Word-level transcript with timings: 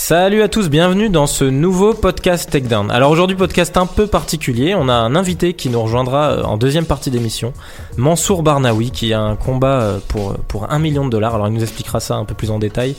Salut 0.00 0.42
à 0.42 0.48
tous, 0.48 0.70
bienvenue 0.70 1.10
dans 1.10 1.26
ce 1.26 1.44
nouveau 1.44 1.92
podcast 1.92 2.48
Takedown. 2.48 2.88
Alors 2.92 3.10
aujourd'hui 3.10 3.36
podcast 3.36 3.76
un 3.76 3.84
peu 3.84 4.06
particulier, 4.06 4.76
on 4.76 4.88
a 4.88 4.92
un 4.92 5.16
invité 5.16 5.54
qui 5.54 5.70
nous 5.70 5.82
rejoindra 5.82 6.30
euh, 6.30 6.42
en 6.44 6.56
deuxième 6.56 6.86
partie 6.86 7.10
d'émission, 7.10 7.52
Mansour 7.96 8.44
Barnaoui 8.44 8.92
qui 8.92 9.12
a 9.12 9.20
un 9.20 9.34
combat 9.34 9.80
euh, 9.80 9.98
pour, 10.06 10.34
pour 10.34 10.70
un 10.70 10.78
million 10.78 11.04
de 11.04 11.10
dollars, 11.10 11.34
alors 11.34 11.48
il 11.48 11.52
nous 11.52 11.64
expliquera 11.64 11.98
ça 11.98 12.14
un 12.14 12.24
peu 12.24 12.34
plus 12.34 12.52
en 12.52 12.60
détail, 12.60 12.94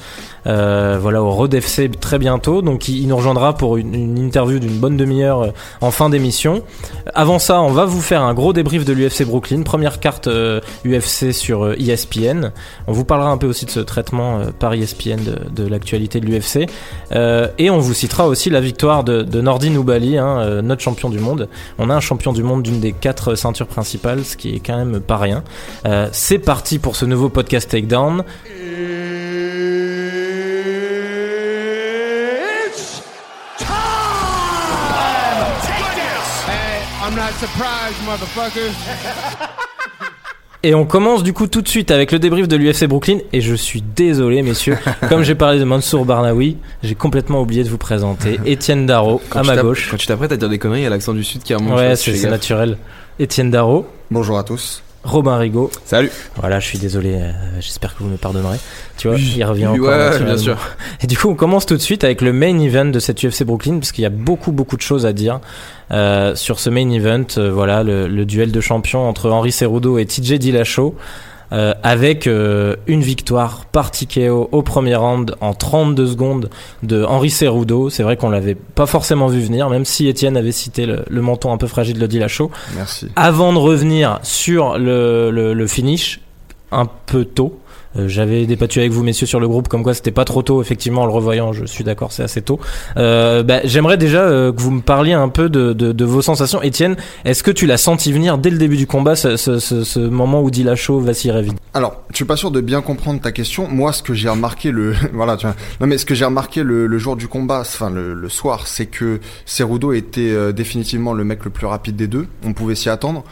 euh, 0.45 0.99
voilà 1.01 1.23
au 1.23 1.31
Road 1.31 1.53
FC 1.53 1.89
très 1.89 2.19
bientôt, 2.19 2.61
donc 2.61 2.89
il, 2.89 3.07
nous 3.07 3.15
rejoindra 3.15 3.53
pour 3.55 3.77
une, 3.77 4.19
interview 4.19 4.59
d'une 4.59 4.77
bonne 4.77 4.97
demi-heure 4.97 5.53
en 5.79 5.91
fin 5.91 6.09
d'émission. 6.09 6.63
Avant 7.15 7.39
ça 7.39 7.61
on 7.61 7.71
va 7.71 7.85
vous 7.85 8.01
faire 8.01 8.23
un 8.23 8.33
gros 8.33 8.51
débrief 8.51 8.83
de 8.83 8.91
l'UFC 8.91 9.23
Brooklyn, 9.23 9.61
première 9.63 10.01
carte 10.01 10.27
UFC 10.85 11.31
sur 11.31 11.71
ESPN, 11.79 12.51
on 12.87 12.91
vous 12.91 13.05
parlera 13.05 13.31
un 13.31 13.37
peu 13.37 13.47
aussi 13.47 13.65
de 13.65 13.71
ce 13.71 13.79
traitement 13.79 14.41
par 14.59 14.73
ESPN 14.73 15.21
de 15.49 15.65
l'actualité 15.65 16.19
de 16.19 16.25
l'UFC. 16.25 16.67
Euh, 17.11 17.47
et 17.57 17.69
on 17.69 17.79
vous 17.79 17.93
citera 17.93 18.27
aussi 18.27 18.49
la 18.49 18.61
victoire 18.61 19.03
de, 19.03 19.21
de 19.23 19.41
Nordin 19.41 19.75
Oubali, 19.75 20.17
hein, 20.17 20.39
euh, 20.39 20.61
notre 20.61 20.81
champion 20.81 21.09
du 21.09 21.19
monde. 21.19 21.49
On 21.77 21.89
a 21.89 21.95
un 21.95 21.99
champion 21.99 22.33
du 22.33 22.43
monde 22.43 22.63
d'une 22.63 22.79
des 22.79 22.93
quatre 22.93 23.35
ceintures 23.35 23.67
principales, 23.67 24.23
ce 24.23 24.37
qui 24.37 24.55
est 24.55 24.59
quand 24.59 24.77
même 24.77 24.99
pas 24.99 25.17
rien. 25.17 25.43
Euh, 25.85 26.07
c'est 26.11 26.39
parti 26.39 26.79
pour 26.79 26.95
ce 26.95 27.05
nouveau 27.05 27.29
podcast 27.29 27.69
Takedown. 27.69 28.23
It's 32.65 33.01
time! 33.57 33.67
Take 35.61 35.95
this! 35.95 36.45
Hey, 36.47 36.83
I'm 37.03 37.15
not 37.15 37.33
surprised, 37.39 37.97
motherfuckers. 38.05 38.75
Et 40.61 40.75
on 40.75 40.85
commence 40.85 41.23
du 41.23 41.31
coup 41.31 41.47
tout 41.47 41.61
de 41.61 41.69
suite 41.69 41.89
avec 41.89 42.11
le 42.11 42.19
débrief 42.19 42.47
de 42.49 42.57
l'UFC 42.57 42.85
Brooklyn. 42.85 43.19
Et 43.31 43.39
je 43.39 43.55
suis 43.55 43.81
désolé, 43.81 44.41
messieurs, 44.41 44.77
comme 45.09 45.23
j'ai 45.23 45.35
parlé 45.35 45.57
de 45.57 45.63
Mansour 45.63 46.03
Barnaoui, 46.03 46.57
j'ai 46.83 46.95
complètement 46.95 47.41
oublié 47.41 47.63
de 47.63 47.69
vous 47.69 47.77
présenter 47.77 48.39
Étienne 48.45 48.85
Darro 48.85 49.21
à 49.31 49.43
ma 49.43 49.55
gauche. 49.55 49.87
Quand 49.89 49.97
tu 49.97 50.07
t'apprêtes 50.07 50.33
à 50.33 50.37
dire 50.37 50.49
des 50.49 50.59
conneries, 50.59 50.81
il 50.81 50.83
y 50.83 50.87
a 50.87 50.89
l'accent 50.89 51.13
du 51.13 51.23
sud 51.23 51.43
qui 51.43 51.53
remonte. 51.53 51.77
Ouais, 51.77 51.95
c'est 51.95 52.29
naturel. 52.29 52.77
Étienne 53.19 53.51
Darro. 53.51 53.87
Bonjour 54.11 54.37
à 54.37 54.43
tous. 54.43 54.83
Robin 55.03 55.37
Rigaud. 55.37 55.71
Salut. 55.85 56.11
Voilà, 56.35 56.59
je 56.59 56.67
suis 56.67 56.77
désolé, 56.77 57.15
euh, 57.15 57.31
j'espère 57.59 57.95
que 57.95 58.03
vous 58.03 58.09
me 58.09 58.17
pardonnerez. 58.17 58.57
Tu 58.97 59.07
vois, 59.07 59.17
il 59.17 59.43
revient 59.43 59.67
encore. 59.67 59.87
Ouais, 59.87 60.19
bien 60.19 60.37
sûr. 60.37 60.57
Et 61.01 61.07
du 61.07 61.17
coup, 61.17 61.29
on 61.29 61.35
commence 61.35 61.65
tout 61.65 61.75
de 61.75 61.81
suite 61.81 62.03
avec 62.03 62.21
le 62.21 62.33
main 62.33 62.59
event 62.59 62.85
de 62.85 62.99
cette 62.99 63.23
UFC 63.23 63.43
Brooklyn, 63.43 63.79
parce 63.79 63.91
qu'il 63.91 64.03
y 64.03 64.07
a 64.07 64.11
beaucoup, 64.11 64.51
beaucoup 64.51 64.75
de 64.75 64.81
choses 64.81 65.05
à 65.05 65.13
dire 65.13 65.39
euh, 65.91 66.35
sur 66.35 66.59
ce 66.59 66.69
main 66.69 66.89
event. 66.89 67.25
Euh, 67.37 67.51
voilà, 67.51 67.83
le, 67.83 68.07
le, 68.07 68.25
duel 68.25 68.51
de 68.51 68.61
champions 68.61 69.07
entre 69.07 69.29
Henri 69.31 69.51
Cerudo 69.51 69.97
et 69.97 70.05
TJ 70.05 70.33
Dillashaw. 70.33 70.95
Euh, 71.51 71.73
avec 71.81 72.27
euh, 72.27 72.75
une 72.85 73.01
victoire 73.01 73.65
par 73.65 73.89
TKO 73.89 74.49
au 74.51 74.61
premier 74.61 74.95
round 74.95 75.35
en 75.41 75.55
32 75.55 76.05
secondes 76.05 76.49
de 76.83 77.03
Henri 77.03 77.31
Cerudo. 77.31 77.89
C'est 77.89 78.03
vrai 78.03 78.17
qu'on 78.17 78.29
l'avait 78.29 78.53
pas 78.53 78.85
forcément 78.85 79.25
vu 79.25 79.41
venir, 79.41 79.67
même 79.69 79.83
si 79.83 80.07
Étienne 80.07 80.37
avait 80.37 80.51
cité 80.51 80.85
le, 80.85 81.05
le 81.09 81.21
menton 81.23 81.51
un 81.51 81.57
peu 81.57 81.65
fragile 81.65 81.97
de 81.97 82.05
Dillashaw. 82.05 82.51
Merci. 82.75 83.07
Avant 83.15 83.51
de 83.51 83.57
revenir 83.57 84.19
sur 84.21 84.77
le, 84.77 85.31
le, 85.31 85.55
le 85.55 85.67
finish, 85.67 86.21
un 86.71 86.85
peu 86.85 87.25
tôt. 87.25 87.59
Euh, 87.95 88.07
J'avais 88.07 88.45
débattu 88.45 88.79
avec 88.79 88.91
vous, 88.91 89.03
messieurs, 89.03 89.25
sur 89.27 89.39
le 89.39 89.47
groupe, 89.47 89.67
comme 89.67 89.83
quoi 89.83 89.93
c'était 89.93 90.11
pas 90.11 90.25
trop 90.25 90.41
tôt. 90.41 90.61
Effectivement, 90.61 91.03
en 91.03 91.05
le 91.05 91.11
revoyant, 91.11 91.53
je 91.53 91.65
suis 91.65 91.83
d'accord, 91.83 92.11
c'est 92.11 92.23
assez 92.23 92.41
tôt. 92.41 92.59
Euh, 92.97 93.43
bah, 93.43 93.61
J'aimerais 93.63 93.97
déjà 93.97 94.23
euh, 94.23 94.51
que 94.51 94.61
vous 94.61 94.71
me 94.71 94.81
parliez 94.81 95.13
un 95.13 95.29
peu 95.29 95.49
de, 95.49 95.73
de, 95.73 95.91
de 95.91 96.05
vos 96.05 96.21
sensations. 96.21 96.61
Étienne, 96.61 96.95
est-ce 97.25 97.43
que 97.43 97.51
tu 97.51 97.65
l'as 97.65 97.77
senti 97.77 98.11
venir 98.11 98.37
dès 98.37 98.49
le 98.49 98.57
début 98.57 98.77
du 98.77 98.87
combat, 98.87 99.15
ce, 99.15 99.37
ce, 99.37 99.59
ce, 99.59 99.99
moment 99.99 100.41
où 100.41 100.51
Dillashaw 100.51 100.99
vacillerait 100.99 101.41
vite 101.41 101.57
Alors, 101.73 102.03
je 102.11 102.17
suis 102.17 102.25
pas 102.25 102.35
sûr 102.37 102.51
de 102.51 102.61
bien 102.61 102.81
comprendre 102.81 103.21
ta 103.21 103.31
question. 103.31 103.67
Moi, 103.67 103.91
ce 103.93 104.03
que 104.03 104.13
j'ai 104.13 104.29
remarqué 104.29 104.71
le, 104.71 104.93
voilà, 105.13 105.37
tu 105.37 105.47
vois. 105.47 105.55
Non, 105.81 105.87
mais 105.87 105.97
ce 105.97 106.05
que 106.05 106.15
j'ai 106.15 106.25
remarqué 106.25 106.63
le, 106.63 106.85
le, 106.85 106.97
jour 106.99 107.15
du 107.15 107.27
combat, 107.27 107.61
enfin 107.61 107.89
le, 107.89 108.13
le 108.13 108.29
soir, 108.29 108.67
c'est 108.67 108.85
que 108.85 109.19
Cerudo 109.45 109.93
était 109.93 110.29
euh, 110.29 110.51
définitivement 110.51 111.13
le 111.13 111.23
mec 111.23 111.43
le 111.45 111.49
plus 111.49 111.65
rapide 111.65 111.95
des 111.95 112.07
deux. 112.07 112.27
On 112.45 112.53
pouvait 112.53 112.75
s'y 112.75 112.89
attendre. 112.89 113.23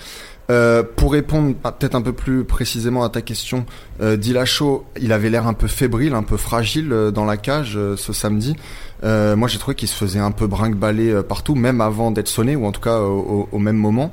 Euh, 0.50 0.82
pour 0.96 1.12
répondre 1.12 1.56
peut-être 1.56 1.96
un 1.96 2.02
peu 2.02 2.14
plus 2.14 2.46
précisément 2.46 3.04
à 3.04 3.10
ta 3.10 3.22
question, 3.22 3.66
euh, 4.02 4.16
Dillashaw, 4.16 4.86
il 5.00 5.12
avait 5.12 5.30
l'air 5.30 5.46
un 5.46 5.54
peu 5.54 5.68
fébrile, 5.68 6.14
un 6.14 6.24
peu 6.24 6.38
fragile 6.38 6.94
euh, 6.94 7.12
dans 7.12 7.26
la 7.26 7.36
cage 7.36 7.74
euh, 7.76 7.98
ce 7.98 8.14
samedi. 8.14 8.56
Moi, 9.04 9.48
j'ai 9.48 9.60
trouvé 9.60 9.76
qu'il 9.76 9.88
se 9.88 9.96
faisait 9.96 10.20
un 10.20 10.32
peu 10.32 10.48
brinque-baller 10.48 11.22
partout, 11.28 11.54
même 11.54 11.82
avant 11.82 12.10
d'être 12.12 12.28
sonné, 12.28 12.56
ou 12.56 12.66
en 12.66 12.72
tout 12.72 12.82
cas 12.82 13.00
au 13.00 13.60
même 13.60 13.76
moment. 13.76 14.12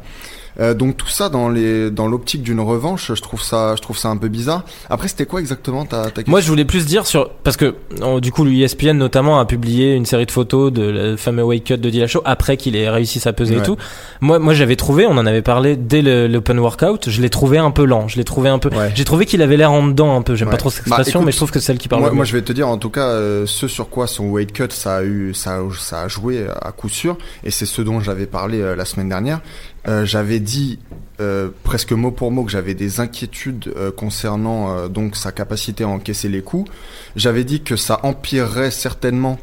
Euh, 0.60 0.72
donc 0.74 0.96
tout 0.96 1.08
ça 1.08 1.28
dans 1.28 1.48
les 1.48 1.90
dans 1.90 2.06
l'optique 2.06 2.42
d'une 2.42 2.60
revanche, 2.60 3.12
je 3.14 3.20
trouve 3.20 3.42
ça 3.42 3.74
je 3.76 3.82
trouve 3.82 3.98
ça 3.98 4.08
un 4.08 4.16
peu 4.16 4.28
bizarre. 4.28 4.64
Après 4.88 5.08
c'était 5.08 5.26
quoi 5.26 5.40
exactement 5.40 5.84
ta, 5.84 6.04
ta 6.04 6.10
question? 6.10 6.30
Moi 6.30 6.40
je 6.40 6.48
voulais 6.48 6.64
plus 6.64 6.86
dire 6.86 7.06
sur 7.06 7.30
parce 7.30 7.56
que 7.56 7.74
oh, 8.02 8.20
du 8.20 8.30
coup 8.30 8.44
l'ESPN 8.44 8.92
notamment 8.92 9.40
a 9.40 9.46
publié 9.46 9.94
une 9.94 10.06
série 10.06 10.26
de 10.26 10.30
photos 10.30 10.72
de 10.72 10.82
le 10.82 11.16
fameux 11.16 11.42
wake 11.42 11.64
cut 11.64 11.78
de 11.78 11.90
Dillashaw 11.90 12.22
après 12.24 12.56
qu'il 12.56 12.76
ait 12.76 12.88
réussi 12.88 13.18
sa 13.20 13.32
pesée 13.32 13.54
Ouais. 13.56 13.60
et 13.62 13.64
tout. 13.64 13.76
Moi 14.20 14.38
moi 14.38 14.54
j'avais 14.54 14.76
trouvé, 14.76 15.06
on 15.06 15.18
en 15.18 15.26
avait 15.26 15.42
parlé 15.42 15.76
dès 15.76 16.02
l'open 16.28 16.58
workout, 16.60 17.10
je 17.10 17.20
l'ai 17.20 17.30
trouvé 17.30 17.58
un 17.58 17.70
peu 17.72 17.84
lent, 17.84 18.06
je 18.08 18.16
l'ai 18.16 18.24
trouvé 18.24 18.48
un 18.48 18.58
peu 18.60 18.68
Ouais. 18.70 18.92
j'ai 18.94 19.04
trouvé 19.04 19.26
qu'il 19.26 19.42
avait 19.42 19.56
l'air 19.56 19.72
en 19.72 19.84
dedans 19.86 20.16
un 20.16 20.22
peu, 20.22 20.34
j'aime 20.36 20.48
Ouais. 20.48 20.52
pas 20.52 20.58
trop 20.58 20.70
cette 20.70 20.88
Bah, 20.88 20.96
expression 20.98 21.20
écoute, 21.20 21.26
mais 21.26 21.32
je 21.32 21.36
trouve 21.36 21.50
que 21.50 21.58
c'est 21.58 21.66
celle 21.66 21.78
qui 21.78 21.88
parle 21.88 22.10
moi, 22.12 22.24
je 22.24 22.32
vais 22.32 22.42
te 22.42 22.52
dire, 22.52 22.68
en 22.68 22.76
tout 22.78 22.90
cas, 22.90 23.08
euh, 23.08 23.44
ce 23.46 23.66
sur 23.66 23.88
quoi 23.88 24.06
son 24.06 24.28
weight 24.30 24.52
cut, 24.52 24.68
ça 24.70 24.96
a 24.96 25.02
eu, 25.02 25.34
ça, 25.34 25.56
a- 25.56 25.62
ça 25.78 26.02
a 26.02 26.08
joué 26.08 26.46
à 26.62 26.70
coup 26.72 26.88
sûr, 26.88 27.16
et 27.42 27.50
c'est 27.50 27.66
ce 27.66 27.82
dont 27.82 27.98
j'avais 28.00 28.26
parlé 28.26 28.60
euh, 28.60 28.76
la 28.76 28.84
semaine 28.84 29.08
dernière. 29.08 29.40
Euh, 29.86 30.04
j'avais 30.06 30.40
dit 30.40 30.78
euh, 31.20 31.50
presque 31.62 31.92
mot 31.92 32.10
pour 32.10 32.30
mot 32.30 32.44
que 32.44 32.50
j'avais 32.50 32.74
des 32.74 33.00
inquiétudes 33.00 33.72
euh, 33.76 33.92
concernant 33.92 34.76
euh, 34.76 34.88
donc 34.88 35.14
sa 35.14 35.30
capacité 35.30 35.84
à 35.84 35.88
encaisser 35.88 36.28
les 36.28 36.42
coups. 36.42 36.70
J'avais 37.16 37.44
dit 37.44 37.62
que 37.62 37.76
ça 37.76 38.00
empirerait 38.02 38.70
certainement 38.70 39.38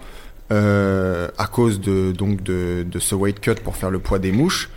euh, 0.51 1.29
à 1.37 1.47
cause 1.47 1.79
de 1.79 2.11
donc 2.11 2.43
de, 2.43 2.83
de 2.89 2.99
ce 2.99 3.15
weight 3.15 3.39
cut 3.39 3.55
pour 3.63 3.77
faire 3.77 3.89
le 3.91 3.99
poids 3.99 4.19
des 4.19 4.31
mouches. 4.31 4.69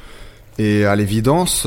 Et 0.58 0.84
à 0.84 0.94
l'évidence, 0.94 1.66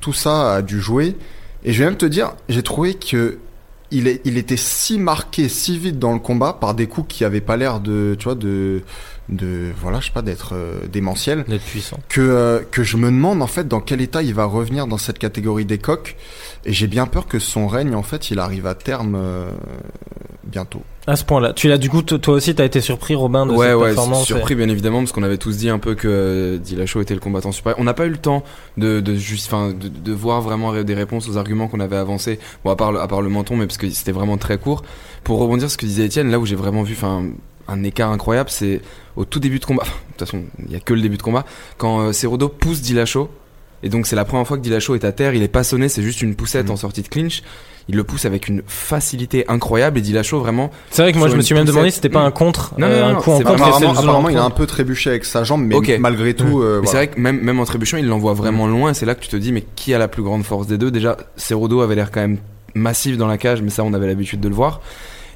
tout 0.00 0.12
ça 0.12 0.54
a 0.54 0.62
dû 0.62 0.80
jouer. 0.80 1.16
Et 1.62 1.72
je 1.72 1.78
vais 1.78 1.84
même 1.84 1.96
te 1.96 2.06
dire, 2.06 2.34
j'ai 2.48 2.64
trouvé 2.64 2.94
que 2.94 3.38
il, 3.92 4.08
est, 4.08 4.20
il 4.24 4.38
était 4.38 4.56
si 4.56 4.98
marqué 4.98 5.48
si 5.48 5.78
vite 5.78 5.98
dans 6.00 6.12
le 6.12 6.18
combat 6.18 6.54
par 6.54 6.74
des 6.74 6.88
coups 6.88 7.14
qui 7.14 7.24
avaient 7.24 7.40
pas 7.40 7.56
l'air 7.56 7.78
de, 7.78 8.16
tu 8.18 8.24
vois, 8.24 8.34
de, 8.34 8.82
de, 9.28 9.70
voilà, 9.80 10.00
je 10.00 10.06
sais 10.06 10.12
pas, 10.12 10.22
d'être 10.22 10.54
euh, 10.54 10.86
démentiels, 10.92 11.44
D'être 11.48 11.64
puissant. 11.64 11.98
que 12.08 12.20
euh, 12.20 12.60
que 12.70 12.82
je 12.82 12.96
me 12.96 13.06
demande 13.06 13.40
en 13.42 13.46
fait 13.46 13.68
dans 13.68 13.80
quel 13.80 14.00
état 14.00 14.22
il 14.22 14.34
va 14.34 14.44
revenir 14.44 14.86
dans 14.86 14.98
cette 14.98 15.18
catégorie 15.18 15.64
des 15.64 15.78
coqs. 15.78 16.16
Et 16.64 16.72
j'ai 16.72 16.86
bien 16.86 17.06
peur 17.06 17.26
que 17.26 17.38
son 17.38 17.66
règne 17.66 17.94
en 17.94 18.02
fait, 18.04 18.30
il 18.30 18.38
arrive 18.38 18.66
à 18.66 18.74
terme 18.74 19.14
euh, 19.16 19.50
bientôt. 20.44 20.82
À 21.08 21.16
ce 21.16 21.24
point-là. 21.24 21.52
Tu 21.52 21.66
l'as 21.68 21.78
du 21.78 21.90
coup 21.90 22.02
toi 22.02 22.34
aussi 22.34 22.54
t'as 22.54 22.64
été 22.64 22.80
surpris 22.80 23.16
Robin 23.16 23.46
de 23.46 23.52
Ouais, 23.52 23.66
cette 23.68 23.76
ouais, 23.76 23.86
performance. 23.86 24.24
surpris 24.26 24.54
bien 24.54 24.68
évidemment 24.68 24.98
parce 25.00 25.10
qu'on 25.10 25.24
avait 25.24 25.38
tous 25.38 25.56
dit 25.56 25.68
un 25.68 25.80
peu 25.80 25.94
que 25.96 26.06
euh, 26.08 26.58
Dillashaw 26.58 27.00
était 27.00 27.14
le 27.14 27.20
combattant 27.20 27.50
super. 27.50 27.74
On 27.78 27.84
n'a 27.84 27.94
pas 27.94 28.06
eu 28.06 28.10
le 28.10 28.18
temps 28.18 28.44
de, 28.76 29.00
de 29.00 29.14
juste, 29.16 29.50
de, 29.52 29.88
de 29.88 30.12
voir 30.12 30.40
vraiment 30.40 30.72
des 30.82 30.94
réponses 30.94 31.28
aux 31.28 31.36
arguments 31.36 31.66
qu'on 31.66 31.80
avait 31.80 31.96
avancés. 31.96 32.38
Bon, 32.64 32.70
à 32.70 32.76
part, 32.76 32.92
le- 32.92 33.00
à 33.00 33.08
part 33.08 33.22
le 33.22 33.28
menton, 33.28 33.56
mais 33.56 33.66
parce 33.66 33.78
que 33.78 33.90
c'était 33.90 34.12
vraiment 34.12 34.36
très 34.38 34.58
court. 34.58 34.84
Pour 35.24 35.38
rebondir 35.40 35.62
sur 35.68 35.72
ce 35.72 35.78
que 35.78 35.86
disait 35.86 36.04
Étienne, 36.06 36.30
là 36.30 36.38
où 36.38 36.46
j'ai 36.46 36.56
vraiment 36.56 36.84
vu, 36.84 36.94
enfin, 36.94 37.24
un 37.66 37.82
écart 37.82 38.12
incroyable, 38.12 38.50
c'est 38.50 38.80
au 39.16 39.24
tout 39.24 39.40
début 39.40 39.58
de 39.58 39.64
combat. 39.64 39.82
Enfin, 39.82 39.92
de 40.12 40.16
toute 40.18 40.28
façon, 40.28 40.44
il 40.64 40.70
y 40.72 40.76
a 40.76 40.80
que 40.80 40.94
le 40.94 41.00
début 41.00 41.16
de 41.16 41.22
combat 41.22 41.44
quand 41.78 42.08
euh, 42.12 42.48
pousse 42.60 42.80
Dillashaw. 42.80 43.28
Et 43.82 43.88
donc 43.88 44.06
c'est 44.06 44.16
la 44.16 44.24
première 44.24 44.46
fois 44.46 44.56
que 44.56 44.62
Dillashaw 44.62 44.94
est 44.94 45.04
à 45.04 45.12
terre, 45.12 45.34
il 45.34 45.42
est 45.42 45.48
pas 45.48 45.64
sonné, 45.64 45.88
c'est 45.88 46.02
juste 46.02 46.22
une 46.22 46.34
poussette 46.34 46.66
Mhm. 46.66 46.72
en 46.72 46.76
sortie 46.76 47.02
de 47.02 47.08
clinch. 47.08 47.42
Il 47.88 47.96
le 47.96 48.04
pousse 48.04 48.26
avec 48.26 48.46
une 48.46 48.62
facilité 48.64 49.44
incroyable 49.48 49.98
et 49.98 50.02
Dillashaw 50.02 50.38
vraiment 50.38 50.70
C'est 50.90 51.02
vrai 51.02 51.12
que 51.12 51.18
moi 51.18 51.26
je 51.28 51.34
me 51.34 51.42
suis 51.42 51.52
même 51.54 51.64
demandé 51.64 51.90
si 51.90 51.96
c'était 51.96 52.08
pas 52.08 52.20
un 52.20 52.30
contre 52.30 52.74
Non, 52.78 52.86
euh, 52.86 53.00
non, 53.00 53.06
un 53.08 53.12
non, 53.14 53.20
coup 53.20 53.30
en 53.32 53.38
c'est 53.38 53.44
contre 53.44 53.98
apparemment, 53.98 54.28
il 54.28 54.38
a 54.38 54.44
un 54.44 54.50
peu 54.50 54.66
trébuché 54.66 55.10
avec 55.10 55.24
sa 55.24 55.42
jambe, 55.42 55.62
mais 55.62 55.98
malgré 55.98 56.34
tout, 56.34 56.60
euh, 56.62 56.78
Mais 56.80 56.86
c'est 56.86 56.96
vrai 56.96 57.08
que 57.08 57.18
même, 57.18 57.40
même 57.40 57.58
en 57.58 57.64
trébuchant, 57.64 57.96
il 57.96 58.06
l'envoie 58.06 58.34
vraiment 58.34 58.68
loin. 58.68 58.92
Et 58.92 58.94
c'est 58.94 59.04
là 59.06 59.16
que 59.16 59.20
tu 59.20 59.28
te 59.28 59.36
dis, 59.36 59.50
mais 59.50 59.64
qui 59.74 59.92
a 59.94 59.98
la 59.98 60.06
plus 60.06 60.22
grande 60.22 60.44
force 60.44 60.68
des 60.68 60.78
deux? 60.78 60.92
Déjà, 60.92 61.16
Cerudo 61.36 61.80
avait 61.80 61.96
l'air 61.96 62.12
quand 62.12 62.20
même 62.20 62.38
massif 62.74 63.16
dans 63.16 63.26
la 63.26 63.36
cage, 63.36 63.62
mais 63.62 63.70
ça, 63.70 63.82
on 63.82 63.92
avait 63.94 64.06
l'habitude 64.06 64.38
de 64.40 64.48
le 64.48 64.54
voir. 64.54 64.80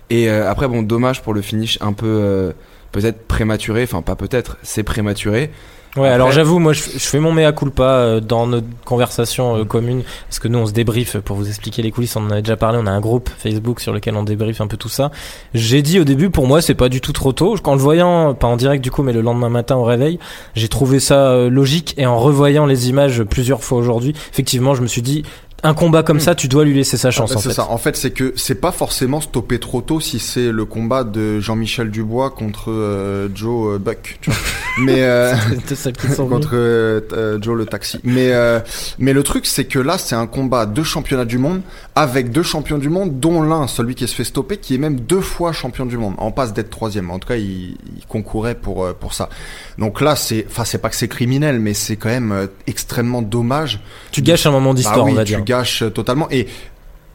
Et 0.09 0.31
euh, 0.31 0.49
après, 0.49 0.69
bon, 0.69 0.83
dommage 0.83 1.23
pour 1.23 1.35
le 1.35 1.43
finish 1.43 1.79
un 1.81 1.93
peu 1.93 2.07
euh, 2.07 2.53
peut-être 2.93 3.27
prématuré. 3.27 3.83
Enfin, 3.83 4.03
pas 4.03 4.15
peut-être, 4.15 4.57
c'est 4.63 4.85
prématuré. 4.85 5.51
Ouais, 5.97 6.09
alors 6.09 6.31
j'avoue, 6.31 6.59
moi 6.59 6.75
je, 6.75 6.83
je 6.83 6.99
fais 6.99 7.21
mon 7.21 7.33
mea 7.33 7.53
culpa 7.53 7.85
euh, 7.85 8.21
dans 8.21 8.47
notre 8.47 8.67
conversation 8.85 9.57
euh, 9.57 9.65
commune, 9.65 10.03
parce 10.29 10.39
que 10.39 10.47
nous 10.47 10.59
on 10.59 10.67
se 10.67 10.73
débrief, 10.73 11.17
pour 11.19 11.37
vous 11.37 11.49
expliquer 11.49 11.81
les 11.81 11.91
coulisses, 11.91 12.17
on 12.17 12.27
en 12.27 12.31
avait 12.31 12.43
déjà 12.43 12.59
parlé, 12.59 12.79
on 12.83 12.87
a 12.87 12.91
un 12.91 13.01
groupe 13.01 13.31
Facebook 13.39 13.81
sur 13.81 13.95
lequel 13.95 14.15
on 14.15 14.23
débrief 14.23 14.61
un 14.61 14.67
peu 14.67 14.77
tout 14.77 14.91
ça. 14.91 15.11
J'ai 15.55 15.81
dit 15.81 15.99
au 15.99 16.05
début, 16.05 16.29
pour 16.29 16.47
moi 16.47 16.61
c'est 16.61 16.75
pas 16.75 16.91
du 16.91 17.01
tout 17.01 17.13
trop 17.13 17.33
tôt, 17.33 17.57
quand 17.63 17.73
le 17.73 17.81
voyant, 17.81 18.35
pas 18.35 18.47
en 18.47 18.57
direct 18.57 18.85
du 18.85 18.91
coup, 18.91 19.03
mais 19.03 19.15
le 19.15 19.23
lendemain 19.23 19.49
matin 19.49 19.77
au 19.77 19.85
réveil, 19.85 20.19
j'ai 20.55 20.69
trouvé 20.69 21.01
ça 21.01 21.31
euh, 21.31 21.49
logique, 21.49 21.95
et 21.97 22.05
en 22.05 22.19
revoyant 22.19 22.67
les 22.67 22.91
images 22.91 23.23
plusieurs 23.23 23.65
fois 23.65 23.79
aujourd'hui, 23.79 24.13
effectivement 24.33 24.75
je 24.75 24.83
me 24.83 24.89
suis 24.89 25.03
dit, 25.03 25.23
un 25.63 25.75
combat 25.75 26.03
comme 26.03 26.19
Mm. 26.19 26.21
ça, 26.21 26.35
tu 26.35 26.49
dois 26.49 26.65
lui 26.65 26.75
laisser 26.75 26.97
sa 26.97 27.11
chance 27.11 27.31
Ah 27.33 27.37
en 27.39 27.41
c'est 27.41 27.49
fait. 27.49 27.55
ça. 27.55 27.71
En 27.71 27.79
fait, 27.79 27.97
c'est 27.97 28.11
que 28.11 28.33
c'est 28.37 28.61
pas 28.61 28.73
forcément 28.73 29.21
stopper 29.21 29.59
trop 29.59 29.81
tôt 29.81 30.01
si 30.01 30.19
c'est 30.19 30.53
le 30.53 30.65
combat 30.65 31.03
de 31.03 31.41
Jean-Michel 31.41 31.91
Dubois 31.91 32.31
contre 32.31 32.71
euh, 32.71 33.29
Joe 33.35 33.75
euh, 33.75 33.79
Buck. 33.79 34.19
Tu 34.21 34.31
vois. 34.31 34.39
mais 34.81 35.03
euh, 35.03 35.35
qui 35.67 36.15
contre 36.17 36.51
euh, 36.53 37.39
Joe 37.41 37.57
le 37.57 37.65
taxi. 37.67 37.99
Mais 38.05 38.33
euh, 38.33 38.61
mais 38.99 39.13
le 39.15 39.23
truc 39.23 39.47
c'est 39.47 39.65
que 39.65 39.79
là 39.79 39.97
c'est 39.99 40.15
un 40.15 40.27
combat 40.27 40.67
de 40.67 40.83
championnat 40.83 41.25
du 41.25 41.39
monde 41.39 41.63
avec 41.95 42.31
deux 42.31 42.43
champions 42.43 42.77
du 42.79 42.91
monde, 42.91 43.19
dont 43.19 43.41
l'un 43.43 43.67
celui 43.67 43.95
qui 43.95 44.07
se 44.07 44.15
fait 44.15 44.25
stopper, 44.25 44.59
qui 44.59 44.75
est 44.75 44.79
même 44.79 45.01
deux 45.01 45.23
fois 45.23 45.53
champion 45.53 45.87
du 45.87 45.97
monde, 45.97 46.15
en 46.19 46.31
passe 46.31 46.53
d'être 46.53 46.69
troisième. 46.71 47.11
En 47.11 47.19
tout 47.19 47.29
cas, 47.29 47.37
il, 47.37 47.77
il 47.97 48.07
concourait 48.09 48.55
pour 48.55 48.87
pour 48.95 49.15
ça. 49.15 49.31
Donc 49.79 50.01
là 50.03 50.15
c'est, 50.17 50.45
enfin 50.49 50.65
c'est 50.65 50.79
pas 50.79 50.91
que 50.91 50.97
c'est 50.97 51.09
criminel, 51.09 51.59
mais 51.59 51.73
c'est 51.73 51.97
quand 51.97 52.11
même 52.11 52.49
extrêmement 52.67 53.23
dommage. 53.23 53.81
Tu 54.13 54.21
gâches 54.21 54.47
un 54.47 54.51
moment 54.51 54.75
d'histoire, 54.75 54.99
Bah 54.99 55.05
oui, 55.07 55.13
on 55.13 55.17
va 55.17 55.25
dire. 55.25 55.39
Gâches 55.47 55.83
euh, 55.83 55.91
totalement. 55.91 56.29
Et 56.31 56.47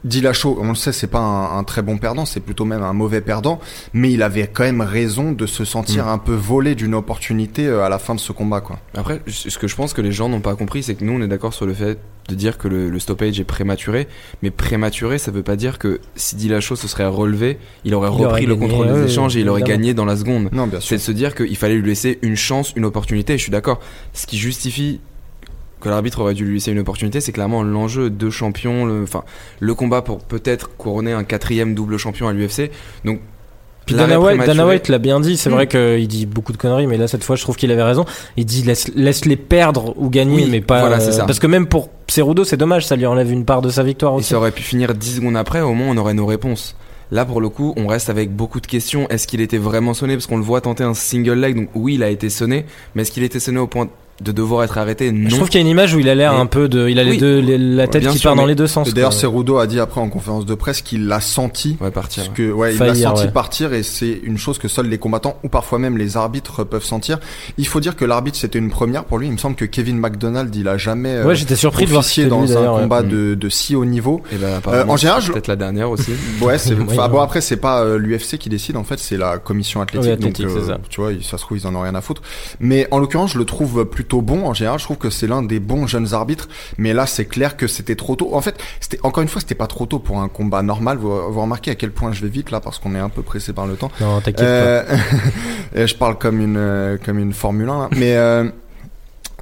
Dillashaw, 0.04 0.58
on 0.60 0.70
le 0.70 0.76
sait, 0.76 0.94
c'est 0.94 1.06
pas 1.06 1.20
un, 1.20 1.60
un 1.60 1.64
très 1.64 1.84
bon 1.84 2.00
perdant, 2.00 2.26
c'est 2.26 2.40
plutôt 2.40 2.66
même 2.66 2.82
un 2.82 2.92
mauvais 2.94 3.22
perdant, 3.22 3.60
mais 3.94 4.12
il 4.12 4.24
avait 4.24 4.48
quand 4.48 4.64
même 4.64 4.82
raison 4.82 5.32
de 5.32 5.46
se 5.46 5.64
sentir 5.64 6.06
Mm. 6.06 6.10
un 6.10 6.18
peu 6.18 6.34
volé 6.34 6.74
d'une 6.74 6.96
opportunité 6.96 7.68
euh, 7.68 7.84
à 7.84 7.90
la 7.90 8.00
fin 8.00 8.16
de 8.16 8.20
ce 8.20 8.32
combat, 8.32 8.62
quoi. 8.62 8.80
Après, 8.98 9.22
ce 9.28 9.56
que 9.60 9.68
je 9.68 9.76
pense 9.76 9.94
que 9.94 10.02
les 10.02 10.12
gens 10.12 10.28
n'ont 10.28 10.40
pas 10.42 10.56
compris, 10.56 10.82
c'est 10.82 10.96
que 10.96 11.04
nous, 11.06 11.14
on 11.14 11.22
est 11.22 11.28
d'accord 11.28 11.54
sur 11.54 11.68
le 11.68 11.76
fait 11.76 12.00
de 12.30 12.34
dire 12.36 12.58
que 12.58 12.68
le, 12.68 12.90
le 12.90 13.00
stoppage 13.00 13.40
est 13.40 13.44
prématuré. 13.44 14.08
Mais 14.42 14.50
prématuré, 14.50 15.20
ça 15.20 15.30
veut 15.30 15.44
pas 15.44 15.56
dire 15.56 15.78
que 15.78 16.00
si 16.16 16.36
Dillashaw 16.36 16.76
se 16.76 16.88
serait 16.88 17.06
relevé, 17.06 17.60
il 17.86 17.94
aurait 17.94 18.10
Il 18.10 18.14
repris 18.14 18.26
aurait 18.26 18.46
le 18.46 18.56
contrôle 18.56 18.92
des 18.94 19.04
échanges 19.12 19.38
et 19.38 19.42
il 19.42 19.50
aurait 19.50 19.62
gagné 19.64 19.94
dans 19.94 20.06
la 20.06 20.16
seconde. 20.18 20.50
Non, 20.52 20.66
bien 20.66 20.80
C'est 20.82 20.96
de 20.96 21.02
se 21.02 21.12
dire 21.12 21.36
qu'il 21.36 21.58
fallait 21.58 21.76
lui 21.76 21.88
laisser 21.88 22.18
une 22.24 22.36
chance, 22.38 22.74
une 22.76 22.86
opportunité. 22.86 23.34
Et 23.34 23.38
je 23.38 23.44
suis 23.44 23.52
d'accord. 23.52 23.80
Ce 24.14 24.26
qui 24.26 24.38
justifie 24.40 25.00
que 25.82 25.90
l'arbitre 25.90 26.22
aurait 26.22 26.34
dû 26.34 26.46
lui 26.46 26.54
laisser 26.56 26.72
une 26.72 26.80
opportunité, 26.80 27.20
c'est 27.20 27.34
clairement 27.34 27.64
l'enjeu 27.64 28.10
de 28.10 28.30
champion, 28.30 28.86
le, 28.86 29.04
enfin, 29.04 29.24
le 29.60 29.74
combat 29.74 30.02
pour 30.02 30.20
peut-être 30.20 30.70
couronner 30.78 31.12
un 31.12 31.26
quatrième 31.26 31.76
double 31.76 31.98
champion 31.98 32.28
à 32.30 32.34
l'UFC. 32.34 32.72
Donc, 33.04 33.20
Dana 33.88 34.20
White, 34.22 34.38
prématuré- 34.38 34.46
Dana 34.48 34.68
White 34.68 34.88
l'a 34.88 34.98
bien 35.00 35.20
dit, 35.20 35.36
c'est 35.36 35.50
Mm. 35.50 35.54
vrai 35.54 35.68
qu'il 35.68 36.08
dit 36.08 36.26
beaucoup 36.26 36.54
de 36.54 36.58
conneries, 36.58 36.88
mais 36.88 36.96
là 36.98 37.08
cette 37.08 37.24
fois 37.26 37.36
je 37.36 37.42
trouve 37.42 37.58
qu'il 37.58 37.72
avait 37.72 37.84
raison. 37.84 38.06
Il 38.38 38.46
dit 38.46 38.62
laisse, 38.64 38.90
laisse 38.96 39.26
les 39.26 39.36
perdre 39.36 39.94
ou 39.98 40.10
gagner, 40.10 40.44
Oui, 40.44 40.48
mais 40.50 40.62
pas. 40.62 40.80
voilà, 40.82 41.00
c'est 41.02 41.12
ça. 41.12 41.26
Parce 41.26 41.40
que 41.40 41.48
même 41.48 41.66
pour 41.68 41.90
Cerudo, 42.08 42.44
c'est 42.46 42.56
dommage, 42.58 42.86
ça 42.86 42.96
lui 42.96 43.06
enlève 43.06 43.32
une 43.32 43.44
part 43.44 43.62
de 43.62 43.70
sa 43.70 43.84
victoire 43.84 44.14
Et 44.14 44.18
aussi. 44.18 44.30
ça 44.30 44.38
aurait 44.38 44.52
pu 44.52 44.62
finir 44.62 44.94
10 44.94 45.16
secondes 45.18 45.36
après, 45.36 45.60
au 45.62 45.74
moins 45.74 45.88
on 45.90 45.98
aurait 45.98 46.14
nos 46.14 46.26
réponses. 46.26 46.76
Là, 47.14 47.26
pour 47.26 47.42
le 47.42 47.50
coup, 47.50 47.74
on 47.76 47.88
reste 47.88 48.10
avec 48.10 48.32
beaucoup 48.34 48.62
de 48.62 48.68
questions. 48.68 49.10
Est-ce 49.10 49.28
qu'il 49.28 49.42
était 49.42 49.58
vraiment 49.58 49.94
sonné? 49.94 50.14
Parce 50.16 50.28
qu'on 50.28 50.38
le 50.38 50.44
voit 50.44 50.62
tenter 50.62 50.86
un 50.86 50.94
single 50.94 51.34
leg, 51.34 51.56
donc 51.58 51.68
oui, 51.76 51.96
il 51.96 52.04
a 52.04 52.10
été 52.10 52.30
sonné. 52.30 52.66
Mais 52.96 53.02
est-ce 53.02 53.12
qu'il 53.12 53.24
était 53.24 53.42
sonné 53.42 53.60
au 53.60 53.68
point 53.68 53.90
de 54.22 54.32
devoir 54.32 54.64
être 54.64 54.78
arrêté 54.78 55.12
Non. 55.12 55.30
Je 55.30 55.36
trouve 55.36 55.50
qu'il 55.50 55.60
y 55.60 55.64
a 55.64 55.66
une 55.66 55.72
image 55.72 55.94
où 55.94 56.00
il 56.00 56.08
a 56.10 56.16
l'air 56.16 56.34
un 56.34 56.46
peu 56.46 56.70
de. 56.70 56.88
Il 56.88 57.00
a 57.00 57.04
les 57.04 57.12
Oui. 57.12 57.18
deux, 57.18 57.40
les- 57.40 57.58
la 57.58 57.88
tête 57.88 58.02
Bien 58.04 58.12
qui 58.12 58.20
sûr, 58.20 58.30
part 58.30 58.36
dans 58.36 58.46
les 58.46 58.56
deux 58.56 58.68
sens. 58.68 58.94
D'ailleurs. 58.94 59.14
Cerudo 59.14 59.58
a 59.58 59.68
dit 59.68 59.80
après 59.80 60.00
en 60.02 60.10
conférence 60.10 60.46
de 60.46 60.56
presse 60.56 60.82
qu'il 60.82 61.08
l'a 61.08 61.20
senti. 61.22 61.78
Va 61.80 61.92
partir. 61.92 62.24
Parce 62.26 62.36
que, 62.38 62.52
ouais, 62.52 62.74
il 62.74 62.80
l'a 62.80 62.96
senti 62.96 63.24
ouais. 63.26 63.32
partir 63.32 63.74
et 63.74 63.84
c'est 63.84 64.20
une 64.24 64.38
chose 64.38 64.58
que 64.58 64.68
seuls 64.68 64.88
les 64.88 64.98
combattants 64.98 65.38
ou 65.44 65.50
parfois 65.50 65.80
même 65.80 65.98
les 65.98 66.18
arbitres 66.18 66.64
peuvent 66.64 66.84
sentir. 66.84 67.20
Il 67.58 67.68
faut 67.68 67.80
dire 67.80 67.96
que 67.96 68.06
l'arbitre 68.06 68.38
c'était 68.38 68.60
une 68.60 68.70
première 68.70 69.04
pour 69.06 69.18
lui. 69.18 69.28
Il 69.28 69.34
me 69.34 69.38
semble 69.38 69.56
que 69.56 69.66
Kevin 69.66 69.98
McDonald 69.98 70.56
il 70.56 70.68
a 70.68 70.78
jamais 70.78 71.10
euh, 71.10 71.26
Ouais, 71.26 71.36
j'étais 71.36 71.56
surpris 71.56 71.86
de 71.86 71.92
voir 71.92 72.04
dans 72.30 72.42
lui, 72.44 72.52
un 72.54 72.74
ouais. 72.74 72.82
combat 72.82 73.02
Mm. 73.04 73.10
de, 73.10 73.36
de 73.36 73.50
si 73.50 73.76
haut 73.76 73.86
niveau. 73.86 74.22
Et 74.32 74.36
ben, 74.36 74.56
apparemment, 74.58 74.94
en 74.94 74.98
général, 74.98 75.24
peut-être 75.24 75.48
la 75.48 75.56
dernière 75.56 75.90
aussi. 75.90 76.12
Ouais, 76.42 76.58
c'est. 76.58 76.74
Enfin, 76.82 77.04
ouais. 77.04 77.10
bon 77.10 77.20
après 77.22 77.42
c'est 77.42 77.58
pas 77.58 77.82
euh, 77.84 77.98
l'UFC 77.98 78.38
qui 78.38 78.50
décide 78.50 78.76
en 78.78 78.84
fait, 78.84 79.00
c'est 79.00 79.18
la 79.18 79.38
commission 79.38 79.82
athlétique. 79.82 80.08
Oui, 80.08 80.14
athlétique, 80.14 80.46
donc, 80.48 80.56
euh, 80.58 80.60
c'est 80.62 80.68
ça. 80.72 80.78
Tu 80.90 81.02
vois, 81.02 81.12
ça 81.22 81.38
se 81.38 81.44
trouve 81.44 81.58
ils 81.58 81.68
en 81.68 81.76
ont 81.76 81.82
rien 81.82 81.96
à 81.96 82.02
foutre. 82.02 82.22
Mais 82.60 82.88
en 82.92 83.00
l'occurrence, 83.00 83.34
je 83.34 83.38
le 83.38 83.46
trouve 83.46 83.86
plutôt 83.86 84.11
bon. 84.20 84.46
En 84.46 84.54
général, 84.54 84.80
je 84.80 84.84
trouve 84.84 84.98
que 84.98 85.10
c'est 85.10 85.28
l'un 85.28 85.44
des 85.44 85.62
bons 85.62 85.88
jeunes 85.88 86.14
arbitres. 86.14 86.50
Mais 86.78 86.92
là, 86.92 87.06
c'est 87.06 87.26
clair 87.26 87.56
que 87.56 87.68
c'était 87.68 87.96
trop 87.96 88.18
tôt. 88.18 88.36
En 88.36 88.42
fait, 88.42 88.62
c'était 88.82 89.00
encore 89.04 89.24
une 89.24 89.30
fois, 89.30 89.40
c'était 89.40 89.56
pas 89.56 89.68
trop 89.68 89.86
tôt 89.86 90.00
pour 90.00 90.20
un 90.20 90.28
combat 90.28 90.62
normal. 90.64 90.98
Vous, 90.98 91.32
vous 91.32 91.42
remarquez 91.42 91.72
à 91.72 91.76
quel 91.76 91.92
point 91.92 92.12
je 92.12 92.22
vais 92.22 92.30
vite 92.30 92.52
là 92.52 92.60
parce 92.60 92.80
qu'on 92.80 92.96
est 92.96 93.00
un 93.00 93.10
peu 93.10 93.22
pressé 93.22 93.54
par 93.54 93.68
le 93.68 93.76
temps. 93.76 93.92
Non, 94.02 94.20
t'inquiète 94.20 94.40
pas. 94.40 94.44
Euh, 94.44 94.84
et 95.76 95.88
je 95.88 95.96
parle 95.96 96.18
comme 96.18 96.42
une 96.42 96.58
euh, 96.58 96.98
comme 97.04 97.20
une 97.20 97.34
Formule 97.34 97.70
1 97.70 97.80
là. 97.80 97.90
mais 97.96 98.16
euh, 98.16 98.50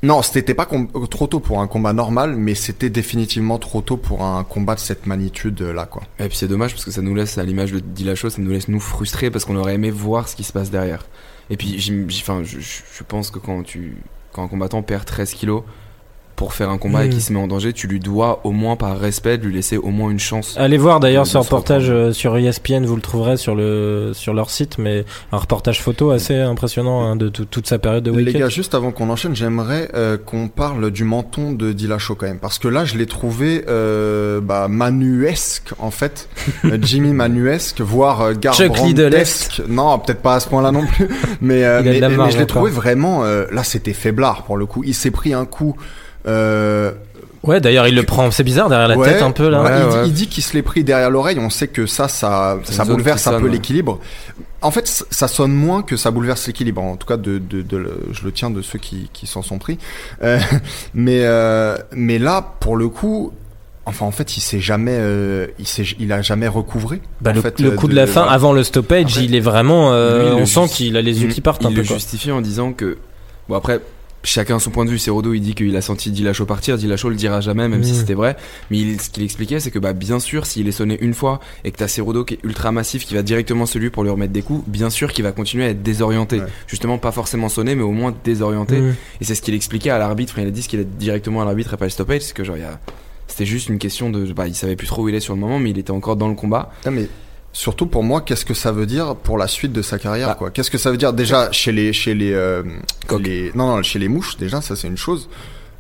non 0.04 0.21
c'était 0.21 0.54
pas 0.54 0.68
trop 1.10 1.27
tôt 1.27 1.39
pour 1.39 1.62
un 1.62 1.68
combat 1.68 1.94
normal 1.94 2.36
mais 2.36 2.56
c'était 2.56 2.89
définitivement 2.89 3.57
trop 3.57 3.81
tôt 3.81 3.98
pour 3.98 4.24
un 4.24 4.44
combat 4.44 4.75
de 4.75 4.80
cette 4.80 5.06
magnitude 5.06 5.62
là 5.62 5.86
quoi 5.86 6.04
Et 6.19 6.27
puis 6.27 6.38
c'est 6.38 6.48
dommage 6.48 6.74
parce 6.74 6.86
que 6.86 6.92
ça 6.92 7.01
nous 7.01 7.16
laisse, 7.16 7.38
à 7.38 7.44
l'image 7.44 7.71
de 7.71 7.80
Dillashaw, 7.80 8.30
ça 8.30 8.42
nous 8.42 8.51
laisse 8.51 8.68
nous 8.68 8.80
frustrer 8.80 9.31
parce 9.31 9.45
qu'on 9.45 9.56
aurait 9.56 9.75
aimé 9.75 9.92
voir 9.92 10.27
ce 10.27 10.36
qui 10.36 10.44
se 10.44 10.54
passe 10.54 10.69
derrière. 10.71 11.06
Et 11.51 11.57
puis, 11.57 11.80
je 11.80 13.04
pense 13.04 13.31
que 13.31 13.39
quand 13.39 13.63
tu, 13.63 13.98
quand 14.31 14.44
un 14.44 14.48
combattant 14.48 14.84
perd 14.84 15.06
13 15.06 15.34
kilos 15.34 15.64
pour 16.39 16.53
faire 16.53 16.69
un 16.69 16.77
combat 16.77 17.03
et 17.03 17.07
Mm. 17.07 17.12
qu'il 17.12 17.21
se 17.21 17.33
met 17.33 17.39
en 17.39 17.47
danger, 17.47 17.74
tu 17.74 17.88
lui 17.88 18.00
dois 18.00 18.39
au 18.45 18.51
moins 18.51 18.77
par 18.77 18.97
respect 18.97 19.38
de 19.38 19.45
lui 19.45 19.53
laisser 19.53 19.75
au 19.75 19.89
moins 19.89 20.09
une 20.09 20.19
chance. 20.19 20.56
Allez 20.57 20.77
voir 20.77 21.01
d'ailleurs 21.01 21.27
ce 21.27 21.38
reportage 21.38 21.89
reprendre. 21.89 22.09
euh, 22.09 22.13
sur 22.13 22.38
ESPN, 22.38 22.86
vous 22.86 22.95
le 22.95 23.01
trouverez 23.01 23.36
sur 23.36 23.56
le 23.56 24.12
sur 24.13 24.33
leur 24.33 24.50
site, 24.50 24.77
mais 24.77 25.03
un 25.33 25.38
reportage 25.38 25.81
photo 25.81 26.12
assez 26.12 26.36
impressionnant 26.39 27.03
hein, 27.03 27.18
de 27.18 27.27
tout- 27.27 27.44
toute 27.44 27.68
sa 27.68 27.77
période 27.77 28.06
de 28.06 28.12
les 28.12 28.24
week-end. 28.24 28.39
gars 28.39 28.47
juste 28.50 28.74
avant 28.74 28.91
qu'on 28.91 29.09
enchaîne 29.09 29.36
j'aimerais 29.36 29.89
euh, 29.95 30.18
qu'on 30.18 30.47
parle 30.47 30.91
du 30.91 31.03
menton 31.03 31.51
de 31.51 31.74
Dillashaw 31.74 32.15
quand 32.15 32.27
même 32.27 32.39
parce 32.39 32.57
que 32.57 32.69
là 32.69 32.85
je 32.85 32.97
l'ai 32.97 33.06
trouvé 33.06 33.65
euh, 33.68 34.39
bah, 34.39 34.68
manuesque 34.69 35.74
en 35.80 35.92
fait 35.92 36.30
Euh, 36.65 36.77
Jimmy 36.81 37.12
manuesque 37.13 37.81
voire 37.81 38.21
euh, 38.21 38.33
Garbrandtesque. 38.33 39.62
non 39.68 39.97
peut-être 40.00 40.21
pas 40.21 40.35
à 40.35 40.39
ce 40.39 40.47
point 40.47 40.62
là 40.62 40.71
non 40.71 40.85
plus 40.85 41.07
mais, 41.42 41.63
euh, 41.65 41.81
mais, 41.83 42.00
mais 42.01 42.31
je 42.31 42.38
l'ai 42.38 42.45
trouvé 42.47 42.71
vraiment 42.71 43.24
euh, 43.24 43.45
là 43.51 43.63
c'était 43.63 43.94
faiblard 43.94 44.44
pour 44.44 44.57
le 44.57 44.65
coup 44.65 44.83
il 44.85 44.94
s'est 44.94 45.12
pris 45.12 45.33
un 45.33 45.45
coup 45.45 45.75
euh, 46.30 46.92
Ouais, 47.44 47.62
d'ailleurs 47.62 47.88
il 47.88 47.96
le 47.96 48.04
prend, 48.04 48.30
c'est 48.31 48.44
bizarre 48.44 48.68
derrière 48.68 48.90
la 48.90 48.98
Ouais, 48.98 49.14
tête 49.14 49.22
un 49.22 49.31
peu 49.31 49.48
là. 49.48 49.62
ouais, 49.64 49.70
il, 49.70 49.84
Ouais, 49.86 49.90
dit- 49.92 49.96
ouais. 49.98 50.08
il 50.08 50.14
dit 50.14 50.28
qu'il 50.28 50.44
se 50.44 50.54
l'est 50.54 50.62
pris 50.62 50.84
derrière 50.84 51.10
l'oreille. 51.10 51.40
On 51.40 51.50
sait 51.50 51.68
que 51.70 51.86
ça, 51.86 52.08
ça, 52.10 52.58
bouleverse 52.86 53.28
un 53.28 53.40
peu 53.40 53.48
l'équilibre. 53.48 54.00
En 54.62 54.72
fait, 54.72 55.06
ça 55.10 55.30
sonne 55.30 55.54
moins 55.54 55.81
que 55.81 55.96
ça 55.96 56.12
bouleverse 56.12 56.46
l'équilibre. 56.48 56.81
En 56.81 56.98
tout 56.98 57.08
cas, 57.08 57.16
de, 57.16 57.38
de, 57.38 57.62
de 57.62 57.78
le- 57.78 58.02
je 58.12 58.26
le 58.26 58.34
tiens 58.34 58.50
de 58.50 58.62
ceux 58.62 58.78
qui, 58.78 59.10
qui 59.14 59.26
s'en 59.26 59.42
sont 59.42 59.58
pris. 59.58 59.78
Euh, 60.22 60.38
mais, 60.94 61.22
euh, 61.24 61.78
mais 61.94 62.20
là, 62.20 62.56
pour 62.60 62.76
le 62.76 62.90
coup. 62.90 63.31
Enfin, 63.86 64.06
en 64.06 64.12
fait, 64.12 64.36
il 64.38 64.42
s'est 64.42 64.60
jamais, 64.60 64.98
euh, 65.00 65.48
il 65.60 65.66
s'est, 65.66 65.86
il 65.98 66.12
a 66.12 66.22
jamais 66.22 66.48
recouvré. 66.50 67.02
Bah, 67.22 67.31
en 67.31 67.36
le, 67.36 67.42
fait, 67.42 67.60
le 67.62 67.72
coup 67.72 67.88
de, 67.88 67.96
la 67.96 68.06
fin, 68.06 68.20
voilà. 68.22 68.34
avant 68.34 68.52
le 68.54 68.64
stoppage, 68.64 69.14
Après, 69.14 69.24
il 69.24 69.34
est 69.34 69.40
vraiment. 69.40 69.94
euh, 69.94 70.20
lui, 70.20 70.26
il 70.28 70.36
le 70.36 70.42
on 70.42 70.46
sent 70.46 70.68
qu'il 70.72 70.98
a 70.98 71.02
les 71.02 71.24
yeux 71.24 71.30
qui 71.30 71.40
partent 71.42 71.62
il 71.64 71.68
un 71.68 71.70
peu. 71.72 71.78
le 71.81 71.88
quoi. 71.88 71.96
justifie 71.96 72.31
en 72.31 72.42
disant 72.42 72.74
que 72.74 72.98
bon 73.48 73.56
après 73.56 73.80
chacun 74.24 74.60
son 74.60 74.69
point 74.71 74.86
de 74.86 74.89
vue. 74.89 75.00
Cerudo 75.00 75.33
il 75.33 75.39
dit 75.42 75.56
qu'il 75.56 75.75
a 75.75 75.81
senti 75.81 76.12
Dillashaw 76.12 76.45
partir. 76.45 76.77
Dillashaw 76.77 77.10
le 77.10 77.16
dira 77.16 77.42
jamais 77.42 77.68
même 77.69 77.83
si 77.83 77.92
Mm. 77.94 77.95
c'était 77.95 78.13
vrai. 78.13 78.36
Mais 78.69 78.77
il- 78.80 79.01
ce 79.01 79.10
qu'il 79.10 79.24
expliquait 79.24 79.60
c'est 79.60 79.71
que 79.71 79.80
bah 79.80 79.94
bien 79.94 80.19
sûr 80.19 80.45
s'il 80.45 80.68
est 80.68 80.71
sonné 80.74 80.98
une 81.01 81.13
fois 81.13 81.39
et 81.63 81.71
que 81.71 81.77
t'as 81.77 81.88
Cerudo 81.88 82.24
qui 82.25 82.36
est 82.36 82.39
ultra 82.44 82.71
massif 82.71 83.06
qui 83.06 83.13
va 83.16 83.21
directement 83.24 83.66
sur 83.66 83.80
lui 83.80 83.89
pour 83.89 84.04
lui 84.04 84.10
remettre 84.12 84.33
des 84.33 84.42
coups 84.42 84.63
bien 84.68 84.89
sûr 84.89 85.12
qu'il 85.13 85.24
va 85.24 85.31
continuer 85.31 85.66
à 85.66 85.69
être 85.69 85.81
désorienté. 85.83 86.39
Ouais. 86.42 86.48
justement 86.68 86.98
pas 86.98 87.12
forcément 87.12 87.50
sonné 87.50 87.75
mais 87.75 87.83
au 87.83 87.92
moins 87.92 88.13
désorienté. 88.24 88.80
Mm. 88.81 88.95
et 89.21 89.24
c'est 89.24 89.36
ce 89.36 89.42
qu'il 89.42 89.54
expliquait 89.54 89.89
à 89.89 89.98
l'arbitre. 89.98 90.38
Il 90.39 90.48
a 90.48 90.51
dit 90.51 90.62
ce 90.63 90.69
qu'il 90.69 90.80
a 90.80 90.83
dit 90.83 90.89
directement 90.98 91.42
à 91.42 91.45
l'arbitre 91.45 91.74
et 91.74 91.77
pas 91.77 91.86
le 91.86 91.92
stoppage. 91.92 92.21
C'est 92.21 92.33
que 92.36 92.44
genre 92.44 92.57
il 92.57 92.62
y 92.62 92.66
a 92.66 92.80
c'était 93.27 93.45
juste 93.45 93.69
une 93.69 93.77
question 93.77 94.10
de 94.10 94.31
bah 94.33 94.48
il 94.48 94.56
savait 94.56 94.75
plus 94.75 94.88
trop 94.88 95.04
où 95.04 95.10
il 95.10 95.16
est 95.16 95.19
sur 95.19 95.33
le 95.36 95.39
moment 95.39 95.60
mais 95.60 95.69
il 95.69 95.77
était 95.77 95.92
encore 95.92 96.16
dans 96.16 96.27
le 96.27 96.36
combat. 96.36 96.71
Mais 96.92 97.07
surtout 97.59 97.88
pour 97.88 98.03
moi, 98.03 98.21
qu'est-ce 98.21 98.45
que 98.45 98.53
ça 98.53 98.71
veut 98.71 98.85
dire 98.85 99.15
pour 99.17 99.38
la 99.38 99.47
suite 99.47 99.73
de 99.73 99.81
sa 99.81 100.00
carrière, 100.00 100.29
Bah. 100.29 100.35
quoi? 100.35 100.50
Qu'est-ce 100.50 100.71
que 100.71 100.77
ça 100.77 100.91
veut 100.91 100.97
dire? 100.97 101.11
Déjà 101.11 101.51
chez 101.51 101.73
les, 101.73 101.91
chez 101.91 102.13
les, 102.13 102.31
euh, 102.31 102.63
les, 103.19 103.51
non, 103.54 103.68
non, 103.75 103.83
chez 103.83 103.99
les 103.99 104.07
mouches, 104.07 104.37
déjà, 104.37 104.61
ça 104.61 104.75
c'est 104.78 104.87
une 104.87 104.97
chose. 104.97 105.30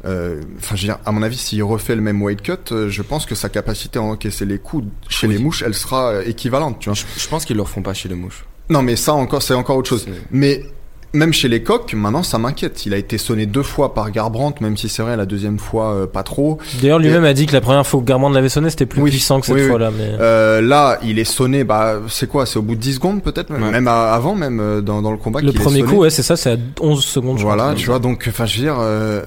Euh, 0.05 0.41
Enfin, 0.57 0.75
je 0.75 0.81
veux 0.81 0.87
dire, 0.93 0.99
à 1.05 1.11
mon 1.13 1.21
avis, 1.23 1.37
s'il 1.37 1.63
refait 1.63 1.95
le 1.95 2.01
même 2.01 2.21
weight 2.21 2.41
cut, 2.41 2.53
euh, 2.73 2.89
je 2.89 3.01
pense 3.01 3.25
que 3.25 3.33
sa 3.35 3.47
capacité 3.47 3.97
à 3.97 4.01
encaisser 4.01 4.45
les 4.45 4.59
coups 4.59 4.87
chez 5.07 5.27
Oui. 5.27 5.35
les 5.35 5.41
mouches, 5.41 5.63
elle 5.65 5.73
sera 5.73 6.09
euh, 6.11 6.23
équivalente, 6.25 6.79
tu 6.79 6.89
vois. 6.89 6.95
je, 6.95 7.03
je 7.17 7.27
pense 7.29 7.45
qu'ils 7.45 7.55
le 7.55 7.61
refont 7.63 7.81
pas 7.81 7.93
chez 7.93 8.09
les 8.09 8.15
mouches 8.15 8.45
Non, 8.69 8.81
mais 8.81 8.95
ça 8.97 9.13
encore, 9.13 9.41
c'est 9.41 9.53
encore 9.53 9.77
autre 9.77 9.89
chose. 9.89 10.05
Mais 10.31 10.63
même 11.13 11.33
chez 11.33 11.47
les 11.47 11.63
coqs, 11.63 11.93
maintenant, 11.93 12.21
ça 12.23 12.37
m'inquiète. 12.37 12.85
Il 12.85 12.93
a 12.93 12.97
été 12.97 13.17
sonné 13.17 13.45
deux 13.45 13.63
fois 13.63 13.93
par 13.93 14.11
Garbrandt, 14.11 14.61
même 14.61 14.77
si 14.77 14.89
c'est 14.89 15.01
vrai, 15.01 15.17
la 15.17 15.25
deuxième 15.25 15.57
fois, 15.59 15.93
euh, 15.93 16.05
pas 16.07 16.23
trop. 16.23 16.57
D'ailleurs, 16.81 16.99
lui-même 16.99 17.23
a 17.25 17.33
dit 17.33 17.45
que 17.47 17.53
la 17.53 17.61
première 17.61 17.85
fois 17.87 17.99
que 17.99 18.05
Garmand 18.05 18.29
l'avait 18.29 18.49
sonné, 18.49 18.69
c'était 18.69 18.85
plus 18.85 19.01
Oui. 19.01 19.09
puissant 19.09 19.39
que 19.39 19.47
cette 19.47 19.55
Oui, 19.55 19.61
oui. 19.63 19.67
fois-là. 19.69 19.91
Mais... 19.97 20.11
Euh, 20.19 20.61
là, 20.61 20.99
il 21.03 21.17
est 21.19 21.23
sonné, 21.23 21.63
bah, 21.63 21.99
c'est 22.09 22.27
quoi 22.29 22.45
C'est 22.45 22.59
au 22.59 22.61
bout 22.61 22.75
de 22.75 22.79
10 22.81 22.95
secondes, 22.95 23.23
peut-être 23.23 23.49
même, 23.49 23.63
Ouais. 23.63 23.71
même 23.71 23.87
à- 23.87 24.13
avant, 24.13 24.35
même 24.35 24.59
euh, 24.59 24.81
dans, 24.81 25.01
dans 25.01 25.11
le 25.11 25.17
combat. 25.17 25.41
le 25.41 25.51
qu'il 25.51 25.59
est 25.59 25.63
premier 25.63 25.79
sonné. 25.79 25.91
coup, 25.91 25.97
ouais, 26.01 26.09
c'est 26.11 26.23
ça, 26.23 26.35
c'est 26.37 26.51
à 26.51 26.57
11 26.79 27.03
secondes. 27.03 27.37
je 27.37 27.43
Voilà, 27.43 27.63
crois. 27.63 27.75
tu 27.75 27.85
vois, 27.87 27.99
donc, 27.99 28.25
enfin, 28.29 28.45
je 28.45 28.57
veux 28.57 28.63
dire, 28.63 28.77
euh, 28.79 29.23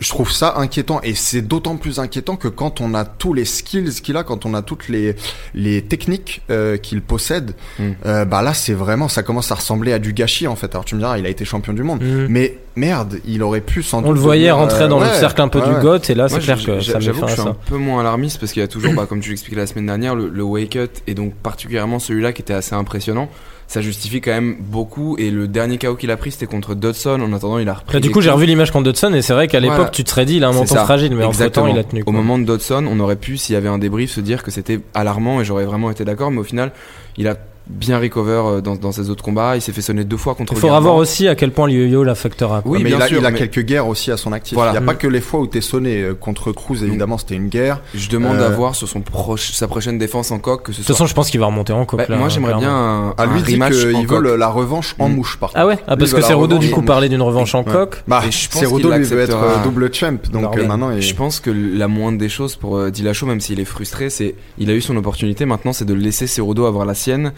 je 0.00 0.08
trouve 0.08 0.32
ça 0.32 0.54
inquiétant. 0.56 1.00
Et 1.02 1.14
c'est 1.14 1.42
d'autant 1.42 1.76
plus 1.76 1.98
inquiétant 1.98 2.36
que 2.36 2.48
quand 2.48 2.80
on 2.80 2.94
a 2.94 3.04
tous 3.04 3.32
les 3.34 3.44
skills 3.44 4.00
qu'il 4.02 4.16
a, 4.16 4.24
quand 4.24 4.46
on 4.46 4.54
a 4.54 4.62
toutes 4.62 4.88
les, 4.88 5.14
les 5.54 5.82
techniques 5.82 6.42
euh, 6.50 6.76
qu'il 6.78 7.02
possède, 7.02 7.54
Mm. 7.78 7.90
euh, 8.06 8.24
bah 8.24 8.42
là, 8.42 8.52
c'est 8.54 8.72
vraiment, 8.72 9.08
ça 9.08 9.22
commence 9.22 9.52
à 9.52 9.54
ressembler 9.54 9.92
à 9.92 9.98
du 9.98 10.12
gâchis, 10.12 10.46
en 10.46 10.56
fait. 10.56 10.74
Alors, 10.74 10.84
tu 10.84 10.94
me 10.94 11.00
diras, 11.00 11.18
il 11.18 11.26
a 11.26 11.28
été 11.28 11.44
champion 11.44 11.72
du 11.72 11.82
monde. 11.82 12.02
Mm. 12.02 12.26
Mais 12.28 12.58
merde, 12.76 13.18
il 13.26 13.42
aurait 13.42 13.60
pu 13.60 13.82
sans 13.82 13.98
On 13.98 14.02
doute 14.08 14.14
le 14.14 14.20
voyait 14.20 14.50
rentrer 14.50 14.84
euh, 14.84 14.88
dans 14.88 14.98
le 15.00 15.06
ouais, 15.06 15.14
cercle 15.18 15.40
un 15.42 15.48
peu 15.48 15.60
ouais, 15.60 15.74
du. 15.74 15.80
GOAT, 15.80 15.98
et 16.08 16.14
là, 16.14 16.28
c'est 16.28 16.40
clair 16.40 16.56
que 16.64 16.80
ça 16.80 16.98
J'avoue 16.98 17.20
que 17.22 17.28
je 17.28 17.32
suis 17.34 17.42
ça. 17.42 17.48
un 17.50 17.54
peu 17.66 17.76
moins 17.76 18.00
alarmiste 18.00 18.40
parce 18.40 18.52
qu'il 18.52 18.60
y 18.60 18.64
a 18.64 18.68
toujours, 18.68 18.94
bah, 18.94 19.06
comme 19.08 19.20
tu 19.20 19.30
l'expliquais 19.30 19.56
la 19.60 19.66
semaine 19.66 19.86
dernière, 19.86 20.14
le, 20.14 20.28
le 20.28 20.42
wake 20.42 20.70
cut 20.70 20.88
et 21.06 21.14
donc 21.14 21.34
particulièrement 21.34 21.98
celui-là 21.98 22.32
qui 22.32 22.42
était 22.42 22.54
assez 22.54 22.74
impressionnant. 22.74 23.28
Ça 23.70 23.80
justifie 23.82 24.20
quand 24.20 24.32
même 24.32 24.56
beaucoup. 24.58 25.16
Et 25.16 25.30
le 25.30 25.46
dernier 25.46 25.78
KO 25.78 25.94
qu'il 25.94 26.10
a 26.10 26.16
pris, 26.16 26.32
c'était 26.32 26.46
contre 26.46 26.74
Dodson. 26.74 27.20
En 27.20 27.32
attendant, 27.32 27.56
il 27.58 27.68
a 27.68 27.74
repris. 27.74 27.94
Là, 27.94 28.00
du 28.00 28.10
coup, 28.10 28.20
j'ai 28.20 28.30
revu 28.30 28.44
l'image 28.46 28.72
contre 28.72 28.86
Dodson, 28.86 29.14
et 29.14 29.22
c'est 29.22 29.32
vrai 29.32 29.46
qu'à 29.46 29.60
l'époque, 29.60 29.76
Voilà. 29.76 29.90
tu 29.90 30.02
te 30.02 30.10
serais 30.10 30.24
dit, 30.24 30.38
il 30.38 30.42
a 30.42 30.48
un 30.48 30.52
menton 30.52 30.74
fragile, 30.74 31.14
mais 31.14 31.22
entre 31.22 31.36
temps, 31.38 31.44
Exactement. 31.44 31.66
il 31.68 31.78
a 31.78 31.84
tenu. 31.84 32.02
Au 32.04 32.10
moment 32.10 32.36
de 32.36 32.42
Dodson, 32.42 32.84
on 32.90 32.98
aurait 32.98 33.14
pu, 33.14 33.36
s'il 33.36 33.52
y 33.52 33.56
avait 33.56 33.68
un 33.68 33.78
débrief, 33.78 34.10
se 34.10 34.20
dire 34.20 34.42
que 34.42 34.50
c'était 34.50 34.80
alarmant 34.92 35.40
et 35.40 35.44
j'aurais 35.44 35.66
vraiment 35.66 35.88
été 35.88 36.04
d'accord. 36.04 36.32
Mais 36.32 36.38
au 36.40 36.42
final, 36.42 36.72
il 37.16 37.28
a 37.28 37.36
bien 37.70 37.98
recover 37.98 38.32
euh, 38.44 38.60
dans, 38.60 38.76
dans 38.76 38.92
ses 38.92 39.10
autres 39.10 39.22
combats. 39.24 39.56
Il 39.56 39.62
s'est 39.62 39.72
fait 39.72 39.82
sonner 39.82 40.04
deux 40.04 40.16
fois 40.16 40.34
contre. 40.34 40.52
Il 40.54 40.58
faudra 40.58 40.80
voir 40.80 40.96
aussi 40.96 41.28
à 41.28 41.34
quel 41.34 41.52
point 41.52 41.66
le 41.66 41.72
yo-yo 41.74 42.02
l'affectera. 42.04 42.62
Oui, 42.64 42.78
mais 42.82 42.90
bien 42.90 42.98
il 42.98 43.02
a, 43.02 43.06
sûr, 43.06 43.18
il 43.20 43.26
a 43.26 43.30
mais- 43.30 43.38
quelques 43.38 43.60
guerres 43.60 43.86
aussi 43.88 44.10
à 44.10 44.16
son 44.16 44.32
actif. 44.32 44.54
Voilà. 44.54 44.70
Il 44.70 44.74
n'y 44.74 44.78
a 44.78 44.80
Mm. 44.80 44.86
pas 44.86 44.94
que 44.94 45.06
les 45.06 45.20
fois 45.20 45.40
où 45.40 45.46
t'es 45.46 45.60
sonné 45.60 46.02
euh, 46.02 46.14
contre 46.14 46.52
Cruz, 46.52 46.82
évidemment, 46.82 47.18
c'était 47.18 47.34
une 47.36 47.48
guerre. 47.48 47.80
Je 47.94 48.08
demande 48.08 48.36
Euh, 48.36 48.46
à 48.46 48.50
voir 48.50 48.74
sur 48.74 48.88
son 48.88 49.00
proche, 49.00 49.52
sa 49.52 49.68
prochaine 49.68 49.98
défense 49.98 50.30
en 50.30 50.38
coq 50.38 50.62
que 50.64 50.72
ce 50.72 50.78
De 50.80 50.82
toute 50.82 50.86
soit. 50.86 50.94
façon, 50.94 51.06
je 51.06 51.14
pense 51.14 51.30
qu'il 51.30 51.40
va 51.40 51.46
remonter 51.46 51.72
en 51.72 51.84
coque. 51.84 52.00
Bah, 52.00 52.06
là, 52.08 52.16
moi, 52.16 52.28
j'aimerais 52.28 52.54
bien 52.54 52.70
un, 52.72 53.14
Ah, 53.16 53.26
lui 53.26 53.40
un 53.40 53.42
qu'il 53.70 54.06
veut 54.06 54.36
la 54.36 54.48
revanche 54.48 54.94
en 54.98 55.08
Mm. 55.08 55.14
mouche, 55.14 55.36
par 55.38 55.50
Ah 55.54 55.66
ouais? 55.66 55.78
Ah, 55.86 55.94
Lui, 55.94 56.00
parce 56.00 56.10
il 56.12 56.16
que 56.16 56.22
Cerudo, 56.22 56.58
du 56.58 56.70
coup, 56.70 56.82
parlait 56.82 57.08
d'une 57.08 57.22
revanche 57.22 57.54
en 57.54 57.62
Ouais. 57.64 57.72
coque. 57.72 58.02
Bah, 58.08 58.22
Cerudo, 58.30 58.92
lui, 58.92 59.04
veut 59.04 59.20
être 59.20 59.36
euh, 59.36 59.62
double 59.64 59.92
champ, 59.94 60.16
donc 60.32 60.56
euh, 60.56 60.66
maintenant, 60.66 60.90
il... 60.90 61.00
Je 61.02 61.14
pense 61.14 61.40
que 61.40 61.50
la 61.50 61.88
moindre 61.88 62.18
des 62.18 62.28
choses 62.28 62.56
pour 62.56 62.76
euh, 62.78 62.90
Dillashaw, 62.90 63.26
même 63.26 63.40
s'il 63.40 63.60
est 63.60 63.64
frustré, 63.64 64.10
c'est 64.10 64.34
il 64.58 64.70
a 64.70 64.74
eu 64.74 64.80
son 64.80 64.96
opportunité. 64.96 65.44
Maintenant, 65.44 65.72
c'est 65.72 65.84
de 65.84 65.94
laisser 65.94 66.26
Cerudo 66.26 66.66
avoir 66.66 66.84
la 66.86 66.94
sienne. 66.94 67.32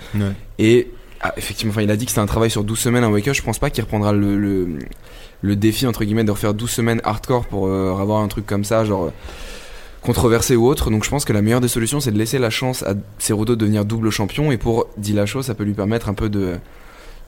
Et 0.59 0.89
ah, 1.21 1.33
effectivement, 1.37 1.73
il 1.81 1.91
a 1.91 1.97
dit 1.97 2.05
que 2.05 2.11
c'était 2.11 2.21
un 2.21 2.27
travail 2.27 2.51
sur 2.51 2.65
12 2.65 2.79
semaines, 2.79 3.05
un 3.05 3.11
wake-up. 3.11 3.35
Je 3.35 3.43
pense 3.43 3.59
pas 3.59 3.71
qu'il 3.71 3.83
reprendra 3.85 4.13
le, 4.13 4.37
le, 5.43 5.57
défi 5.57 5.87
entre 5.87 6.05
guillemets 6.05 6.25
de 6.25 6.31
refaire 6.31 6.55
12 6.55 6.71
semaines 6.71 7.01
hardcore 7.05 7.47
pour 7.47 7.69
euh, 7.69 7.97
avoir 7.97 8.23
un 8.23 8.29
truc 8.29 8.47
comme 8.47 8.65
ça, 8.65 8.85
genre 8.85 9.13
controversé 10.03 10.57
ou 10.57 10.67
autre. 10.67 10.91
Donc 10.91 11.05
je 11.05 11.11
pense 11.11 11.25
que 11.25 11.33
la 11.33 11.43
meilleure 11.43 11.61
des 11.61 11.69
solutions, 11.69 12.01
c'est 12.01 12.11
de 12.11 12.19
laisser 12.19 12.39
la 12.39 12.51
chance 12.51 12.83
à 12.83 12.95
Cerudo 13.19 13.55
de 13.55 13.61
devenir 13.61 13.85
double 13.85 14.11
champion. 14.11 14.51
Et 14.53 14.57
pour 14.57 14.89
Dillashaw, 14.99 15.43
ça 15.43 15.55
peut 15.55 15.65
lui 15.65 15.75
permettre 15.75 16.09
un 16.09 16.15
peu 16.15 16.29
de 16.29 16.57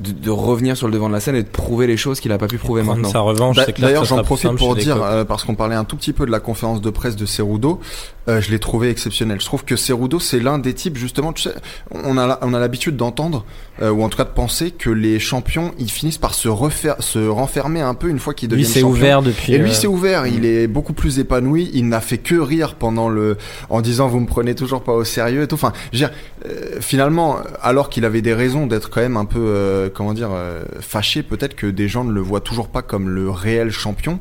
de, 0.01 0.13
de 0.13 0.31
revenir 0.31 0.77
sur 0.77 0.87
le 0.89 0.93
devant 0.93 1.09
de 1.09 1.15
la 1.15 1.21
scène 1.21 1.37
et 1.37 1.43
de 1.43 1.49
prouver 1.49 1.87
les 1.87 1.97
choses 1.97 2.21
qu'il 2.21 2.33
a 2.33 2.39
pas 2.39 2.49
pu 2.49 2.59
prouver 2.59 2.83
maintenant. 2.83 3.09
sa 3.11 3.21
revanche, 3.21 3.57
c'est 3.65 3.73
clair. 3.73 3.89
D'ailleurs, 3.89 4.05
j'en 4.05 4.23
profite 4.23 4.49
simple 4.51 4.59
pour 4.59 4.75
dire, 4.77 5.03
euh, 5.03 5.25
parce 5.25 5.45
qu'on 5.45 5.55
parlait 5.55 5.77
un 5.77 5.85
tout 5.85 5.97
petit 5.97 6.13
peu 6.13 6.27
de 6.27 6.31
la 6.31 6.41
conférence 6.41 6.81
de 6.81 6.91
presse 6.91 7.17
de 7.17 7.27
Cerudo, 7.27 7.81
euh, 8.29 8.41
je 8.41 8.51
l'ai 8.51 8.59
trouvé 8.59 8.91
exceptionnel. 8.91 9.41
Je 9.41 9.47
trouve 9.47 9.65
que 9.65 9.77
Cerudo, 9.77 10.19
c'est 10.19 10.41
l'un 10.41 10.59
des 10.59 10.75
types, 10.75 10.97
justement, 10.97 11.33
tu 11.33 11.43
sais, 11.43 11.55
on 11.93 12.17
a, 12.19 12.39
on 12.43 12.55
a 12.55 12.59
l'habitude 12.59 12.97
d'entendre, 12.97 13.45
euh, 13.83 13.91
ou 13.91 14.03
en 14.03 14.09
tout 14.09 14.17
cas 14.17 14.25
de 14.25 14.31
penser, 14.31 14.71
que 14.71 14.91
les 14.91 15.19
champions, 15.19 15.73
ils 15.79 15.91
finissent 15.91 16.19
par 16.19 16.35
se 16.35 16.49
refaire, 16.49 16.97
se 17.01 17.27
renfermer 17.29 17.81
un 17.81 17.95
peu 17.95 18.09
une 18.09 18.19
fois 18.19 18.35
qu'ils 18.35 18.49
Lui, 18.49 18.57
deviennent 18.59 18.73
c'est 18.73 18.81
champions. 18.81 18.97
ouvert 18.97 19.23
depuis. 19.23 19.53
Et 19.55 19.59
lui, 19.59 19.71
euh, 19.71 19.75
c'est 19.75 19.87
ouvert. 19.87 20.27
Il 20.27 20.45
est 20.45 20.67
beaucoup 20.67 20.93
plus 20.93 21.19
épanoui. 21.19 21.71
Il 21.75 21.89
n'a 21.89 22.01
fait 22.01 22.19
que 22.19 22.35
rire 22.37 22.75
pendant 22.77 23.09
le, 23.09 23.37
en 23.71 23.81
disant 23.81 24.09
vous 24.09 24.21
me 24.21 24.27
prenez 24.27 24.55
toujours 24.55 24.83
pas 24.83 24.93
au 24.93 25.05
sérieux 25.05 25.43
et 25.43 25.47
tout. 25.49 25.55
Enfin, 25.57 25.73
je 25.93 25.99
veux 25.99 26.07
dire, 26.07 26.17
euh, 26.47 26.79
finalement, 26.81 27.39
alors 27.63 27.91
qu'il 27.91 28.05
avait 28.05 28.23
des 28.23 28.35
raisons 28.35 28.67
d'être 28.67 28.91
quand 28.91 29.01
même 29.01 29.17
un 29.17 29.25
peu, 29.25 29.84
euh, 29.85 29.91
comment 29.93 30.13
dire, 30.15 30.31
euh, 30.33 30.63
fâché, 30.81 31.23
peut-être 31.23 31.55
que 31.55 31.67
des 31.67 31.89
gens 31.89 32.05
ne 32.05 32.13
le 32.13 32.21
voient 32.21 32.41
toujours 32.41 32.69
pas 32.69 32.83
comme 32.83 33.09
le 33.09 33.31
réel 33.31 33.71
champion, 33.71 34.19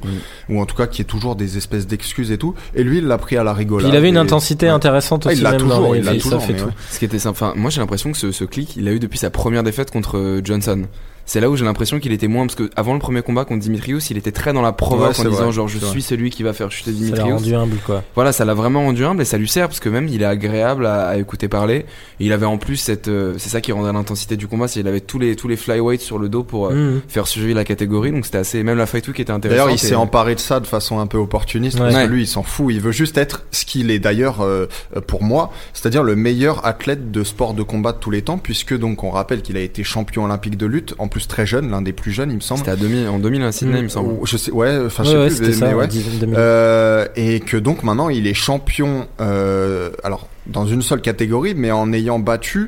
ou 0.50 0.62
en 0.62 0.66
tout 0.66 0.76
cas 0.76 0.88
qu'il 0.88 1.00
y 1.00 1.02
ait 1.02 1.06
toujours 1.06 1.36
des 1.36 1.58
espèces 1.58 1.88
d'excuses 1.88 2.32
et 2.32 2.38
tout. 2.38 2.54
Et 2.76 2.84
lui, 2.84 3.00
il 3.00 3.06
l'a 3.08 3.18
pris 3.18 3.38
à 3.38 3.44
la 3.44 3.54
rigolade. 3.54 3.90
Il 3.90 3.96
avait 3.96 4.10
une 4.10 4.16
et- 4.16 4.20
intensité 4.20 4.68
ouais. 4.68 4.72
intéressante 4.72 5.24
Ah, 5.26 5.30
aussi 5.30 5.40
il 5.40 5.44
l'a 5.44 5.52
même 5.52 5.60
toujours, 5.62 5.80
dans 5.82 5.94
il 5.96 6.04
l'a 6.04 6.16
toujours, 6.18 6.44
mais 6.48 6.56
tout. 6.56 6.66
ouais. 6.66 6.72
Ce 6.90 7.00
qui 7.00 7.06
était 7.06 7.20
sympa, 7.20 7.54
moi 7.56 7.70
j'ai 7.70 7.80
l'impression 7.82 8.12
que 8.12 8.18
ce, 8.18 8.32
ce 8.32 8.44
clic, 8.46 8.76
il 8.76 8.88
a 8.88 8.92
eu 8.92 9.00
depuis 9.00 9.20
sa 9.20 9.30
première 9.30 9.64
défaite 9.64 9.92
contre 9.92 10.18
euh, 10.18 10.42
Johnson. 10.44 10.84
C'est 11.26 11.40
là 11.40 11.50
où 11.50 11.56
j'ai 11.56 11.64
l'impression 11.64 12.00
qu'il 12.00 12.12
était 12.12 12.28
moins 12.28 12.46
parce 12.46 12.56
que 12.56 12.70
avant 12.76 12.94
le 12.94 13.00
premier 13.00 13.22
combat 13.22 13.46
contre 13.46 13.62
Dimitrius, 13.62 14.10
il 14.10 14.18
était 14.18 14.32
très 14.34 14.52
dans 14.52 14.62
la 14.62 14.74
provoque 14.74 15.18
Ouais, 15.18 15.26
en 15.26 15.30
disant 15.30 15.44
vrai, 15.44 15.52
genre 15.54 15.68
je 15.70 15.78
suis 15.80 16.02
celui 16.02 16.30
qui 16.30 16.44
va 16.44 16.52
faire 16.54 16.70
chuter 16.72 16.92
Ça 16.92 16.98
l'a 16.98 17.04
Dimitrius. 17.06 17.34
rendu 17.34 17.56
humble 17.56 17.78
quoi. 17.86 18.04
Voilà, 18.16 18.34
ça 18.34 18.44
l'a 18.44 18.54
vraiment 18.54 18.82
rendu 18.82 19.06
humble 19.06 19.22
et 19.22 19.26
ça 19.26 19.38
lui 19.38 19.48
sert 19.48 19.68
parce 19.68 19.80
que 19.80 19.88
même 19.90 20.08
il 20.10 20.22
est 20.22 20.26
agréable 20.26 20.86
à, 20.86 21.08
à 21.08 21.18
écouter 21.18 21.48
parler. 21.48 21.86
Et 22.20 22.26
il 22.26 22.34
avait 22.34 22.46
en 22.46 22.58
plus 22.58 22.76
cette, 22.76 23.08
euh, 23.08 23.36
c'est 23.38 23.50
ça 23.50 23.62
qui 23.62 23.72
rendait 23.72 23.94
l'intensité 23.94 24.36
du 24.36 24.48
combat, 24.48 24.68
c'est 24.68 24.82
qu'il 24.82 24.88
avait 24.88 25.00
tous 25.00 25.18
les 25.18 25.36
tous 25.38 25.48
les 25.48 25.56
flyweights 25.56 26.02
sur 26.02 26.20
le 26.20 26.28
dos 26.30 26.44
pour 26.44 26.68
euh, 26.68 26.74
Mhm. 26.74 27.02
faire 27.08 27.28
survivre 27.28 27.56
la 27.56 27.64
catégorie. 27.66 28.12
Donc 28.12 28.26
c'était 28.26 28.40
assez, 28.40 28.62
même 28.64 28.78
la 28.78 28.86
fight 28.86 29.08
week 29.08 29.20
était 29.22 29.32
intéressante. 29.32 29.66
D'ailleurs, 29.68 29.74
il 29.74 29.80
s'est 29.80 29.96
emparé 29.96 30.36
de 30.36 30.40
ça 30.42 30.60
de 30.60 30.68
façon 30.68 31.00
un 31.00 31.08
peu 31.08 31.18
opportuniste 31.18 31.80
Ouais. 31.80 31.92
parce 31.92 32.04
que 32.06 32.10
lui, 32.12 32.24
il 32.24 32.28
s'en 32.28 32.44
fout. 32.44 32.68
Il 32.74 32.82
veut 32.82 32.92
juste 32.92 33.18
être 33.18 33.46
ce 33.52 33.66
qu'il 33.66 33.92
est 33.92 34.00
d'ailleurs 34.00 34.42
euh, 34.42 34.66
euh, 34.98 35.02
pour 35.02 35.24
moi, 35.24 35.52
c'est-à-dire 35.74 36.04
le 36.04 36.16
meilleur 36.18 36.66
athlète 36.66 37.12
de 37.12 37.24
sport 37.24 37.54
de 37.54 37.64
combat 37.64 37.94
de 37.94 37.98
tous 38.00 38.12
les 38.12 38.22
temps, 38.24 38.38
puisque 38.38 38.78
donc 38.78 39.04
on 39.06 39.10
rappelle 39.10 39.42
qu'il 39.42 39.56
a 39.56 39.62
été 39.62 39.84
champion 39.84 40.26
olympique 40.26 40.58
de 40.58 40.66
lutte, 40.66 40.96
en 40.98 41.08
plus 41.14 41.28
très 41.28 41.46
jeune, 41.46 41.70
l'un 41.70 41.82
des 41.84 41.94
plus 41.94 42.12
jeunes, 42.12 42.32
il 42.32 42.36
me 42.36 42.42
semble. 42.42 42.60
C'était 42.60 42.72
à 42.72 42.76
2000, 42.76 43.08
en 43.08 43.20
2000 43.20 43.44
à 43.44 43.52
Sydney, 43.52 43.76
Mm. 43.76 43.78
il 43.78 43.84
me 43.84 43.88
semble. 43.90 44.16
Je 44.26 44.36
sais, 44.38 44.52
ouais, 44.52 44.78
enfin, 44.86 45.04
je 45.04 45.12
Ouais, 45.12 45.18
ouais, 45.24 45.30
sais 45.30 45.38
plus, 45.38 45.54
c'était 45.54 45.66
mais 45.66 45.72
ça. 45.72 45.78
ouais. 45.78 45.84
en 45.86 45.88
10 45.88 46.20
2000. 46.20 46.36
Euh, 46.38 47.06
et 47.16 47.40
que 47.40 47.56
donc 47.58 47.84
maintenant 47.84 48.10
il 48.10 48.26
est 48.28 48.34
champion, 48.34 49.08
euh, 49.22 49.92
alors 50.04 50.28
dans 50.48 50.66
une 50.66 50.82
seule 50.82 51.02
catégorie, 51.02 51.54
mais 51.56 51.72
en 51.72 51.94
ayant 51.94 52.20
battu 52.20 52.60
euh, 52.62 52.68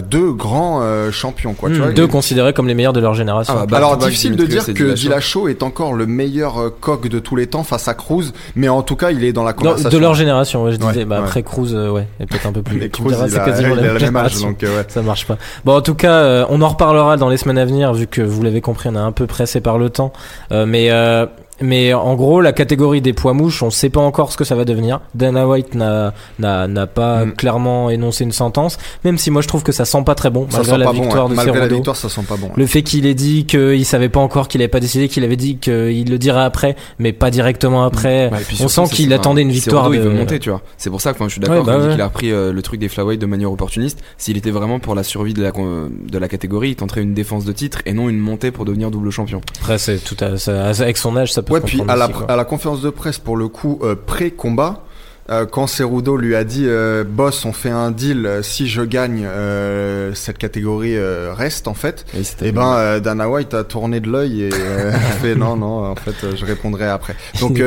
deux 0.00 0.32
grands 0.32 0.80
euh, 0.82 1.10
champions, 1.10 1.54
quoi. 1.54 1.68
tu 1.68 1.76
Hmm, 1.76 1.82
vois, 1.82 1.92
deux 1.92 2.04
il- 2.04 2.08
considérés 2.08 2.52
comme 2.52 2.68
les 2.68 2.74
meilleurs 2.74 2.92
de 2.92 3.00
leur 3.00 3.14
génération. 3.14 3.54
Ah, 3.58 3.66
bah, 3.66 3.78
alors 3.78 3.96
difficile 3.96 4.36
de 4.36 4.46
dire 4.46 4.64
que 4.66 4.92
Dillashaw. 4.94 5.48
Est 5.48 5.62
encore 5.64 5.94
le 5.94 6.06
meilleur 6.06 6.58
euh, 6.60 6.70
coq 6.80 7.08
de 7.08 7.18
tous 7.18 7.34
les 7.34 7.46
temps 7.48 7.64
face 7.64 7.88
à 7.88 7.94
Cruz, 7.94 8.26
mais 8.54 8.68
en 8.68 8.82
tout 8.82 8.94
cas 8.96 9.10
il 9.10 9.24
est 9.24 9.32
dans 9.32 9.42
la 9.42 9.50
Non, 9.50 9.56
conversation. 9.56 9.90
de 9.90 9.98
leur 9.98 10.14
génération, 10.14 10.62
ouais, 10.64 10.72
je 10.72 10.78
Ouais, 10.78 10.92
disais. 10.92 11.04
Bah, 11.04 11.18
ouais. 11.18 11.24
après 11.26 11.42
Cruz, 11.42 11.74
euh, 11.74 11.90
ouais, 11.90 12.06
est 12.20 12.26
peut-être 12.26 12.46
un 12.46 12.52
peu 12.52 12.62
plus. 12.62 12.76
Mais 12.80 12.88
Cruz, 12.88 13.12
il 13.24 13.30
c'est 13.30 13.38
a, 13.38 13.44
quasiment 13.44 13.74
il 13.76 13.82
la 13.82 13.90
a 13.90 13.98
même 13.98 14.16
âge, 14.16 14.40
donc 14.40 14.62
euh, 14.62 14.76
ouais. 14.78 14.84
Ça 14.88 15.02
marche 15.02 15.26
pas. 15.26 15.38
Bon, 15.64 15.74
en 15.76 15.80
tout 15.82 15.94
cas, 15.94 16.12
euh, 16.12 16.44
on 16.50 16.62
en 16.62 16.68
reparlera 16.68 17.16
dans 17.16 17.28
les 17.28 17.36
semaines 17.36 17.58
à 17.58 17.64
venir, 17.64 17.92
vu 17.92 18.06
que 18.06 18.20
vous 18.22 18.42
l'avez 18.42 18.60
compris, 18.60 18.88
on 18.90 18.94
est 18.94 18.98
un 18.98 19.12
peu 19.12 19.26
pressé 19.26 19.60
par 19.60 19.78
le 19.78 19.90
temps. 19.90 20.12
Euh, 20.52 20.66
mais 20.66 20.90
euh, 20.90 21.26
mais 21.60 21.92
en 21.94 22.14
gros, 22.14 22.40
la 22.40 22.52
catégorie 22.52 23.00
des 23.00 23.12
poids 23.12 23.32
mouches, 23.34 23.62
on 23.62 23.70
sait 23.70 23.90
pas 23.90 24.00
encore 24.00 24.32
ce 24.32 24.36
que 24.36 24.44
ça 24.44 24.54
va 24.54 24.64
devenir. 24.64 25.00
Dana 25.14 25.46
White 25.46 25.74
n'a 25.74 26.14
n'a 26.38 26.66
n'a 26.68 26.86
pas 26.86 27.24
Mm. 27.24 27.32
clairement 27.32 27.90
énoncé 27.90 28.24
une 28.24 28.32
sentence, 28.32 28.78
même 29.04 29.18
si 29.18 29.30
moi 29.30 29.42
je 29.42 29.48
trouve 29.48 29.62
que 29.62 29.72
ça 29.72 29.84
sent 29.84 30.02
pas 30.04 30.14
très 30.14 30.30
bon 30.30 30.46
Ça 30.50 30.58
malgré 30.58 30.72
sent 30.72 30.78
la 30.78 30.84
pas 30.86 30.92
bon, 30.92 31.00
victoire 31.02 31.24
ouais. 31.24 31.30
de 31.30 31.34
malgré 31.36 31.60
la 31.60 31.66
victoire, 31.68 31.96
ça 31.96 32.08
sent 32.08 32.22
pas 32.28 32.36
bon. 32.36 32.46
ouais. 32.46 32.52
Le 32.56 32.66
fait 32.66 32.82
qu'il 32.82 33.06
ait 33.06 33.14
dit 33.14 33.46
qu'il 33.46 33.84
savait 33.84 34.08
pas 34.08 34.20
encore, 34.20 34.48
qu'il 34.48 34.60
avait 34.60 34.68
pas 34.68 34.80
décidé, 34.80 35.08
qu'il 35.08 35.24
avait 35.24 35.36
dit 35.36 35.58
qu'il 35.58 36.08
le 36.10 36.18
dirait 36.18 36.42
après, 36.42 36.76
mais 36.98 37.12
pas 37.12 37.30
directement 37.30 37.84
après. 37.84 38.26
Et 38.28 38.44
puis 38.46 38.58
on 38.62 38.68
sent 38.68 38.84
qu'il 38.92 39.12
attendait 39.12 39.42
une 39.42 39.50
victoire 39.50 39.84
Cerudo, 39.84 40.02
de- 40.02 40.08
il 40.08 40.12
veut 40.12 40.18
monter, 40.18 40.38
tu 40.38 40.50
vois. 40.50 40.62
C'est 40.78 40.90
pour 40.90 41.00
ça 41.00 41.12
que 41.12 41.16
enfin, 41.18 41.26
je 41.28 41.32
suis 41.32 41.40
d'accord 41.40 41.58
Ouais, 41.58 41.64
bah 41.64 41.72
quand 41.72 41.78
il 41.78 41.82
dit 41.82 41.86
ouais. 41.88 41.92
qu'il 41.94 42.02
a 42.02 42.06
repris 42.06 42.32
euh, 42.32 42.52
le 42.52 42.62
truc 42.62 42.80
des 42.80 42.88
flyweights 42.88 43.20
de 43.20 43.26
manière 43.26 43.52
opportuniste. 43.52 44.00
S'il 44.18 44.36
était 44.36 44.50
vraiment 44.50 44.78
pour 44.80 44.94
la 44.94 45.02
survie 45.02 45.34
de 45.34 45.42
la, 45.42 45.52
con- 45.52 45.90
de 46.08 46.18
la 46.18 46.28
catégorie, 46.28 46.70
il 46.70 46.76
tenterait 46.76 47.02
une 47.02 47.14
défense 47.14 47.44
de 47.44 47.52
titre 47.52 47.80
et 47.86 47.92
non 47.92 48.08
une 48.08 48.18
montée 48.18 48.50
pour 48.50 48.64
devenir 48.64 48.90
double 48.90 49.10
champion. 49.10 49.40
Après, 49.60 49.78
c'est 49.78 49.98
tout 49.98 50.16
à, 50.20 50.36
ça- 50.38 50.68
avec 50.68 50.96
son 50.96 51.16
âge, 51.16 51.32
ça 51.32 51.42
peut 51.42 51.49
Ouais, 51.50 51.60
puis 51.60 51.78
comprendre 51.78 51.92
à 51.92 51.96
la, 51.96 52.04
aussi, 52.06 52.14
quoi. 52.14 52.30
à 52.30 52.36
la 52.36 52.44
conférence 52.44 52.80
de 52.82 52.90
presse, 52.90 53.18
pour 53.18 53.36
le 53.36 53.48
coup, 53.48 53.78
euh, 53.82 53.94
pré-combat, 53.94 54.84
euh, 55.30 55.46
quand 55.46 55.66
Cerudo 55.66 56.16
lui 56.16 56.34
a 56.34 56.44
dit 56.44 56.64
euh, 56.66 57.04
Boss, 57.04 57.44
on 57.44 57.52
fait 57.52 57.70
un 57.70 57.90
deal, 57.90 58.26
euh, 58.26 58.42
si 58.42 58.68
je 58.68 58.82
gagne, 58.82 59.24
euh, 59.24 60.12
cette 60.14 60.38
catégorie 60.38 60.98
reste, 61.32 61.68
en 61.68 61.74
fait. 61.74 62.04
Et 62.14 62.48
Et 62.48 62.52
ben, 62.52 62.74
euh, 62.76 63.00
Dana 63.00 63.28
White 63.28 63.54
a 63.54 63.64
tourné 63.64 64.00
de 64.00 64.10
l'œil 64.10 64.42
et 64.42 64.52
a 64.92 64.98
fait 64.98 65.34
non, 65.34 65.56
non, 65.56 65.90
en 65.90 65.94
fait, 65.94 66.36
je 66.36 66.44
répondrai 66.44 66.88
après. 66.88 67.14
Donc, 67.40 67.62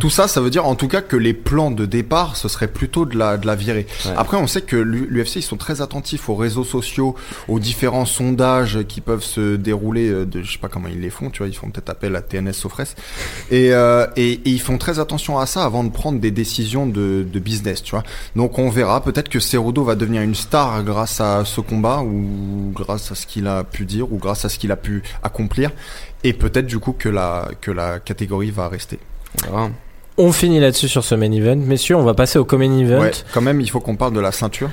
tout 0.00 0.10
ça, 0.10 0.28
ça 0.28 0.40
veut 0.40 0.50
dire 0.50 0.66
en 0.66 0.74
tout 0.74 0.88
cas 0.88 1.00
que 1.00 1.16
les 1.16 1.32
plans 1.32 1.70
de 1.70 1.86
départ, 1.86 2.36
ce 2.36 2.48
serait 2.48 2.68
plutôt 2.68 3.04
de 3.04 3.16
la, 3.16 3.36
de 3.36 3.46
la. 3.46 3.56
Ouais. 3.56 3.86
Après, 4.16 4.36
on 4.36 4.46
sait 4.46 4.60
que 4.60 4.76
l'UFC, 4.76 5.36
ils 5.36 5.42
sont 5.42 5.56
très 5.56 5.80
attentifs 5.80 6.28
aux 6.28 6.34
réseaux 6.34 6.64
sociaux, 6.64 7.14
aux 7.48 7.58
différents 7.58 8.04
sondages 8.04 8.80
qui 8.86 9.00
peuvent 9.00 9.22
se 9.22 9.56
dérouler 9.56 10.10
de, 10.10 10.42
je 10.42 10.52
sais 10.52 10.58
pas 10.58 10.68
comment 10.68 10.88
ils 10.88 11.00
les 11.00 11.10
font, 11.10 11.30
tu 11.30 11.38
vois, 11.38 11.48
ils 11.48 11.56
font 11.56 11.70
peut-être 11.70 11.88
appel 11.88 12.14
à 12.16 12.20
TNS 12.20 12.52
Sofres. 12.52 12.94
Et, 13.50 13.68
et, 13.68 14.32
et 14.32 14.40
ils 14.44 14.60
font 14.60 14.78
très 14.78 14.98
attention 14.98 15.38
à 15.38 15.46
ça 15.46 15.64
avant 15.64 15.84
de 15.84 15.90
prendre 15.90 16.20
des 16.20 16.30
décisions 16.30 16.86
de, 16.86 16.95
de 16.96 17.38
business, 17.38 17.82
tu 17.82 17.92
vois. 17.92 18.02
Donc 18.34 18.58
on 18.58 18.68
verra, 18.70 19.02
peut-être 19.02 19.28
que 19.28 19.40
Cerudo 19.40 19.84
va 19.84 19.94
devenir 19.94 20.22
une 20.22 20.34
star 20.34 20.82
grâce 20.82 21.20
à 21.20 21.44
ce 21.44 21.60
combat 21.60 22.00
ou 22.02 22.72
grâce 22.74 23.12
à 23.12 23.14
ce 23.14 23.26
qu'il 23.26 23.46
a 23.46 23.64
pu 23.64 23.84
dire 23.84 24.12
ou 24.12 24.16
grâce 24.16 24.44
à 24.44 24.48
ce 24.48 24.58
qu'il 24.58 24.72
a 24.72 24.76
pu 24.76 25.02
accomplir. 25.22 25.70
Et 26.24 26.32
peut-être 26.32 26.66
du 26.66 26.78
coup 26.78 26.92
que 26.92 27.08
la, 27.08 27.48
que 27.60 27.70
la 27.70 28.00
catégorie 28.00 28.50
va 28.50 28.68
rester. 28.68 28.98
On 29.42 29.50
verra. 29.50 29.70
On 30.18 30.32
finit 30.32 30.60
là-dessus 30.60 30.88
sur 30.88 31.04
ce 31.04 31.14
main 31.14 31.30
event. 31.30 31.56
Messieurs, 31.56 31.96
on 31.96 32.04
va 32.04 32.14
passer 32.14 32.38
au 32.38 32.44
common 32.44 32.78
event. 32.78 33.00
Ouais, 33.00 33.10
quand 33.34 33.42
même, 33.42 33.60
il 33.60 33.68
faut 33.68 33.80
qu'on 33.80 33.96
parle 33.96 34.14
de 34.14 34.20
la 34.20 34.32
ceinture. 34.32 34.70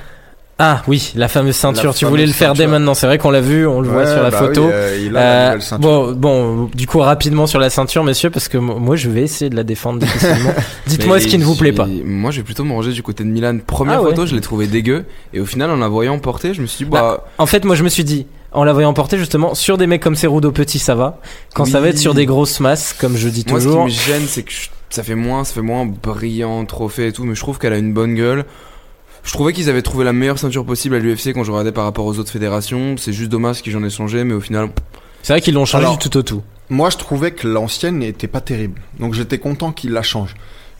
Ah 0.58 0.82
oui, 0.86 1.12
la 1.16 1.26
fameuse 1.26 1.56
ceinture. 1.56 1.88
La 1.88 1.92
tu 1.94 2.04
voulais 2.04 2.26
le 2.26 2.32
faire 2.32 2.54
dès 2.54 2.68
maintenant. 2.68 2.94
C'est 2.94 3.06
vrai 3.06 3.18
qu'on 3.18 3.30
l'a 3.30 3.40
vu, 3.40 3.66
on 3.66 3.80
le 3.80 3.88
voit 3.88 4.06
sur 4.06 4.22
la 4.22 4.30
bah 4.30 4.38
photo. 4.38 4.66
oui, 4.66 4.70
euh, 4.72 4.98
il 5.06 5.16
a 5.16 5.52
Euh, 5.54 5.58
bon, 5.80 6.12
bon, 6.12 6.70
du 6.72 6.86
coup 6.86 7.00
rapidement 7.00 7.48
sur 7.48 7.58
la 7.58 7.70
ceinture, 7.70 8.04
messieurs, 8.04 8.30
parce 8.30 8.46
que 8.46 8.56
mo- 8.56 8.78
moi 8.78 8.94
je 8.94 9.10
vais 9.10 9.22
essayer 9.22 9.50
de 9.50 9.56
la 9.56 9.64
défendre 9.64 9.98
difficilement. 9.98 10.52
Dites-moi 10.86 11.18
ce 11.18 11.26
qui 11.26 11.38
ne 11.38 11.44
vous 11.44 11.56
plaît 11.56 11.72
pas. 11.72 11.86
j'ai- 11.88 12.04
Moi, 12.04 12.30
je 12.30 12.36
vais 12.38 12.44
plutôt 12.44 12.62
me 12.62 12.72
ranger 12.72 12.92
du 12.92 13.02
côté 13.02 13.24
de 13.24 13.28
Milan. 13.30 13.58
Première 13.66 13.98
Ah 13.98 14.02
ouais. 14.02 14.10
photo, 14.10 14.26
je 14.26 14.34
l'ai 14.36 14.40
trouvé 14.40 14.68
dégueu. 14.68 15.06
Et 15.32 15.40
au 15.40 15.46
final, 15.46 15.70
en 15.70 15.76
la 15.76 15.88
voyant 15.88 16.18
porter, 16.20 16.54
je 16.54 16.62
me 16.62 16.66
suis 16.66 16.84
dit, 16.84 16.90
bah, 16.90 17.24
En 17.38 17.46
fait, 17.46 17.64
moi 17.64 17.74
je 17.74 17.82
me 17.82 17.88
suis 17.88 18.04
dit, 18.04 18.26
en 18.52 18.62
la 18.62 18.72
voyant 18.72 18.92
porter 18.94 19.18
justement 19.18 19.54
sur 19.54 19.76
des 19.76 19.88
mecs 19.88 20.02
comme 20.02 20.14
Cerudo 20.14 20.52
petit, 20.52 20.78
ça 20.78 20.94
va. 20.94 21.18
Quand 21.54 21.64
ça 21.64 21.80
va 21.80 21.88
être 21.88 21.98
sur 21.98 22.14
des 22.14 22.26
grosses 22.26 22.60
masses, 22.60 22.92
comme 22.92 23.16
je 23.16 23.28
dis 23.28 23.44
moi, 23.48 23.58
ce 23.58 23.64
qui 23.64 23.70
toujours, 23.70 23.84
me 23.86 23.90
gêne, 23.90 24.22
c'est 24.28 24.44
que 24.44 24.52
je- 24.52 24.68
ça 24.90 25.02
fait 25.02 25.16
moins, 25.16 25.42
ça 25.42 25.52
fait 25.54 25.62
moins 25.62 25.84
brillant, 25.84 26.64
trophée 26.64 27.08
et 27.08 27.12
tout. 27.12 27.24
Mais 27.24 27.34
je 27.34 27.40
trouve 27.40 27.58
qu'elle 27.58 27.72
a 27.72 27.78
une 27.78 27.92
bonne 27.92 28.14
gueule. 28.14 28.44
Je 29.24 29.32
trouvais 29.32 29.52
qu'ils 29.52 29.68
avaient 29.70 29.82
trouvé 29.82 30.04
la 30.04 30.12
meilleure 30.12 30.38
ceinture 30.38 30.64
possible 30.64 30.94
à 30.96 30.98
l'UFC 30.98 31.32
quand 31.32 31.44
je 31.44 31.50
regardais 31.50 31.72
par 31.72 31.84
rapport 31.84 32.04
aux 32.04 32.18
autres 32.18 32.30
fédérations. 32.30 32.96
C'est 32.98 33.12
juste 33.12 33.30
dommage 33.30 33.62
qu'ils 33.62 33.72
j'en 33.72 33.82
ai 33.82 33.90
changé, 33.90 34.22
mais 34.22 34.34
au 34.34 34.40
final, 34.40 34.68
c'est 35.22 35.32
vrai 35.32 35.40
qu'ils 35.40 35.54
l'ont 35.54 35.64
changé 35.64 35.84
Alors- 35.86 35.98
du 35.98 36.08
tout 36.08 36.16
au 36.18 36.22
tout. 36.22 36.42
Moi, 36.70 36.88
je 36.90 36.96
trouvais 36.96 37.32
que 37.32 37.46
l'ancienne 37.46 37.98
n'était 37.98 38.26
pas 38.28 38.40
terrible. 38.40 38.80
Donc, 38.98 39.12
j'étais 39.14 39.38
content 39.38 39.72
qu'il 39.72 39.92
la 39.92 40.02
change. 40.02 40.34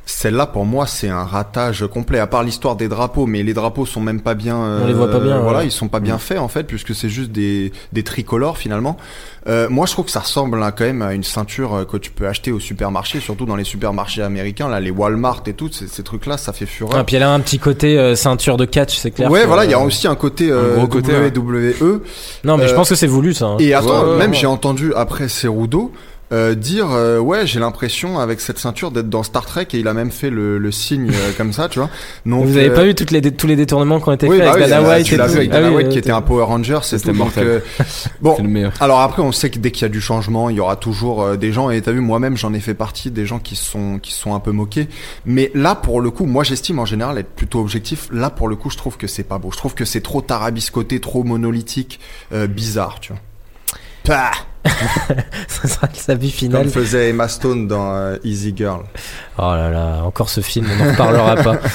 Celle-là, 0.07 0.47
pour 0.47 0.67
moi, 0.67 0.87
c'est 0.87 1.09
un 1.09 1.25
ratage 1.25 1.87
complet. 1.87 2.19
À 2.19 2.27
part 2.27 2.43
l'histoire 2.43 2.77
des 2.77 2.89
drapeaux, 2.89 3.25
mais 3.27 3.43
les 3.43 3.55
drapeaux 3.55 3.87
sont 3.87 4.01
même 4.03 4.21
pas 4.21 4.35
bien. 4.35 4.57
On 4.57 4.87
les 4.87 4.93
voit 4.93 5.11
pas 5.11 5.19
bien, 5.19 5.39
Voilà, 5.41 5.61
ouais. 5.61 5.67
ils 5.67 5.71
sont 5.73 5.89
pas 5.89 6.01
bien 6.01 6.19
faits 6.19 6.39
en 6.39 6.49
fait, 6.49 6.65
puisque 6.65 6.95
c'est 6.95 7.09
juste 7.09 7.33
des, 7.33 7.73
des 7.93 8.03
tricolores 8.03 8.59
finalement. 8.59 8.99
Euh, 9.47 9.69
moi, 9.71 9.87
je 9.87 9.93
trouve 9.93 10.05
que 10.07 10.11
ça 10.11 10.21
ressemble 10.21 10.59
là, 10.59 10.73
quand 10.73 10.85
même 10.85 11.03
à 11.03 11.13
une 11.15 11.25
ceinture 11.25 11.75
euh, 11.75 11.85
que 11.85 11.97
tu 11.99 12.11
peux 12.11 12.27
acheter 12.27 12.51
au 12.53 12.61
supermarché, 12.61 13.21
surtout 13.21 13.45
dans 13.47 13.57
les 13.57 13.65
supermarchés 13.65 14.23
américains, 14.23 14.69
là, 14.69 14.81
les 14.81 14.91
Walmart 14.91 15.43
et 15.47 15.53
tout. 15.55 15.71
Ces, 15.71 15.87
ces 15.87 16.03
trucs-là, 16.03 16.37
ça 16.39 16.53
fait 16.55 16.65
fureur. 16.67 16.95
Ah, 16.97 17.05
puis 17.05 17.17
elle 17.17 17.23
a 17.23 17.31
un 17.33 17.41
petit 17.41 17.59
côté 17.59 17.99
euh, 17.99 18.15
ceinture 18.15 18.57
de 18.59 18.65
catch, 18.65 18.97
c'est 18.97 19.11
clair. 19.11 19.31
ouais, 19.31 19.45
voilà, 19.47 19.65
il 19.67 19.71
y 19.71 19.75
a 19.75 19.79
euh, 19.81 19.85
aussi 19.85 20.07
un 20.07 20.15
côté 20.15 20.51
euh, 20.51 20.77
gros 20.77 20.87
côté, 20.87 21.13
ouais. 21.13 21.31
WWE. 21.35 22.01
Non, 22.45 22.57
mais 22.57 22.69
je 22.69 22.73
euh, 22.73 22.77
pense 22.77 22.89
que 22.91 22.95
c'est 22.95 23.07
voulu 23.07 23.35
ça. 23.35 23.47
hein. 23.47 23.57
Et 23.59 23.73
attends, 23.75 24.05
Ouais, 24.05 24.11
ouais, 24.13 24.19
même 24.19 24.31
ouais. 24.31 24.37
j'ai 24.37 24.47
entendu 24.47 24.93
après 24.95 25.29
Cerudo 25.29 25.93
euh, 26.33 26.55
dire 26.55 26.91
euh, 26.91 27.19
ouais 27.19 27.47
j'ai 27.47 27.61
l'impression 27.61 28.19
avec 28.19 28.41
cette 28.41 28.59
ceinture 28.59 28.91
d'être 28.91 29.11
dans 29.11 29.23
Star 29.23 29.45
Trek 29.45 29.69
et 29.73 29.79
il 29.79 29.89
a 29.89 29.95
même 29.95 30.11
fait 30.11 30.31
le, 30.31 30.59
le 30.59 30.73
signe 30.73 31.11
euh, 31.11 31.33
comme 31.37 31.53
ça 31.53 31.69
tu 31.69 31.79
vois. 31.79 31.91
Donc 32.27 32.47
Vous 32.47 32.57
avez 32.57 32.71
euh, 32.71 32.75
pas 32.75 32.85
vu 32.85 32.95
toutes 32.95 33.11
les, 33.11 33.21
tous 33.21 33.47
les 33.47 33.57
détournements 33.57 34.01
qui 34.01 34.09
ont 34.09 34.13
été 34.13 34.27
oui, 34.29 34.39
faits 34.39 34.47
bah 34.47 34.53
avec 34.53 34.65
oui, 34.65 34.71
Dana 34.71 34.83
bah, 34.83 34.95
White 34.97 35.07
tu 35.07 35.17
l'as 35.17 35.27
vu 35.27 35.37
avec 35.39 35.51
Ah 35.53 35.55
Dana 35.55 35.69
oui, 35.69 35.75
White 35.77 35.87
euh, 35.87 35.91
qui 35.91 35.99
était 35.99 36.11
un 36.11 36.23
Power 36.23 36.45
Ranger, 36.45 36.79
C'était 36.83 37.13
mortel. 37.13 37.47
euh, 37.47 37.61
bon, 38.21 38.37
le 38.43 38.71
alors 38.81 39.01
après, 39.01 39.23
on 39.23 39.33
sait 39.33 39.51
que 39.51 39.59
dès 39.59 39.71
qu'il 39.71 39.83
y 39.83 39.85
a 39.85 39.89
du 39.89 40.01
changement, 40.01 40.49
il 40.51 40.57
y 40.57 40.61
aura 40.61 40.77
toujours 40.77 41.23
euh, 41.23 41.37
des 41.37 41.53
gens. 41.53 41.71
Et 41.71 41.81
t'as 41.83 41.93
vu, 41.93 42.01
moi-même, 42.01 42.37
j'en 42.37 42.55
ai 42.55 42.61
fait 42.61 42.75
partie 42.75 43.11
des 43.11 43.27
gens 43.27 43.39
qui 43.39 43.57
sont 43.57 43.99
qui 43.99 44.13
sont 44.13 44.35
un 44.35 44.41
peu 44.41 44.53
moqués. 44.53 44.89
Mais 45.27 45.51
là, 45.55 45.75
pour 45.75 46.01
le 46.01 46.11
coup, 46.11 46.25
moi, 46.27 46.45
j'estime 46.45 46.79
en 46.79 46.87
général 46.87 47.19
être 47.19 47.31
plutôt 47.31 47.61
objectif. 47.61 48.09
Là, 48.13 48.31
pour 48.31 48.49
le 48.49 48.57
coup, 48.57 48.71
je 48.71 48.77
trouve 48.77 48.97
que 48.97 49.07
c'est 49.07 49.25
pas 49.25 49.39
beau. 49.39 49.51
Je 49.53 49.57
trouve 49.57 49.75
que 49.75 49.85
c'est 49.85 50.01
trop 50.01 50.21
tarabiscoté, 50.23 51.01
trop 51.01 51.25
monolithique, 51.25 52.01
euh, 52.33 52.47
bizarre, 52.47 53.01
tu 53.01 53.13
vois. 53.13 53.21
Pah 54.05 54.31
ça 55.49 55.69
sera 55.69 55.89
sa 55.93 56.15
vie 56.15 56.31
finale. 56.31 56.63
Comme 56.63 56.71
faisait 56.71 57.11
Emma 57.11 57.29
Stone 57.29 57.69
dans 57.69 57.95
euh, 57.95 58.17
Easy 58.25 58.53
Girl. 58.57 58.83
Oh 59.39 59.43
là 59.43 59.71
là, 59.71 60.03
encore 60.05 60.29
ce 60.29 60.41
film, 60.41 60.67
on 60.73 60.85
n'en 60.85 60.91
reparlera 60.91 61.37
pas. 61.37 61.57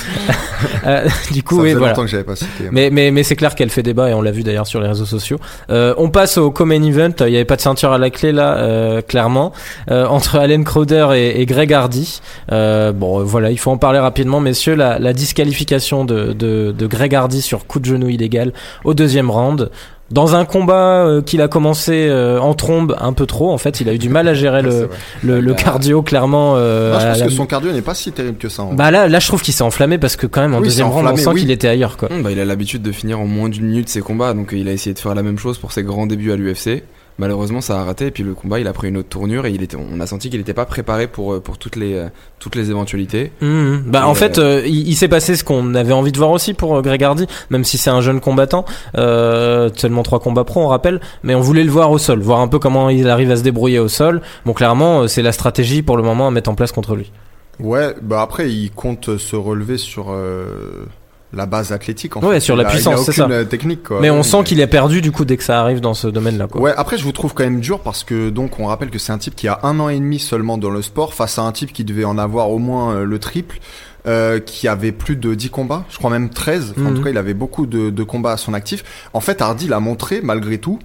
Euh, 0.86 1.08
du 1.32 1.42
coup, 1.42 1.56
Ça 1.56 1.62
oui, 1.62 1.70
faisait 1.70 1.78
voilà. 1.80 1.94
longtemps 1.94 2.04
que 2.04 2.10
j'avais 2.10 2.24
pas 2.26 2.36
cité. 2.36 2.66
Mais, 2.70 2.90
mais, 2.90 3.12
mais 3.12 3.24
c'est 3.24 3.38
clair 3.38 3.56
qu'elle 3.56 3.70
fait 3.70 3.82
débat 3.84 4.10
et 4.10 4.14
on 4.14 4.22
l'a 4.22 4.32
vu 4.32 4.44
d'ailleurs 4.44 4.68
sur 4.68 4.82
les 4.82 4.90
réseaux 4.90 5.06
sociaux. 5.06 5.38
Euh, 5.70 5.94
on 5.98 6.10
passe 6.10 6.38
au 6.38 6.52
Common 6.52 6.84
Event. 6.84 7.14
Il 7.22 7.28
n'y 7.28 7.36
avait 7.36 7.46
pas 7.46 7.56
de 7.56 7.62
ceinture 7.62 7.94
à 7.94 7.98
la 7.98 8.10
clé 8.10 8.34
là, 8.34 9.02
clairement. 9.04 9.54
Entre 9.90 10.38
Allen 10.38 10.66
Crowder 10.66 11.08
et, 11.16 11.40
et 11.40 11.46
Greg 11.46 11.72
Hardy. 11.72 12.20
Bon, 12.50 13.24
voilà, 13.24 13.52
il 13.52 13.58
faut 13.58 13.72
en 13.72 13.78
parler 13.78 14.00
rapidement, 14.00 14.42
messieurs. 14.42 14.76
La, 14.76 15.00
la 15.00 15.14
disqualification 15.14 16.04
de, 16.04 16.34
de, 16.34 16.74
de 16.78 16.88
Greg 16.88 17.16
Hardy 17.16 17.42
sur 17.42 17.66
coup 17.66 17.80
de 17.80 17.86
genou 17.86 18.10
illégal 18.10 18.52
au 18.84 18.94
deuxième 18.94 19.32
round. 19.32 19.70
Dans 20.12 20.34
un 20.36 20.44
combat 20.46 21.06
euh, 21.06 21.22
qu'il 21.22 21.42
a 21.42 21.48
commencé 21.48 22.08
euh, 22.10 22.40
en 22.40 22.54
trombe 22.56 22.96
un 23.00 23.14
peu 23.14 23.26
trop, 23.28 23.52
en 23.52 23.58
fait, 23.60 23.80
il 23.80 23.90
a 23.90 23.94
eu 23.94 24.00
du 24.00 24.10
mal 24.10 24.28
à 24.28 24.34
gérer 24.34 24.62
le, 24.64 24.90
le, 25.24 25.40
le 25.40 25.54
cardio 25.54 26.02
clairement. 26.02 26.54
euh, 26.58 26.92
Moi, 26.92 27.00
je 27.00 27.06
pense 27.08 27.20
la- 27.20 27.26
que 27.28 27.32
son 27.32 27.46
cardio 27.46 27.72
n'est 27.72 27.82
pas 27.84 27.94
si 27.94 28.12
terrible 28.12 28.38
que 28.38 28.50
ça. 28.50 28.64
en 28.64 28.74
Bah 28.74 28.90
là, 28.90 29.08
là, 29.08 29.20
je 29.20 29.28
trouve 29.28 29.42
qu'il 29.44 29.54
s'est 29.54 29.64
enflammé 29.64 29.98
parce 30.00 30.16
que 30.16 30.26
quand 30.26 30.42
même 30.42 30.54
en 30.56 30.60
Oui, 30.60 30.64
deuxième 30.66 30.88
round, 30.88 31.08
on 31.12 31.16
sent 31.16 31.30
oui. 31.30 31.42
qu'il 31.42 31.52
était 31.52 31.68
ailleurs, 31.68 31.96
quoi. 31.98 32.12
Hum, 32.12 32.24
bah, 32.24 32.32
il 32.32 32.40
a 32.40 32.46
l'habitude 32.46 32.82
de 32.82 32.92
finir 32.92 33.20
en 33.20 33.26
moins 33.28 33.50
d'une 33.50 33.66
minute 33.66 33.88
ses 33.90 34.02
combats, 34.02 34.34
donc 34.34 34.54
euh, 34.54 34.58
il 34.58 34.68
a 34.68 34.72
essayé 34.72 34.94
de 34.94 35.00
faire 35.00 35.14
la 35.14 35.22
même 35.24 35.38
chose 35.38 35.58
pour 35.60 35.72
ses 35.72 35.84
grands 35.84 36.08
débuts 36.08 36.32
à 36.32 36.36
l'UFC. 36.36 36.84
Malheureusement, 37.20 37.60
ça 37.60 37.82
a 37.82 37.84
raté, 37.84 38.08
et 38.08 38.12
puis 38.12 38.24
le 38.24 38.34
combat, 38.34 38.62
il 38.62 38.68
a 38.68 38.72
pris 38.72 38.88
une 38.88 38.96
autre 38.96 39.10
tournure, 39.10 39.46
et 39.46 39.52
il 39.52 39.62
était, 39.62 39.76
on 39.76 40.00
a 40.00 40.08
senti 40.08 40.30
qu'il 40.30 40.40
n'était 40.40 40.54
pas 40.54 40.66
préparé 40.66 41.08
pour, 41.08 41.34
euh, 41.34 41.42
pour 41.42 41.58
toutes, 41.58 41.76
les, 41.76 41.94
euh, 41.94 42.08
toutes 42.40 42.56
les 42.56 42.70
éventualités. 42.72 43.34
Mhm. 43.42 43.84
Bah 43.88 44.04
Et, 44.04 44.06
en 44.06 44.16
fait, 44.16 44.40
euh, 44.40 44.64
il, 44.66 44.88
il 44.88 44.96
s'est 44.96 45.10
passé 45.10 45.36
ce 45.36 45.44
qu'on 45.44 45.76
avait 45.76 45.92
envie 45.92 46.14
de 46.14 46.18
voir 46.18 46.32
aussi 46.32 46.54
pour 46.54 46.82
Greg 46.82 47.04
Hardy, 47.04 47.28
même 47.50 47.66
si 47.66 47.78
c'est 47.78 47.90
un 47.90 48.00
jeune 48.00 48.22
combattant, 48.22 48.64
euh, 48.98 49.70
seulement 49.76 50.04
trois 50.04 50.20
combats 50.22 50.46
pro, 50.46 50.62
on 50.62 50.68
rappelle, 50.70 51.02
mais 51.24 51.36
on 51.36 51.42
voulait 51.42 51.66
le 51.66 51.72
voir 51.72 51.92
au 51.92 51.98
sol, 51.98 52.22
voir 52.22 52.40
un 52.40 52.48
peu 52.48 52.58
comment 52.58 52.90
il 52.90 53.10
arrive 53.10 53.32
à 53.32 53.36
se 53.36 53.44
débrouiller 53.44 53.80
au 53.80 53.90
sol. 53.90 54.22
Bon, 54.46 54.54
clairement, 54.54 55.08
c'est 55.10 55.22
la 55.22 55.34
stratégie 55.34 55.82
pour 55.82 55.98
le 55.98 56.04
moment 56.04 56.30
à 56.30 56.32
mettre 56.32 56.50
en 56.50 56.56
place 56.56 56.72
contre 56.72 56.96
lui. 56.96 57.12
Ouais, 57.60 57.94
bah 58.02 58.22
après, 58.22 58.50
il 58.50 58.72
compte 58.72 59.18
se 59.18 59.36
relever 59.36 59.78
sur 59.78 60.12
euh, 60.12 60.86
la 61.34 61.46
base 61.46 61.72
athlétique. 61.72 62.18
En 62.18 62.22
Ouais, 62.22 62.36
fait. 62.36 62.40
sur 62.40 62.56
la 62.56 62.68
a- 62.68 62.72
puissance, 62.72 63.02
c'est 63.04 63.12
a 63.12 63.14
ça. 63.14 63.30
euh, 63.30 63.44
technique, 63.46 63.84
quoi. 63.84 64.00
mais 64.02 64.10
on 64.10 64.24
sent 64.24 64.44
qu'il 64.46 64.60
est 64.60 64.68
perdu 64.68 65.02
du 65.02 65.12
coup 65.12 65.26
dès 65.26 65.38
que 65.38 65.44
ça 65.44 65.60
arrive 65.62 65.80
dans 65.80 65.94
ce 65.94 66.08
domaine-là, 66.08 66.48
quoi. 66.48 66.60
Ouais, 66.62 66.74
après, 66.76 66.98
je 66.98 67.04
vous 67.04 67.12
trouve 67.12 67.34
quand 67.34 67.44
même 67.44 67.60
dur 67.60 67.80
parce 67.82 68.04
que, 68.04 68.30
donc, 68.30 68.60
on 68.60 68.66
rappelle 68.66 68.90
que 68.90 68.98
c'est 69.00 69.12
un 69.12 69.18
type 69.20 69.36
qui 69.36 69.48
a 69.48 69.60
un 69.64 69.80
an 69.80 69.90
et 69.90 70.00
demi 70.00 70.18
seulement 70.20 70.58
dans 70.58 70.72
le 70.72 70.82
sport 70.82 71.14
face 71.14 71.38
à 71.38 71.44
un 71.44 71.52
type 71.52 71.72
qui 71.72 71.84
devait 71.84 72.06
en 72.06 72.18
avoir 72.18 72.50
au 72.50 72.58
moins 72.58 72.94
euh, 72.96 73.04
le 73.06 73.20
triple. 73.20 73.60
euh, 74.08 74.40
qui 74.40 74.70
avait 74.70 74.94
plus 74.94 75.18
de 75.18 75.36
10 75.36 75.50
combats, 75.50 75.84
je 75.90 75.98
crois 75.98 76.10
même 76.10 76.30
13. 76.30 76.72
Enfin, 76.72 76.88
En 76.88 76.92
Mhm. 76.92 76.96
tout 76.98 77.04
cas, 77.04 77.10
il 77.10 77.18
avait 77.18 77.34
beaucoup 77.34 77.66
de, 77.66 77.90
de 77.90 78.04
combats 78.04 78.32
à 78.32 78.38
son 78.38 78.54
actif. 78.54 78.84
En 79.14 79.20
fait, 79.20 79.42
Hardy 79.42 79.68
l'a 79.68 79.82
montré, 79.82 80.22
malgré 80.24 80.58
tout, 80.58 80.80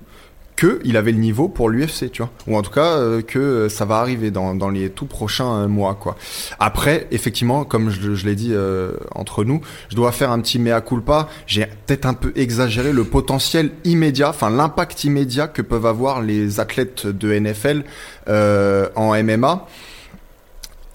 que 0.57 0.81
il 0.85 0.97
avait 0.97 1.13
le 1.13 1.19
niveau 1.19 1.49
pour 1.49 1.69
l'UFC, 1.69 2.11
tu 2.13 2.23
vois. 2.23 2.31
Ou 2.47 2.57
en 2.57 2.63
tout 2.63 2.71
cas, 2.71 2.97
euh, 2.97 3.23
que 3.23 3.39
euh, 3.39 3.69
ça 3.69 3.85
va 3.85 3.97
arriver 3.97 4.31
dans, 4.31 4.55
dans 4.55 4.71
les 4.71 4.91
tout 4.91 5.07
prochains 5.07 5.53
euh, 5.63 5.69
mois, 5.69 5.95
quoi. 5.95 6.17
Après, 6.61 7.07
effectivement, 7.11 7.65
comme 7.65 7.91
je, 7.91 8.15
je 8.15 8.27
l'ai 8.27 8.37
dit 8.37 8.51
euh, 8.53 8.93
entre 9.15 9.45
nous, 9.45 9.61
je 9.89 9.97
dois 9.97 10.13
faire 10.13 10.31
un 10.31 10.41
petit 10.41 10.59
mea 10.59 10.81
culpa. 10.81 11.29
J'ai 11.47 11.67
peut-être 11.87 12.07
un 12.07 12.15
peu 12.15 12.33
exagéré 12.37 12.93
le 12.93 13.05
potentiel 13.05 13.71
immédiat, 13.85 14.31
enfin 14.31 14.51
l'impact 14.51 15.05
immédiat 15.05 15.49
que 15.49 15.63
peuvent 15.63 15.87
avoir 15.87 16.23
les 16.23 16.61
athlètes 16.61 17.07
de 17.07 17.39
NFL 17.39 17.85
euh, 18.29 18.89
en 18.95 19.21
MMA. 19.23 19.67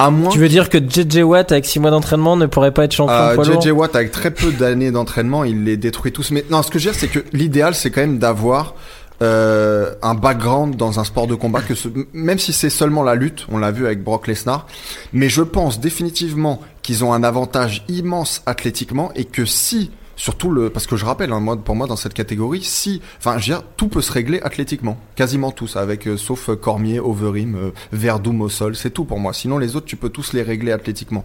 À 0.01 0.11
moins 0.11 0.29
Tu 0.29 0.39
veux 0.39 0.47
dire 0.47 0.69
que 0.69 0.77
JJ 0.77 1.23
Watt 1.23 1.51
avec 1.51 1.65
6 1.65 1.81
mois 1.81 1.91
d'entraînement 1.91 2.37
ne 2.37 2.45
pourrait 2.45 2.73
pas 2.73 2.85
être 2.85 2.93
champion 2.93 3.13
euh, 3.13 3.35
lourd 3.35 3.61
JJ 3.61 3.71
Watt 3.71 3.95
avec 3.97 4.11
très 4.11 4.31
peu 4.31 4.53
d'années 4.53 4.91
d'entraînement, 4.91 5.43
il 5.43 5.65
les 5.65 5.75
détruit 5.75 6.13
tous. 6.13 6.31
Mais 6.31 6.45
non, 6.49 6.63
ce 6.63 6.71
que 6.71 6.79
je 6.79 6.85
veux 6.87 6.93
dire, 6.93 6.99
c'est 6.99 7.09
que 7.09 7.19
l'idéal, 7.33 7.75
c'est 7.75 7.91
quand 7.91 7.99
même 7.99 8.17
d'avoir 8.17 8.75
euh, 9.21 9.93
un 10.01 10.13
background 10.15 10.75
dans 10.75 10.99
un 10.99 11.03
sport 11.03 11.27
de 11.27 11.35
combat, 11.35 11.61
que 11.61 11.75
ce- 11.75 11.89
même 12.13 12.39
si 12.39 12.53
c'est 12.53 12.69
seulement 12.69 13.03
la 13.03 13.15
lutte, 13.15 13.45
on 13.49 13.57
l'a 13.57 13.71
vu 13.71 13.85
avec 13.85 14.03
Brock 14.03 14.27
Lesnar. 14.27 14.65
Mais 15.13 15.29
je 15.29 15.41
pense 15.41 15.79
définitivement 15.79 16.61
qu'ils 16.81 17.03
ont 17.03 17.13
un 17.13 17.23
avantage 17.23 17.83
immense 17.87 18.41
athlétiquement 18.45 19.11
et 19.15 19.25
que 19.25 19.45
si 19.45 19.91
Surtout 20.21 20.51
le, 20.51 20.69
parce 20.69 20.85
que 20.85 20.97
je 20.97 21.05
rappelle, 21.05 21.31
hein, 21.31 21.39
moi, 21.39 21.55
pour 21.55 21.77
moi, 21.77 21.87
dans 21.87 21.95
cette 21.95 22.13
catégorie, 22.13 22.61
si, 22.61 23.01
enfin, 23.19 23.37
je 23.37 23.53
veux 23.53 23.57
dire, 23.57 23.63
tout 23.77 23.87
peut 23.87 24.01
se 24.01 24.11
régler 24.11 24.41
athlétiquement. 24.41 24.97
Quasiment 25.15 25.51
tous, 25.51 25.77
avec, 25.77 26.09
euh, 26.09 26.17
sauf 26.17 26.49
euh, 26.49 26.57
Cormier, 26.57 26.99
Overeem, 26.99 27.55
euh, 27.55 27.71
Verdum 27.93 28.41
au 28.41 28.49
sol, 28.49 28.75
c'est 28.75 28.89
tout 28.89 29.05
pour 29.05 29.17
moi. 29.17 29.31
Sinon, 29.31 29.57
les 29.59 29.77
autres, 29.77 29.85
tu 29.85 29.95
peux 29.95 30.09
tous 30.09 30.33
les 30.33 30.41
régler 30.41 30.73
athlétiquement. 30.73 31.23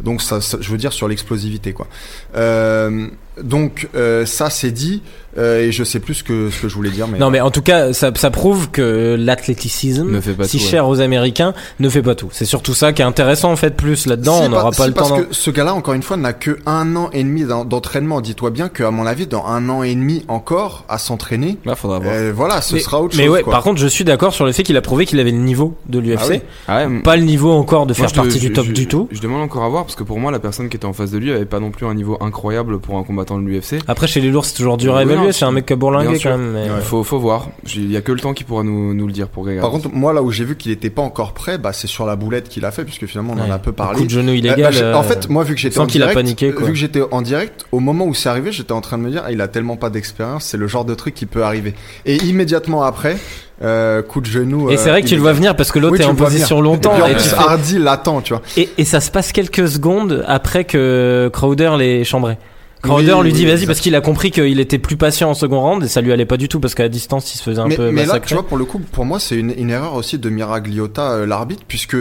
Donc, 0.00 0.22
ça, 0.22 0.40
ça- 0.40 0.56
je 0.58 0.70
veux 0.70 0.78
dire, 0.78 0.94
sur 0.94 1.06
l'explosivité, 1.06 1.74
quoi. 1.74 1.86
Euh, 2.34 3.08
donc, 3.42 3.88
euh, 3.94 4.26
ça, 4.26 4.50
c'est 4.50 4.70
dit, 4.70 5.02
euh, 5.38 5.62
et 5.66 5.72
je 5.72 5.84
sais 5.84 6.00
plus 6.00 6.14
ce 6.14 6.24
que, 6.24 6.50
ce 6.50 6.60
que 6.60 6.68
je 6.68 6.74
voulais 6.74 6.90
dire, 6.90 7.06
mais. 7.08 7.18
Non, 7.18 7.30
mais 7.30 7.40
en 7.40 7.50
tout 7.50 7.62
cas, 7.62 7.92
ça, 7.92 8.10
ça 8.16 8.30
prouve 8.30 8.70
que 8.70 9.16
l'athléticisme, 9.18 10.20
pas 10.36 10.44
si 10.44 10.58
tout, 10.58 10.64
ouais. 10.64 10.70
cher 10.70 10.88
aux 10.88 11.00
Américains, 11.00 11.54
ne 11.78 11.88
fait 11.88 12.02
pas 12.02 12.14
tout. 12.14 12.28
C'est 12.32 12.44
surtout 12.44 12.74
ça 12.74 12.92
qui 12.92 13.02
est 13.02 13.04
intéressant 13.04 13.50
en 13.52 13.56
fait 13.56 13.76
plus 13.76 14.06
là-dedans. 14.06 14.40
On 14.42 14.48
n'aura 14.48 14.70
pa- 14.70 14.76
pas 14.76 14.82
si, 14.84 14.88
le 14.88 14.94
temps. 14.94 15.08
parce 15.08 15.20
que 15.22 15.26
ce 15.34 15.50
gars-là, 15.50 15.74
encore 15.74 15.94
une 15.94 16.02
fois, 16.02 16.16
n'a 16.16 16.32
que 16.32 16.58
un 16.66 16.96
an 16.96 17.10
et 17.12 17.22
demi 17.22 17.44
d'en- 17.44 17.64
d'entraînement. 17.64 18.20
Dis-toi 18.20 18.50
bien 18.50 18.68
qu'à 18.68 18.90
mon 18.90 19.06
avis, 19.06 19.26
dans 19.26 19.46
un 19.46 19.68
an 19.68 19.82
et 19.82 19.94
demi 19.94 20.24
encore 20.28 20.84
à 20.88 20.98
s'entraîner, 20.98 21.58
Là, 21.64 21.74
faudra 21.76 21.98
voir. 21.98 22.12
euh, 22.14 22.32
voilà, 22.34 22.60
ce 22.60 22.74
mais, 22.74 22.80
sera 22.80 23.00
autre 23.00 23.14
mais 23.16 23.24
chose. 23.24 23.32
ouais, 23.32 23.42
quoi. 23.42 23.52
par 23.52 23.62
contre, 23.62 23.80
je 23.80 23.86
suis 23.86 24.04
d'accord 24.04 24.34
sur 24.34 24.46
le 24.46 24.52
fait 24.52 24.62
qu'il 24.62 24.76
a 24.76 24.82
prouvé 24.82 25.06
qu'il 25.06 25.20
avait 25.20 25.30
le 25.30 25.38
niveau 25.38 25.76
de 25.88 25.98
l'UFC. 25.98 26.18
Ah 26.20 26.26
oui. 26.30 26.40
Ah 26.68 26.86
ouais, 26.88 27.00
Pas 27.02 27.16
le 27.16 27.22
niveau 27.22 27.50
encore 27.52 27.86
de 27.86 27.92
moi, 27.92 27.94
faire 27.94 28.10
te- 28.12 28.16
partie 28.16 28.38
je- 28.40 28.48
du 28.48 28.52
top 28.52 28.66
je- 28.66 28.72
du 28.72 28.86
tout. 28.86 29.08
Je 29.12 29.20
demande 29.20 29.42
encore 29.42 29.62
à 29.64 29.68
voir 29.68 29.84
parce 29.84 29.94
que 29.96 30.02
pour 30.02 30.18
moi, 30.18 30.30
la 30.32 30.38
personne 30.40 30.68
qui 30.68 30.76
était 30.76 30.86
en 30.86 30.92
face 30.92 31.10
de 31.10 31.18
lui 31.18 31.30
avait 31.32 31.44
pas 31.44 31.60
non 31.60 31.70
plus 31.70 31.86
un 31.86 31.94
niveau 31.94 32.16
incroyable 32.20 32.78
pour 32.80 32.96
un 32.98 33.04
combattant 33.04 33.29
de 33.38 33.46
l'UFC. 33.46 33.76
Après, 33.88 34.06
chez 34.06 34.20
les 34.20 34.30
lourds, 34.30 34.44
c'est 34.44 34.54
toujours 34.56 34.76
dur 34.76 34.96
à 34.96 35.02
évaluer. 35.02 35.32
C'est 35.32 35.44
un 35.44 35.52
mec 35.52 35.66
qui 35.66 35.72
a 35.72 35.76
bourlingué 35.76 36.18
quand 36.22 36.30
même. 36.30 36.52
mais- 36.52 36.70
Ouais. 36.70 36.80
Faut, 36.82 37.02
faut 37.04 37.18
voir. 37.18 37.48
Il 37.74 37.90
y 37.90 37.96
a 37.96 38.00
que 38.00 38.12
le 38.12 38.20
temps 38.20 38.32
qui 38.34 38.44
pourra 38.44 38.62
nous, 38.62 38.94
nous 38.94 39.06
le 39.06 39.12
dire 39.12 39.28
pour 39.28 39.46
Par 39.60 39.70
contre, 39.70 39.88
moi, 39.92 40.12
là 40.12 40.22
où 40.22 40.30
j'ai 40.30 40.44
vu 40.44 40.56
qu'il 40.56 40.72
était 40.72 40.90
pas 40.90 41.02
encore 41.02 41.32
prêt, 41.34 41.58
bah, 41.58 41.72
c'est 41.72 41.86
sur 41.86 42.06
la 42.06 42.16
boulette 42.16 42.48
qu'il 42.48 42.64
a 42.64 42.70
fait, 42.70 42.84
puisque 42.84 43.06
finalement, 43.06 43.34
on 43.36 43.40
en 43.40 43.50
a 43.50 43.58
peu 43.58 43.70
Un 43.70 43.74
parlé. 43.74 43.98
coup 43.98 44.04
de 44.04 44.10
genou 44.10 44.32
Euh, 44.32 44.36
illégal. 44.36 44.72
bah, 44.74 44.78
euh, 44.82 44.94
en 44.94 45.02
fait, 45.02 45.28
moi, 45.28 45.44
vu 45.44 45.54
que 45.54 45.60
j'étais 45.60 45.78
en 45.78 45.84
a 45.84 45.86
direct, 45.86 46.14
paniqué, 46.14 46.52
quoi. 46.52 46.66
vu 46.66 46.72
que 46.72 46.78
j'étais 46.78 47.02
en 47.10 47.22
direct, 47.22 47.64
au 47.72 47.80
moment 47.80 48.04
où 48.06 48.14
c'est 48.14 48.28
arrivé, 48.28 48.52
j'étais 48.52 48.72
en 48.72 48.80
train 48.80 48.98
de 48.98 49.02
me 49.02 49.10
dire, 49.10 49.22
ah, 49.26 49.32
il 49.32 49.40
a 49.40 49.48
tellement 49.48 49.76
pas 49.76 49.90
d'expérience, 49.90 50.44
c'est 50.44 50.56
le 50.56 50.66
genre 50.66 50.84
de 50.84 50.94
truc 50.94 51.14
qui 51.14 51.26
peut 51.26 51.42
arriver. 51.44 51.74
Et 52.06 52.16
immédiatement 52.16 52.82
après, 52.82 53.16
euh, 53.62 54.00
coup 54.02 54.20
de 54.20 54.26
genou. 54.26 54.70
Et 54.70 54.76
c'est 54.78 54.88
vrai 54.88 55.02
que 55.02 55.06
tu 55.06 55.16
le 55.16 55.20
vois 55.20 55.32
venir 55.34 55.54
parce 55.54 55.70
que 55.70 55.78
l'autre 55.78 55.94
Oui, 55.98 56.00
est 56.00 56.06
en 56.06 56.14
position 56.14 56.56
venir. 56.60 56.70
longtemps. 56.72 56.92
Et 56.92 56.94
puis 56.94 57.02
en 57.02 57.06
et, 57.06 57.10
tu 57.10 57.16
plus, 57.16 57.28
fais- 57.28 57.36
Hardy 57.36 57.78
l'attend, 57.78 58.20
tu 58.22 58.32
vois. 58.32 58.42
et, 58.56 58.70
et 58.78 58.84
ça 58.84 59.00
se 59.00 59.10
passe 59.10 59.32
quelques 59.32 59.68
secondes 59.68 60.24
après 60.26 60.64
que 60.64 61.28
Crowder 61.32 61.72
l'ait 61.78 62.04
chambré. 62.04 62.38
Crowder 62.82 63.12
Oui, 63.14 63.24
lui 63.24 63.32
dit 63.32 63.44
oui, 63.44 63.52
vas-y 63.52 63.66
parce 63.66 63.80
qu'il 63.80 63.94
a 63.94 64.00
compris 64.00 64.30
qu'il 64.30 64.58
était 64.58 64.78
plus 64.78 64.96
patient 64.96 65.30
en 65.30 65.34
second 65.34 65.60
round 65.60 65.82
et 65.84 65.88
ça 65.88 66.00
lui 66.00 66.12
allait 66.12 66.24
pas 66.26 66.36
du 66.38 66.48
tout 66.48 66.60
parce 66.60 66.74
qu'à 66.74 66.88
distance 66.88 67.34
il 67.34 67.38
se 67.38 67.42
faisait 67.42 67.60
un 67.60 67.66
mais, 67.68 67.76
peu 67.76 67.90
mais 67.90 68.06
là, 68.06 68.20
tu 68.20 68.34
vois, 68.34 68.46
pour 68.46 68.56
le 68.56 68.64
coup, 68.64 68.78
pour 68.78 69.04
moi, 69.04 69.20
c'est 69.20 69.36
une, 69.36 69.52
une 69.56 69.70
erreur 69.70 69.94
aussi 69.94 70.18
de 70.18 70.30
Miragliota, 70.30 71.12
euh, 71.12 71.26
l'arbitre, 71.26 71.62
puisque 71.68 71.96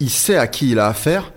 il 0.00 0.10
sait 0.10 0.36
à 0.36 0.46
qui 0.46 0.70
il 0.70 0.78
a 0.78 0.86
affaire. 0.86 1.32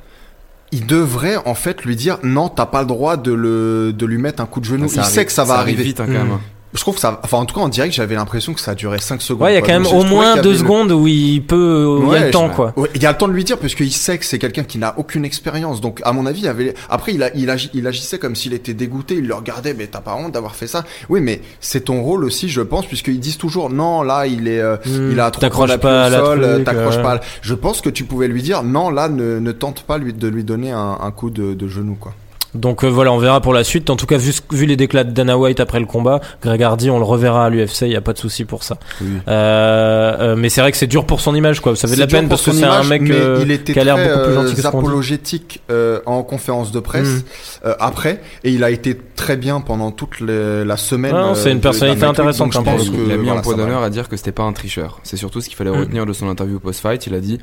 Il 0.71 0.86
devrait 0.88 1.38
en 1.45 1.53
fait 1.55 1.84
lui 1.84 1.95
dire 1.95 2.17
non, 2.23 2.49
t'as 2.49 2.65
pas 2.65 2.81
le 2.81 2.88
droit 2.88 3.17
de 3.17 3.31
le 3.31 3.93
de 3.93 4.05
lui 4.05 4.17
mettre 4.17 4.41
un 4.41 4.45
coup 4.45 4.60
de 4.60 4.65
genou. 4.65 4.88
Ça 4.88 4.95
il 4.95 4.99
arrive- 5.01 5.13
sait 5.13 5.25
que 5.25 5.31
ça 5.31 5.43
va 5.43 5.53
arrive 5.55 5.75
arriver. 5.75 5.84
vite 5.84 5.99
hein, 5.99 6.05
quand 6.08 6.12
Mm. 6.25 6.27
même. 6.29 6.39
Je 6.76 6.82
trouve 6.82 6.96
que 6.96 7.02
ça, 7.02 7.20
enfin 7.24 7.38
en 7.38 7.46
tout 7.46 7.56
cas 7.56 7.62
en 7.62 7.70
direct 7.70 7.94
j'avais 7.96 8.16
l'impression 8.16 8.54
que 8.54 8.60
ça 8.60 8.76
duré 8.76 9.00
5 9.00 9.22
secondes. 9.22 9.42
Ouais, 9.44 9.54
il 9.54 9.56
y 9.56 9.58
a 9.58 9.62
quand 9.62 9.68
même 9.74 9.86
au 9.88 10.04
moins 10.04 10.34
qu'il 10.34 10.40
y 10.42 10.44
deux 10.44 10.50
avait 10.50 10.58
le- 10.60 10.64
secondes 10.64 10.92
où 10.92 11.08
il 11.08 11.42
peut, 11.42 12.00
il 12.06 12.12
y 12.12 12.16
a 12.18 12.26
le 12.26 12.32
temps 12.32 12.50
quoi. 12.50 12.74
Ouais, 12.76 12.90
il 12.94 13.02
y 13.02 13.06
a 13.06 13.12
le 13.12 13.18
temps 13.18 13.28
de 13.28 13.34
lui 13.34 13.44
dire 13.44 13.58
parce 13.58 13.74
qu'il 13.76 13.92
sait 13.92 14.18
que 14.18 14.26
c'est 14.26 14.40
quelqu'un 14.40 14.64
qui 14.64 14.78
n'a 14.78 14.94
aucune 14.98 15.26
expérience. 15.26 15.82
Donc 15.82 16.02
à 16.04 16.12
mon 16.14 16.26
avis, 16.26 16.42
il 16.42 16.48
avait 16.48 16.74
après 16.90 17.14
il, 17.14 17.24
a, 17.24 17.34
il, 17.36 17.48
agi- 17.50 17.70
il 17.74 17.88
agissait 17.88 18.20
comme 18.20 18.36
s'il 18.36 18.54
était 18.54 18.74
dégoûté. 18.74 19.16
Il 19.16 19.28
le 19.28 19.34
regardait, 19.36 19.74
mais 19.74 19.88
t'as 19.88 20.02
pas 20.02 20.16
honte 20.16 20.34
d'avoir 20.34 20.56
fait 20.56 20.68
ça? 20.68 20.84
Oui, 21.10 21.22
mais 21.22 21.42
c'est 21.62 21.86
ton 21.86 22.02
rôle 22.04 22.24
aussi, 22.26 22.50
je 22.50 22.62
pense, 22.62 22.86
puisqu'ils 22.86 23.20
disent 23.20 23.38
toujours 23.38 23.70
non 23.70 24.04
là 24.04 24.28
il 24.28 24.48
est, 24.48 24.60
euh, 24.60 24.76
Hmm, 24.86 25.12
il 25.12 25.20
a 25.20 25.32
trop 25.32 25.42
pas 25.80 26.08
au 26.08 26.12
sol, 26.26 26.44
euh, 26.44 26.64
t'accroches 26.64 26.96
ouais. 26.98 27.02
pas. 27.04 27.12
à 27.12 27.16
la- 27.16 27.22
Je 27.42 27.54
pense 27.54 27.82
que 27.82 27.90
tu 27.90 28.04
pouvais 28.04 28.28
lui 28.28 28.42
dire 28.42 28.64
non 28.64 28.90
là 28.90 29.08
ne, 29.10 29.40
ne 29.40 29.52
tente 29.52 29.84
pas 29.84 29.98
lui 29.98 30.14
de 30.14 30.28
lui 30.28 30.44
donner 30.44 30.72
un, 30.72 30.98
un 31.02 31.12
coup 31.12 31.30
de, 31.30 31.54
de 31.54 31.68
genou 31.68 31.96
quoi. 32.00 32.14
Donc 32.56 32.84
euh, 32.84 32.88
voilà, 32.88 33.12
on 33.12 33.18
verra 33.18 33.41
pour 33.41 33.54
la 33.54 33.63
suite. 33.63 33.89
En 33.89 33.96
tout 33.96 34.06
cas, 34.06 34.18
vu, 34.18 34.65
les 34.65 34.76
déclats 34.76 35.04
de 35.04 35.12
Dana 35.12 35.38
White 35.38 35.60
après 35.60 35.80
le 35.80 35.86
combat, 35.86 36.22
Greg 36.41 36.63
Hardy, 36.63 36.89
on 36.89 36.98
le 36.98 37.04
reverra 37.06 37.46
à 37.46 37.50
l'UFC, 37.50 37.82
il 37.84 37.89
y 37.91 37.96
a 37.96 38.02
pas 38.02 38.13
de 38.13 38.18
souci 38.18 38.46
pour 38.46 38.63
ça. 38.63 38.78
Oui. 39.02 39.08
Euh, 39.28 40.15
euh, 40.20 40.36
mais 40.36 40.50
c'est 40.50 40.62
vrai 40.62 40.72
que 40.72 40.78
c'est 40.78 40.88
dur 40.88 41.06
pour 41.06 41.22
son 41.22 41.36
image, 41.36 41.60
quoi. 41.60 41.76
Ça 41.76 41.88
fait 41.88 41.96
de 41.96 42.00
la 42.00 42.08
peine 42.08 42.28
parce 42.30 42.44
que 42.44 42.52
c'est 42.52 42.63
un 42.63 42.84
mec 42.84 43.02
mais 43.02 43.12
euh, 43.15 43.39
il 43.41 43.52
était 43.52 43.74
qui 43.74 43.80
a 43.80 43.84
l'air 43.84 43.98
beaucoup 43.98 44.26
plus 44.26 44.34
gentil 44.36 44.62
que 44.62 44.68
apologétique 44.68 45.62
euh, 45.72 46.00
en 46.06 46.24
conférence 46.24 46.72
de 46.72 46.80
presse 46.80 47.06
Mm. 47.08 47.22
euh, 47.65 47.74
après 47.80 48.22
et 48.44 48.52
il 48.52 48.63
a 48.63 48.70
été 48.72 48.98
très 49.15 49.38
bien 49.38 49.60
pendant 49.62 49.91
toute 49.91 50.20
le- 50.20 50.63
la 50.63 50.78
semaine. 50.78 51.15
C'est 51.36 51.52
une 51.52 51.60
personnalité 51.62 52.06
intéressante, 52.06 52.54
donc 52.54 52.65
je 52.65 52.70
hein, 52.70 52.76
pense 52.78 52.88
le 52.88 52.94
il, 52.94 52.98
que, 53.00 53.06
il 53.06 53.12
a 53.12 53.18
mis 53.18 53.24
voilà, 53.26 53.39
un 53.39 53.44
point 53.44 53.56
d'honneur 53.56 53.84
à 53.84 53.89
dire 53.89 54.08
que 54.10 54.18
c'était 54.18 54.32
pas 54.32 54.44
un 54.44 54.54
tricheur. 54.54 55.00
C'est 55.04 55.18
surtout 55.18 55.41
ce 55.41 55.48
qu'il 55.50 55.58
fallait 55.58 55.72
Mm. 55.72 55.80
retenir 55.80 56.06
de 56.06 56.13
son 56.13 56.30
interview 56.30 56.60
post-fight. 56.60 57.06
Il 57.08 57.13
a 57.15 57.20
dit 57.20 57.39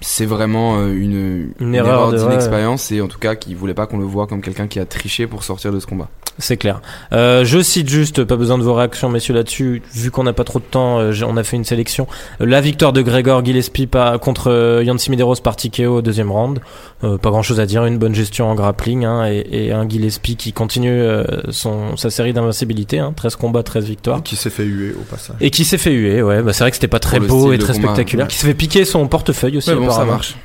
c'est 0.00 0.26
vraiment 0.26 0.78
euh, 0.78 0.92
une, 0.92 1.50
Une 1.60 1.74
erreur 1.74 2.10
de- 2.12 2.18
ouais. 2.18 2.24
d'inexpérience 2.24 2.90
et 2.92 3.00
en 3.00 3.08
tout 3.08 3.18
cas 3.18 3.34
qu'il 3.34 3.56
voulait 3.56 3.74
pas 3.74 3.86
qu'on 3.86 3.98
le 3.98 4.04
voit 4.04 4.26
comme 4.26 4.40
quelqu'un 4.42 4.66
qui 4.68 4.78
a 4.78 4.84
triché 4.84 5.26
pour 5.26 5.42
sortir 5.44 5.72
de 5.72 5.80
ce 5.80 5.86
combat. 5.86 6.08
C'est 6.40 6.56
clair. 6.56 6.80
Euh, 7.12 7.44
je 7.44 7.60
cite 7.60 7.88
juste, 7.88 8.22
pas 8.22 8.36
besoin 8.36 8.58
de 8.58 8.62
vos 8.62 8.72
réactions, 8.72 9.08
messieurs, 9.08 9.34
là-dessus. 9.34 9.82
Vu 9.92 10.12
qu'on 10.12 10.22
n'a 10.22 10.32
pas 10.32 10.44
trop 10.44 10.60
de 10.60 10.64
temps, 10.64 10.98
euh, 11.00 11.10
j'ai- 11.10 11.24
on 11.24 11.36
a 11.36 11.42
fait 11.42 11.56
une 11.56 11.64
sélection. 11.64 12.06
Euh, 12.40 12.46
La 12.46 12.60
victoire 12.60 12.92
de 12.92 13.02
Gregor 13.02 13.44
Gillespie 13.44 13.88
par- 13.88 14.20
contre 14.20 14.48
euh, 14.48 14.84
Yancy 14.84 15.10
Medeiros 15.10 15.34
par 15.42 15.56
TKO 15.56 15.96
au 15.96 16.00
deuxième 16.02 16.30
round. 16.30 16.60
Euh, 17.02 17.18
pas 17.18 17.30
grand-chose 17.30 17.58
à 17.58 17.66
dire. 17.66 17.84
Une 17.86 17.98
bonne 17.98 18.14
gestion 18.14 18.48
en 18.48 18.54
grappling 18.54 19.04
hein, 19.04 19.26
et, 19.28 19.46
et 19.66 19.72
un 19.72 19.88
Gillespie 19.88 20.36
qui 20.36 20.52
continue 20.52 20.92
euh, 20.92 21.24
son, 21.50 21.96
sa 21.96 22.08
série 22.08 22.32
d'invincibilité. 22.32 23.00
Hein, 23.00 23.12
13 23.16 23.34
combats, 23.34 23.64
13 23.64 23.86
victoires. 23.86 24.22
Qui 24.22 24.36
s'est 24.36 24.50
fait 24.50 24.62
huer 24.64 24.92
au 24.94 25.02
passage. 25.02 25.34
Et 25.40 25.50
qui 25.50 25.64
s'est 25.64 25.76
fait 25.78 25.90
huer, 25.92 26.22
ouais. 26.22 26.40
Bah, 26.42 26.52
c'est 26.52 26.62
vrai 26.62 26.70
que 26.70 26.76
c'était 26.76 26.86
pas 26.86 27.00
très 27.00 27.18
Pour 27.18 27.26
beau 27.46 27.52
et 27.52 27.58
très 27.58 27.72
combat, 27.72 27.88
spectaculaire. 27.88 28.26
ouais. 28.26 28.30
Qui 28.30 28.36
s'est 28.38 28.46
fait 28.46 28.54
piquer 28.54 28.84
son 28.84 29.08
portefeuille 29.08 29.56
aussi. 29.56 29.74
Bon, 29.74 29.87
ça 29.92 30.04
marche. 30.04 30.36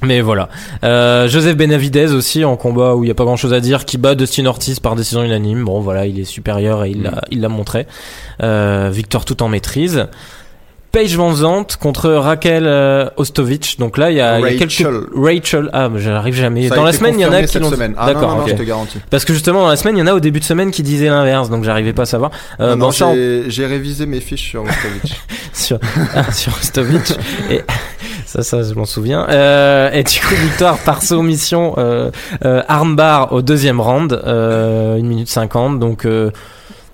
Mais 0.00 0.20
voilà. 0.20 0.48
Euh, 0.84 1.26
Joseph 1.28 1.56
Benavidez 1.56 2.12
aussi 2.12 2.44
en 2.44 2.56
combat 2.56 2.94
où 2.94 3.02
il 3.02 3.08
y 3.08 3.10
a 3.10 3.14
pas 3.14 3.24
grand 3.24 3.36
chose 3.36 3.52
à 3.52 3.60
dire, 3.60 3.84
qui 3.84 3.98
bat 3.98 4.14
Dustin 4.14 4.46
Ortiz 4.46 4.78
par 4.78 4.94
décision 4.94 5.24
unanime. 5.24 5.64
Bon 5.64 5.80
voilà, 5.80 6.06
il 6.06 6.20
est 6.20 6.24
supérieur 6.24 6.84
et 6.84 6.90
il 6.90 7.02
l'a, 7.02 7.20
il 7.30 7.40
l'a 7.40 7.48
montré. 7.48 7.86
Euh, 8.42 8.90
victoire 8.92 9.24
tout 9.24 9.42
en 9.42 9.48
maîtrise. 9.48 10.06
Paige 10.90 11.16
Van 11.16 11.34
Zandt 11.34 11.76
contre 11.76 12.10
Raquel 12.10 12.64
euh, 12.66 13.08
Ostovic. 13.16 13.76
Donc 13.78 13.98
là, 13.98 14.10
il 14.10 14.16
y 14.16 14.20
a, 14.20 14.38
il 14.40 14.42
y 14.44 14.46
a 14.56 14.58
quelques 14.58 14.72
Rachel. 14.86 15.00
Rachel. 15.14 15.70
Ah, 15.72 15.88
mais 15.88 16.00
j'arrive 16.00 16.34
jamais. 16.34 16.68
Ça 16.68 16.76
dans 16.76 16.82
la 16.84 16.92
semaine, 16.92 17.14
il 17.18 17.22
y 17.22 17.26
en 17.26 17.32
a 17.32 17.42
qui 17.42 17.58
l'ont. 17.58 17.70
Ah, 17.96 18.06
D'accord, 18.06 18.30
non, 18.30 18.36
non, 18.36 18.42
ok. 18.44 18.48
je 18.50 18.54
te 18.54 18.62
garantis. 18.62 18.98
Parce 19.10 19.24
que 19.24 19.32
justement 19.32 19.60
dans 19.62 19.68
la 19.68 19.76
semaine, 19.76 19.96
il 19.96 20.00
y 20.00 20.02
en 20.02 20.06
a 20.06 20.14
au 20.14 20.20
début 20.20 20.40
de 20.40 20.44
semaine 20.44 20.70
qui 20.70 20.82
disaient 20.82 21.08
l'inverse, 21.10 21.50
donc 21.50 21.64
j'arrivais 21.64 21.92
pas 21.92 22.02
à 22.02 22.06
savoir. 22.06 22.30
Euh, 22.60 22.74
Non, 22.74 22.86
bon, 22.86 22.90
ça, 22.92 23.08
on- 23.08 23.14
j'ai 23.14 23.44
j'ai 23.48 23.66
révisé 23.66 24.06
mes 24.06 24.20
fiches 24.20 24.48
sur 24.50 24.62
Vukovic. 24.64 25.20
sur, 25.52 25.78
ah, 26.14 26.32
sur 26.32 26.52
Ostovic. 26.56 27.12
et 27.50 27.62
ça, 28.26 28.42
ça, 28.42 28.62
je 28.62 28.72
m'en 28.74 28.84
souviens. 28.86 29.26
Euh, 29.28 29.90
et 29.92 30.02
du 30.04 30.20
coup, 30.20 30.34
victoire 30.34 30.78
par 30.78 31.02
soumission, 31.02 31.74
euh, 31.78 32.10
euh, 32.44 32.62
armbar 32.68 33.32
au 33.32 33.42
deuxième 33.42 33.80
round, 33.80 34.12
euh, 34.26 34.96
1 34.98 35.02
minute 35.02 35.28
50. 35.28 35.78
Donc, 35.78 36.06
euh, 36.06 36.30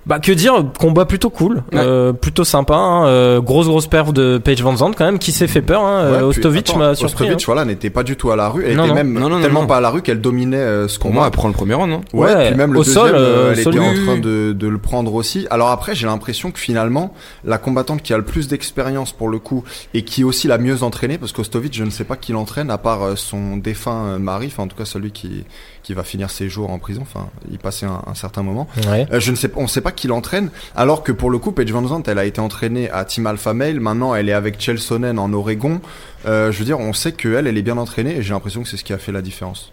bah, 0.06 0.18
que 0.18 0.32
dire, 0.32 0.64
combat 0.78 1.04
plutôt 1.06 1.30
cool, 1.30 1.62
Ouais. 1.72 1.78
euh, 1.80 2.12
plutôt 2.12 2.44
sympa. 2.44 2.74
Hein, 2.74 3.06
euh, 3.06 3.40
grosse, 3.40 3.66
grosse 3.66 3.86
perf 3.86 4.12
de 4.12 4.38
Paige 4.38 4.62
Van 4.62 4.76
Zandt 4.76 4.96
quand 4.96 5.04
même, 5.04 5.18
qui 5.18 5.32
s'est 5.32 5.46
fait 5.48 5.62
peur. 5.62 5.82
Hein, 5.82 6.10
Ouais, 6.10 6.18
euh, 6.18 6.26
Ostovic 6.26 6.76
m'a 6.76 6.94
surpris. 6.94 7.24
Ostovic, 7.24 7.40
hein. 7.40 7.44
voilà, 7.46 7.64
n'était 7.64 7.90
pas 7.90 8.02
du 8.02 8.16
tout 8.16 8.30
à 8.30 8.36
la 8.36 8.48
rue. 8.48 8.64
Elle 8.66 8.76
Non, 8.76 8.84
était 8.84 8.88
non. 8.90 8.94
même 8.96 9.12
Non, 9.14 9.20
non, 9.28 9.28
non, 9.36 9.40
tellement 9.42 9.62
non. 9.62 9.66
pas 9.66 9.78
à 9.78 9.80
la 9.80 9.90
rue 9.90 10.02
qu'elle 10.02 10.20
dominait 10.20 10.56
euh, 10.56 10.88
ce 10.88 10.98
combat. 10.98 11.14
moi, 11.14 11.24
elle 11.26 11.30
prend 11.32 11.48
le 11.48 11.54
premier 11.54 11.74
round, 11.74 11.90
non 11.90 12.00
Ouais, 12.12 12.34
Ouais, 12.34 12.48
puis 12.48 12.56
même 12.56 12.72
le 12.72 12.80
au 12.80 12.84
deuxième, 12.84 13.04
sol, 13.06 13.12
euh, 13.14 13.52
elle 13.56 13.62
sol, 13.62 13.74
était 13.76 13.84
en 13.84 13.94
train 13.94 14.18
de, 14.18 14.52
de 14.52 14.68
le 14.68 14.78
prendre 14.78 15.14
aussi. 15.14 15.46
Alors 15.50 15.70
après, 15.70 15.94
j'ai 15.94 16.06
l'impression 16.06 16.50
que 16.50 16.58
finalement, 16.58 17.14
la 17.44 17.58
combattante 17.58 18.02
qui 18.02 18.12
a 18.12 18.16
le 18.18 18.24
plus 18.24 18.48
d'expérience 18.48 19.12
pour 19.12 19.28
le 19.28 19.38
coup 19.38 19.64
et 19.94 20.02
qui 20.02 20.20
est 20.20 20.24
aussi 20.24 20.48
la 20.48 20.58
mieux 20.58 20.82
entraînée, 20.82 21.18
parce 21.18 21.32
qu'Ostovic, 21.32 21.74
je 21.74 21.84
ne 21.84 21.90
sais 21.90 22.04
pas 22.04 22.16
qui 22.16 22.32
l'entraîne 22.32 22.70
à 22.70 22.78
part 22.78 23.16
son 23.16 23.56
défunt 23.56 24.18
mari, 24.18 24.48
enfin 24.48 24.64
en 24.64 24.68
tout 24.68 24.76
cas 24.76 24.84
celui 24.84 25.10
qui 25.12 25.44
qui 25.82 25.92
va 25.92 26.02
finir 26.02 26.30
ses 26.30 26.48
jours 26.48 26.70
en 26.70 26.78
prison. 26.78 27.02
Enfin, 27.02 27.26
il 27.50 27.58
passait 27.58 27.84
un, 27.84 28.00
un 28.06 28.14
certain 28.14 28.42
moment. 28.42 28.66
Ouais. 28.90 29.06
Euh, 29.12 29.20
je 29.20 29.30
ne 29.30 29.36
sais, 29.36 29.50
on 29.54 29.64
ne 29.64 29.66
sait 29.66 29.82
pas 29.82 29.92
qui 29.94 30.08
l'entraîne, 30.08 30.50
alors 30.76 31.02
que 31.02 31.12
pour 31.12 31.30
le 31.30 31.38
coup, 31.38 31.52
Paige 31.52 31.72
Van 31.72 31.86
Zandt, 31.86 32.10
elle 32.10 32.18
a 32.18 32.24
été 32.24 32.40
entraînée 32.40 32.90
à 32.90 33.04
Team 33.04 33.26
Alpha 33.26 33.54
Male. 33.54 33.80
Maintenant, 33.80 34.14
elle 34.14 34.28
est 34.28 34.32
avec 34.32 34.60
Chelsonen 34.60 35.18
en 35.18 35.32
Oregon. 35.32 35.80
Euh, 36.26 36.52
je 36.52 36.58
veux 36.58 36.64
dire, 36.64 36.80
on 36.80 36.92
sait 36.92 37.12
qu'elle, 37.12 37.46
elle 37.46 37.58
est 37.58 37.62
bien 37.62 37.78
entraînée, 37.78 38.16
et 38.16 38.22
j'ai 38.22 38.32
l'impression 38.32 38.62
que 38.62 38.68
c'est 38.68 38.76
ce 38.76 38.84
qui 38.84 38.92
a 38.92 38.98
fait 38.98 39.12
la 39.12 39.22
différence. 39.22 39.72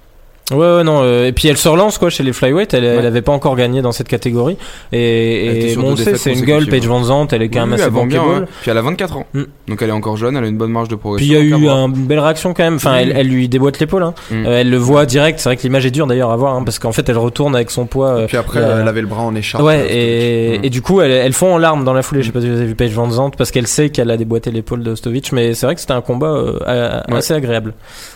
Ouais, 0.51 0.75
ouais, 0.77 0.83
non. 0.83 1.01
euh, 1.03 1.27
et 1.27 1.31
puis 1.31 1.47
elle 1.47 1.57
se 1.57 1.67
relance 1.69 1.97
quoi 1.97 2.09
chez 2.09 2.23
les 2.23 2.33
flyweight. 2.33 2.73
Elle, 2.73 2.83
elle 2.83 2.99
Ouais. 2.99 3.05
avait 3.05 3.21
pas 3.21 3.31
encore 3.31 3.55
gagné 3.55 3.81
dans 3.81 3.91
cette 3.91 4.07
catégorie. 4.07 4.57
Elle 4.91 4.99
Et, 4.99 5.71
et 5.71 5.75
bon, 5.75 5.91
on 5.93 5.95
sait, 5.95 6.17
c'est 6.17 6.33
une 6.33 6.41
gueule. 6.41 6.67
Paige 6.67 6.85
Van 6.87 7.03
Zandt, 7.03 7.35
elle 7.35 7.41
est 7.41 7.49
quand 7.49 7.61
même 7.61 7.73
assez 7.73 7.83
elle 7.83 7.89
bankable. 7.91 8.29
hein. 8.43 8.45
Puis 8.61 8.71
elle 8.71 8.77
a 8.77 8.81
24 8.81 9.17
ans. 9.17 9.25
Mm. 9.33 9.41
Donc 9.67 9.81
elle 9.81 9.89
est 9.89 9.93
encore 9.93 10.17
jeune, 10.17 10.35
elle 10.37 10.43
a 10.43 10.47
une 10.47 10.57
bonne 10.57 10.71
marge 10.71 10.87
de 10.89 10.95
progression. 10.95 11.25
Puis 11.35 11.43
il 11.43 11.49
y 11.51 11.55
a 11.55 11.57
eu 11.57 11.69
une 11.69 12.05
belle 12.07 12.19
réaction 12.19 12.53
quand 12.53 12.63
même. 12.63 12.75
Enfin, 12.75 12.93
Oui. 12.95 12.99
elle, 13.03 13.13
elle 13.17 13.27
lui 13.27 13.47
déboîte 13.49 13.79
l'épaule. 13.79 14.03
Hein. 14.03 14.13
Mm. 14.29 14.45
Euh, 14.45 14.59
elle 14.61 14.69
le 14.69 14.77
voit 14.77 15.05
direct. 15.05 15.39
C'est 15.39 15.49
vrai 15.49 15.57
que 15.57 15.63
l'image 15.63 15.85
est 15.85 15.91
dure 15.91 16.07
d'ailleurs 16.07 16.31
à 16.31 16.35
voir, 16.37 16.55
hein, 16.55 16.63
parce 16.63 16.79
qu'en 16.79 16.91
fait, 16.91 17.07
elle 17.09 17.17
retourne 17.17 17.55
avec 17.55 17.71
son 17.71 17.85
poids. 17.85 18.09
euh, 18.09 18.27
Puis 18.27 18.37
après, 18.37 18.63
a- 18.63 18.79
elle 18.81 18.87
avait 18.87 19.01
le 19.01 19.07
bras 19.07 19.21
en 19.23 19.35
écharpe. 19.35 19.63
Ouais, 19.63 19.75
euh, 19.89 20.55
et, 20.55 20.59
Mm. 20.59 20.65
et 20.65 20.69
du 20.69 20.81
coup, 20.81 21.01
elles, 21.01 21.11
elles 21.11 21.33
font 21.33 21.53
en 21.53 21.57
larmes 21.57 21.83
dans 21.83 21.93
la 21.93 22.01
foulée. 22.01 22.21
Je 22.21 22.27
sais 22.27 22.31
pas 22.33 22.41
si 22.41 22.49
vous 22.49 22.57
avez 22.57 22.65
vu 22.65 22.75
Paige 22.75 22.91
Van 22.93 23.09
Zandt, 23.09 23.37
parce 23.37 23.51
qu'elle 23.51 23.67
sait 23.67 23.89
qu'elle 23.89 24.11
a 24.11 24.17
déboîté 24.17 24.51
l'épaule 24.51 24.83
de 24.83 24.91
Ostovic, 24.91 25.31
mais 25.31 25.53
c'est 25.53 25.65
vrai 25.65 25.75
que 25.75 25.81
c'était 25.81 25.93
un 25.93 26.01
combat 26.01 26.27
euh, 26.27 26.99
assez 27.11 27.33
agréable 27.33 27.73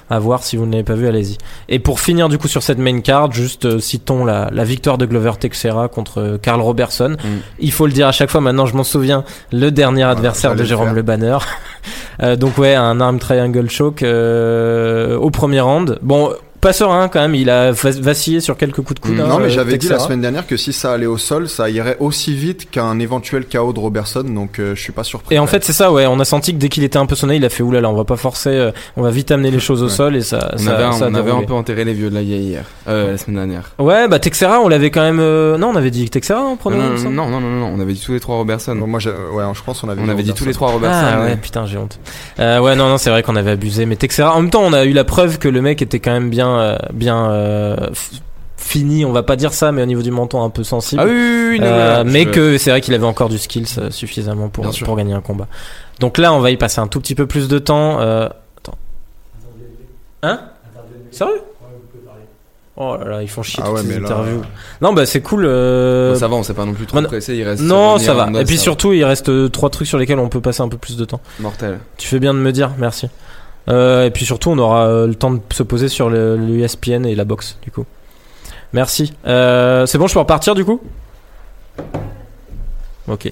à 0.10 0.20
voir. 0.20 0.44
Si 0.44 0.58
vous 0.58 0.66
ne 0.66 0.72
l'avez 0.72 0.84
pas 0.84 0.94
vu, 0.96 1.08
allez-y. 1.08 1.38
Et 1.70 1.80
pour 1.80 2.00
finir 2.00 2.25
du 2.30 2.38
coup 2.38 2.48
sur 2.48 2.64
cette 2.64 2.78
main 2.78 3.02
card, 3.02 3.32
juste 3.32 3.66
euh, 3.66 3.80
citons 3.80 4.26
la, 4.26 4.50
la 4.52 4.64
victoire 4.64 4.98
de 4.98 5.06
Glover 5.06 5.34
Texera 5.40 5.88
contre 5.88 6.22
euh, 6.22 6.38
Carl 6.38 6.62
Robertson. 6.62 7.18
Mm. 7.24 7.28
Il 7.60 7.72
faut 7.72 7.86
le 7.86 7.94
dire 7.94 8.08
à 8.08 8.12
chaque 8.12 8.30
fois. 8.30 8.42
Maintenant, 8.42 8.66
je 8.66 8.76
m'en 8.76 8.84
souviens. 8.84 9.24
Le 9.52 9.70
dernier 9.72 10.04
adversaire 10.04 10.56
de 10.56 10.64
Jérôme. 10.64 10.94
Le 10.94 11.02
Banner. 11.02 11.38
Euh, 12.24 12.38
donc 12.38 12.58
ouais, 12.58 12.74
un 12.74 13.02
arm 13.02 13.20
triangle 13.20 13.70
choke 13.70 14.02
euh, 14.02 15.18
au 15.18 15.30
premier 15.30 15.60
round. 15.60 16.00
Bon, 16.02 16.32
pas 16.66 16.74
serein 16.74 17.08
quand 17.08 17.20
même. 17.22 17.36
Il 17.36 17.50
a 17.50 17.72
va- 17.72 17.92
vacillé 17.92 18.40
sur 18.40 18.58
quelques 18.58 18.78
coups 18.82 18.96
de 18.96 19.00
coude. 19.00 19.16
Mm. 19.18 19.22
hein, 19.22 19.28
Non, 19.30 19.38
mais 19.40 19.46
euh, 19.46 19.50
j'avais 19.50 19.78
dit 19.78 19.88
la 19.88 20.00
semaine 20.00 20.22
dernière 20.22 20.48
que 20.48 20.58
si 20.58 20.74
ça 20.74 20.94
allait 20.94 21.06
au 21.06 21.18
sol, 21.18 21.48
ça 21.48 21.70
irait 21.70 21.98
aussi 22.00 22.36
vite 22.36 22.70
qu'un 22.72 22.98
éventuel 23.00 23.46
KO 23.46 23.72
de 23.74 23.80
Robertson, 23.80 24.24
donc 24.24 24.60
euh, 24.60 24.74
je 24.76 24.82
suis 24.82 24.92
pas 24.92 25.04
surpris. 25.04 25.36
Et 25.36 25.40
en 25.40 25.48
fait, 25.48 25.64
c'est 25.64 25.74
ça, 25.74 25.92
ouais. 25.92 26.06
On 26.08 26.20
a 26.20 26.26
senti 26.26 26.54
que 26.54 26.58
dès 26.58 26.70
qu'il 26.70 26.84
était 26.84 26.98
un 26.98 27.06
peu 27.06 27.16
sonné, 27.16 27.36
il 27.36 27.46
a 27.46 27.50
fait 27.50 27.64
oulala, 27.64 27.90
on 27.90 27.94
va 27.96 28.04
pas 28.06 28.16
forcer, 28.18 28.50
euh, 28.50 28.72
on 28.98 29.02
va 29.04 29.10
vite 29.12 29.32
amener 29.32 29.52
les 29.52 29.60
choses 29.60 29.82
au 29.84 29.86
Ouais. 29.86 29.92
sol 29.92 30.16
et 30.16 30.22
ça. 30.22 30.52
On 30.54 30.58
ça, 30.58 30.74
avait, 30.76 30.84
un- 30.84 30.92
ça 30.94 31.06
a 31.06 31.10
on 31.10 31.14
avait 31.16 31.32
un 31.32 31.44
peu 31.44 31.54
enterré 31.54 31.84
les 31.86 31.94
vieux 31.94 32.10
de 32.10 32.16
la 32.16 32.22
vieille 32.24 32.44
hier, 32.48 32.66
euh, 32.88 33.12
la 33.12 33.18
semaine 33.18 33.36
dernière. 33.38 33.72
Ouais, 33.80 34.08
bah 34.08 34.20
Texera, 34.20 34.60
on 34.62 34.68
l'avait 34.68 34.90
quand 34.92 35.02
même. 35.04 35.20
euh, 35.20 35.58
Non, 35.58 35.70
on 35.74 35.76
avait 35.76 35.92
dit 35.92 36.10
Texera 36.10 36.42
en 36.42 36.50
Non, 36.52 36.56
premier. 36.56 36.78
non, 36.78 37.10
non, 37.12 37.30
non, 37.30 37.40
non, 37.42 37.50
non, 37.50 37.74
on 37.76 37.80
avait 37.80 37.94
dit 37.94 38.02
tous 38.04 38.14
les 38.14 38.20
trois 38.20 38.36
Robertson. 38.38 38.76
Bon, 38.76 38.88
moi, 38.88 39.00
j'ai- 39.00 39.10
ouais, 39.12 39.44
je 39.54 39.62
pense 39.64 39.82
qu'on 39.82 39.90
avait. 39.90 40.02
On 40.04 40.10
avait 40.10 40.24
dit 40.24 40.34
tous 40.34 40.46
les 40.46 40.54
trois 40.54 40.72
Robertson. 40.72 41.00
Ah 41.14 41.22
ouais, 41.24 41.36
putain, 41.38 41.66
j'ai 41.66 41.78
honte. 41.78 42.00
Euh, 42.40 42.60
ouais, 42.60 42.76
non, 42.76 42.90
non, 42.90 42.98
c'est 42.98 43.10
vrai 43.10 43.24
qu'on 43.24 43.36
avait 43.36 43.52
abusé. 43.52 43.86
Mais 43.86 43.96
Texera, 43.96 44.34
en 44.34 44.42
même 44.42 44.50
temps, 44.50 44.64
on 44.64 44.74
a 44.74 44.84
eu 44.86 44.94
la 44.94 45.04
preuve 45.04 45.38
que 45.38 45.48
le 45.48 45.62
mec 45.62 45.82
était 45.82 46.00
quand 46.00 46.12
même 46.12 46.30
bien, 46.30 46.55
euh, 46.60 46.76
bien 46.94 47.30
euh, 47.32 47.76
fini. 48.58 49.06
On 49.06 49.12
va 49.12 49.24
pas 49.24 49.36
dire 49.36 49.54
ça, 49.54 49.72
mais 49.72 49.82
au 49.82 49.86
niveau 49.86 50.02
du 50.02 50.12
menton 50.12 50.44
un 50.44 50.50
peu 50.50 50.64
sensible. 50.64 51.02
Ah 51.04 51.06
oui, 51.08 51.12
oui, 51.14 51.48
oui, 51.52 51.60
non, 51.60 51.66
Euh, 51.68 52.04
mais 52.06 52.26
que 52.26 52.58
c'est 52.58 52.70
vrai 52.72 52.82
qu'il 52.82 52.94
avait 52.94 53.06
encore 53.06 53.30
du 53.30 53.38
skills 53.38 53.68
euh, 53.78 53.92
suffisamment 53.92 54.50
pour, 54.50 54.66
gagner 54.96 55.14
un 55.14 55.22
combat. 55.22 55.48
Donc 56.00 56.18
là, 56.18 56.34
on 56.34 56.40
va 56.40 56.52
y 56.52 56.58
passer 56.58 56.80
un 56.82 56.88
tout 56.88 57.00
petit 57.00 57.16
peu 57.16 57.26
plus 57.28 57.48
de 57.48 57.60
temps. 57.60 58.00
Euh... 58.02 58.28
Attends. 58.58 58.78
Hein? 60.24 60.40
Sérieux? 61.12 61.42
Oh 62.78 62.98
là 63.00 63.06
là, 63.10 63.22
ils 63.22 63.30
font 63.30 63.42
chier 63.42 63.64
Ah 63.66 63.70
toutes 63.70 63.78
ouais, 63.78 63.84
ces 63.84 64.00
là- 64.02 64.06
interviews. 64.06 64.42
Non, 64.82 64.92
bah 64.92 65.06
c'est 65.06 65.22
cool. 65.22 65.46
euh, 65.48 66.12
Bon, 66.12 66.20
ça 66.20 66.28
va, 66.28 66.36
on 66.36 66.44
s'est 66.44 66.54
pas 66.54 66.66
non 66.66 66.74
plus 66.74 66.86
trop 66.86 67.00
Bah, 67.00 67.08
pressé, 67.08 67.34
il 67.34 67.44
reste. 67.44 67.62
non, 67.64 67.98
ça 68.00 68.14
va. 68.14 68.26
Ronda, 68.26 68.42
Et 68.42 68.44
puis 68.44 68.58
surtout, 68.58 68.92
il 68.92 69.06
reste 69.06 69.32
trois 69.54 69.70
trucs 69.70 69.88
sur 69.88 69.98
lesquels 69.98 70.20
on 70.20 70.28
peut 70.28 70.42
passer 70.42 70.62
un 70.62 70.68
peu 70.68 70.76
plus 70.78 70.98
de 70.98 71.06
temps. 71.06 71.22
Mortel. 71.40 71.80
Tu 71.96 72.06
fais 72.10 72.20
bien 72.20 72.34
de 72.34 72.40
me 72.40 72.52
dire, 72.52 72.72
merci. 72.78 73.08
Euh, 73.68 74.06
et 74.06 74.12
puis 74.12 74.26
surtout, 74.26 74.52
on 74.52 74.58
aura 74.58 74.88
euh, 74.88 75.08
le 75.08 75.16
temps 75.16 75.32
de 75.32 75.42
se 75.52 75.64
poser 75.64 75.90
sur 75.90 76.14
ESPN 76.14 77.06
et 77.06 77.16
la 77.16 77.26
boxe, 77.26 77.58
du 77.62 77.72
coup. 77.72 77.86
Merci. 78.74 79.14
Euh, 79.26 79.86
c'est 79.86 79.98
bon, 79.98 80.08
je 80.08 80.14
peux 80.14 80.20
repartir, 80.20 80.56
du 80.56 80.66
coup? 80.66 80.82
Ok. 83.08 83.32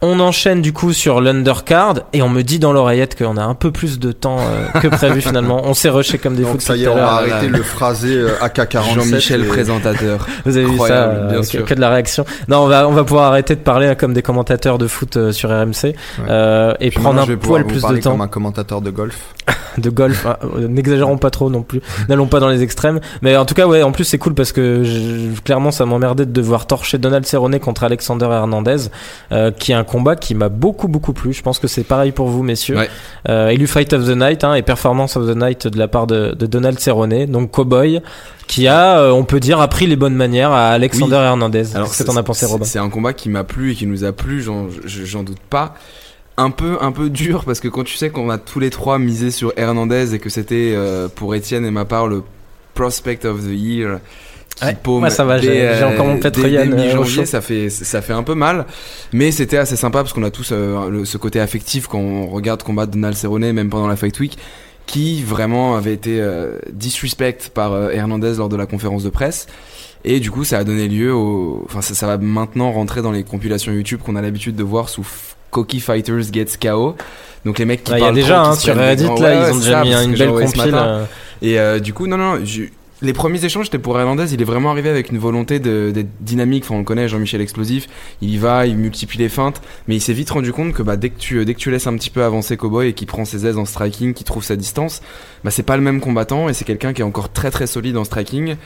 On 0.00 0.20
enchaîne 0.20 0.62
du 0.62 0.72
coup 0.72 0.92
sur 0.92 1.20
l'undercard 1.20 1.94
et 2.12 2.22
on 2.22 2.28
me 2.28 2.42
dit 2.42 2.60
dans 2.60 2.72
l'oreillette 2.72 3.18
qu'on 3.18 3.36
a 3.36 3.42
un 3.42 3.54
peu 3.54 3.72
plus 3.72 3.98
de 3.98 4.12
temps 4.12 4.38
euh, 4.38 4.78
que 4.80 4.86
prévu 4.86 5.20
finalement. 5.20 5.62
On 5.64 5.74
s'est 5.74 5.88
rushé 5.88 6.18
comme 6.18 6.36
des 6.36 6.44
fous 6.44 6.60
ça 6.60 6.76
y 6.76 6.84
est, 6.84 6.88
on 6.88 6.94
va 6.94 7.00
l'heure. 7.00 7.12
arrêter 7.14 7.48
le 7.48 7.62
phrasé 7.64 8.14
euh, 8.14 8.28
AK-47. 8.40 8.94
Jean-Michel 8.94 9.42
et- 9.42 9.48
présentateur. 9.48 10.24
Vous 10.44 10.56
avez 10.56 10.66
vu 10.66 10.78
ça, 10.78 10.84
Incroyable, 10.84 11.14
euh, 11.16 11.30
bien 11.30 11.40
que, 11.40 11.46
sûr. 11.46 11.64
que 11.64 11.74
de 11.74 11.80
la 11.80 11.90
réaction. 11.90 12.24
Non, 12.46 12.58
on 12.58 12.66
va 12.68 12.88
on 12.88 12.92
va 12.92 13.02
pouvoir 13.02 13.24
arrêter 13.32 13.56
de 13.56 13.60
parler 13.60 13.92
comme 13.98 14.12
des 14.14 14.22
commentateurs 14.22 14.78
de 14.78 14.86
foot 14.86 15.16
euh, 15.16 15.32
sur 15.32 15.50
RMC 15.50 15.94
euh, 16.28 16.74
et 16.78 16.90
Puis 16.90 17.00
prendre 17.00 17.20
un 17.20 17.36
poil 17.36 17.64
plus 17.66 17.76
de 17.76 17.80
parler 17.80 18.00
temps 18.00 18.12
comme 18.12 18.20
un 18.20 18.28
commentateur 18.28 18.80
de 18.80 18.90
golf. 18.90 19.18
de 19.78 19.90
golf. 19.90 20.26
Ah, 20.28 20.38
N'exagérons 20.58 21.18
pas 21.18 21.30
trop 21.30 21.50
non 21.50 21.62
plus. 21.62 21.80
N'allons 22.08 22.26
pas 22.26 22.38
dans 22.38 22.48
les 22.48 22.62
extrêmes. 22.62 23.00
Mais 23.22 23.36
en 23.36 23.44
tout 23.46 23.54
cas, 23.54 23.66
ouais, 23.66 23.82
en 23.82 23.90
plus 23.90 24.04
c'est 24.04 24.18
cool 24.18 24.34
parce 24.34 24.52
que 24.52 24.84
je- 24.84 25.40
clairement 25.42 25.72
ça 25.72 25.84
m'emmerdait 25.86 26.24
de 26.26 26.30
devoir 26.32 26.66
torcher 26.68 26.98
Donald 26.98 27.26
Cerrone 27.26 27.58
contre 27.58 27.82
Alexander 27.82 28.26
Hernandez, 28.30 28.76
euh, 29.32 29.50
qui 29.50 29.72
est 29.72 29.74
un 29.74 29.84
combat 29.88 30.14
qui 30.14 30.34
m'a 30.36 30.48
beaucoup 30.48 30.86
beaucoup 30.86 31.12
plu. 31.12 31.32
Je 31.32 31.42
pense 31.42 31.58
que 31.58 31.66
c'est 31.66 31.82
pareil 31.82 32.12
pour 32.12 32.28
vous, 32.28 32.44
messieurs. 32.44 32.76
Ouais. 32.76 32.88
Euh, 33.28 33.48
élu 33.48 33.66
Fight 33.66 33.92
of 33.92 34.04
the 34.06 34.16
Night 34.16 34.44
hein, 34.44 34.54
et 34.54 34.62
Performance 34.62 35.16
of 35.16 35.26
the 35.26 35.36
Night 35.36 35.66
de 35.66 35.76
la 35.78 35.88
part 35.88 36.06
de, 36.06 36.34
de 36.38 36.46
Donald 36.46 36.78
Cerrone, 36.78 37.26
donc 37.26 37.50
Cowboy, 37.50 38.00
qui 38.46 38.68
a, 38.68 39.00
euh, 39.00 39.10
on 39.10 39.24
peut 39.24 39.40
dire, 39.40 39.60
appris 39.60 39.86
les 39.88 39.96
bonnes 39.96 40.14
manières 40.14 40.52
à 40.52 40.68
Alexander 40.68 41.16
Oui. 41.16 41.22
Hernandez. 41.24 41.64
Qu'est-ce 41.74 41.98
que 42.02 42.06
t'en 42.08 42.16
as 42.16 42.22
pensé, 42.22 42.46
Robin 42.46 42.64
C'est 42.64 42.78
un 42.78 42.88
combat 42.90 43.12
qui 43.12 43.28
m'a 43.28 43.42
plu 43.44 43.72
et 43.72 43.74
qui 43.74 43.86
nous 43.86 44.04
a 44.04 44.12
plu, 44.12 44.40
j'en 44.42 44.68
je- 44.84 45.04
j'en 45.04 45.22
doute 45.24 45.40
pas. 45.50 45.74
Un 46.36 46.50
peu, 46.50 46.78
un 46.80 46.92
peu 46.92 47.10
dur 47.10 47.44
parce 47.44 47.58
que 47.58 47.66
quand 47.66 47.82
tu 47.82 47.96
sais 47.96 48.10
qu'on 48.10 48.30
a 48.30 48.38
tous 48.38 48.60
les 48.60 48.70
trois 48.70 49.00
misé 49.00 49.32
sur 49.32 49.52
Hernandez 49.56 50.14
et 50.14 50.20
que 50.20 50.30
c'était 50.30 50.72
euh, 50.76 51.08
pour 51.12 51.34
Étienne 51.34 51.66
et 51.66 51.72
ma 51.72 51.84
part 51.84 52.06
le 52.06 52.22
prospect 52.74 53.24
of 53.26 53.40
the 53.42 53.50
year. 53.50 53.98
Qui 54.60 54.64
Ouais, 54.66 54.76
paume 54.82 55.00
moi, 55.00 55.10
ça 55.10 55.24
va, 55.24 55.38
j'ai- 55.38 55.62
euh, 55.68 55.88
encore 55.88 56.06
mon 56.06 56.14
dès 56.14 56.72
euh, 56.72 56.76
mi-janvier, 56.76 57.26
ça 57.26 57.40
fait, 57.40 57.70
ça 57.70 58.02
fait 58.02 58.12
un 58.12 58.22
peu 58.22 58.34
mal, 58.34 58.66
mais 59.12 59.30
c'était 59.30 59.56
assez 59.58 59.76
sympa 59.76 60.00
parce 60.00 60.12
qu'on 60.12 60.24
a 60.24 60.30
tous 60.30 60.50
euh, 60.52 60.88
le- 60.90 61.04
ce 61.04 61.16
côté 61.18 61.38
affectif 61.40 61.86
quand 61.86 61.98
on 61.98 62.26
regarde 62.26 62.62
combattre 62.62 62.92
Donald 62.92 63.14
Cerrone, 63.16 63.52
même 63.52 63.70
pendant 63.70 63.86
la 63.88 63.96
Fight 63.96 64.18
Week, 64.20 64.36
qui 64.86 65.22
vraiment 65.22 65.76
avait 65.76 65.92
été 65.94 66.20
euh, 66.20 66.58
disrespect 66.72 67.50
par 67.54 67.72
euh, 67.72 67.90
Hernandez 67.90 68.34
lors 68.38 68.48
de 68.48 68.56
la 68.56 68.66
conférence 68.66 69.02
de 69.04 69.10
presse. 69.10 69.46
Et 70.04 70.20
du 70.20 70.30
coup, 70.30 70.44
ça 70.44 70.58
a 70.58 70.64
donné 70.64 70.88
lieu 70.88 71.12
au. 71.12 71.62
Enfin, 71.66 71.80
ça, 71.82 71.94
ça 71.94 72.06
va 72.06 72.18
maintenant 72.18 72.70
rentrer 72.72 73.02
dans 73.02 73.10
les 73.12 73.24
compilations 73.24 73.72
YouTube 73.72 74.00
qu'on 74.04 74.16
a 74.16 74.22
l'habitude 74.22 74.54
de 74.56 74.62
voir 74.62 74.88
sous 74.88 75.04
Cocky 75.50 75.80
Fighters 75.80 76.32
Gets 76.32 76.56
KO. 76.60 76.94
Donc 77.44 77.58
les 77.58 77.64
mecs 77.64 77.82
qui 77.84 77.92
Ah, 77.92 77.98
Il 77.98 78.00
y 78.00 78.02
a 78.02 78.06
parlent 78.06 78.14
déjà 78.14 78.34
trop, 78.40 78.46
hein, 78.50 78.54
sur 78.54 78.74
Reddit 78.76 79.04
là, 79.04 79.10
Ouais, 79.14 79.48
ils 79.50 79.52
ont 79.54 79.58
déjà 79.58 79.82
mis 79.82 80.04
une 80.04 80.14
belle 80.16 80.28
compile. 80.46 80.72
Et 81.42 81.58
euh, 81.60 81.78
du 81.80 81.92
coup, 81.92 82.06
non, 82.06 82.16
non, 82.16 82.38
je- 82.44 82.62
les 83.00 83.12
premiers 83.12 83.44
échanges 83.44 83.66
c'était 83.66 83.78
pour 83.78 83.98
Hernandez. 83.98 84.34
Il 84.34 84.40
est 84.40 84.44
vraiment 84.44 84.70
arrivé 84.70 84.88
avec 84.88 85.10
une 85.10 85.18
volonté 85.18 85.60
d'être 85.60 86.08
dynamique. 86.20 86.64
On 86.70 86.78
le 86.78 86.84
connaît, 86.84 87.08
Jean-Michel 87.08 87.40
explosif. 87.40 87.88
Il 88.20 88.30
y 88.30 88.38
va, 88.38 88.66
il 88.66 88.76
multiplie 88.76 89.18
les 89.18 89.28
feintes, 89.28 89.62
mais 89.86 89.96
il 89.96 90.00
s'est 90.00 90.12
vite 90.12 90.30
rendu 90.30 90.52
compte 90.52 90.72
que 90.72 90.82
bah, 90.82 90.96
dès 90.96 91.10
que 91.10 91.18
tu 91.18 91.44
dès 91.44 91.54
que 91.54 91.58
tu 91.58 91.70
laisses 91.70 91.86
un 91.86 91.94
petit 91.96 92.10
peu 92.10 92.24
avancer 92.24 92.56
Cowboy 92.56 92.88
et 92.88 92.92
qu'il 92.94 93.06
prend 93.06 93.24
ses 93.24 93.46
aises 93.46 93.58
en 93.58 93.64
striking, 93.64 94.14
qu'il 94.14 94.26
trouve 94.26 94.44
sa 94.44 94.56
distance, 94.56 95.00
bah 95.44 95.50
c'est 95.50 95.62
pas 95.62 95.76
le 95.76 95.82
même 95.82 96.00
combattant 96.00 96.48
et 96.48 96.54
c'est 96.54 96.64
quelqu'un 96.64 96.92
qui 96.92 97.02
est 97.02 97.04
encore 97.04 97.32
très 97.32 97.50
très 97.50 97.66
solide 97.66 97.96
en 97.96 98.04
striking. 98.04 98.56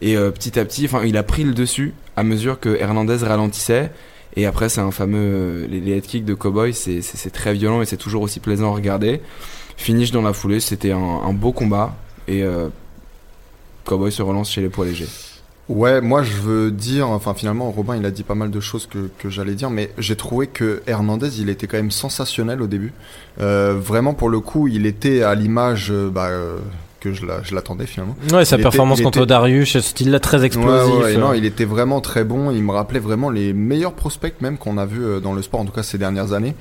Et 0.00 0.16
euh, 0.16 0.30
petit 0.30 0.58
à 0.58 0.64
petit, 0.64 0.84
enfin, 0.84 1.02
il 1.04 1.16
a 1.16 1.22
pris 1.22 1.44
le 1.44 1.54
dessus 1.54 1.94
à 2.16 2.22
mesure 2.22 2.60
que 2.60 2.76
Hernandez 2.78 3.18
ralentissait. 3.22 3.90
Et 4.36 4.46
après, 4.46 4.68
c'est 4.68 4.80
un 4.80 4.90
fameux 4.90 5.18
euh, 5.18 5.66
les, 5.66 5.80
les 5.80 5.96
head 5.96 6.06
kicks 6.06 6.24
de 6.24 6.34
Cowboy, 6.34 6.74
c'est 6.74 7.30
très 7.32 7.54
violent 7.54 7.82
et 7.82 7.86
c'est 7.86 7.96
toujours 7.96 8.22
aussi 8.22 8.38
plaisant 8.38 8.70
à 8.70 8.74
regarder. 8.74 9.20
Finish 9.76 10.10
dans 10.10 10.22
la 10.22 10.32
foulée, 10.32 10.60
c'était 10.60 10.92
un, 10.92 10.98
un 10.98 11.32
beau 11.32 11.52
combat 11.52 11.96
et 12.28 12.42
euh, 12.42 12.68
Cowboy 13.88 14.12
se 14.12 14.22
relance 14.22 14.50
chez 14.50 14.60
les 14.60 14.68
poids 14.68 14.84
légers. 14.84 15.08
Ouais, 15.68 16.00
moi 16.00 16.22
je 16.22 16.32
veux 16.32 16.70
dire, 16.70 17.08
enfin 17.10 17.34
finalement 17.34 17.70
Robin 17.70 17.94
il 17.96 18.06
a 18.06 18.10
dit 18.10 18.22
pas 18.22 18.34
mal 18.34 18.50
de 18.50 18.58
choses 18.60 18.86
que, 18.86 19.10
que 19.18 19.28
j'allais 19.28 19.54
dire, 19.54 19.68
mais 19.68 19.90
j'ai 19.98 20.16
trouvé 20.16 20.46
que 20.46 20.82
Hernandez 20.86 21.40
il 21.42 21.50
était 21.50 21.66
quand 21.66 21.76
même 21.76 21.90
sensationnel 21.90 22.62
au 22.62 22.66
début. 22.66 22.92
Euh, 23.40 23.74
vraiment 23.78 24.14
pour 24.14 24.30
le 24.30 24.40
coup 24.40 24.66
il 24.68 24.86
était 24.86 25.22
à 25.22 25.34
l'image 25.34 25.88
euh, 25.90 26.08
bah, 26.08 26.28
euh, 26.28 26.56
que 27.00 27.12
je 27.12 27.26
la- 27.26 27.42
je 27.42 27.54
l'attendais 27.54 27.84
finalement. 27.86 28.16
Ouais, 28.32 28.46
sa 28.46 28.56
Il 28.56 28.62
performance 28.62 28.98
était- 28.98 29.04
contre 29.04 29.18
était- 29.18 29.26
Darius, 29.26 29.70
ce 29.72 29.80
style-là 29.80 30.20
très 30.20 30.42
explosif. 30.44 30.70
Ouais, 30.90 30.96
ouais, 30.98 31.04
ouais, 31.04 31.16
euh. 31.16 31.20
non, 31.20 31.32
il 31.34 31.44
était 31.44 31.66
vraiment 31.66 32.00
très 32.00 32.24
bon. 32.24 32.50
Il 32.50 32.62
me 32.64 32.72
rappelait 32.72 32.98
vraiment 32.98 33.28
les 33.30 33.52
meilleurs 33.52 33.92
prospects 33.92 34.34
même 34.40 34.56
qu'on 34.56 34.78
a 34.78 34.86
vu 34.86 35.20
dans 35.22 35.34
le 35.34 35.42
sport, 35.42 35.60
en 35.60 35.64
tout 35.66 35.72
cas 35.72 35.82
ces 35.82 35.98
dernières 35.98 36.32
années. 36.32 36.54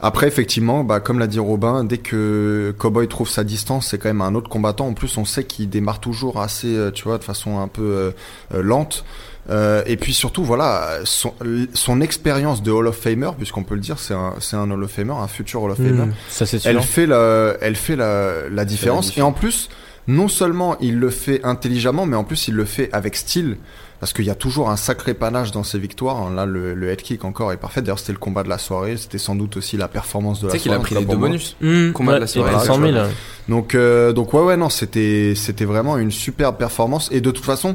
Après, 0.00 0.28
effectivement, 0.28 0.84
bah, 0.84 1.00
comme 1.00 1.18
l'a 1.18 1.26
dit 1.26 1.40
Robin, 1.40 1.82
dès 1.84 1.98
que 1.98 2.74
Cowboy 2.78 3.08
trouve 3.08 3.28
sa 3.28 3.42
distance, 3.42 3.88
c'est 3.88 3.98
quand 3.98 4.08
même 4.08 4.20
un 4.20 4.34
autre 4.34 4.48
combattant. 4.48 4.86
En 4.86 4.94
plus, 4.94 5.18
on 5.18 5.24
sait 5.24 5.44
qu'il 5.44 5.68
démarre 5.68 5.98
toujours 5.98 6.40
assez, 6.40 6.74
euh, 6.76 6.90
tu 6.90 7.04
vois, 7.04 7.18
de 7.18 7.24
façon 7.24 7.58
un 7.58 7.68
peu 7.68 7.82
euh, 7.82 8.10
euh, 8.54 8.62
lente. 8.62 9.04
Euh, 9.50 9.82
et 9.86 9.96
puis 9.96 10.12
surtout, 10.14 10.44
voilà, 10.44 10.98
son, 11.04 11.32
son 11.72 12.00
expérience 12.00 12.62
de 12.62 12.70
Hall 12.70 12.86
of 12.86 12.96
Famer, 12.96 13.30
puisqu'on 13.36 13.64
peut 13.64 13.74
le 13.74 13.80
dire, 13.80 13.98
c'est 13.98 14.14
un, 14.14 14.34
c'est 14.40 14.56
un 14.56 14.70
Hall 14.70 14.84
of 14.84 14.90
Famer, 14.90 15.14
un 15.14 15.26
futur 15.26 15.62
Hall 15.62 15.72
of 15.72 15.78
Famer. 15.78 16.06
Hmm, 16.06 16.12
ça 16.28 16.46
c'est 16.46 16.58
sûr. 16.58 16.70
Elle 16.70 16.82
fait 16.82 17.06
la, 17.06 17.54
elle 17.60 17.76
fait 17.76 17.96
la, 17.96 18.48
la 18.50 18.64
différence. 18.64 19.16
Et 19.16 19.22
en 19.22 19.32
plus, 19.32 19.68
non 20.06 20.28
seulement 20.28 20.76
il 20.80 20.98
le 20.98 21.10
fait 21.10 21.44
intelligemment, 21.44 22.06
mais 22.06 22.16
en 22.16 22.24
plus 22.24 22.48
il 22.48 22.54
le 22.54 22.64
fait 22.64 22.88
avec 22.92 23.16
style. 23.16 23.56
Parce 24.00 24.12
qu'il 24.12 24.24
y 24.26 24.30
a 24.30 24.36
toujours 24.36 24.70
un 24.70 24.76
sacré 24.76 25.12
panache 25.12 25.50
dans 25.50 25.64
ses 25.64 25.78
victoires. 25.80 26.30
Là, 26.30 26.46
le, 26.46 26.74
le 26.74 26.88
head 26.90 27.02
kick 27.02 27.24
encore 27.24 27.52
est 27.52 27.56
parfait. 27.56 27.82
D'ailleurs, 27.82 27.98
c'était 27.98 28.12
le 28.12 28.18
combat 28.18 28.44
de 28.44 28.48
la 28.48 28.58
soirée. 28.58 28.96
C'était 28.96 29.18
sans 29.18 29.34
doute 29.34 29.56
aussi 29.56 29.76
la 29.76 29.88
performance 29.88 30.38
de 30.40 30.42
Tu 30.42 30.46
la 30.46 30.52
sais 30.52 30.58
qu'il 30.60 30.70
soirée. 30.70 30.80
a 30.80 30.84
pris 30.84 30.94
les 30.94 31.04
deux 31.04 31.16
bonus. 31.16 31.56
Hmm, 31.60 31.90
combat 31.92 32.14
de 32.14 32.20
la 32.20 32.26
soirée, 32.28 32.52
il 32.52 32.56
a 32.56 32.60
tu 32.60 32.66
100 32.68 32.78
000. 32.80 32.92
vois. 32.92 33.06
Donc, 33.48 33.74
euh, 33.74 34.12
donc 34.12 34.32
ouais, 34.34 34.42
ouais, 34.42 34.56
non, 34.56 34.68
c'était, 34.68 35.32
c'était 35.34 35.64
vraiment 35.64 35.98
une 35.98 36.12
superbe 36.12 36.56
performance. 36.58 37.08
Et 37.10 37.20
de 37.20 37.30
toute 37.32 37.44
façon, 37.44 37.74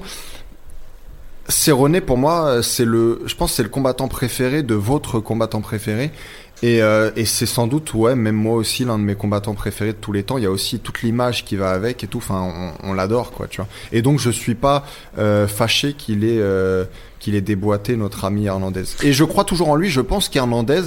Cerrone, 1.50 2.00
pour 2.00 2.18
moi, 2.18 2.64
c'est 2.64 2.86
le, 2.86 3.22
je 3.26 3.36
pense, 3.36 3.52
que 3.52 3.56
c'est 3.58 3.64
le 3.64 3.70
combattant 3.70 4.08
préféré 4.08 4.64
de 4.64 4.76
votre 4.76 5.20
combattant 5.20 5.60
préféré. 5.60 6.12
Et, 6.64 6.82
euh, 6.82 7.12
et 7.18 7.26
c'est 7.26 7.46
sans 7.46 7.68
doute, 7.68 7.94
ouais, 7.94 8.16
même 8.16 8.36
moi 8.36 8.56
aussi, 8.56 8.86
l'un 8.86 8.98
de 8.98 9.04
mes 9.04 9.16
combattants 9.16 9.54
préférés 9.54 9.92
de 9.92 9.98
tous 9.98 10.14
les 10.14 10.24
temps. 10.24 10.38
Il 10.38 10.46
y 10.46 10.48
a 10.48 10.52
aussi 10.52 10.80
toute 10.80 11.02
l'image 11.04 11.44
qui 11.44 11.58
va 11.58 11.72
avec 11.72 12.04
et 12.04 12.08
tout. 12.08 12.20
Enfin, 12.20 12.74
on, 12.82 12.90
on 12.90 12.94
l'adore, 12.94 13.32
quoi, 13.32 13.48
tu 13.48 13.58
vois. 13.58 13.68
Et 13.92 14.02
donc, 14.02 14.18
je 14.20 14.30
suis 14.30 14.56
pas 14.56 14.86
euh, 15.20 15.46
fâché 15.46 15.92
qu'il 15.94 16.24
ait, 16.24 16.40
euh, 16.40 16.86
qu'il 17.20 17.36
ait 17.36 17.42
déboîté 17.42 17.98
notre 17.98 18.24
ami 18.24 18.46
Hernandez. 18.46 18.84
Et 19.04 19.12
je 19.12 19.26
crois 19.26 19.44
toujours 19.44 19.70
en 19.70 19.76
lui. 19.76 19.90
Je 19.90 20.02
pense 20.02 20.30
qu'Hernandez, 20.30 20.84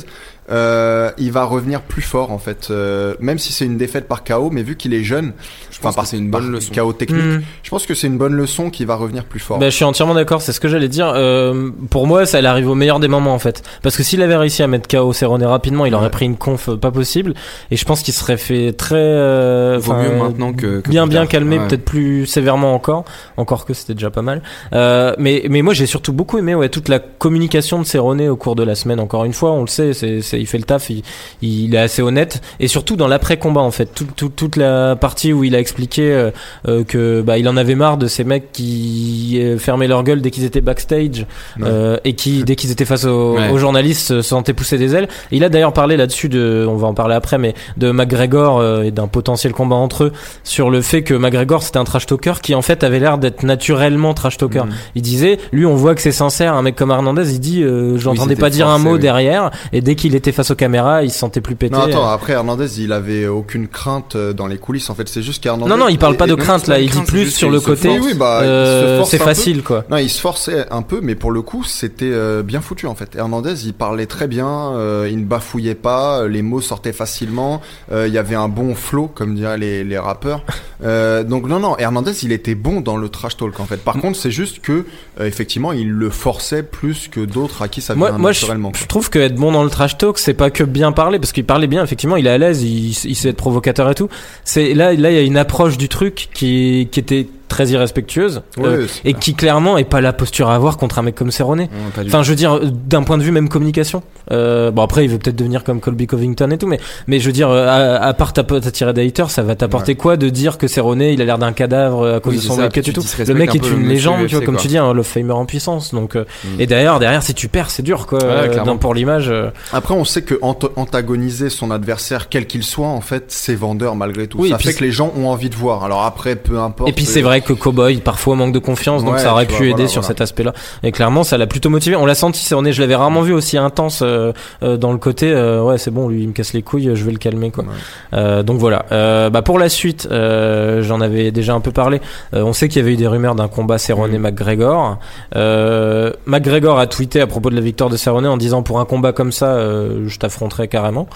euh, 0.51 1.11
il 1.19 1.33
va 1.33 1.45
revenir 1.45 1.83
plus 1.83 2.03
fort, 2.03 2.31
en 2.31 2.39
fait. 2.39 2.69
Euh, 2.71 3.15
même 3.21 3.39
si 3.39 3.53
c'est 3.53 3.65
une 3.67 3.77
défaite 3.79 4.07
par 4.09 4.23
KO, 4.25 4.51
mais 4.51 4.63
vu 4.63 4.77
qu'il 4.77 4.95
est 4.95 5.03
jeune, 5.05 5.33
Je 5.73 5.81
pense 5.81 5.97
que 5.97 6.07
c'est 6.07 6.17
une 6.17 6.31
bonne 6.31 6.43
par 6.45 6.51
leçon. 6.53 6.73
KO 6.75 6.93
technique, 6.95 7.23
Hmm. 7.23 7.43
je 7.63 7.69
pense 7.71 7.85
que 7.85 7.95
c'est 7.95 8.07
une 8.07 8.17
bonne 8.17 8.33
leçon 8.35 8.71
qui 8.71 8.85
va 8.87 8.95
revenir 8.95 9.25
plus 9.25 9.41
fort. 9.41 9.59
Bah, 9.59 9.69
je 9.69 9.75
suis 9.75 9.85
entièrement 9.85 10.15
d'accord, 10.15 10.41
c'est 10.41 10.53
ce 10.53 10.61
que 10.61 10.69
j'allais 10.69 10.89
dire. 10.89 11.13
Euh, 11.15 11.71
pour 11.91 12.07
moi, 12.07 12.25
ça 12.27 12.39
allait 12.39 12.49
arriver 12.49 12.69
au 12.69 12.75
meilleur 12.75 12.99
des 13.01 13.09
moments 13.09 13.35
en 13.35 13.39
fait. 13.39 13.63
Parce 13.83 13.97
que 13.97 14.03
s'il 14.03 14.23
avait 14.23 14.37
réussi 14.37 14.63
à 14.63 14.69
mettre 14.69 14.89
KO 14.89 15.13
Cerrone 15.13 15.43
rapidement, 15.67 15.87
il 15.87 15.95
aurait 15.95 16.11
pris 16.11 16.25
une 16.27 16.37
conf 16.37 16.69
euh, 16.69 16.77
pas 16.77 16.91
possible. 16.93 17.35
Et 17.73 17.77
je 17.77 17.85
pense 17.85 18.03
qu'il 18.03 18.15
serait 18.15 18.37
fait 18.37 18.73
très. 18.73 18.95
euh, 18.97 19.79
Vaut 19.81 19.93
enfin, 19.93 20.03
mieux 20.05 20.17
maintenant 20.17 20.53
que, 20.53 20.81
que 20.81 20.89
bien 20.89 21.07
bien 21.09 21.27
calmé, 21.27 21.59
Ouais. 21.59 21.67
peut-être 21.67 21.85
plus 21.85 22.27
sévèrement 22.27 22.75
encore. 22.75 23.05
Encore 23.37 23.65
que 23.65 23.75
c'était 23.75 23.95
déjà 23.95 24.11
pas 24.11 24.23
mal. 24.23 24.43
Euh, 24.73 25.15
mais 25.19 25.45
mais 25.51 25.63
moi 25.63 25.75
j'ai 25.75 25.87
surtout 25.87 26.13
beaucoup 26.13 26.39
aimé 26.39 26.55
ouais 26.55 26.69
toute 26.69 26.89
la 26.89 26.99
communication 27.01 27.79
de 27.81 27.85
Cerrone 27.85 28.23
au 28.29 28.37
cours 28.37 28.55
de 28.55 28.63
la 28.63 28.75
semaine. 28.77 29.01
Encore 29.01 29.25
une 29.25 29.33
fois, 29.33 29.51
on 29.53 29.63
le 29.63 29.67
sait, 29.67 29.93
c'est 29.93 30.21
c'est- 30.23 30.39
il 30.41 30.47
fait 30.47 30.59
le 30.59 30.65
taf, 30.65 30.89
il, 30.91 31.03
il 31.43 31.75
est 31.75 31.79
assez 31.79 32.03
honnête. 32.03 32.41
Et 32.61 32.69
surtout 32.69 32.95
dans 32.97 33.09
l'après 33.09 33.37
combat 33.39 33.61
en 33.63 33.71
fait, 33.73 33.87
Tout- 33.95 34.07
tout- 34.17 34.29
toute 34.29 34.57
la 34.57 34.95
partie 34.97 35.33
où 35.33 35.43
il 35.45 35.55
a 35.55 35.59
expliqué 35.59 36.13
euh, 36.13 36.31
euh, 36.69 36.85
que 36.85 37.23
bah 37.23 37.39
il 37.39 37.49
en 37.49 37.57
avait 37.57 37.75
marre 37.75 37.97
de 37.97 38.07
ces 38.07 38.23
mecs 38.25 38.53
qui 38.53 39.39
euh, 39.41 39.59
fermaient 39.59 39.89
leur 39.89 40.03
gueule 40.05 40.21
dès 40.21 40.31
qu'ils 40.31 40.45
étaient 40.45 40.61
backstage 40.61 41.27
Ouais. 41.59 41.65
euh, 41.67 41.97
et 42.05 42.15
qui 42.15 42.45
dès 42.45 42.55
qu'ils 42.57 42.71
étaient 42.71 42.85
face 42.85 43.05
aux, 43.05 43.37
aux 43.39 43.59
journalistes 43.59 44.07
se 44.07 44.23
sentaient 44.23 44.53
pousser 44.53 44.79
des 44.79 44.95
ailes. 44.95 45.09
Et 45.33 45.37
il 45.37 45.45
a 45.45 45.49
d'ailleurs 45.57 45.73
parlé 45.73 45.97
là-dessus 45.97 46.29
de, 46.29 46.67
on 46.69 46.77
va 46.77 46.87
en 46.87 46.95
parler 46.95 47.15
après, 47.15 47.39
mais 47.39 47.55
de 47.79 47.91
McGregor 47.91 48.59
euh, 48.59 48.83
et 48.83 48.91
d'un 48.91 49.09
potentiel 49.09 49.53
combat 49.53 49.77
entre 49.77 50.05
eux 50.05 50.13
sur 50.45 50.69
le 50.69 50.83
fait 50.83 51.03
que 51.03 51.15
McGregor 51.15 51.63
c'était 51.63 51.79
un 51.79 51.85
trash 51.85 52.07
talker 52.07 52.35
qui 52.43 52.55
en 52.55 52.63
fait 52.63 52.85
avait 52.85 52.99
l'air 52.99 53.17
d'être 53.17 53.43
naturellement 53.43 54.13
trash 54.13 54.37
talker. 54.37 54.65
Mhm. 54.65 54.75
Il 54.97 55.03
disait, 55.03 55.39
lui 55.53 55.65
on 55.65 55.75
voit 55.75 55.95
que 55.95 56.03
c'est 56.03 56.13
sincère, 56.13 56.55
un 56.55 56.63
mec 56.63 56.77
comme 56.77 56.91
Hernandez 56.91 57.33
il 57.33 57.41
dit, 57.41 57.63
euh, 57.63 57.97
je 57.97 58.05
l'entendais 58.05 58.31
c'était 58.35 58.41
pas 58.41 58.51
dire 58.51 58.69
un 58.69 58.79
mot 58.79 58.95
oui. 58.95 59.01
derrière 59.01 59.51
et 59.73 59.81
dès 59.81 59.95
qu'il 59.95 60.15
était 60.15 60.33
face 60.33 60.51
aux 60.51 60.55
caméras 60.55 61.03
il 61.03 61.11
se 61.11 61.19
sentait 61.19 61.41
plus 61.41 61.57
pété. 61.57 61.75
Non, 61.75 61.83
attends, 61.83 62.09
après 62.09 62.35
Hernandez, 62.35 62.81
il 62.81 62.93
avait 62.93 63.27
aucune 63.27 63.69
crainte 63.69 64.15
euh, 64.15 64.33
dans 64.33 64.47
les 64.47 64.59
coulisses. 64.59 64.91
En 64.91 64.95
fait, 64.95 65.09
c'est 65.09 65.23
juste 65.23 65.43
qu'Hernandez. 65.43 65.71
non 65.71 65.77
non 65.79 65.89
il 65.89 65.99
parle 65.99 66.17
pas 66.17 66.27
de 66.27 66.35
crainte 66.35 66.67
là, 66.67 66.79
il 66.79 66.87
dit 66.87 66.93
crainte, 66.93 67.07
plus 67.07 67.31
sur 67.31 67.51
le 67.51 67.61
côté. 67.61 67.99
Oui, 67.99 68.15
bah, 68.15 68.41
euh, 68.43 69.05
c'est 69.05 69.19
facile 69.19 69.63
quoi. 69.63 69.85
Non, 69.91 69.97
il 69.97 70.11
se 70.11 70.21
forçait 70.21 70.67
un 70.71 70.83
peu, 70.83 71.01
mais 71.03 71.15
pour 71.15 71.31
le 71.31 71.43
coup, 71.43 71.65
c'était 71.65 72.11
euh, 72.13 72.43
bien 72.43 72.61
foutu 72.61 72.87
en 72.87 72.95
fait. 72.95 73.17
Hernandez, 73.17 73.67
il 73.67 73.75
parlait 73.75 74.07
très 74.07 74.27
bien, 74.27 74.73
euh, 74.75 75.09
il 75.11 75.21
ne 75.21 75.25
bafouillait 75.37 75.75
pas, 75.75 76.21
euh, 76.21 76.29
les 76.29 76.43
mots 76.43 76.61
sortaient 76.61 76.93
facilement, 76.93 77.61
euh, 77.93 78.09
il 78.09 78.15
y 78.15 78.19
avait 78.19 78.35
un 78.35 78.49
bon 78.49 78.75
flow, 78.75 79.07
comme 79.07 79.35
diraient 79.35 79.59
les, 79.59 79.85
les 79.85 79.99
rappeurs. 79.99 80.43
Euh, 80.83 81.25
donc 81.25 81.47
non, 81.47 81.61
non, 81.61 81.77
Hernandez, 81.79 82.13
il 82.23 82.33
était 82.33 82.55
bon 82.55 82.81
dans 82.81 82.97
le 82.97 83.09
trash 83.09 83.37
talk 83.37 83.61
en 83.61 83.67
fait. 83.67 83.79
Par 83.79 83.97
contre, 83.97 84.19
c'est 84.19 84.31
juste 84.31 84.61
que 84.61 84.85
euh, 85.21 85.27
effectivement, 85.27 85.73
il 85.73 85.91
le 85.91 86.11
forçait 86.11 86.63
plus 86.63 87.09
que 87.09 87.21
d'autres 87.21 87.63
à 87.63 87.69
qui 87.69 87.81
ça 87.81 87.95
vient 87.95 88.09
Moi, 88.11 88.19
moi 88.19 88.33
je, 88.33 88.41
naturellement. 88.41 88.73
je 88.75 88.87
trouve 88.87 89.11
que 89.11 89.19
être 89.19 89.35
bon 89.35 89.53
dans 89.53 89.65
le 89.65 89.71
trash 89.71 89.99
talk, 89.99 90.19
c'est 90.19 90.35
pas 90.35 90.51
que 90.51 90.65
bien 90.65 90.93
parler, 90.93 91.19
parce 91.19 91.33
qu'il 91.33 91.45
parlait 91.45 91.67
bien, 91.67 91.83
effectivement, 91.85 92.17
il 92.17 92.27
est 92.27 92.31
à 92.31 92.39
l'aise, 92.39 92.63
il, 92.63 92.91
il 92.91 93.15
sait 93.15 93.31
être 93.31 93.37
provocateur 93.37 93.91
et 93.91 93.95
tout. 93.95 94.09
C'est 94.45 94.75
là, 94.75 94.95
là, 94.95 95.11
il 95.11 95.17
y 95.17 95.19
a 95.19 95.23
une 95.23 95.37
approche 95.37 95.77
du 95.77 95.89
truc 95.89 96.29
qui, 96.33 96.89
qui 96.91 97.01
était 97.01 97.27
très 97.49 97.67
irrespectueuse 97.69 98.43
Ouais, 98.57 98.67
euh, 98.67 98.87
et 99.05 99.15
qui 99.15 99.35
clairement 99.35 99.79
est 99.79 99.85
pas 99.85 100.01
la 100.01 100.13
posture 100.13 100.49
à 100.51 100.55
avoir 100.55 100.77
contre 100.77 100.99
un 100.99 101.03
mec 101.03 101.15
comme 101.15 101.31
Cerrone. 101.31 101.67
Enfin, 102.07 102.23
je 102.23 102.31
veux 102.31 102.37
dire, 102.37 102.55
euh, 102.57 102.61
d'un 102.71 103.03
point 103.03 103.19
de 103.19 103.23
vue 103.23 103.31
même 103.31 103.49
communication. 103.49 104.03
Euh, 104.33 104.71
bon, 104.71 104.83
après, 104.83 105.05
il 105.05 105.11
veut 105.11 105.19
peut-être 105.19 105.37
devenir 105.37 105.63
comme 105.65 105.81
Colby 105.81 106.07
Covington 106.07 106.51
et 106.51 106.59
tout, 106.59 106.67
mais, 106.67 106.81
mais 107.07 107.21
je 107.21 107.27
veux 107.27 107.33
dire, 107.33 107.49
à, 107.51 107.73
à 107.97 108.15
part 108.15 108.33
t'attirer 108.33 108.93
des 108.93 109.07
haters, 109.07 109.31
ça 109.31 109.43
va 109.43 109.55
t'apporter 109.55 109.95
quoi 109.95 110.17
de 110.17 110.29
dire 110.29 110.59
que 110.59 110.67
Cerrone, 110.67 111.03
il 111.03 111.21
a 111.23 111.25
l'air 111.25 111.39
d'un 111.39 111.53
cadavre 111.53 112.15
à 112.17 112.21
cause 112.21 112.33
Oui, 112.35 112.39
de 112.39 112.43
son 112.45 112.57
puis 112.69 112.81
et 112.81 112.93
tout. 112.93 113.03
Le 113.27 113.35
mec 113.35 113.55
est 113.55 113.69
une 113.71 113.87
légende, 113.89 114.27
tu 114.27 114.35
vois, 114.37 114.45
comme 114.45 114.55
quoi. 114.57 114.63
tu 114.63 114.69
dis, 114.69 114.79
un 114.79 114.93
Love 114.93 115.07
Famer 115.07 115.33
en 115.33 115.47
puissance. 115.47 115.95
Donc, 115.95 116.17
euh, 116.17 116.25
Mm. 116.45 116.61
et 116.61 116.67
derrière, 116.67 116.99
derrière, 116.99 117.23
si 117.23 117.35
tu 117.35 117.49
perds, 117.49 117.71
c'est 117.71 117.83
dur, 117.83 118.07
quoi. 118.07 118.19
Ouais, 118.19 118.51
pour 118.81 118.95
l'image. 118.95 119.33
Après, 119.73 119.95
on 119.95 120.05
sait 120.05 120.23
que 120.23 120.35
ant- 120.43 120.59
antagoniser 120.77 121.51
son 121.51 121.71
adversaire, 121.71 122.29
quel 122.29 122.47
qu'il 122.47 122.63
soit, 122.63 122.87
en 122.87 123.01
fait, 123.01 123.25
c'est 123.29 123.55
vendeur 123.55 123.97
malgré 123.97 124.27
tout. 124.27 124.39
Oui, 124.41 124.51
ça 124.51 124.59
fait 124.59 124.75
que 124.75 124.85
les 124.85 124.91
gens 124.93 125.13
ont 125.17 125.29
envie 125.29 125.51
de 125.51 125.55
voir. 125.57 125.85
Alors 125.85 126.03
après, 126.05 126.37
peu 126.37 126.59
importe. 126.59 126.89
Et 126.91 126.93
puis 126.93 127.05
c'est 127.05 127.21
euh, 127.21 127.25
vrai 127.39 127.41
que 127.47 127.53
Cowboy 127.53 127.97
parfois 127.99 128.37
manque 128.37 128.53
de 128.53 128.59
confiance, 128.59 129.05
donc 129.05 129.15
Ouais, 129.15 129.21
ça 129.21 129.33
aurait 129.33 129.47
pu 129.47 129.55
vois, 129.55 129.65
aider 129.67 129.73
voilà, 129.75 129.89
sur 129.89 130.01
voilà. 130.03 130.09
cet 130.15 130.21
aspect-là. 130.21 130.53
Et 130.83 130.93
clairement, 130.93 131.25
ça 131.25 131.37
l'a 131.39 131.47
plutôt 131.47 131.71
motivé. 131.71 131.97
On 131.97 132.07
l'a 132.07 132.15
senti, 132.15 132.45
Cerrone, 132.45 132.71
je 132.71 132.81
l'avais 132.81 132.97
rarement 132.97 133.23
vu 133.23 133.33
aussi 133.33 133.57
intense 133.59 134.01
euh, 134.03 134.33
euh, 134.63 134.77
dans 134.77 134.93
le 134.93 134.99
côté. 134.99 135.31
euh, 135.33 135.63
ouais, 135.63 135.79
c'est 135.79 135.91
bon, 135.91 136.09
lui 136.09 136.23
il 136.23 136.29
me 136.29 136.33
casse 136.33 136.53
les 136.53 136.63
couilles, 136.63 136.91
je 136.95 137.05
vais 137.05 137.13
le 137.13 137.19
calmer 137.19 137.51
quoi. 137.51 137.65
Ouais. 137.65 137.71
Euh, 138.15 138.43
donc 138.43 138.59
voilà. 138.59 138.85
Euh, 138.93 139.31
bah 139.31 139.43
pour 139.43 139.59
la 139.59 139.69
suite, 139.69 140.09
euh, 140.11 140.83
j'en 140.83 141.01
avais 141.01 141.31
déjà 141.31 141.55
un 141.55 141.61
peu 141.61 141.73
parlé. 141.73 142.01
Euh, 142.35 142.43
on 142.43 142.53
sait 142.53 142.69
qu'il 142.69 142.81
y 142.81 142.85
avait 142.85 142.93
eu 142.95 142.97
des 142.97 143.07
rumeurs 143.07 143.35
d'un 143.35 143.49
combat 143.49 143.79
Cerrone 143.79 144.13
Mhm. 144.13 144.19
McGregor. 144.21 144.99
Euh, 145.35 146.13
McGregor 146.27 146.79
a 146.79 146.87
tweeté 146.87 147.21
à 147.21 147.27
propos 147.27 147.51
de 147.51 147.55
la 147.55 147.61
victoire 147.61 147.91
de 147.91 147.97
Cerrone 147.97 148.27
en 148.27 148.37
disant 148.37 148.63
pour 148.63 148.81
un 148.81 148.85
combat 148.85 149.13
comme 149.13 149.33
ça, 149.33 149.47
euh, 149.55 150.05
je 150.09 150.19
t'affronterai 150.19 150.69
carrément. 150.69 151.09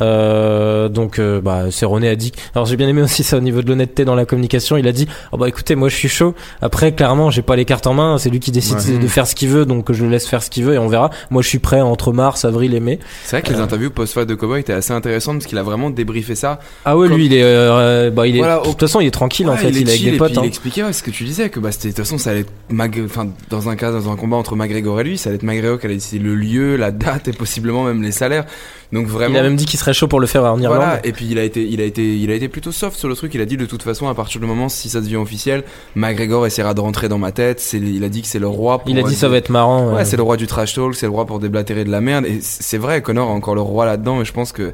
Euh, 0.00 0.88
donc 0.88 1.18
euh, 1.18 1.40
bah 1.40 1.70
Cerrone 1.70 2.04
a 2.04 2.16
dit 2.16 2.32
alors 2.54 2.66
j'ai 2.66 2.76
bien 2.76 2.88
aimé 2.88 3.00
aussi 3.02 3.22
ça 3.22 3.36
au 3.36 3.40
niveau 3.40 3.62
de 3.62 3.68
l'honnêteté 3.68 4.04
dans 4.04 4.14
la 4.16 4.24
communication 4.24 4.76
il 4.76 4.88
a 4.88 4.92
dit 4.92 5.06
oh 5.32 5.36
bah 5.36 5.48
écoutez 5.48 5.76
moi 5.76 5.88
je 5.88 5.94
suis 5.94 6.08
chaud 6.08 6.34
après 6.60 6.92
clairement 6.92 7.30
j'ai 7.30 7.42
pas 7.42 7.54
les 7.56 7.64
cartes 7.64 7.86
en 7.86 7.94
main 7.94 8.18
c'est 8.18 8.28
lui 8.30 8.40
qui 8.40 8.50
décide 8.50 8.74
Ouais. 8.74 8.98
de 8.98 9.06
faire 9.06 9.26
ce 9.26 9.34
qu'il 9.36 9.48
veut 9.50 9.64
donc 9.66 9.92
je 9.92 10.04
le 10.04 10.10
laisse 10.10 10.26
faire 10.26 10.42
ce 10.42 10.50
qu'il 10.50 10.64
veut 10.64 10.74
et 10.74 10.78
on 10.78 10.88
verra 10.88 11.10
moi 11.30 11.42
je 11.42 11.48
suis 11.48 11.60
prêt 11.60 11.80
entre 11.80 12.12
mars 12.12 12.44
avril 12.44 12.74
et 12.74 12.80
mai 12.80 12.98
C'est 13.24 13.36
vrai 13.36 13.42
que 13.48 13.52
les 13.54 13.60
Euh. 13.60 13.64
interviews 13.64 13.90
post-fight 13.90 14.26
de 14.28 14.34
Cowboy 14.34 14.60
étaient 14.60 14.72
assez 14.72 14.92
intéressantes 14.92 15.36
parce 15.38 15.46
qu'il 15.46 15.58
a 15.58 15.62
vraiment 15.62 15.90
débriefé 15.90 16.34
ça. 16.34 16.58
ah 16.84 16.96
ouais 16.96 17.06
Comme- 17.08 17.16
lui 17.16 17.26
il 17.26 17.34
est 17.34 17.42
euh, 17.44 18.10
bah 18.10 18.26
il 18.26 18.34
est 18.36 18.38
Voilà, 18.40 18.58
de 18.58 18.64
toute 18.64 18.80
façon 18.80 19.00
il 19.00 19.06
est 19.06 19.10
tranquille 19.12 19.48
en 19.48 19.56
fait 19.56 19.68
il, 19.70 19.76
est 19.76 19.80
est 19.82 19.88
avec 19.90 20.02
des 20.02 20.14
et 20.14 20.16
potes 20.16 20.30
puis 20.30 20.38
hein. 20.38 20.42
Il 20.44 20.48
expliquait 20.48 20.82
ouais, 20.82 20.92
ce 20.92 21.02
que 21.04 21.10
tu 21.12 21.22
disais 21.24 21.48
que 21.50 21.60
bah 21.60 21.70
c'était 21.70 21.88
de 21.88 21.94
toute 21.94 22.04
façon 22.04 22.18
ça 22.18 22.30
allait 22.30 22.40
être 22.40 22.52
Mag... 22.70 23.00
enfin 23.04 23.28
dans 23.50 23.68
un 23.68 23.76
cas 23.76 23.92
dans 23.92 24.10
un 24.10 24.16
combat 24.16 24.36
entre 24.36 24.56
McGregor 24.56 25.00
et 25.00 25.04
lui, 25.04 25.18
ça 25.18 25.28
allait 25.30 25.36
être 25.36 25.42
McGregor 25.44 25.78
qui 25.78 25.86
allait 25.86 25.94
décider 25.96 26.24
le 26.24 26.34
lieu, 26.34 26.76
la 26.76 26.90
date 26.90 27.28
et 27.28 27.32
possiblement 27.32 27.84
même 27.84 28.02
les 28.02 28.10
salaires. 28.12 28.44
Donc 28.92 29.06
vraiment 29.06 29.34
il 29.34 29.38
a 29.38 29.42
même 29.42 29.56
dit 29.56 29.64
qu'il 29.64 29.78
serait 29.78 29.94
chaud 29.94 30.06
pour 30.08 30.20
le 30.20 30.26
faire 30.26 30.44
en 30.44 30.60
Irlande 30.60 30.78
Voilà, 30.78 31.04
et 31.06 31.12
puis 31.12 31.26
il 31.28 31.38
a 31.38 31.42
été, 31.42 31.66
il 31.66 31.80
a 31.80 31.84
été, 31.84 32.16
il 32.16 32.30
a 32.30 32.34
été 32.34 32.48
plutôt 32.48 32.70
soft 32.70 32.96
sur 32.98 33.08
le 33.08 33.16
truc. 33.16 33.34
Il 33.34 33.40
a 33.40 33.44
dit 33.46 33.56
de 33.56 33.66
toute 33.66 33.82
façon, 33.82 34.08
à 34.08 34.14
partir 34.14 34.40
du 34.40 34.46
moment 34.46 34.68
si 34.68 34.88
ça 34.88 35.00
devient 35.00 35.16
officiel, 35.16 35.64
McGregor 35.96 36.46
essaiera 36.46 36.74
de 36.74 36.80
rentrer 36.80 37.08
dans 37.08 37.18
ma 37.18 37.32
tête. 37.32 37.60
C'est, 37.60 37.78
il 37.78 38.04
a 38.04 38.08
dit 38.08 38.22
que 38.22 38.28
c'est 38.28 38.38
le 38.38 38.46
roi. 38.48 38.78
Pour 38.78 38.88
il 38.90 38.98
a 38.98 39.02
dit 39.02 39.14
ça 39.14 39.28
va 39.28 39.36
être 39.36 39.50
marrant 39.50 39.94
Ouais, 39.94 40.04
c'est 40.04 40.16
le 40.16 40.22
roi 40.22 40.36
du 40.36 40.46
trash 40.46 40.74
talk, 40.74 40.94
c'est 40.94 41.06
le 41.06 41.12
roi 41.12 41.26
pour 41.26 41.40
déblatérer 41.40 41.84
de 41.84 41.90
la 41.90 42.00
merde. 42.00 42.26
Et 42.26 42.38
c'est 42.40 42.78
vrai, 42.78 43.02
Connor 43.02 43.28
a 43.30 43.32
encore 43.32 43.54
le 43.54 43.62
roi 43.62 43.86
là-dedans. 43.86 44.20
Et 44.20 44.24
je 44.24 44.32
pense 44.32 44.52
que 44.52 44.72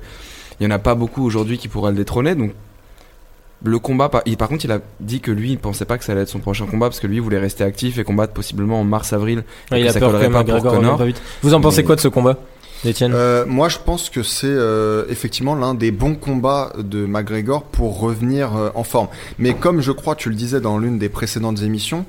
il 0.61 0.65
y 0.65 0.67
en 0.67 0.71
a 0.71 0.79
pas 0.79 0.95
beaucoup 0.95 1.25
aujourd'hui 1.25 1.57
qui 1.57 1.69
pourraient 1.69 1.91
le 1.93 1.97
détrôner. 1.97 2.35
Donc 2.35 2.53
le 3.63 3.79
combat, 3.79 4.09
par, 4.09 4.23
il- 4.27 4.37
par 4.37 4.49
contre, 4.49 4.65
il 4.65 4.73
a 4.73 4.81
dit 5.01 5.21
que 5.21 5.31
lui, 5.31 5.53
il 5.53 5.59
pensait 5.59 5.85
pas 5.85 5.99
que 5.99 6.05
ça 6.05 6.13
allait 6.13 6.23
être 6.23 6.29
son 6.29 6.39
prochain 6.39 6.67
combat 6.67 6.87
parce 6.89 6.99
que 7.01 7.07
lui 7.07 7.17
il 7.17 7.23
voulait 7.23 7.39
rester 7.39 7.63
actif 7.65 7.99
et 7.99 8.05
combattre 8.05 8.33
possiblement 8.33 8.81
en 8.81 8.85
mars-avril. 8.85 9.45
Ouais, 9.71 9.81
il 9.83 9.89
a 9.89 9.93
ça 9.93 10.01
peur 10.01 10.13
que 10.13 10.17
pas 10.17 10.23
pour 10.25 10.31
McGregor 10.33 10.57
revienne 10.73 10.81
Connor. 10.83 10.99
pas 10.99 11.05
vite 11.05 11.21
vous 11.43 11.55
en 11.55 11.61
pensez 11.61 11.79
Mais- 11.83 11.87
quoi 11.87 11.97
de 11.97 12.01
ce 12.01 12.09
combat? 12.09 12.37
Euh, 12.85 13.45
moi, 13.47 13.69
je 13.69 13.79
pense 13.79 14.11
que 14.11 14.23
c'est 14.23 14.47
euh, 14.47 15.05
effectivement 15.09 15.55
l'un 15.55 15.75
des 15.75 15.91
bons 15.91 16.15
combats 16.15 16.73
de 16.79 17.07
McGregor 17.07 17.65
pour 17.65 18.01
revenir 18.01 18.57
euh, 18.57 18.71
en 18.75 18.85
forme. 18.85 19.09
Mais 19.39 19.55
comme 19.55 19.81
je 19.81 19.93
crois, 19.93 20.15
tu 20.15 20.29
le 20.29 20.35
disais 20.35 20.61
dans 20.61 20.79
l'une 20.79 20.99
des 20.99 21.09
précédentes 21.09 21.63
émissions, 21.63 22.07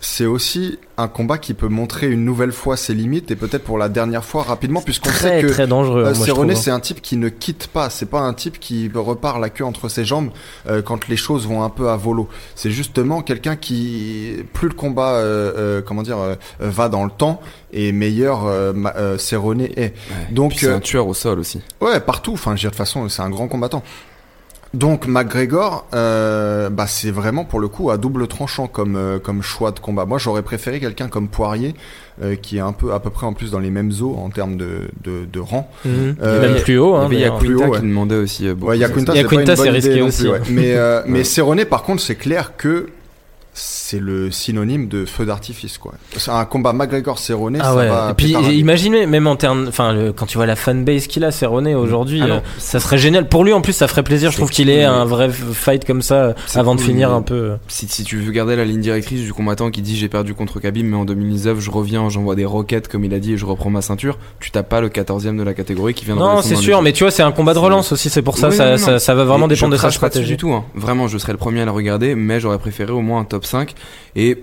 c'est 0.00 0.26
aussi 0.26 0.78
un 0.98 1.08
combat 1.08 1.38
qui 1.38 1.54
peut 1.54 1.68
montrer 1.68 2.06
une 2.06 2.24
nouvelle 2.24 2.52
fois 2.52 2.76
ses 2.76 2.94
limites 2.94 3.30
et 3.30 3.36
peut-être 3.36 3.64
pour 3.64 3.78
la 3.78 3.88
dernière 3.88 4.24
fois 4.24 4.42
rapidement, 4.42 4.80
puisqu'on 4.80 5.10
sait 5.10 5.42
que 5.42 5.48
très 5.48 5.66
dangereux 5.66 6.04
euh, 6.04 6.14
Cerrone, 6.14 6.48
trouve, 6.48 6.50
hein. 6.50 6.60
c'est 6.62 6.70
un 6.70 6.80
type 6.80 7.02
qui 7.02 7.16
ne 7.16 7.28
quitte 7.28 7.66
pas. 7.68 7.90
C'est 7.90 8.06
pas 8.06 8.20
un 8.20 8.34
type 8.34 8.58
qui 8.58 8.90
repart 8.94 9.40
la 9.40 9.50
queue 9.50 9.64
entre 9.64 9.88
ses 9.88 10.04
jambes 10.04 10.30
euh, 10.68 10.82
quand 10.82 11.08
les 11.08 11.16
choses 11.16 11.46
vont 11.46 11.62
un 11.62 11.70
peu 11.70 11.90
à 11.90 11.96
volo. 11.96 12.28
C'est 12.54 12.70
justement 12.70 13.22
quelqu'un 13.22 13.56
qui, 13.56 14.36
plus 14.52 14.68
le 14.68 14.74
combat, 14.74 15.14
euh, 15.14 15.52
euh, 15.56 15.82
comment 15.82 16.02
dire, 16.02 16.18
va 16.60 16.88
dans 16.88 17.04
le 17.04 17.10
temps 17.10 17.40
et 17.72 17.92
meilleur 17.92 18.46
euh, 18.46 18.72
euh, 18.96 19.18
Cerrone 19.18 19.60
est. 19.60 19.78
Ouais. 19.78 19.92
Donc, 20.30 20.54
c'est 20.56 20.66
euh, 20.66 20.76
un 20.76 20.80
tueur 20.80 21.06
au 21.06 21.14
sol 21.14 21.38
aussi. 21.38 21.60
Ouais, 21.80 22.00
partout. 22.00 22.32
Enfin, 22.32 22.52
je 22.52 22.54
veux 22.54 22.60
dire, 22.60 22.70
de 22.70 22.76
toute 22.76 22.78
façon, 22.78 23.08
c'est 23.08 23.22
un 23.22 23.30
grand 23.30 23.48
combattant. 23.48 23.82
Donc 24.74 25.06
McGregor, 25.06 25.86
euh, 25.94 26.68
bah 26.70 26.86
c'est 26.86 27.10
vraiment 27.10 27.44
pour 27.44 27.60
le 27.60 27.68
coup 27.68 27.90
à 27.90 27.96
double 27.96 28.26
tranchant 28.26 28.66
comme 28.66 28.96
euh, 28.96 29.18
comme 29.18 29.42
choix 29.42 29.70
de 29.70 29.78
combat. 29.78 30.04
Moi, 30.04 30.18
j'aurais 30.18 30.42
préféré 30.42 30.80
quelqu'un 30.80 31.08
comme 31.08 31.28
Poirier, 31.28 31.74
euh, 32.22 32.34
qui 32.34 32.58
est 32.58 32.60
un 32.60 32.72
peu 32.72 32.92
à 32.92 33.00
peu 33.00 33.10
près 33.10 33.26
en 33.26 33.32
plus 33.32 33.50
dans 33.52 33.58
les 33.58 33.70
mêmes 33.70 33.92
eaux 34.00 34.16
en 34.16 34.28
termes 34.28 34.56
de 34.56 34.88
de, 35.02 35.24
de 35.24 35.40
rang. 35.40 35.70
Mhm. 35.84 36.16
Euh, 36.20 36.40
même 36.52 36.62
plus 36.62 36.78
haut 36.78 36.96
Il 36.96 37.00
y 37.00 37.04
hein, 37.04 37.08
d'ailleurs. 37.08 37.34
Yaquinta 37.34 37.38
plus 37.44 37.54
haut, 37.54 37.70
ouais. 37.70 37.78
qui 37.78 37.86
demandait 37.86 38.16
aussi 38.16 38.48
euh, 38.48 38.54
beaucoup. 38.54 38.72
Ouais, 38.72 38.78
ça. 38.78 38.88
Yaquinta, 38.88 39.12
Il 39.14 39.16
y 39.16 39.24
a 39.24 39.28
c'est 39.28 39.36
Quinta, 39.36 39.62
risqué 39.70 40.02
aussi, 40.02 40.22
plus, 40.22 40.30
ouais. 40.30 40.40
Mais 40.50 40.74
euh, 40.74 41.02
mais. 41.06 41.24
Cerrone, 41.24 41.64
par 41.64 41.82
contre, 41.82 42.02
c'est 42.02 42.16
clair 42.16 42.52
que 42.56 42.88
c'est 43.58 44.00
le 44.00 44.30
synonyme 44.30 44.86
de 44.86 45.06
feu 45.06 45.24
d'artifice, 45.24 45.78
quoi. 45.78 45.94
C'est 46.16 46.30
un 46.30 46.44
combat 46.44 46.74
McGregor 46.74 47.18
Cerrone, 47.18 47.56
Ah 47.58 47.64
ça 47.64 47.74
ouais. 47.74 47.88
va. 47.88 48.08
Et 48.10 48.14
puis 48.14 48.32
imaginez 48.32 49.06
même 49.06 49.26
en 49.26 49.36
termes, 49.36 49.66
enfin 49.68 49.96
quand 50.14 50.26
tu 50.26 50.36
vois 50.36 50.44
la 50.46 50.56
fanbase 50.56 51.06
qu'il 51.06 51.24
a, 51.24 51.30
Cerrone 51.30 51.66
aujourd'hui, 51.68 52.20
Ah 52.22 52.26
euh, 52.26 52.40
ça 52.58 52.80
serait 52.80 52.98
génial 52.98 53.28
pour 53.28 53.44
lui. 53.44 53.54
En 53.54 53.62
plus, 53.62 53.72
ça 53.72 53.88
ferait 53.88 54.02
plaisir. 54.02 54.30
Je 54.30 54.36
trouve 54.36 54.50
qu'il 54.50 54.68
ait 54.68 54.84
cool, 54.84 54.94
un 54.94 55.04
vrai 55.06 55.30
fight 55.30 55.84
comme 55.86 56.02
ça 56.02 56.14
euh, 56.16 56.32
avant 56.54 56.74
de 56.74 56.80
finir 56.82 57.12
un 57.12 57.22
peu. 57.22 57.52
Si, 57.68 57.88
si 57.88 58.04
tu 58.04 58.18
veux 58.18 58.30
garder 58.30 58.56
la 58.56 58.64
ligne 58.66 58.80
directrice 58.80 59.22
du 59.22 59.32
combattant 59.32 59.70
qui 59.70 59.80
dit 59.80 59.96
j'ai 59.96 60.08
perdu 60.08 60.34
contre 60.34 60.60
Khabib 60.60 60.84
mais 60.84 60.96
en 60.96 61.06
2019 61.06 61.58
je 61.58 61.70
reviens 61.70 62.08
j'envoie 62.10 62.34
des 62.34 62.44
roquettes 62.44 62.88
comme 62.88 63.04
il 63.04 63.14
a 63.14 63.18
dit 63.18 63.32
et 63.32 63.36
je 63.38 63.46
reprends 63.46 63.70
ma 63.70 63.80
ceinture 63.80 64.18
tu 64.38 64.50
tapes 64.50 64.68
pas 64.68 64.80
le 64.82 64.88
14e 64.90 65.36
de 65.36 65.42
la 65.42 65.54
catégorie 65.54 65.94
qui 65.94 66.04
vient 66.04 66.14
de 66.14 66.20
Non, 66.20 66.42
c'est 66.42 66.56
sûr, 66.56 66.82
mais 66.82 66.92
tu 66.92 67.04
vois, 67.04 67.10
c'est 67.10 67.22
un 67.22 67.32
combat 67.32 67.54
de 67.54 67.58
relance 67.58 67.92
aussi. 67.92 68.10
C'est 68.10 68.22
pour 68.22 68.36
ça, 68.36 68.48
Oui, 68.50 68.56
ça, 68.56 68.64
non, 68.66 68.70
non, 68.72 68.78
ça, 68.78 68.98
ça 68.98 69.14
va 69.14 69.24
vraiment 69.24 69.46
Et 69.46 69.50
dépendre 69.50 69.72
de 69.72 69.76
je 69.76 69.80
sa 69.80 69.88
crache 69.88 69.98
pas 70.00 70.08
stratégie. 70.08 70.32
du 70.32 70.36
tout 70.36 70.52
hein. 70.52 70.64
vraiment 70.74 71.08
je 71.08 71.16
serais 71.16 71.32
le 71.32 71.38
premier 71.38 71.62
à 71.62 71.64
le 71.64 71.70
regarder 71.70 72.14
mais 72.14 72.38
j'aurais 72.40 72.58
préféré 72.58 72.92
au 72.92 73.00
moins 73.00 73.20
un 73.20 73.24
top 73.24 73.45
5 73.46 73.74
et 74.16 74.42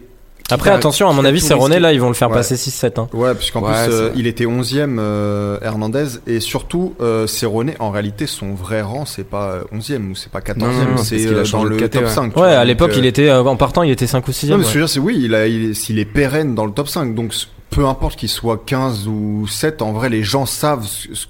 Après, 0.51 0.71
attention, 0.71 1.09
à 1.09 1.13
mon 1.13 1.23
avis, 1.25 1.39
Cerrone 1.39 1.67
risquer. 1.71 1.79
là, 1.81 1.93
ils 1.93 2.01
vont 2.01 2.09
le 2.09 2.13
faire 2.13 2.29
Ouais. 2.29 2.35
passer 2.35 2.55
6-7. 2.57 2.99
Hein. 2.99 3.07
Ouais, 3.13 3.33
puisqu'en 3.33 3.61
Ouais, 3.61 3.69
plus, 3.85 3.91
c'est 3.93 3.97
euh, 3.97 4.09
il 4.15 4.27
était 4.27 4.45
11e, 4.45 4.97
euh, 4.99 5.57
Hernandez, 5.61 6.05
et 6.27 6.39
surtout, 6.41 6.95
euh, 7.01 7.27
Cerrone, 7.27 7.71
en 7.79 7.91
réalité, 7.91 8.27
son 8.27 8.53
vrai 8.53 8.81
rang, 8.81 9.05
c'est 9.05 9.23
pas 9.23 9.51
euh, 9.51 9.63
11e 9.71 10.11
ou 10.11 10.15
c'est 10.15 10.29
pas 10.31 10.41
14e, 10.41 10.59
Non, 10.59 10.71
non, 10.73 10.91
non, 10.91 10.97
c'est 10.97 11.25
euh, 11.27 11.43
dans 11.51 11.63
le 11.63 11.77
top 11.89 12.03
ouais. 12.03 12.09
5. 12.09 12.33
tu 12.33 12.39
Ouais, 12.39 12.47
vois, 12.47 12.57
à 12.57 12.65
l'époque, 12.65 12.91
euh, 12.91 12.97
il 12.99 13.05
était 13.05 13.29
euh, 13.29 13.41
en 13.43 13.55
partant, 13.55 13.83
il 13.83 13.91
était 13.91 14.05
5 14.05 14.27
ou 14.27 14.31
6 14.33 14.49
Non, 14.49 14.57
mais 14.57 14.63
ce 14.63 14.67
que 14.69 14.73
je 14.73 14.79
veux 14.79 14.85
dire, 14.85 14.93
c'est 14.93 14.99
oui, 14.99 15.17
il 15.23 15.33
a, 15.33 15.47
il- 15.47 15.75
s'il 15.75 15.97
est 15.97 16.05
pérenne 16.05 16.55
dans 16.55 16.65
le 16.65 16.73
top 16.73 16.89
5, 16.89 17.15
donc 17.15 17.33
peu 17.69 17.85
importe 17.87 18.19
qu'il 18.19 18.29
soit 18.29 18.61
15 18.65 19.07
ou 19.07 19.47
7, 19.47 19.81
en 19.81 19.93
vrai, 19.93 20.09
les 20.09 20.23
gens 20.23 20.45
savent 20.45 20.85
ce- 20.85 21.15
ce- 21.15 21.25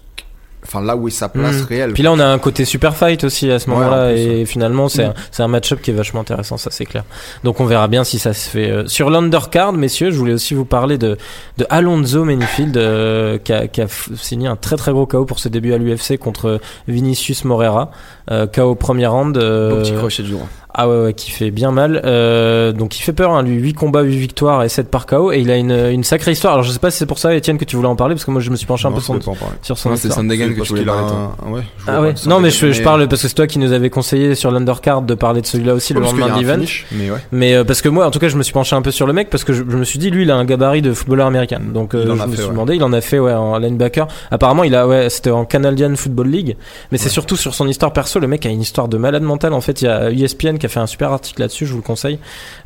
enfin, 0.65 0.82
là 0.82 0.95
où 0.95 1.08
est 1.08 1.12
sa 1.12 1.30
place 1.30 1.58
Mhm. 1.62 1.65
réelle. 1.65 1.93
Puis 1.93 2.04
là, 2.04 2.12
on 2.12 2.19
a 2.19 2.26
un 2.26 2.38
côté 2.39 2.65
super 2.65 2.95
fight 2.95 3.23
aussi 3.23 3.49
à 3.52 3.60
ce 3.60 3.69
moment-là, 3.69 4.13
et 4.13 4.45
finalement, 4.45 4.89
c'est 4.89 5.06
Mm. 5.06 5.10
un, 5.10 5.13
c'est 5.32 5.43
un 5.43 5.47
match-up 5.47 5.82
qui 5.82 5.91
est 5.91 5.93
vachement 5.93 6.21
intéressant, 6.21 6.58
ça 6.58 6.69
c'est 6.71 6.86
clair. 6.86 7.04
Donc 7.43 7.60
on 7.60 7.65
verra 7.65 7.88
bien 7.88 8.04
si 8.04 8.19
ça 8.19 8.34
se 8.34 8.49
fait. 8.49 8.69
euh, 8.69 8.88
Sur 8.88 9.10
l'undercard, 9.10 9.73
messieurs, 9.73 10.12
je 10.12 10.17
voulais 10.17 10.34
aussi 10.34 10.54
vous 10.54 10.65
parler 10.65 10.97
de, 10.97 11.17
de 11.58 11.65
Alonso 11.69 12.23
Manifield, 12.23 12.76
euh, 12.78 13.38
qui, 13.38 13.54
a, 13.54 13.67
qui 13.67 13.82
a 13.82 13.88
signé 14.15 14.47
un 14.47 14.56
très 14.56 14.76
très 14.78 14.91
gros 14.91 15.06
KO 15.06 15.26
pour 15.26 15.39
ses 15.39 15.49
débuts 15.49 15.73
à 15.73 15.78
l'UFC 15.78 16.17
contre 16.17 16.60
Vinicius 16.88 17.45
Moreira. 17.45 17.91
Euh, 18.32 18.47
KO 18.47 18.76
premier 18.76 19.08
round. 19.08 19.38
euh, 19.38 19.71
beau 19.71 19.82
petit 19.82 19.93
crochet 19.93 20.23
du 20.23 20.32
droit 20.32 20.47
Ah 20.75 20.89
ouais, 20.89 21.03
ouais, 21.03 21.13
qui 21.13 21.29
fait 21.31 21.51
bien 21.51 21.71
mal. 21.71 22.01
Euh, 22.03 22.71
donc 22.71 22.97
il 22.97 23.01
fait 23.03 23.13
peur, 23.13 23.31
hein, 23.31 23.43
lui. 23.43 23.55
8 23.59 23.73
combats, 23.73 24.01
8 24.01 24.17
victoires 24.17 24.63
et 24.63 24.69
7 24.69 24.89
par 24.89 25.05
KO. 25.05 25.31
Et 25.31 25.39
il 25.39 25.51
a 25.51 25.57
une, 25.57 25.71
une 25.71 26.03
sacrée 26.03 26.31
histoire. 26.31 26.53
Alors 26.53 26.63
je 26.65 26.71
sais 26.71 26.79
pas 26.79 26.89
si 26.89 26.97
c'est 26.97 27.05
pour 27.05 27.19
ça, 27.19 27.36
Étienne, 27.36 27.57
que 27.59 27.65
tu 27.65 27.75
voulais 27.75 27.88
en 27.88 27.95
parler, 27.95 28.15
parce 28.15 28.25
que 28.25 28.31
moi 28.31 28.41
je 28.41 28.49
me 28.49 28.55
suis 28.55 28.65
penché 28.65 28.88
un 28.88 28.89
Non, 28.89 28.95
peu 28.95 29.01
je 29.01 29.05
sur, 29.05 29.77
son 29.77 29.89
Non, 29.89 29.95
c'est 29.95 30.07
histoire. 30.07 30.17
Sandegan 30.17 30.45
C'est 30.47 30.53
que 30.53 30.57
parce 30.57 30.67
tu 30.67 30.73
voulais 30.73 30.81
qu'il 30.81 30.89
a 30.89 30.93
parler 30.93 31.13
un- 31.47 31.51
ouais, 31.51 31.62
Ah 31.88 32.01
ouais. 32.01 32.13
de 32.13 32.29
Non 32.29 32.39
mais 32.39 32.49
Sandegan, 32.49 32.73
je, 32.73 32.79
je 32.79 32.83
parle 32.83 33.07
parce 33.07 33.21
que 33.21 33.27
c'est 33.27 33.36
toi 33.36 33.45
qui 33.47 33.59
nous 33.59 33.71
avais 33.71 33.89
conseillé 33.89 34.33
sur 34.36 34.49
l'undercard 34.51 35.03
de 35.03 35.13
parler 35.13 35.41
de 35.41 35.45
celui-là 35.45 35.73
aussi 35.75 35.93
le 35.93 35.99
lendemain 36.01 36.36
de 36.36 36.39
l'event. 36.41 36.63
mais 36.91 37.12
ouais. 37.12 37.17
Mais 37.31 37.53
euh, 37.53 37.63
parce 37.63 37.81
que 37.81 37.89
moi, 37.89 38.05
en 38.07 38.12
tout 38.12 38.19
cas, 38.19 38.29
je 38.29 38.38
me 38.38 38.43
suis 38.43 38.53
penché 38.53 38.75
un 38.75 38.81
peu 38.81 38.91
sur 38.91 39.05
le 39.05 39.13
mec 39.13 39.29
parce 39.29 39.43
que 39.43 39.53
je, 39.53 39.63
je 39.69 39.77
me 39.77 39.83
suis 39.83 39.99
dit, 39.99 40.09
lui, 40.09 40.23
il 40.23 40.31
a 40.31 40.36
un 40.36 40.45
gabarit 40.45 40.81
de 40.81 40.93
footballeur 40.93 41.27
américain. 41.27 41.59
Donc, 41.63 41.93
euh, 41.93 42.03
je 42.07 42.12
me 42.12 42.17
fait, 42.36 42.41
suis 42.41 42.49
demandé, 42.49 42.75
il 42.75 42.83
en 42.83 42.93
a 42.93 43.01
fait, 43.01 43.19
ouais, 43.19 43.33
en 43.33 43.57
linebacker. 43.59 44.07
Apparemment, 44.31 44.63
il 44.63 44.73
a, 44.75 44.88
ouais, 44.88 45.09
c'était 45.09 45.29
en 45.31 45.45
Canadian 45.45 45.95
Football 45.95 46.29
League. 46.29 46.57
Mais 46.91 46.97
c'est 46.97 47.09
surtout 47.09 47.36
sur 47.36 47.53
son 47.53 47.67
histoire 47.67 47.93
perso. 47.93 48.19
Le 48.19 48.27
mec 48.27 48.45
a 48.45 48.49
une 48.49 48.62
histoire 48.62 48.88
de 48.88 48.97
malade 48.97 49.23
mental. 49.23 49.53
En 49.53 49.62
fait, 49.62 49.81
il 49.81 49.86
y 49.86 49.88
a 49.88 50.09
ESPN 50.12 50.57
qui 50.63 50.67
a 50.67 50.69
fait 50.69 50.80
un 50.80 50.88
super 50.88 51.12
article 51.12 51.41
là-dessus. 51.41 51.65
Je 51.65 51.71
vous 51.71 51.80
le 51.80 51.84
conseille, 51.84 52.19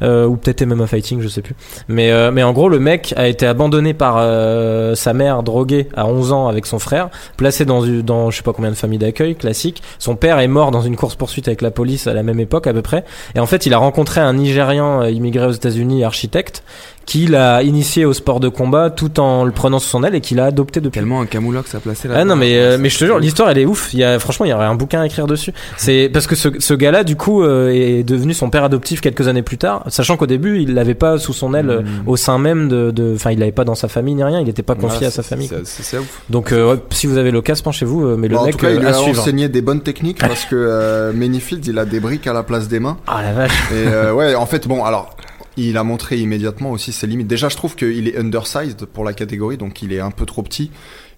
euh, 0.04 0.28
ou 0.28 0.36
peut-être 0.36 0.64
MMA 0.64 0.86
Fighting, 0.86 1.20
je 1.20 1.28
sais 1.28 1.42
plus. 1.42 1.56
Mais, 1.88 2.12
euh, 2.12 2.32
mais 2.32 2.44
en 2.44 2.54
gros, 2.54 2.70
le 2.70 2.78
mec 2.78 3.12
a 3.18 3.28
été 3.28 3.48
abandonné 3.48 3.96
par 3.96 4.18
euh, 4.20 4.94
sa 4.94 5.14
mère 5.14 5.42
droguée 5.42 5.90
à 5.96 6.06
11 6.06 6.32
ans 6.32 6.48
avec 6.48 6.68
son 6.68 6.78
frère, 6.78 7.10
placé 7.38 7.66
dans, 7.66 7.82
dans 8.04 8.30
je 8.30 8.38
sais 8.38 8.44
pas 8.44 8.54
combien 8.54 8.70
de 8.70 8.76
familles 8.76 9.00
d'accueil 9.00 9.36
classique. 9.36 9.82
Son 9.98 10.16
père 10.16 10.38
est 10.38 10.48
mort 10.48 10.70
dans 10.70 10.82
une 10.82 10.96
course 10.96 11.16
poursuite 11.16 11.48
avec 11.48 11.64
la 11.64 11.72
police 11.72 12.06
à 12.06 12.14
la 12.14 12.22
même 12.22 12.40
époque 12.40 12.68
à 12.68 12.74
peu 12.74 12.84
près. 12.84 13.04
Et 13.34 13.40
en 13.40 13.48
fait, 13.48 13.66
il 13.66 13.74
a 13.74 13.80
rencontré 13.80 14.22
un 14.22 14.34
Nigérian 14.34 15.02
euh, 15.02 15.10
immigré 15.10 15.48
aux 15.48 15.52
États-Unis, 15.52 16.04
architecte, 16.04 16.64
qu'il 17.08 17.34
a 17.36 17.63
initié 17.63 18.06
au 18.06 18.13
sport 18.13 18.39
de 18.39 18.50
combat 18.50 18.91
tout 18.91 19.20
en 19.20 19.43
le 19.46 19.52
prenant 19.52 19.80
sous 19.80 19.88
son 19.89 20.04
aile 20.04 20.13
et 20.13 20.22
qu'il 20.22 20.39
a 20.39 20.46
adopté 20.46 20.82
depuis. 20.82 21.00
Tellement 21.00 21.22
un 21.22 21.26
camoulox 21.26 21.74
à 21.74 21.80
placer 21.80 22.08
là. 22.10 22.15
Ah 22.20 22.26
non 22.26 22.36
mais 22.36 22.58
euh, 22.60 22.78
mais 22.80 22.89
je 22.89 23.00
te 23.00 23.06
jure 23.06 23.17
l'histoire 23.17 23.50
elle 23.50 23.58
est 23.58 23.65
ouf. 23.65 23.93
Il 23.93 24.00
y 24.00 24.04
a 24.04 24.20
franchement 24.20 24.46
il 24.46 24.50
y 24.50 24.54
aurait 24.54 24.65
un 24.65 24.76
bouquin 24.76 25.02
à 25.02 25.06
écrire 25.08 25.26
dessus. 25.26 25.54
C'est 25.78 26.10
parce 26.13 26.28
que 26.28 26.36
ce, 26.36 26.50
ce 26.60 26.74
gars-là 26.76 27.04
du 27.04 27.15
coup 27.15 27.41
euh, 27.43 27.70
est 27.70 28.04
devenu 28.04 28.34
son 28.36 28.50
père 28.52 28.63
adoptif 28.65 29.02
quelques 29.02 29.28
années 29.28 29.41
plus 29.41 29.58
tard, 29.58 29.84
sachant 29.88 30.17
qu'au 30.17 30.28
début 30.28 30.60
il 30.62 30.74
l'avait 30.76 30.93
pas 30.96 31.17
sous 31.17 31.34
son 31.34 31.54
aile 31.56 31.70
euh, 31.70 31.82
Mm. 31.82 32.08
au 32.10 32.17
sein 32.17 32.38
même 32.39 32.67
de 32.67 32.91
de 32.91 33.13
enfin 33.15 33.32
il 33.32 33.39
l'avait 33.39 33.52
pas 33.54 33.63
dans 33.63 33.76
sa 33.76 33.88
famille 33.88 34.13
ni 34.15 34.24
rien, 34.24 34.41
il 34.41 34.50
était 34.50 34.62
pas 34.62 34.76
confié 34.76 35.00
Ouais, 35.02 35.06
à 35.08 35.12
sa 35.12 35.24
famie. 35.24 35.48
c'est- 35.48 35.65
C'est 35.65 35.84
c'est 35.84 35.98
ouf. 35.98 36.22
Donc 36.30 36.52
euh, 36.52 36.74
ouais, 36.74 36.80
si 36.89 37.08
vous 37.08 37.17
avez 37.17 37.32
l'occasion 37.32 37.63
penchez-vous 37.63 38.06
euh, 38.06 38.15
mais 38.17 38.28
le 38.28 38.36
Bon, 38.36 38.41
en 38.41 38.46
mec 38.46 38.58
tout 38.58 38.65
cas, 38.65 38.72
il 38.72 38.76
euh, 38.78 38.80
lui 38.82 38.88
à 38.88 38.89
a 38.89 38.93
suivre. 38.93 39.22
enseigné 39.22 39.48
des 39.48 39.62
bonnes 39.62 39.82
techniques 39.82 40.20
parce 40.20 40.43
que 40.46 40.56
euh, 40.58 41.13
Manyfield, 41.13 41.65
il 41.65 41.80
a 41.80 41.86
des 41.86 42.00
briques 42.02 42.28
à 42.28 42.34
la 42.34 42.43
place 42.43 42.67
des 42.67 42.80
mains. 42.82 42.98
Ah 43.08 43.22
la 43.24 43.32
vache. 43.32 43.52
Et 43.72 43.88
euh, 43.88 44.12
ouais, 44.13 44.36
en 44.36 44.46
fait, 44.46 44.67
bon, 44.67 44.84
alors, 44.84 45.15
il 45.58 45.78
a 45.78 45.84
montré 45.84 46.17
immédiatement 46.17 46.72
aussi 46.72 46.91
ses 46.93 47.08
limites. 47.08 47.28
Déjà, 47.28 47.50
je 47.50 47.56
trouve 47.58 47.76
qu'il 47.76 48.08
est 48.08 48.17
undersized 48.17 48.86
pour 48.86 49.04
la 49.04 49.13
catégorie, 49.13 49.58
donc 49.58 49.82
il 49.82 49.91
est 49.91 50.00
un 50.00 50.12
peu 50.12 50.26
trop 50.26 50.43
petit. 50.43 50.72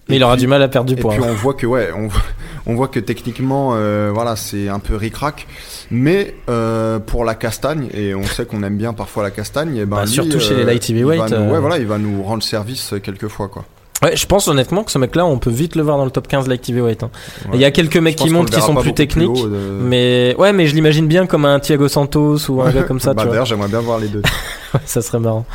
Mais 0.07 0.15
Et 0.15 0.17
il 0.17 0.23
aura 0.23 0.33
puis- 0.33 0.41
du 0.41 0.47
mal 0.47 0.63
à 0.63 0.67
perdre 0.67 0.87
du 0.91 0.97
Et 0.99 1.01
poids. 1.01 1.13
puis 1.13 1.23
hein. 1.23 1.27
on 1.29 1.33
voit 1.35 1.53
que 1.53 1.67
ouais, 1.67 1.89
on, 1.95 2.07
voit- 2.07 2.21
on 2.65 2.73
voit 2.73 2.87
que 2.87 2.99
techniquement, 2.99 3.73
euh, 3.75 4.09
voilà, 4.11 4.35
c'est 4.35 4.67
un 4.67 4.79
peu 4.79 4.95
ric-rac. 4.95 5.45
Mais 5.91 6.33
euh, 6.49 6.97
pour 6.97 7.25
la 7.25 7.35
castagne, 7.35 7.89
et 7.93 8.15
on 8.15 8.23
sait 8.23 8.45
qu'on 8.45 8.63
aime 8.63 8.77
bien 8.77 8.93
parfois 8.93 9.21
la 9.21 9.29
castagne, 9.29 9.75
et 9.75 9.85
ben 9.85 9.97
Bah, 9.97 10.05
lui, 10.05 10.11
surtout 10.11 10.39
chez 10.39 10.55
les 10.55 10.63
light 10.63 10.89
il 10.89 10.95
va 10.95 11.13
heavyweight, 11.13 11.31
nous- 11.31 11.37
euh. 11.37 11.51
Ouais, 11.51 11.59
voilà, 11.59 11.77
il 11.77 11.85
va 11.85 11.99
nous 11.99 12.23
rendre 12.23 12.41
service 12.41 12.93
euh, 12.93 12.99
quelques 12.99 13.27
fois 13.27 13.49
quoi. 13.49 13.65
Ouais, 14.01 14.15
je 14.15 14.25
pense 14.25 14.47
honnêtement 14.47 14.83
que 14.83 14.91
ce 14.91 14.97
mec-là, 14.97 15.25
on 15.25 15.37
peut 15.39 15.49
vite 15.49 15.75
le 15.75 15.83
voir 15.83 15.97
dans 15.97 16.05
le 16.05 16.11
top 16.11 16.27
15 16.27 16.47
light 16.47 16.69
heavyweight. 16.69 17.03
Hein. 17.03 17.09
Ouais. 17.45 17.51
Il 17.55 17.59
y 17.59 17.65
a 17.65 17.71
quelques 17.71 17.97
mecs 17.97 18.15
qui 18.15 18.29
montent 18.29 18.49
qui 18.49 18.61
sont 18.61 18.73
plus 18.75 18.93
techniques. 18.93 19.29
euh. 19.45 19.79
Mais 19.83 20.35
ouais, 20.37 20.53
mais 20.53 20.67
je 20.67 20.75
l'imagine 20.75 21.05
bien 21.07 21.25
comme 21.25 21.43
un 21.43 21.59
Thiago 21.59 21.87
Santos 21.89 22.49
ou 22.49 22.61
un 22.61 22.71
gars 22.71 22.83
comme 22.83 23.01
ça. 23.01 23.13
bah, 23.13 23.21
tu 23.21 23.25
vois. 23.27 23.31
D'ailleurs, 23.33 23.45
j'aimerais 23.45 23.67
bien 23.67 23.81
voir 23.81 23.99
les 23.99 24.07
deux. 24.07 24.21
ça 24.85 25.01
serait 25.01 25.19
marrant. 25.19 25.45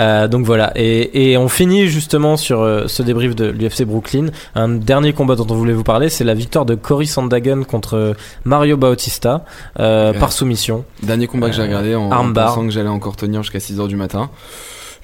Euh, 0.00 0.26
donc 0.26 0.44
voilà. 0.44 0.72
Et, 0.74 1.30
et 1.30 1.36
on 1.36 1.48
finit 1.48 1.86
justement 1.86 2.36
sur 2.36 2.62
euh, 2.62 2.84
ce 2.88 3.02
débrief 3.04 3.36
de 3.36 3.46
l'UFC 3.46 3.84
Brooklyn. 3.84 4.26
Un 4.56 4.68
dernier 4.70 5.12
combat 5.12 5.36
dont 5.36 5.46
on 5.50 5.54
voulait 5.54 5.72
vous 5.72 5.84
parler, 5.84 6.08
c'est 6.08 6.24
la 6.24 6.34
victoire 6.34 6.64
de 6.64 6.74
Cory 6.74 7.06
Sandhagen 7.06 7.62
contre 7.62 7.94
euh, 7.96 8.12
Mario 8.44 8.76
Bautista 8.76 9.44
euh, 9.78 10.12
Ouais. 10.12 10.18
par 10.18 10.32
soumission. 10.32 10.84
Dernier 11.02 11.26
combat 11.28 11.48
que 11.48 11.54
j'ai 11.56 11.62
regardé 11.62 11.94
en, 11.94 12.06
en 12.06 12.10
armbar. 12.10 12.48
pensant 12.54 12.66
que 12.66 12.72
j'allais 12.72 12.88
encore 12.88 13.14
tenir 13.16 13.42
jusqu'à 13.42 13.58
6h 13.60 13.86
du 13.86 13.96
matin. 13.96 14.30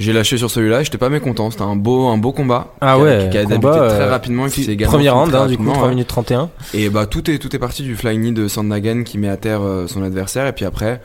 J'ai 0.01 0.13
lâché 0.15 0.39
sur 0.39 0.51
celui-là 0.51 0.81
et 0.81 0.85
j'étais 0.85 0.99
pas 0.99 1.11
mécontent. 1.11 1.51
C'était 1.51 1.63
un 1.63 1.77
beau, 1.77 2.09
un 2.09 2.17
beau 2.17 2.33
combat. 2.33 2.69
Ah 2.81 2.95
qui 2.97 3.01
a- 3.01 3.05
ouais, 3.05 3.29
qui 3.31 3.37
a 3.39 3.43
combat, 3.45 3.57
débuté 3.57 3.71
très 3.95 4.01
euh, 4.01 4.11
rapidement 4.11 4.47
et 4.47 4.51
qui 4.51 4.65
s'est 4.65 4.75
Premier 4.77 5.11
round, 5.11 5.33
hein, 5.35 5.47
du 5.47 5.57
coup, 5.59 5.63
rapidement, 5.65 5.73
3 5.75 5.85
ouais. 5.85 5.91
minutes 5.91 6.09
31. 6.09 6.49
Et 6.75 6.89
bah 6.89 7.05
tout 7.07 7.31
est 7.31 7.39
tout 7.39 7.55
est 7.55 7.59
parti 7.59 7.83
du 7.83 7.95
flying 7.97 8.21
knee 8.23 8.33
de 8.33 8.49
Sandhagen 8.49 9.03
qui 9.05 9.19
met 9.19 9.29
à 9.29 9.37
terre 9.37 9.61
euh, 9.63 9.87
son 9.87 10.03
adversaire 10.03 10.47
et 10.47 10.53
puis 10.53 10.65
après 10.65 11.01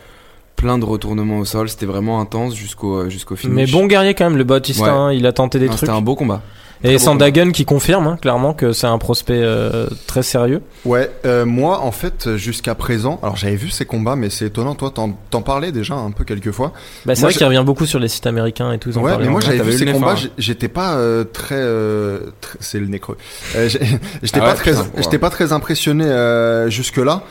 plein 0.56 0.78
de 0.78 0.86
retournements 0.86 1.40
au 1.40 1.46
sol. 1.46 1.70
C'était 1.70 1.86
vraiment 1.86 2.20
intense 2.22 2.56
jusqu'au 2.56 2.96
euh, 2.98 3.10
jusqu'au 3.10 3.36
finish. 3.36 3.56
Mais 3.56 3.66
bon 3.68 3.86
guerrier 3.88 4.14
quand 4.14 4.26
même, 4.26 4.38
le 4.38 4.44
Bautista. 4.44 4.84
Ouais. 4.84 4.90
hein, 4.90 5.12
il 5.12 5.26
a 5.26 5.34
tenté 5.34 5.60
des 5.60 5.66
Non, 5.66 5.72
trucs. 5.72 5.82
C'était 5.82 5.92
un 5.98 6.02
beau 6.02 6.16
combat. 6.16 6.42
Et 6.84 6.90
très 6.90 6.98
Sandhagen 7.00 7.52
qui 7.52 7.64
confirme 7.66 8.06
hein, 8.06 8.18
clairement 8.22 8.54
que 8.54 8.74
c'est 8.74 8.86
un 8.86 8.98
prospect 8.98 9.34
euh, 9.42 9.88
très 10.08 10.22
sérieux. 10.24 10.62
Ouais, 10.84 11.10
euh, 11.26 11.46
moi 11.46 11.80
en 11.80 11.92
fait 11.92 12.36
jusqu'à 12.36 12.76
présent, 12.76 13.18
alors 13.24 13.38
j'avais 13.38 13.56
vu 13.56 13.70
ces 13.70 13.86
combats, 13.86 14.16
mais 14.18 14.30
c'est 14.30 14.48
étonnant. 14.48 14.76
Toi, 14.76 14.92
t'en 14.94 15.18
t'en 15.32 15.42
parlais 15.42 15.72
déjà 15.72 15.96
un 15.96 16.12
peu 16.12 16.26
quelques 16.26 16.52
fois. 16.52 16.74
Bah, 17.06 17.16
c'est 17.16 17.22
vrai 17.22 17.32
j'ai- 17.32 17.38
qu'il 17.38 17.48
revient 17.48 17.64
beaucoup 17.66 17.86
sur 17.86 17.98
les 17.98 18.10
sites 18.10 18.28
américains 18.28 18.72
et 18.74 18.78
tout. 18.78 18.90
ils 18.90 19.00
en 19.00 19.02
Ouais, 19.02 19.12
parlaient 19.12 19.26
mais 19.26 19.32
moi 19.32 19.40
en- 19.40 19.42
j'avais 19.46 19.64
vu 19.64 19.86
nez 19.86 19.94
combats, 19.94 20.16
j'étais 20.38 20.68
pas 20.68 20.96
euh, 20.98 21.24
très, 21.24 21.56
euh, 21.58 22.20
très- 22.42 22.58
c'est 22.60 22.80
le 22.80 22.88
nez 22.88 23.00
creux. 23.00 23.18
Euh, 23.56 23.70
j'étais 24.22 24.40
Ah 24.40 24.40
pas 24.42 24.48
ouais, 24.50 24.54
très, 24.56 24.72
putain, 24.72 24.86
j'étais 24.98 25.18
pas 25.20 25.30
très 25.30 25.54
impressionné 25.54 26.06
euh, 26.06 26.70
jusque 26.70 26.98
là. 26.98 27.24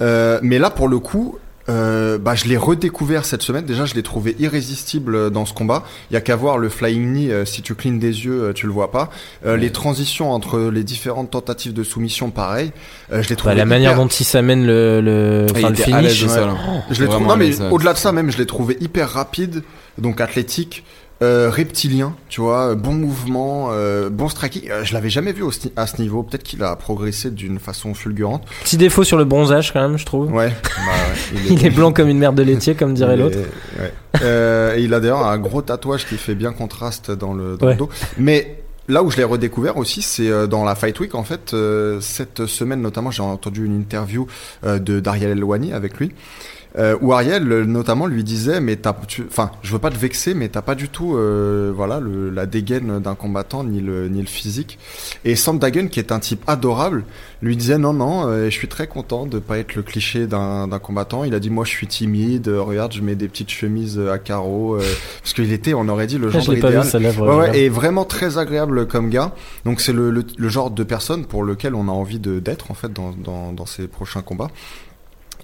mais 0.00 0.58
là 0.58 0.70
pour 0.70 0.88
le 0.88 0.98
coup, 0.98 1.38
euh, 1.68 2.18
bah 2.18 2.34
je 2.34 2.46
l'ai 2.46 2.56
redécouvert 2.56 3.24
cette 3.24 3.42
semaine. 3.42 3.64
Déjà, 3.64 3.84
je 3.84 3.94
l'ai 3.94 4.02
trouvé 4.02 4.34
irrésistible 4.38 5.30
dans 5.30 5.46
ce 5.46 5.52
combat. 5.54 5.84
Il 6.10 6.14
y 6.14 6.16
a 6.16 6.20
qu'à 6.20 6.36
voir 6.36 6.58
le 6.58 6.68
flying 6.68 7.12
knee. 7.12 7.30
euh, 7.30 7.44
si 7.44 7.62
tu 7.62 7.74
clignes 7.74 7.98
des 7.98 8.24
yeux, 8.24 8.42
euh, 8.44 8.52
tu 8.52 8.66
le 8.66 8.72
vois 8.72 8.90
pas. 8.90 9.10
Euh, 9.46 9.56
Les 9.56 9.70
transitions 9.70 10.32
entre 10.32 10.60
les 10.72 10.84
différentes 10.84 11.30
tentatives 11.30 11.72
de 11.72 11.82
soumission, 11.84 12.30
pareil. 12.30 12.72
Euh, 13.12 13.22
je 13.22 13.28
l'ai 13.28 13.36
trouvé. 13.36 13.54
Bah, 13.54 13.58
la 13.58 13.64
manière 13.64 13.96
dont 13.96 14.08
il 14.08 14.24
s'amène 14.24 14.66
le, 14.66 15.00
le, 15.00 15.46
Ah, 15.50 15.58
enfin, 15.58 15.68
le 15.70 15.74
finish. 15.76 16.24
au 16.24 16.28
sol, 16.28 16.48
hein. 16.48 16.82
Je 16.90 17.00
l'ai 17.02 17.08
trouvé, 17.08 17.26
non 17.26 17.36
mais 17.36 17.60
ouais. 17.60 17.68
au-delà 17.70 17.92
de 17.92 17.98
ça 17.98 18.12
même, 18.12 18.30
je 18.30 18.38
l'ai 18.38 18.46
trouvé 18.46 18.76
hyper 18.80 19.08
rapide, 19.10 19.62
donc 19.98 20.20
athlétique, 20.20 20.84
euh, 21.22 21.50
reptilien, 21.50 22.14
tu 22.28 22.40
vois, 22.40 22.74
bon 22.74 22.94
mouvement, 22.94 23.68
euh, 23.70 24.10
bon 24.10 24.28
striking. 24.28 24.68
Euh, 24.70 24.84
je 24.84 24.92
l'avais 24.92 25.08
jamais 25.08 25.32
vu 25.32 25.42
au 25.42 25.50
à 25.76 25.86
ce 25.86 26.02
niveau. 26.02 26.22
Peut-être 26.22 26.42
qu'il 26.42 26.62
a 26.62 26.74
progressé 26.76 27.30
d'une 27.30 27.58
façon 27.58 27.94
fulgurante. 27.94 28.44
Petit 28.64 28.76
défaut 28.76 29.04
sur 29.04 29.16
le 29.16 29.24
bronzage 29.24 29.72
quand 29.72 29.80
même, 29.80 29.96
je 29.96 30.04
trouve. 30.04 30.32
Ouais. 30.32 30.48
bah 30.62 30.92
ouais, 31.34 31.40
Il 31.48 31.64
est 31.64 31.70
blanc 31.70 31.92
comme 31.92 32.08
une 32.08 32.18
merde 32.18 32.34
de 32.34 32.42
laitier, 32.42 32.74
comme 32.74 32.92
dirait 32.94 33.16
l'autre. 33.16 33.38
ouais. 33.78 33.92
Euh, 34.22 34.76
et 34.76 34.82
il 34.82 34.92
a 34.92 35.00
d'ailleurs 35.00 35.26
un 35.26 35.38
gros 35.38 35.62
tatouage 35.62 36.06
qui 36.06 36.16
fait 36.16 36.34
bien 36.34 36.52
contraste 36.52 37.10
dans 37.10 37.32
le, 37.32 37.56
dans 37.56 37.68
le 37.68 37.74
dos. 37.74 37.88
Mais 38.18 38.62
là 38.88 39.02
où 39.02 39.10
je 39.10 39.16
l'ai 39.16 39.24
redécouvert 39.24 39.76
aussi, 39.76 40.02
c'est 40.02 40.28
euh, 40.28 40.46
dans 40.46 40.64
la 40.64 40.74
Fight 40.74 40.98
Week. 41.00 41.14
En 41.14 41.24
fait, 41.24 41.54
euh, 41.54 42.00
cette 42.00 42.46
semaine 42.46 42.80
notamment, 42.80 43.10
j'ai 43.10 43.22
entendu 43.22 43.64
une 43.64 43.76
interview 43.76 44.26
euh, 44.64 44.78
de 44.78 45.00
d'Ariel 45.00 45.30
Elwani 45.30 45.72
avec 45.72 45.98
lui. 45.98 46.12
Euh, 46.78 46.96
où 47.02 47.12
Ariel 47.12 47.52
euh, 47.52 47.66
notamment 47.66 48.06
lui 48.06 48.24
disait 48.24 48.58
mais 48.58 48.76
t'as 48.76 48.94
tu- 49.06 49.26
enfin 49.28 49.50
je 49.62 49.70
veux 49.74 49.78
pas 49.78 49.90
te 49.90 49.98
vexer 49.98 50.32
mais 50.32 50.48
t'as 50.48 50.62
pas 50.62 50.74
du 50.74 50.88
tout 50.88 51.16
euh, 51.18 51.70
voilà 51.76 52.00
le, 52.00 52.30
la 52.30 52.46
dégaine 52.46 52.98
d'un 52.98 53.14
combattant 53.14 53.62
ni 53.62 53.82
le 53.82 54.08
ni 54.08 54.20
le 54.22 54.26
physique 54.26 54.78
et 55.26 55.36
Sandhagen 55.36 55.88
qui 55.88 55.98
est 56.00 56.12
un 56.12 56.18
type 56.18 56.42
adorable 56.46 57.04
lui 57.42 57.58
disait 57.58 57.76
non 57.76 57.92
non 57.92 58.26
euh, 58.26 58.46
je 58.46 58.50
suis 58.56 58.68
très 58.68 58.86
content 58.86 59.26
de 59.26 59.38
pas 59.38 59.58
être 59.58 59.74
le 59.74 59.82
cliché 59.82 60.26
d'un 60.26 60.66
d'un 60.66 60.78
combattant 60.78 61.24
il 61.24 61.34
a 61.34 61.40
dit 61.40 61.50
moi 61.50 61.66
je 61.66 61.70
suis 61.72 61.86
timide 61.86 62.48
euh, 62.48 62.62
regarde 62.62 62.94
je 62.94 63.02
mets 63.02 63.16
des 63.16 63.28
petites 63.28 63.50
chemises 63.50 63.98
euh, 63.98 64.10
à 64.10 64.16
carreaux 64.18 64.76
euh, 64.76 64.82
parce 65.20 65.34
qu'il 65.34 65.52
était 65.52 65.74
on 65.74 65.86
aurait 65.88 66.06
dit 66.06 66.16
le 66.16 66.30
genre 66.30 66.40
je 66.40 66.52
pas 66.52 66.68
idéal 66.68 66.84
vu, 66.84 66.88
ça 66.88 66.98
lèvre. 66.98 67.26
Ouais, 67.28 67.50
ouais, 67.50 67.58
et 67.58 67.68
vraiment 67.68 68.06
très 68.06 68.38
agréable 68.38 68.86
comme 68.86 69.10
gars. 69.10 69.32
Donc 69.66 69.82
c'est 69.82 69.92
le, 69.92 70.10
le, 70.10 70.24
le 70.38 70.48
genre 70.48 70.70
de 70.70 70.84
personne 70.84 71.26
pour 71.26 71.44
lequel 71.44 71.74
on 71.74 71.88
a 71.88 71.92
envie 71.92 72.18
de 72.18 72.38
d'être 72.40 72.70
en 72.70 72.74
fait 72.74 72.90
dans, 72.94 73.10
dans, 73.12 73.52
dans 73.52 73.66
ces 73.66 73.88
prochains 73.88 74.22
combats. 74.22 74.48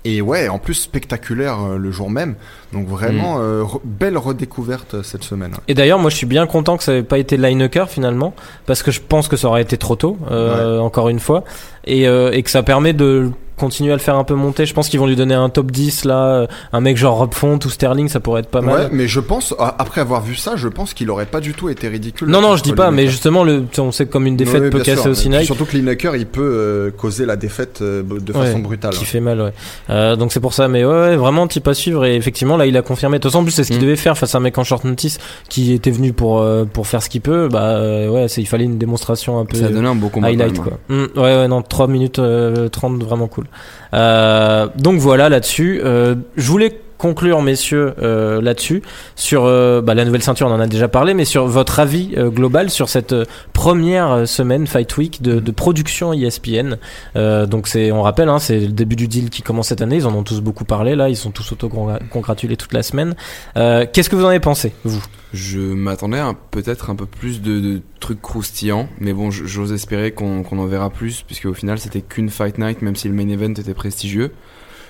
Et 0.04 0.20
ouais, 0.22 0.48
en 0.48 0.58
plus 0.58 0.74
spectaculaire 0.74 1.58
euh, 1.60 1.76
le 1.76 1.90
jour 1.90 2.08
même. 2.10 2.36
Donc 2.72 2.86
vraiment 2.86 3.40
euh, 3.40 3.62
re- 3.62 3.80
belle 3.84 4.16
redécouverte 4.16 4.94
euh, 4.94 5.02
cette 5.02 5.24
semaine. 5.24 5.52
Et 5.66 5.74
d'ailleurs, 5.74 5.98
moi, 5.98 6.10
je 6.10 6.16
suis 6.16 6.26
bien 6.26 6.46
content 6.46 6.76
que 6.76 6.84
ça 6.84 6.92
n'ait 6.92 7.02
pas 7.02 7.18
été 7.18 7.36
Lineker 7.36 7.90
finalement, 7.90 8.32
parce 8.66 8.82
que 8.82 8.90
je 8.90 9.00
pense 9.00 9.28
que 9.28 9.36
ça 9.36 9.48
aurait 9.48 9.62
été 9.62 9.76
trop 9.76 9.96
tôt, 9.96 10.16
euh, 10.30 10.78
encore 10.78 11.08
une 11.08 11.18
fois, 11.20 11.44
et, 11.84 12.06
euh, 12.06 12.30
et 12.32 12.42
que 12.42 12.50
ça 12.50 12.62
permet 12.62 12.92
de 12.92 13.30
continuer 13.58 13.92
à 13.92 13.96
le 13.96 14.00
faire 14.00 14.16
un 14.16 14.24
peu 14.24 14.34
monter. 14.34 14.64
Je 14.64 14.72
pense 14.72 14.88
qu'ils 14.88 14.98
vont 15.00 15.06
lui 15.06 15.16
donner 15.16 15.34
un 15.34 15.50
top 15.50 15.70
10 15.70 16.04
là, 16.06 16.24
euh, 16.26 16.46
un 16.72 16.80
mec 16.80 16.96
genre 16.96 17.18
Rob 17.18 17.34
Font 17.34 17.58
ou 17.64 17.68
Sterling, 17.68 18.08
ça 18.08 18.20
pourrait 18.20 18.40
être 18.40 18.48
pas 18.48 18.60
mal. 18.62 18.74
Ouais, 18.74 18.88
mais 18.92 19.06
je 19.08 19.20
pense, 19.20 19.54
après 19.58 20.00
avoir 20.00 20.22
vu 20.22 20.34
ça, 20.34 20.54
je 20.56 20.68
pense 20.68 20.94
qu'il 20.94 21.10
aurait 21.10 21.26
pas 21.26 21.40
du 21.40 21.52
tout 21.52 21.68
été 21.68 21.88
ridicule. 21.88 22.28
Non, 22.28 22.40
non, 22.40 22.56
je 22.56 22.62
dis 22.62 22.72
pas, 22.72 22.90
mais 22.90 23.08
justement, 23.08 23.44
le, 23.44 23.64
on 23.78 23.92
sait 23.92 24.06
que 24.06 24.12
comme 24.12 24.26
une 24.26 24.36
défaite 24.36 24.70
peut 24.70 24.78
casser 24.80 25.02
sûr. 25.02 25.10
aussi 25.10 25.28
Nike. 25.28 25.44
Surtout 25.44 25.64
que 25.66 25.76
Lineker, 25.76 26.16
il 26.16 26.26
peut 26.26 26.40
euh, 26.42 26.90
causer 26.90 27.26
la 27.26 27.36
défaite 27.36 27.80
euh, 27.82 28.02
de 28.02 28.32
façon 28.32 28.54
Ouais, 28.56 28.60
brutale. 28.62 28.92
qui 28.94 29.04
fait 29.04 29.20
mal 29.20 29.40
ouais 29.40 29.52
euh, 29.90 30.14
donc 30.16 30.32
c'est 30.32 30.40
pour 30.40 30.54
ça 30.54 30.68
mais 30.68 30.84
ouais, 30.84 30.92
ouais 30.92 31.16
vraiment 31.16 31.46
type 31.48 31.66
à 31.68 31.74
suivre 31.74 32.04
et 32.06 32.14
effectivement 32.16 32.56
là 32.56 32.66
il 32.66 32.76
a 32.76 32.82
confirmé 32.82 33.18
de 33.18 33.22
toute 33.22 33.30
façon 33.32 33.40
en 33.40 33.44
plus 33.44 33.52
c'est 33.52 33.64
ce 33.64 33.68
qu'il 33.68 33.78
Mm. 33.78 33.82
devait 33.82 33.96
faire 33.96 34.16
face 34.16 34.34
à 34.34 34.38
un 34.38 34.40
mec 34.40 34.56
en 34.58 34.64
short 34.64 34.84
notice 34.84 35.18
qui 35.48 35.72
était 35.72 35.90
venu 35.90 36.12
pour 36.12 36.40
euh, 36.40 36.64
pour 36.64 36.86
faire 36.86 37.02
ce 37.02 37.08
qu'il 37.10 37.20
peut 37.20 37.48
bah 37.50 37.62
euh, 37.76 38.08
ouais 38.08 38.28
c'est 38.28 38.40
il 38.40 38.46
fallait 38.46 38.64
une 38.64 38.78
démonstration 38.78 39.38
un 39.40 39.44
peu 39.44 39.56
Ça 39.58 39.66
a 39.66 39.68
donné 39.70 39.88
un 39.88 39.94
beau 39.96 40.08
combat. 40.08 40.28
highlight 40.28 40.58
quoi 40.60 40.78
Mm, 40.88 41.04
ouais 41.16 41.22
ouais 41.22 41.48
non 41.48 41.62
3 41.62 41.88
minutes 41.88 42.18
euh, 42.20 42.68
30 42.68 43.02
vraiment 43.02 43.26
cool 43.26 43.46
donc 43.92 44.98
voilà 44.98 45.28
là-dessus. 45.28 45.80
Euh, 45.84 46.14
je 46.36 46.50
voulais 46.50 46.80
conclure 46.98 47.40
messieurs 47.40 47.94
euh, 48.02 48.42
là-dessus 48.42 48.82
sur 49.16 49.44
euh, 49.44 49.80
bah, 49.80 49.94
la 49.94 50.04
nouvelle 50.04 50.22
ceinture 50.22 50.48
on 50.48 50.52
en 50.52 50.60
a 50.60 50.66
déjà 50.66 50.88
parlé 50.88 51.14
mais 51.14 51.24
sur 51.24 51.46
votre 51.46 51.78
avis 51.78 52.10
euh, 52.16 52.28
global 52.28 52.70
sur 52.70 52.88
cette 52.88 53.12
euh, 53.12 53.24
première 53.52 54.10
euh, 54.10 54.24
semaine 54.26 54.66
Fight 54.66 54.94
Week 54.96 55.22
de, 55.22 55.50
production 55.52 56.12
ESPN 56.12 56.76
euh, 57.16 57.46
donc 57.46 57.68
c'est 57.68 57.90
on 57.92 58.02
rappelle 58.02 58.28
hein, 58.28 58.38
c'est 58.38 58.58
le 58.58 58.72
début 58.72 58.96
du 58.96 59.08
deal 59.08 59.30
qui 59.30 59.42
commence 59.42 59.68
cette 59.68 59.80
année. 59.80 59.96
Ils 59.96 60.06
en 60.06 60.14
ont 60.14 60.22
tous 60.22 60.40
beaucoup 60.40 60.64
parlé 60.64 60.94
là. 60.94 61.08
Ils 61.08 61.16
sont 61.16 61.30
tous 61.30 61.52
auto-congratulés 61.52 62.56
toute 62.56 62.72
la 62.72 62.82
semaine. 62.82 63.14
Euh, 63.56 63.86
qu'est-ce 63.90 64.10
que 64.10 64.16
vous 64.16 64.24
en 64.24 64.28
avez 64.28 64.40
pensé 64.40 64.72
vous? 64.84 65.02
Je 65.34 65.58
m'attendais 65.60 66.18
à 66.18 66.34
peut-être 66.50 66.88
un 66.90 66.94
peu 66.96 67.04
plus 67.06 67.42
de, 67.42 67.60
de 67.60 67.82
trucs 68.00 68.22
croustillants, 68.22 68.88
mais 68.98 69.12
bon, 69.12 69.30
j'ose 69.30 69.72
espérer 69.72 70.12
qu'on 70.12 70.42
en 70.44 70.66
verra 70.66 70.88
plus, 70.90 71.22
puisque 71.22 71.44
au 71.46 71.52
final 71.54 71.78
c'était 71.78 72.00
qu'une 72.00 72.30
fight 72.30 72.56
night, 72.58 72.80
même 72.80 72.96
si 72.96 73.08
le 73.08 73.14
main 73.14 73.28
event 73.28 73.50
était 73.52 73.74
prestigieux. 73.74 74.32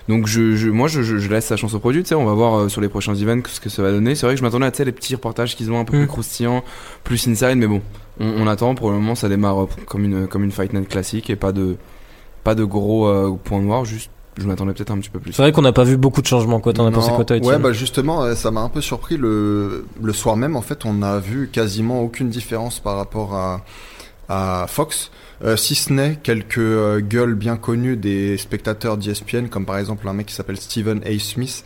Donc 0.09 0.27
je, 0.27 0.55
je- 0.57 0.71
moi 0.71 0.87
je, 0.89 1.01
laisse 1.29 1.51
la 1.51 1.57
chance 1.57 1.75
au 1.75 1.81
produit, 1.81 2.03
tu 2.03 2.11
sais, 2.11 2.15
on 2.15 2.25
va 2.25 2.33
voir 2.35 2.55
euh, 2.55 2.69
sur 2.69 2.81
les 2.81 2.89
prochains 2.89 3.15
events 3.15 3.43
ce 3.49 3.61
que 3.61 3.69
ça 3.69 3.83
va 3.83 3.91
donner. 3.91 4.15
C'est 4.15 4.27
vrai 4.27 4.37
que 4.37 4.39
je 4.39 4.45
m'attendais 4.45 4.67
à 4.67 4.85
les 4.85 4.93
petits 4.93 5.15
reportages 5.15 5.55
qui 5.57 5.65
se 5.65 5.71
vont 5.71 5.81
un 5.81 5.85
peu 5.85 5.97
Mm. 5.97 6.01
plus 6.01 6.07
croustillants, 6.07 6.65
plus 7.05 7.27
inside, 7.29 7.57
mais 7.57 7.67
bon, 7.67 7.83
on, 8.21 8.27
on 8.27 8.47
attend. 8.47 8.75
Pour 8.75 8.91
le 8.91 8.97
moment, 8.97 9.15
ça 9.17 9.29
démarre 9.29 9.65
euh, 9.65 9.69
comme 9.87 10.05
une 10.05 10.27
comme 10.29 10.45
une 10.45 10.53
fight 10.53 10.73
night 10.73 10.89
classique 10.89 11.29
et 11.31 11.37
pas 11.37 11.53
de 11.53 11.77
pas 12.45 12.55
de 12.55 12.65
gros 12.65 13.07
euh, 13.09 13.37
points 13.45 13.61
noirs. 13.61 13.85
Juste, 13.85 14.11
je 14.39 14.47
m'attendais 14.47 14.73
peut-être 14.73 14.91
un 14.91 14.99
petit 14.99 15.11
peu 15.11 15.19
plus. 15.19 15.33
c'est 15.33 15.43
vrai 15.43 15.53
qu'on 15.53 15.63
n'a 15.63 15.73
pas 15.73 15.85
vu 15.85 15.97
beaucoup 15.97 16.23
de 16.23 16.27
changements 16.27 16.61
quoi 16.61 16.73
t'en 16.73 16.87
as 16.87 16.91
pensé 16.91 17.11
quoi 17.15 17.25
toi 17.25 17.37
Ouais, 17.39 17.59
bah 17.59 17.73
justement, 17.73 18.23
euh, 18.23 18.35
ça 18.35 18.51
m'a 18.51 18.61
un 18.61 18.69
peu 18.69 18.81
surpris 18.81 19.17
le, 19.17 19.87
le 20.03 20.13
soir 20.13 20.37
même. 20.37 20.57
En 20.57 20.63
fait, 20.63 20.85
on 20.85 21.03
a 21.03 21.19
vu 21.19 21.49
quasiment 21.53 22.01
aucune 22.03 22.29
différence 22.29 22.81
par 22.81 22.97
rapport 22.97 23.35
à, 23.35 23.65
à 24.29 24.67
Fox, 24.69 25.11
euh, 25.45 25.57
si 25.57 25.75
ce 25.75 25.93
n'est 25.93 26.17
quelques 26.23 26.59
euh, 26.59 27.01
gueules 27.01 27.35
bien 27.35 27.57
connues 27.57 27.97
des 27.97 28.37
spectateurs 28.39 28.97
d'ESPN, 28.97 29.47
comme 29.49 29.65
par 29.67 29.79
exemple 29.79 30.09
un 30.09 30.13
mec 30.13 30.27
qui 30.27 30.35
s'appelle 30.35 30.59
Stephen 30.59 31.01
A. 31.05 31.19
Smith, 31.19 31.65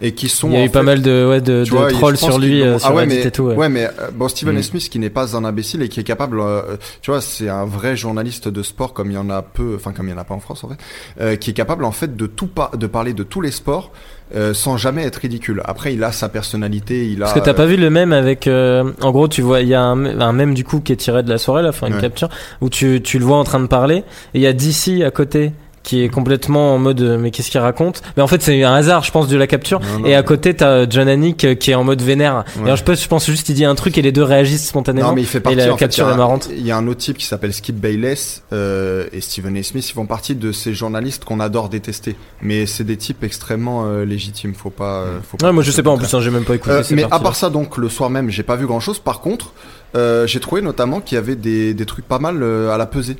et 0.00 0.12
qui 0.12 0.28
sont 0.28 0.48
Il 0.48 0.54
y 0.54 0.56
a 0.58 0.64
eu 0.64 0.70
pas 0.70 0.82
mal 0.82 1.02
de, 1.02 1.26
ouais, 1.28 1.40
de, 1.40 1.64
de 1.64 1.70
vois, 1.70 1.88
trolls 1.90 2.16
sur 2.16 2.38
lui, 2.38 2.62
euh, 2.62 2.78
sur 2.78 2.88
ah 2.88 2.94
ouais, 2.94 3.02
Reddit 3.02 3.16
mais, 3.16 3.26
et 3.26 3.30
tout. 3.30 3.42
ouais. 3.44 3.54
ouais, 3.56 3.68
mais 3.68 3.86
euh, 3.86 4.10
bon, 4.14 4.28
Steven 4.28 4.56
Mm. 4.56 4.62
Smith 4.62 4.88
qui 4.88 4.98
n'est 4.98 5.10
pas 5.10 5.36
un 5.36 5.44
imbécile 5.44 5.82
et 5.82 5.88
qui 5.88 6.00
est 6.00 6.04
capable, 6.04 6.40
euh, 6.40 6.76
tu 7.02 7.10
vois, 7.10 7.20
c'est 7.20 7.48
un 7.48 7.64
vrai 7.64 7.96
journaliste 7.96 8.48
de 8.48 8.62
sport 8.62 8.92
comme 8.92 9.10
il 9.10 9.14
y 9.14 9.18
en 9.18 9.30
a 9.30 9.42
peu, 9.42 9.74
enfin 9.76 9.92
comme 9.92 10.06
il 10.08 10.10
y 10.10 10.14
en 10.14 10.18
a 10.18 10.24
pas 10.24 10.34
en 10.34 10.40
France 10.40 10.62
en 10.64 10.68
fait, 10.68 10.76
euh, 11.20 11.36
qui 11.36 11.50
est 11.50 11.54
capable 11.54 11.84
en 11.84 11.92
fait 11.92 12.16
de 12.16 12.26
tout 12.26 12.46
par- 12.46 12.76
de 12.76 12.86
parler 12.86 13.12
de 13.12 13.22
tous 13.22 13.40
les 13.40 13.50
sports 13.50 13.90
euh, 14.34 14.52
sans 14.52 14.76
jamais 14.76 15.04
être 15.04 15.16
ridicule. 15.16 15.62
Après, 15.64 15.94
il 15.94 16.04
a 16.04 16.12
sa 16.12 16.28
personnalité, 16.28 17.08
il 17.08 17.22
a. 17.22 17.26
Parce 17.26 17.32
que 17.32 17.44
t'as 17.44 17.52
euh, 17.52 17.54
pas 17.54 17.64
vu 17.66 17.76
le 17.78 17.88
même 17.88 18.12
avec, 18.12 18.46
euh, 18.46 18.92
en 19.00 19.10
gros, 19.10 19.26
tu 19.26 19.40
vois, 19.40 19.62
il 19.62 19.68
y 19.68 19.74
a 19.74 19.80
un, 19.82 20.20
un 20.20 20.32
même 20.34 20.52
du 20.52 20.64
coup 20.64 20.80
qui 20.80 20.92
est 20.92 20.96
tiré 20.96 21.22
de 21.22 21.30
la 21.30 21.38
soirée, 21.38 21.62
là, 21.62 21.70
enfin 21.70 21.86
une 21.86 21.94
Ouais. 21.94 22.00
capture, 22.02 22.28
où 22.60 22.68
tu, 22.68 23.00
tu 23.02 23.18
le 23.18 23.24
vois 23.24 23.38
en 23.38 23.44
train 23.44 23.58
de 23.60 23.66
parler, 23.68 23.96
et 23.96 24.04
il 24.34 24.40
y 24.42 24.46
a 24.46 24.52
DC 24.52 25.02
à 25.02 25.10
côté 25.10 25.52
qui 25.88 26.02
est 26.04 26.10
complètement 26.10 26.74
en 26.74 26.78
mode, 26.78 27.00
euh, 27.00 27.16
mais 27.18 27.30
qu'est-ce 27.30 27.50
qu'il 27.50 27.60
raconte? 27.60 28.02
Mais 28.16 28.22
en 28.22 28.26
fait, 28.26 28.42
c'est 28.42 28.62
un 28.62 28.74
hasard, 28.74 29.02
je 29.04 29.10
pense, 29.10 29.26
de 29.26 29.36
la 29.38 29.46
capture. 29.46 29.80
non, 29.80 30.00
non, 30.00 30.04
Et 30.06 30.14
à 30.14 30.22
côté, 30.22 30.52
t'as 30.52 30.86
John 30.88 31.08
Anik 31.08 31.44
euh, 31.44 31.54
qui 31.54 31.70
est 31.70 31.74
en 31.74 31.82
mode 31.82 32.02
vénère. 32.02 32.44
Et 32.58 32.64
alors, 32.64 32.76
je 32.76 32.84
pense, 32.84 33.02
je 33.02 33.08
pense 33.08 33.24
juste, 33.26 33.48
il 33.48 33.54
dit 33.54 33.64
un 33.64 33.74
truc 33.74 33.96
et 33.96 34.02
les 34.02 34.12
deux 34.12 34.22
réagissent 34.22 34.68
spontanément. 34.68 35.08
Non, 35.08 35.14
mais 35.14 35.22
il 35.22 35.26
fait 35.26 35.38
et 35.38 35.40
partie. 35.40 35.56
la 35.56 35.64
fait, 35.64 35.76
capture 35.78 36.04
il 36.04 36.08
y 36.08 36.10
a 36.10 36.10
est 36.10 36.14
un- 36.14 36.18
marrante. 36.18 36.48
Il 36.52 36.66
y 36.66 36.70
a 36.70 36.76
un 36.76 36.86
autre 36.88 37.00
type 37.00 37.16
qui 37.16 37.24
s'appelle 37.24 37.54
Skip 37.54 37.76
Bayless 37.76 38.42
euh, 38.52 39.06
et 39.12 39.22
Stephen 39.22 39.56
A. 39.56 39.62
Smith. 39.62 39.88
Ils 39.88 39.94
font 39.94 40.04
partie 40.04 40.34
de 40.34 40.52
ces 40.52 40.74
journalistes 40.74 41.24
qu'on 41.24 41.40
adore 41.40 41.70
détester. 41.70 42.16
Mais 42.42 42.66
c'est 42.66 42.84
des 42.84 42.98
types 42.98 43.24
extrêmement 43.24 43.84
euh, 43.86 44.04
légitimes. 44.04 44.52
Faut 44.54 44.68
pas. 44.70 45.00
euh, 45.04 45.18
Faut 45.26 45.38
Ouais, 45.44 45.52
moi 45.52 45.62
je 45.62 45.70
sais 45.70 45.82
pas 45.82 45.90
en 45.90 45.96
plus, 45.96 46.12
hein, 46.12 46.20
j'ai 46.20 46.30
même 46.30 46.44
pas 46.44 46.54
écouté 46.56 46.70
Euh, 46.74 46.82
ces 46.82 46.94
mais 46.94 47.04
à 47.10 47.18
part 47.18 47.34
ça, 47.34 47.48
donc 47.48 47.78
le 47.78 47.88
soir 47.88 48.10
même, 48.10 48.28
j'ai 48.28 48.42
pas 48.42 48.56
vu 48.56 48.66
grand 48.66 48.80
chose. 48.80 48.98
Par 48.98 49.20
contre, 49.20 49.52
euh, 49.96 50.26
j'ai 50.26 50.38
trouvé 50.40 50.60
notamment 50.60 51.00
qu'il 51.00 51.16
y 51.16 51.18
avait 51.18 51.34
des, 51.36 51.72
des 51.72 51.86
trucs 51.86 52.06
pas 52.06 52.18
mal 52.18 52.42
euh, 52.42 52.70
à 52.74 52.76
la 52.76 52.84
pesée. 52.84 53.16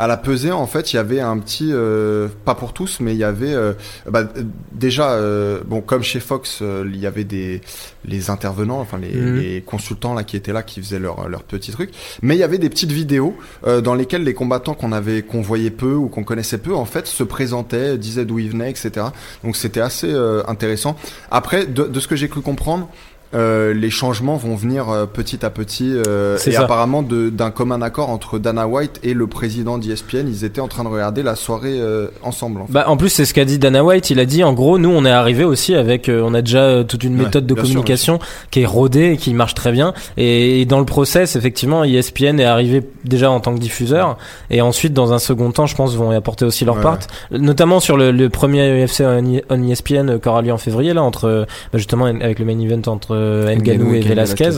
À 0.00 0.06
la 0.06 0.16
pesée, 0.16 0.52
en 0.52 0.66
fait, 0.68 0.92
il 0.92 0.96
y 0.96 0.98
avait 1.00 1.18
un 1.20 1.36
petit, 1.40 1.70
euh, 1.72 2.28
pas 2.44 2.54
pour 2.54 2.72
tous, 2.72 3.00
mais 3.00 3.14
il 3.14 3.18
y 3.18 3.24
avait 3.24 3.52
euh, 3.52 3.72
bah, 4.08 4.22
déjà, 4.70 5.10
euh, 5.10 5.60
bon, 5.66 5.80
comme 5.80 6.04
chez 6.04 6.20
Fox, 6.20 6.60
euh, 6.62 6.88
il 6.88 7.00
y 7.00 7.06
avait 7.06 7.24
des 7.24 7.60
les 8.04 8.30
intervenants, 8.30 8.78
enfin 8.80 8.96
les, 8.96 9.12
Mhm. 9.12 9.36
les 9.40 9.60
consultants 9.60 10.14
là 10.14 10.22
qui 10.22 10.36
étaient 10.36 10.52
là, 10.52 10.62
qui 10.62 10.80
faisaient 10.80 11.00
leur 11.00 11.28
leur 11.28 11.42
petit 11.42 11.72
truc. 11.72 11.90
Mais 12.22 12.36
il 12.36 12.38
y 12.38 12.44
avait 12.44 12.58
des 12.58 12.70
petites 12.70 12.92
vidéos 12.92 13.36
euh, 13.66 13.80
dans 13.80 13.94
lesquelles 13.96 14.22
les 14.22 14.34
combattants 14.34 14.74
qu'on 14.74 14.92
avait 14.92 15.22
qu'on 15.22 15.42
voyait 15.42 15.72
peu 15.72 15.94
ou 15.94 16.08
qu'on 16.08 16.22
connaissait 16.22 16.58
peu, 16.58 16.74
en 16.76 16.84
fait, 16.84 17.08
se 17.08 17.24
présentaient, 17.24 17.98
disaient 17.98 18.24
d'où 18.24 18.38
ils 18.38 18.50
venaient, 18.50 18.70
etc. 18.70 19.06
Donc 19.42 19.56
c'était 19.56 19.80
assez 19.80 20.10
euh, 20.12 20.42
intéressant. 20.46 20.96
Après, 21.32 21.66
de, 21.66 21.82
de 21.82 22.00
ce 22.00 22.06
que 22.06 22.14
j'ai 22.14 22.28
cru 22.28 22.40
comprendre, 22.40 22.88
euh, 23.34 23.74
les 23.74 23.90
changements 23.90 24.36
vont 24.36 24.54
venir 24.56 24.88
euh, 24.88 25.06
petit 25.06 25.44
à 25.44 25.50
petit 25.50 25.92
euh, 25.94 26.36
et 26.46 26.52
ça. 26.52 26.62
apparemment 26.62 27.02
d'un 27.02 27.50
commun 27.50 27.82
accord 27.82 28.08
entre 28.10 28.38
Dana 28.38 28.66
White 28.66 29.00
et 29.02 29.12
le 29.14 29.26
président 29.26 29.76
d'ESPN, 29.78 30.26
ils 30.28 30.44
étaient 30.44 30.60
en 30.60 30.68
train 30.68 30.82
de 30.84 30.88
regarder 30.88 31.22
la 31.22 31.36
soirée 31.36 31.78
euh, 31.78 32.08
ensemble. 32.22 32.62
En 32.62 32.66
fait. 32.66 32.72
Bah, 32.72 32.84
en 32.88 32.96
plus, 32.96 33.10
c'est 33.10 33.24
ce 33.26 33.34
qu'a 33.34 33.44
dit 33.44 33.58
Dana 33.58 33.84
White. 33.84 34.10
Il 34.10 34.18
a 34.20 34.24
dit, 34.24 34.42
en 34.44 34.52
gros, 34.54 34.78
nous, 34.78 34.88
on 34.90 35.04
est 35.04 35.10
arrivé 35.10 35.44
aussi 35.44 35.74
avec, 35.74 36.08
euh, 36.08 36.22
on 36.24 36.32
a 36.34 36.40
déjà 36.42 36.84
toute 36.84 37.04
une 37.04 37.18
Ouais, 37.18 37.24
méthode 37.24 37.46
de 37.46 37.54
sûr, 37.54 37.62
communication 37.62 38.18
qui 38.50 38.62
est 38.62 38.66
rodée 38.66 39.12
et 39.12 39.16
qui 39.18 39.34
marche 39.34 39.54
très 39.54 39.72
bien. 39.72 39.92
Et, 40.16 40.62
et 40.62 40.64
dans 40.64 40.78
le 40.78 40.86
process, 40.86 41.36
effectivement, 41.36 41.84
ESPN 41.84 42.40
est 42.40 42.44
arrivé 42.44 42.82
déjà 43.04 43.30
en 43.30 43.40
tant 43.40 43.54
que 43.54 43.60
diffuseur. 43.60 44.16
Et 44.50 44.60
ensuite, 44.62 44.94
dans 44.94 45.12
un 45.12 45.18
second 45.18 45.50
temps, 45.52 45.66
je 45.66 45.76
pense, 45.76 45.94
vont 45.96 46.12
y 46.12 46.16
apporter 46.16 46.44
aussi 46.44 46.64
leur 46.64 46.76
Ouais, 46.76 46.82
part. 46.82 46.98
Notamment 47.30 47.80
sur 47.80 47.96
le, 47.96 48.10
le 48.10 48.28
premier 48.30 48.84
UFC 48.84 49.00
on 49.02 49.36
E- 49.36 49.42
on 49.50 49.62
ESPN 49.68 50.18
qui 50.18 50.28
aura 50.28 50.40
lieu 50.42 50.52
en 50.52 50.58
février, 50.58 50.94
là, 50.94 51.02
entre, 51.02 51.46
bah, 51.72 51.78
justement, 51.78 52.06
avec 52.06 52.38
le 52.38 52.44
main 52.44 52.58
event 52.58 52.80
entre 52.86 53.17
euh, 53.18 53.48
et 53.48 54.00
Velasquez. 54.00 54.50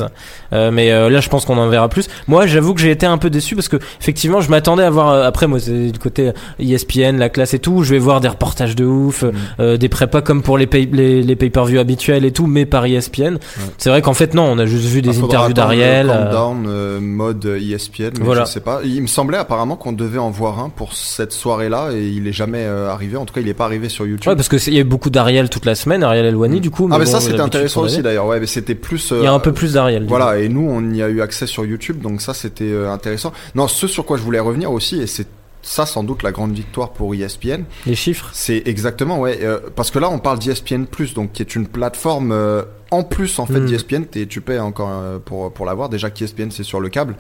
Euh, 0.52 0.70
mais 0.70 0.90
euh, 0.92 1.08
là, 1.10 1.20
je 1.20 1.28
pense 1.28 1.44
qu'on 1.44 1.58
en 1.58 1.68
verra 1.68 1.88
plus. 1.88 2.08
Moi, 2.28 2.46
j'avoue 2.46 2.74
que 2.74 2.80
j'ai 2.80 2.90
été 2.90 3.06
un 3.06 3.18
peu 3.18 3.30
déçu 3.30 3.54
parce 3.54 3.68
que 3.68 3.76
effectivement, 4.00 4.40
je 4.40 4.50
m'attendais 4.50 4.82
à 4.82 4.90
voir. 4.90 5.10
euh, 5.10 5.22
après, 5.26 5.46
moi, 5.46 5.58
c'est 5.60 5.90
du 5.90 5.98
côté 5.98 6.30
ESPN, 6.58 7.16
la 7.18 7.28
classe 7.28 7.54
et 7.54 7.58
tout. 7.58 7.82
Je 7.82 7.90
vais 7.94 7.98
voir 7.98 8.20
des 8.20 8.28
reportages 8.28 8.76
de 8.76 8.84
ouf, 8.84 9.24
Mm. 9.58 9.76
des 9.76 9.88
prépas 9.88 10.20
comme 10.22 10.42
pour 10.42 10.58
les 10.58 10.66
pay, 10.66 10.88
les, 10.92 11.22
les 11.22 11.36
pay-per-view 11.36 11.78
habituels 11.78 12.24
et 12.24 12.32
tout, 12.32 12.46
mais 12.46 12.66
par 12.66 12.84
E 12.84 12.88
ESPN. 12.88 13.36
C'est 13.78 13.90
vrai 13.90 14.02
qu'en 14.02 14.14
fait, 14.14 14.34
non, 14.34 14.44
on 14.44 14.58
a 14.58 14.66
juste 14.66 14.86
vu 14.86 15.02
des 15.02 15.12
faudra 15.12 15.46
interviews 15.46 15.54
d'Ariel. 15.54 16.06
countdown, 16.06 16.98
mode 17.00 17.44
ESPN, 17.44 18.10
mais 18.18 18.24
Voilà. 18.24 18.44
je 18.44 18.50
sais 18.50 18.60
pas. 18.60 18.80
Il 18.84 19.02
me 19.02 19.06
semblait 19.06 19.38
apparemment 19.38 19.76
qu'on 19.76 19.92
devait 19.92 20.18
en 20.18 20.30
voir 20.30 20.58
un 20.60 20.68
pour 20.68 20.94
cette 20.94 21.32
soirée-là 21.32 21.90
et 21.92 22.08
il 22.08 22.26
est 22.26 22.32
jamais 22.32 22.64
arrivé. 22.64 23.16
En 23.16 23.24
tout 23.24 23.34
cas, 23.34 23.40
il 23.40 23.48
est 23.48 23.54
pas 23.54 23.64
arrivé 23.64 23.88
sur 23.88 24.06
YouTube. 24.06 24.28
Ouais, 24.28 24.36
parce 24.36 24.48
que 24.48 24.56
il 24.68 24.74
y 24.74 24.78
a 24.78 24.80
eu 24.80 24.84
beaucoup 24.84 25.10
d'Ariel 25.10 25.48
toute 25.48 25.64
la 25.66 25.74
semaine, 25.74 26.02
Ariel 26.02 26.24
Elwani, 26.26 26.60
du 26.60 26.70
coup. 26.70 26.88
ah 26.90 26.98
mais 26.98 27.04
bon, 27.04 27.10
ça 27.10 27.20
c'était 27.20 27.40
intéressant 27.40 27.82
aussi 27.82 28.02
d'ailleurs. 28.02 28.26
Ouais, 28.26 28.40
mais 28.40 28.46
c'était 28.50 28.74
plus. 28.74 29.10
Il 29.12 29.22
y 29.22 29.26
a 29.26 29.32
euh, 29.32 29.36
un 29.36 29.40
peu 29.40 29.52
plus 29.52 29.74
d'Ariel. 29.74 30.06
Voilà, 30.06 30.38
et 30.38 30.48
nous, 30.48 30.68
on 30.68 30.90
y 30.92 31.02
a 31.02 31.08
eu 31.08 31.20
accès 31.22 31.46
sur 31.46 31.64
YouTube, 31.64 32.00
donc 32.00 32.20
ça, 32.20 32.34
c'était 32.34 32.64
euh, 32.64 32.90
intéressant. 32.90 33.32
Non, 33.54 33.68
ce 33.68 33.86
sur 33.86 34.04
quoi 34.04 34.16
je 34.16 34.22
voulais 34.22 34.40
revenir 34.40 34.70
aussi, 34.70 35.00
et 35.00 35.06
c'est 35.06 35.26
ça 35.62 35.86
sans 35.86 36.02
doute 36.02 36.22
la 36.22 36.32
grande 36.32 36.52
victoire 36.52 36.90
pour 36.90 37.14
ESPN, 37.14 37.64
Les 37.86 37.94
chiffres. 37.94 38.30
c'est 38.32 38.62
exactement, 38.66 39.20
ouais, 39.20 39.40
euh, 39.42 39.58
parce 39.76 39.90
que 39.90 39.98
là, 39.98 40.08
on 40.10 40.18
parle 40.18 40.38
d'ESPN+, 40.38 40.86
donc 41.14 41.32
qui 41.32 41.42
est 41.42 41.54
une 41.54 41.66
plateforme 41.66 42.32
euh, 42.32 42.62
en 42.90 43.02
plus, 43.04 43.38
en 43.38 43.46
fait, 43.46 43.60
Mm. 43.60 43.66
d'ESPN, 43.66 44.02
t'es- 44.04 44.26
tu 44.26 44.40
payes 44.40 44.58
encore 44.58 44.90
euh, 44.92 45.18
pour, 45.24 45.52
pour 45.52 45.64
l'avoir, 45.66 45.88
déjà 45.88 46.10
qu'ESPN, 46.10 46.50
c'est 46.50 46.64
sur 46.64 46.80
le 46.80 46.88
câble, 46.88 47.14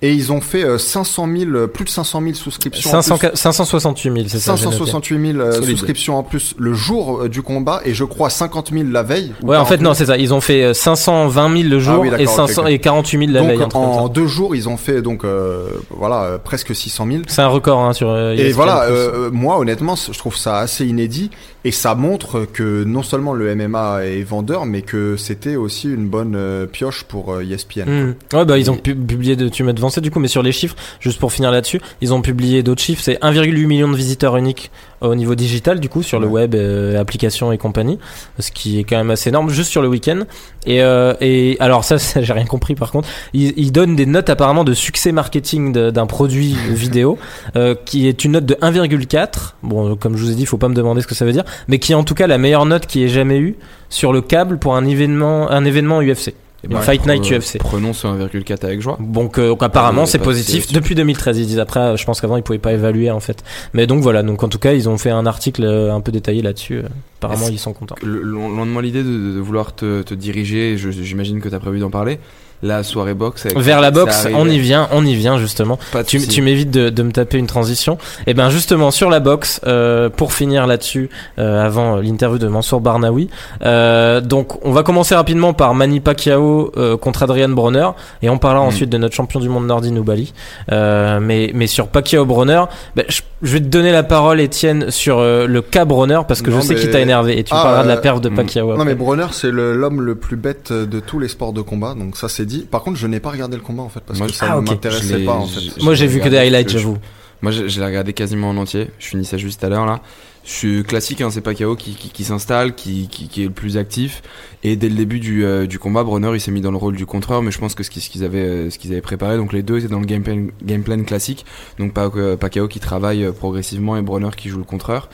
et 0.00 0.12
ils 0.12 0.30
ont 0.32 0.40
fait 0.40 0.62
euh, 0.64 0.78
500 0.78 1.26
000, 1.36 1.50
euh, 1.52 1.66
plus 1.66 1.84
de 1.84 1.90
500 1.90 2.20
000 2.22 2.34
souscriptions. 2.34 2.90
en 2.90 3.02
500 3.02 3.18
plus. 3.18 3.28
568 3.34 4.12
000, 4.12 4.24
c'est 4.28 4.38
ça. 4.38 4.54
j'ai 4.56 4.64
noté. 4.66 4.76
568 4.78 5.32
000 5.32 5.38
euh, 5.40 5.52
Solide. 5.52 5.70
souscriptions 5.70 6.16
en 6.18 6.22
plus 6.22 6.54
le 6.58 6.72
jour 6.74 7.22
euh, 7.22 7.28
du 7.28 7.42
combat 7.42 7.80
et 7.84 7.94
je 7.94 8.04
crois 8.04 8.30
50 8.30 8.70
000 8.72 8.84
la 8.92 9.02
veille. 9.02 9.32
ou 9.42 9.46
Ouais, 9.48 9.56
en 9.56 9.64
40 9.64 9.68
fait, 9.68 9.76
000. 9.78 9.84
non, 9.88 9.94
c'est 9.94 10.06
ça. 10.06 10.16
Ils 10.16 10.32
ont 10.32 10.40
fait 10.40 10.62
euh, 10.62 10.72
520 10.74 11.56
000 11.62 11.68
le 11.68 11.80
jour 11.80 11.94
Ah 11.96 12.00
oui, 12.00 12.08
et, 12.08 12.10
d'accord, 12.12 12.34
500, 12.36 12.62
ok, 12.62 12.68
ok. 12.68 12.72
et 12.74 12.78
48 12.78 13.18
000 13.18 13.32
la 13.32 13.40
donc 13.40 13.48
veille. 13.48 13.58
ça. 13.72 13.78
en 13.78 14.08
deux 14.08 14.26
jours, 14.26 14.54
ils 14.54 14.68
ont 14.68 14.76
fait 14.76 15.02
donc 15.02 15.24
euh, 15.24 15.68
voilà 15.90 16.22
euh, 16.22 16.38
presque 16.38 16.74
600 16.74 17.06
000. 17.10 17.22
C'est 17.26 17.42
un 17.42 17.48
record 17.48 17.80
hein, 17.80 17.92
sur 17.92 18.08
euh, 18.10 18.34
Et 18.34 18.40
ESPN+. 18.42 18.52
voilà, 18.54 18.82
euh, 18.84 19.26
euh, 19.26 19.30
moi 19.32 19.58
honnêtement, 19.58 19.96
je 19.96 20.16
trouve 20.16 20.36
ça 20.36 20.58
assez 20.58 20.86
inédit 20.86 21.30
et 21.64 21.72
ça 21.72 21.94
montre 21.96 22.46
que 22.52 22.84
non 22.84 23.02
seulement 23.02 23.32
le 23.34 23.52
MMA 23.54 24.04
est 24.04 24.22
vendeur, 24.22 24.64
mais 24.64 24.82
que 24.82 25.07
c'était 25.16 25.56
aussi 25.56 25.88
une 25.88 26.08
bonne 26.08 26.34
euh, 26.36 26.66
pioche 26.66 27.04
pour 27.04 27.32
euh, 27.32 27.42
ESPN. 27.42 27.82
Hmm. 27.88 28.14
Ouais, 28.36 28.44
bah 28.44 28.58
ils 28.58 28.70
ont 28.70 28.76
pu- 28.76 28.94
publié, 28.94 29.36
tu 29.50 29.62
m'as 29.64 29.72
devancé 29.72 30.00
du 30.00 30.10
coup, 30.10 30.18
mais 30.20 30.28
sur 30.28 30.42
les 30.42 30.52
chiffres, 30.52 30.76
juste 31.00 31.18
pour 31.18 31.32
finir 31.32 31.50
là-dessus, 31.50 31.80
ils 32.00 32.12
ont 32.12 32.20
publié 32.22 32.62
d'autres 32.62 32.82
chiffres, 32.82 33.02
c'est 33.02 33.18
1,8 33.22 33.66
million 33.66 33.88
de 33.88 33.96
visiteurs 33.96 34.36
uniques 34.36 34.70
au 35.00 35.14
niveau 35.14 35.34
digital 35.34 35.80
du 35.80 35.88
coup, 35.88 36.02
sur 36.02 36.20
le 36.20 36.26
web, 36.26 36.54
euh, 36.54 37.00
applications 37.00 37.52
et 37.52 37.58
compagnie, 37.58 37.98
ce 38.38 38.50
qui 38.50 38.78
est 38.78 38.84
quand 38.84 38.96
même 38.96 39.10
assez 39.10 39.30
énorme, 39.30 39.50
juste 39.50 39.70
sur 39.70 39.82
le 39.82 39.88
week-end. 39.88 40.20
Et, 40.66 40.82
euh, 40.82 41.14
et 41.20 41.56
alors 41.60 41.84
ça, 41.84 41.98
ça, 41.98 42.22
j'ai 42.22 42.32
rien 42.32 42.44
compris 42.44 42.74
par 42.74 42.90
contre, 42.90 43.08
ils, 43.32 43.54
ils 43.56 43.72
donnent 43.72 43.96
des 43.96 44.06
notes 44.06 44.30
apparemment 44.30 44.64
de 44.64 44.74
succès 44.74 45.12
marketing 45.12 45.72
d'un 45.72 46.06
produit 46.06 46.56
vidéo, 46.70 47.18
euh, 47.56 47.74
qui 47.84 48.08
est 48.08 48.24
une 48.24 48.32
note 48.32 48.46
de 48.46 48.54
1,4, 48.54 49.54
bon, 49.62 49.96
comme 49.96 50.16
je 50.16 50.24
vous 50.24 50.30
ai 50.30 50.34
dit, 50.34 50.46
faut 50.46 50.58
pas 50.58 50.68
me 50.68 50.74
demander 50.74 51.02
ce 51.02 51.06
que 51.06 51.14
ça 51.14 51.24
veut 51.24 51.32
dire, 51.32 51.44
mais 51.68 51.78
qui 51.78 51.92
est 51.92 51.96
en 51.96 52.04
tout 52.04 52.14
cas 52.14 52.26
la 52.26 52.38
meilleure 52.38 52.66
note 52.66 52.86
qui 52.86 53.02
ait 53.02 53.08
jamais 53.08 53.38
eu 53.38 53.56
sur 53.88 54.12
le 54.12 54.20
câble 54.20 54.58
pour 54.58 54.76
un 54.76 54.84
événement, 54.84 55.50
un 55.50 55.64
événement 55.64 56.00
UFC. 56.02 56.34
Ouais, 56.68 56.80
Fight 56.82 57.06
Night 57.06 57.22
Euh, 57.32 57.38
UFC. 57.38 57.58
Prenons 57.58 57.92
ce 57.92 58.06
1,4 58.08 58.64
avec 58.64 58.80
joie. 58.80 58.98
Donc, 59.00 59.38
euh, 59.38 59.48
donc 59.48 59.62
apparemment 59.62 60.02
Ouais, 60.02 60.06
c'est 60.08 60.18
positif. 60.18 60.66
de- 60.68 60.74
depuis 60.74 60.94
2013 60.96 61.38
ils 61.38 61.46
disent. 61.46 61.60
Après 61.60 61.78
euh, 61.80 61.96
je 61.96 62.04
pense 62.04 62.20
qu'avant 62.20 62.36
ils 62.36 62.42
pouvaient 62.42 62.58
pas 62.58 62.72
évaluer 62.72 63.10
en 63.12 63.20
fait. 63.20 63.44
Mais 63.74 63.86
donc 63.86 64.02
voilà. 64.02 64.22
Donc 64.24 64.42
en 64.42 64.48
tout 64.48 64.58
cas 64.58 64.72
ils 64.72 64.88
ont 64.88 64.98
fait 64.98 65.10
un 65.10 65.24
article 65.26 65.62
euh, 65.64 65.94
un 65.94 66.00
peu 66.00 66.10
détaillé 66.10 66.42
là-dessus. 66.42 66.78
Euh, 66.78 66.88
apparemment 67.20 67.46
ils 67.48 67.58
sont 67.60 67.72
contents. 67.72 67.94
Loin 68.02 68.66
de 68.66 68.70
moi 68.70 68.82
l'idée 68.82 69.04
de, 69.04 69.08
de 69.34 69.38
vouloir 69.40 69.74
te, 69.74 70.02
te 70.02 70.14
diriger, 70.14 70.76
j'imagine 70.76 71.40
que 71.40 71.48
tu 71.48 71.54
as 71.54 71.60
prévu 71.60 71.78
d'en 71.78 71.90
parler. 71.90 72.18
La 72.62 72.82
soirée 72.82 73.14
boxe. 73.14 73.46
avec- 73.46 73.58
vers 73.58 73.80
la 73.80 73.90
boxe 73.90 74.24
arrive. 74.24 74.36
on 74.36 74.48
y 74.48 74.58
vient 74.58 74.88
on 74.92 75.04
y 75.06 75.14
vient 75.14 75.38
justement 75.38 75.78
tu, 76.06 76.26
tu 76.26 76.42
m'évites 76.42 76.70
de, 76.72 76.88
de 76.90 77.02
me 77.04 77.12
taper 77.12 77.38
une 77.38 77.46
transition 77.46 77.98
et 78.26 78.34
ben 78.34 78.50
justement 78.50 78.90
sur 78.90 79.10
la 79.10 79.20
boxe 79.20 79.60
euh, 79.66 80.08
pour 80.08 80.32
finir 80.32 80.66
là-dessus 80.66 81.08
euh, 81.38 81.64
avant 81.64 81.96
l'interview 81.96 82.38
de 82.38 82.48
Mansour 82.48 82.80
Barnaoui 82.80 83.28
euh, 83.64 84.20
donc 84.20 84.64
on 84.66 84.72
va 84.72 84.82
commencer 84.82 85.14
rapidement 85.14 85.52
par 85.52 85.74
Manny 85.74 86.00
Pacquiao 86.00 86.72
euh, 86.76 86.96
contre 86.96 87.22
Adrian 87.22 87.48
Bronner 87.50 87.90
et 88.22 88.28
on 88.30 88.38
parlera 88.38 88.64
Mm. 88.64 88.68
ensuite 88.68 88.90
de 88.90 88.98
notre 88.98 89.14
champion 89.14 89.38
du 89.40 89.48
monde 89.48 89.66
Nordin 89.66 89.94
Oubali 89.96 90.32
euh, 90.72 91.20
mais 91.20 91.52
mais 91.54 91.66
sur 91.68 91.86
Pacquiao 91.88 92.24
Bronner 92.24 92.64
ben, 92.96 93.04
je, 93.08 93.20
je 93.42 93.52
vais 93.52 93.60
te 93.60 93.66
donner 93.66 93.92
la 93.92 94.02
parole 94.02 94.40
Étienne 94.40 94.90
sur 94.90 95.18
euh, 95.18 95.46
le 95.46 95.62
cas 95.62 95.84
Bronner 95.84 96.20
parce 96.26 96.42
que 96.42 96.50
Non, 96.50 96.56
je 96.60 96.66
sais 96.66 96.74
mais- 96.74 96.80
qu'il 96.80 96.90
t'a 96.90 97.00
énervé 97.00 97.38
et 97.38 97.44
tu 97.44 97.52
Ah, 97.54 97.62
parleras 97.62 97.82
de 97.84 97.88
la 97.88 97.94
euh, 97.96 98.00
perf 98.00 98.20
de 98.20 98.28
mm. 98.30 98.34
Pacquiao 98.34 98.66
Non 98.68 98.72
après. 98.74 98.84
mais 98.86 98.94
Bronner 98.94 99.26
c'est 99.30 99.50
le- 99.52 99.74
l'homme 99.76 100.00
le 100.00 100.16
plus 100.16 100.36
bête 100.36 100.72
de 100.72 100.98
tous 101.00 101.18
les 101.20 101.28
sports 101.28 101.52
de 101.52 101.60
combat 101.60 101.94
donc 101.96 102.16
ça 102.16 102.28
c'est 102.28 102.46
dit. 102.48 102.66
Par 102.70 102.82
contre 102.82 102.96
je 102.98 103.06
n'ai 103.06 103.20
pas 103.20 103.30
regardé 103.30 103.56
le 103.56 103.62
combat 103.62 103.82
en 103.84 103.88
fait 103.88 104.00
parce 104.06 104.18
Moi, 104.18 104.26
que 104.28 104.32
je- 104.32 104.38
ça 104.38 104.46
Ah, 104.50 104.60
ne. 104.60 104.66
Je 104.66 104.70
m'intéressait 104.72 105.18
pas 105.24 105.32
en 105.34 105.46
fait. 105.46 105.60
je- 105.78 105.84
moi 105.84 105.94
j'ai 105.94 106.06
vu 106.06 106.20
que 106.20 106.28
des 106.28 106.38
highlights 106.38 106.70
j'avoue 106.70 106.96
Moi, 107.40 107.52
je, 107.52 107.68
je 107.68 107.78
l'ai 107.78 107.86
regardé 107.86 108.12
quasiment 108.14 108.50
en 108.50 108.56
entier. 108.56 108.88
Je 108.98 109.06
finissais 109.06 109.38
juste 109.38 109.62
à 109.62 109.68
l'heure 109.68 109.86
là. 109.86 110.00
Je 110.44 110.50
suis 110.50 110.82
classique, 110.82 111.20
hein, 111.20 111.30
c'est 111.30 111.40
Pacquiao 111.42 111.76
qui, 111.76 111.94
qui, 111.94 112.08
qui 112.08 112.24
s'installe, 112.24 112.74
qui, 112.74 113.06
qui, 113.08 113.28
qui 113.28 113.42
est 113.42 113.46
le 113.46 113.52
plus 113.52 113.76
actif. 113.76 114.22
Et 114.64 114.74
dès 114.74 114.88
le 114.88 114.96
début 114.96 115.20
du, 115.20 115.44
euh, 115.44 115.66
du 115.66 115.78
combat, 115.78 116.02
Bronner 116.02 116.30
il 116.34 116.40
s'est 116.40 116.50
mis 116.50 116.62
dans 116.62 116.70
le 116.72 116.78
rôle 116.78 116.96
du 116.96 117.06
contreur, 117.06 117.42
mais 117.42 117.50
je 117.52 117.58
pense 117.58 117.76
que 117.76 117.84
ce 117.84 117.90
qu'ils 117.90 118.24
avaient, 118.24 118.38
euh, 118.40 118.70
ce 118.70 118.78
qu'ils 118.78 118.90
avaient 118.90 119.02
préparé, 119.02 119.36
donc 119.36 119.52
les 119.52 119.62
deux 119.62 119.78
étaient 119.78 119.86
dans 119.88 120.00
le 120.00 120.06
game 120.06 120.22
plan, 120.24 120.46
game 120.64 120.82
plan 120.82 121.00
classique. 121.04 121.44
Donc 121.78 121.92
Pac- 121.92 122.16
euh, 122.16 122.36
Pacquiao 122.36 122.66
qui 122.66 122.80
travaille 122.80 123.30
progressivement 123.32 123.96
et 123.96 124.02
Bronner 124.02 124.30
qui 124.36 124.48
joue 124.48 124.58
le 124.58 124.64
contreur. 124.64 125.08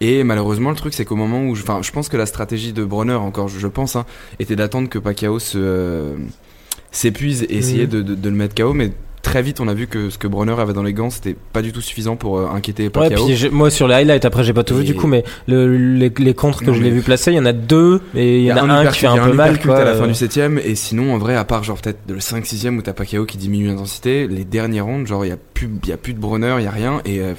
Et 0.00 0.22
malheureusement, 0.24 0.70
le 0.70 0.76
truc, 0.76 0.94
c'est 0.94 1.04
qu'au 1.04 1.16
moment 1.16 1.42
où, 1.44 1.54
je- 1.56 1.62
enfin, 1.64 1.80
je 1.82 1.90
pense 1.90 2.08
que 2.08 2.16
la 2.16 2.24
stratégie 2.26 2.72
de 2.72 2.84
Bronner, 2.84 3.14
encore, 3.14 3.48
je, 3.48 3.58
je 3.58 3.66
pense, 3.66 3.94
hein, 3.96 4.06
était 4.38 4.54
d'attendre 4.56 4.88
que 4.88 4.98
Pacquiao 5.00 5.38
se 5.40 5.58
euh, 5.60 6.14
s'épuise 6.90 7.42
et 7.44 7.56
essayer 7.56 7.84
Mhm. 7.84 7.90
de, 7.90 8.02
de, 8.02 8.14
de 8.14 8.28
le 8.28 8.34
mettre 8.36 8.54
KO, 8.54 8.72
mais 8.72 8.90
très 9.20 9.42
vite, 9.42 9.60
on 9.60 9.68
a 9.68 9.74
vu 9.74 9.88
que 9.88 10.08
ce 10.10 10.16
que 10.16 10.26
Bronner 10.26 10.54
avait 10.58 10.72
dans 10.72 10.82
les 10.82 10.94
gants, 10.94 11.10
c'était 11.10 11.36
pas 11.52 11.60
du 11.60 11.72
tout 11.72 11.80
suffisant 11.82 12.16
pour 12.16 12.38
euh, 12.38 12.46
inquiéter 12.54 12.84
Ouais, 12.84 12.90
Pacquiao. 12.90 13.26
puis 13.26 13.50
moi 13.50 13.68
sur 13.68 13.86
les 13.88 13.94
highlights, 13.96 14.24
après 14.24 14.42
j'ai 14.42 14.54
pas 14.54 14.64
tout 14.64 14.76
vu 14.76 14.82
Et- 14.82 14.86
du 14.86 14.94
coup, 14.94 15.06
mais 15.06 15.22
le, 15.46 15.76
les, 15.76 16.10
les 16.18 16.34
contres 16.34 16.60
que 16.60 16.66
Non, 16.66 16.72
je 16.72 16.82
l'ai 16.82 16.90
vu 16.90 17.02
placer, 17.02 17.32
il 17.32 17.34
y 17.36 17.38
en 17.40 17.44
a 17.44 17.52
deux 17.52 18.00
et 18.14 18.38
il 18.38 18.44
y 18.44 18.52
en 18.52 18.56
a 18.70 18.72
un, 18.72 18.86
qui 18.86 19.00
fait 19.00 19.06
un 19.06 19.18
peu 19.18 19.32
mal. 19.34 19.50
uppercut 19.54 19.68
Quoi, 19.68 19.78
à 19.80 19.84
la 19.84 19.94
fin 19.96 20.06
du 20.06 20.14
7ème 20.14 20.58
et 20.64 20.74
sinon 20.76 21.12
en 21.12 21.18
vrai 21.18 21.34
à 21.36 21.44
part 21.44 21.62
genre 21.64 21.78
peut-être 21.78 21.98
le 22.08 22.20
5 22.20 22.46
6 22.46 22.68
où 22.70 22.80
t'as 22.80 22.92
Pacquiao 22.94 23.26
qui 23.26 23.36
diminue 23.36 23.66
l'intensité 23.66 24.26
les 24.28 24.44
derniers 24.44 24.80
rounds 24.80 25.06
genre 25.06 25.24
il 25.26 25.28
y 25.28 25.32
a 25.32 25.36
plus 25.52 25.68
il 25.82 25.88
y 25.88 25.92
a 25.92 25.96
plus 25.98 26.14
de 26.14 26.20
Bronner 26.20 26.54
il 26.58 26.64
y 26.64 26.68
a 26.68 26.70
rien 26.70 27.02
et 27.04 27.20
euh, 27.20 27.34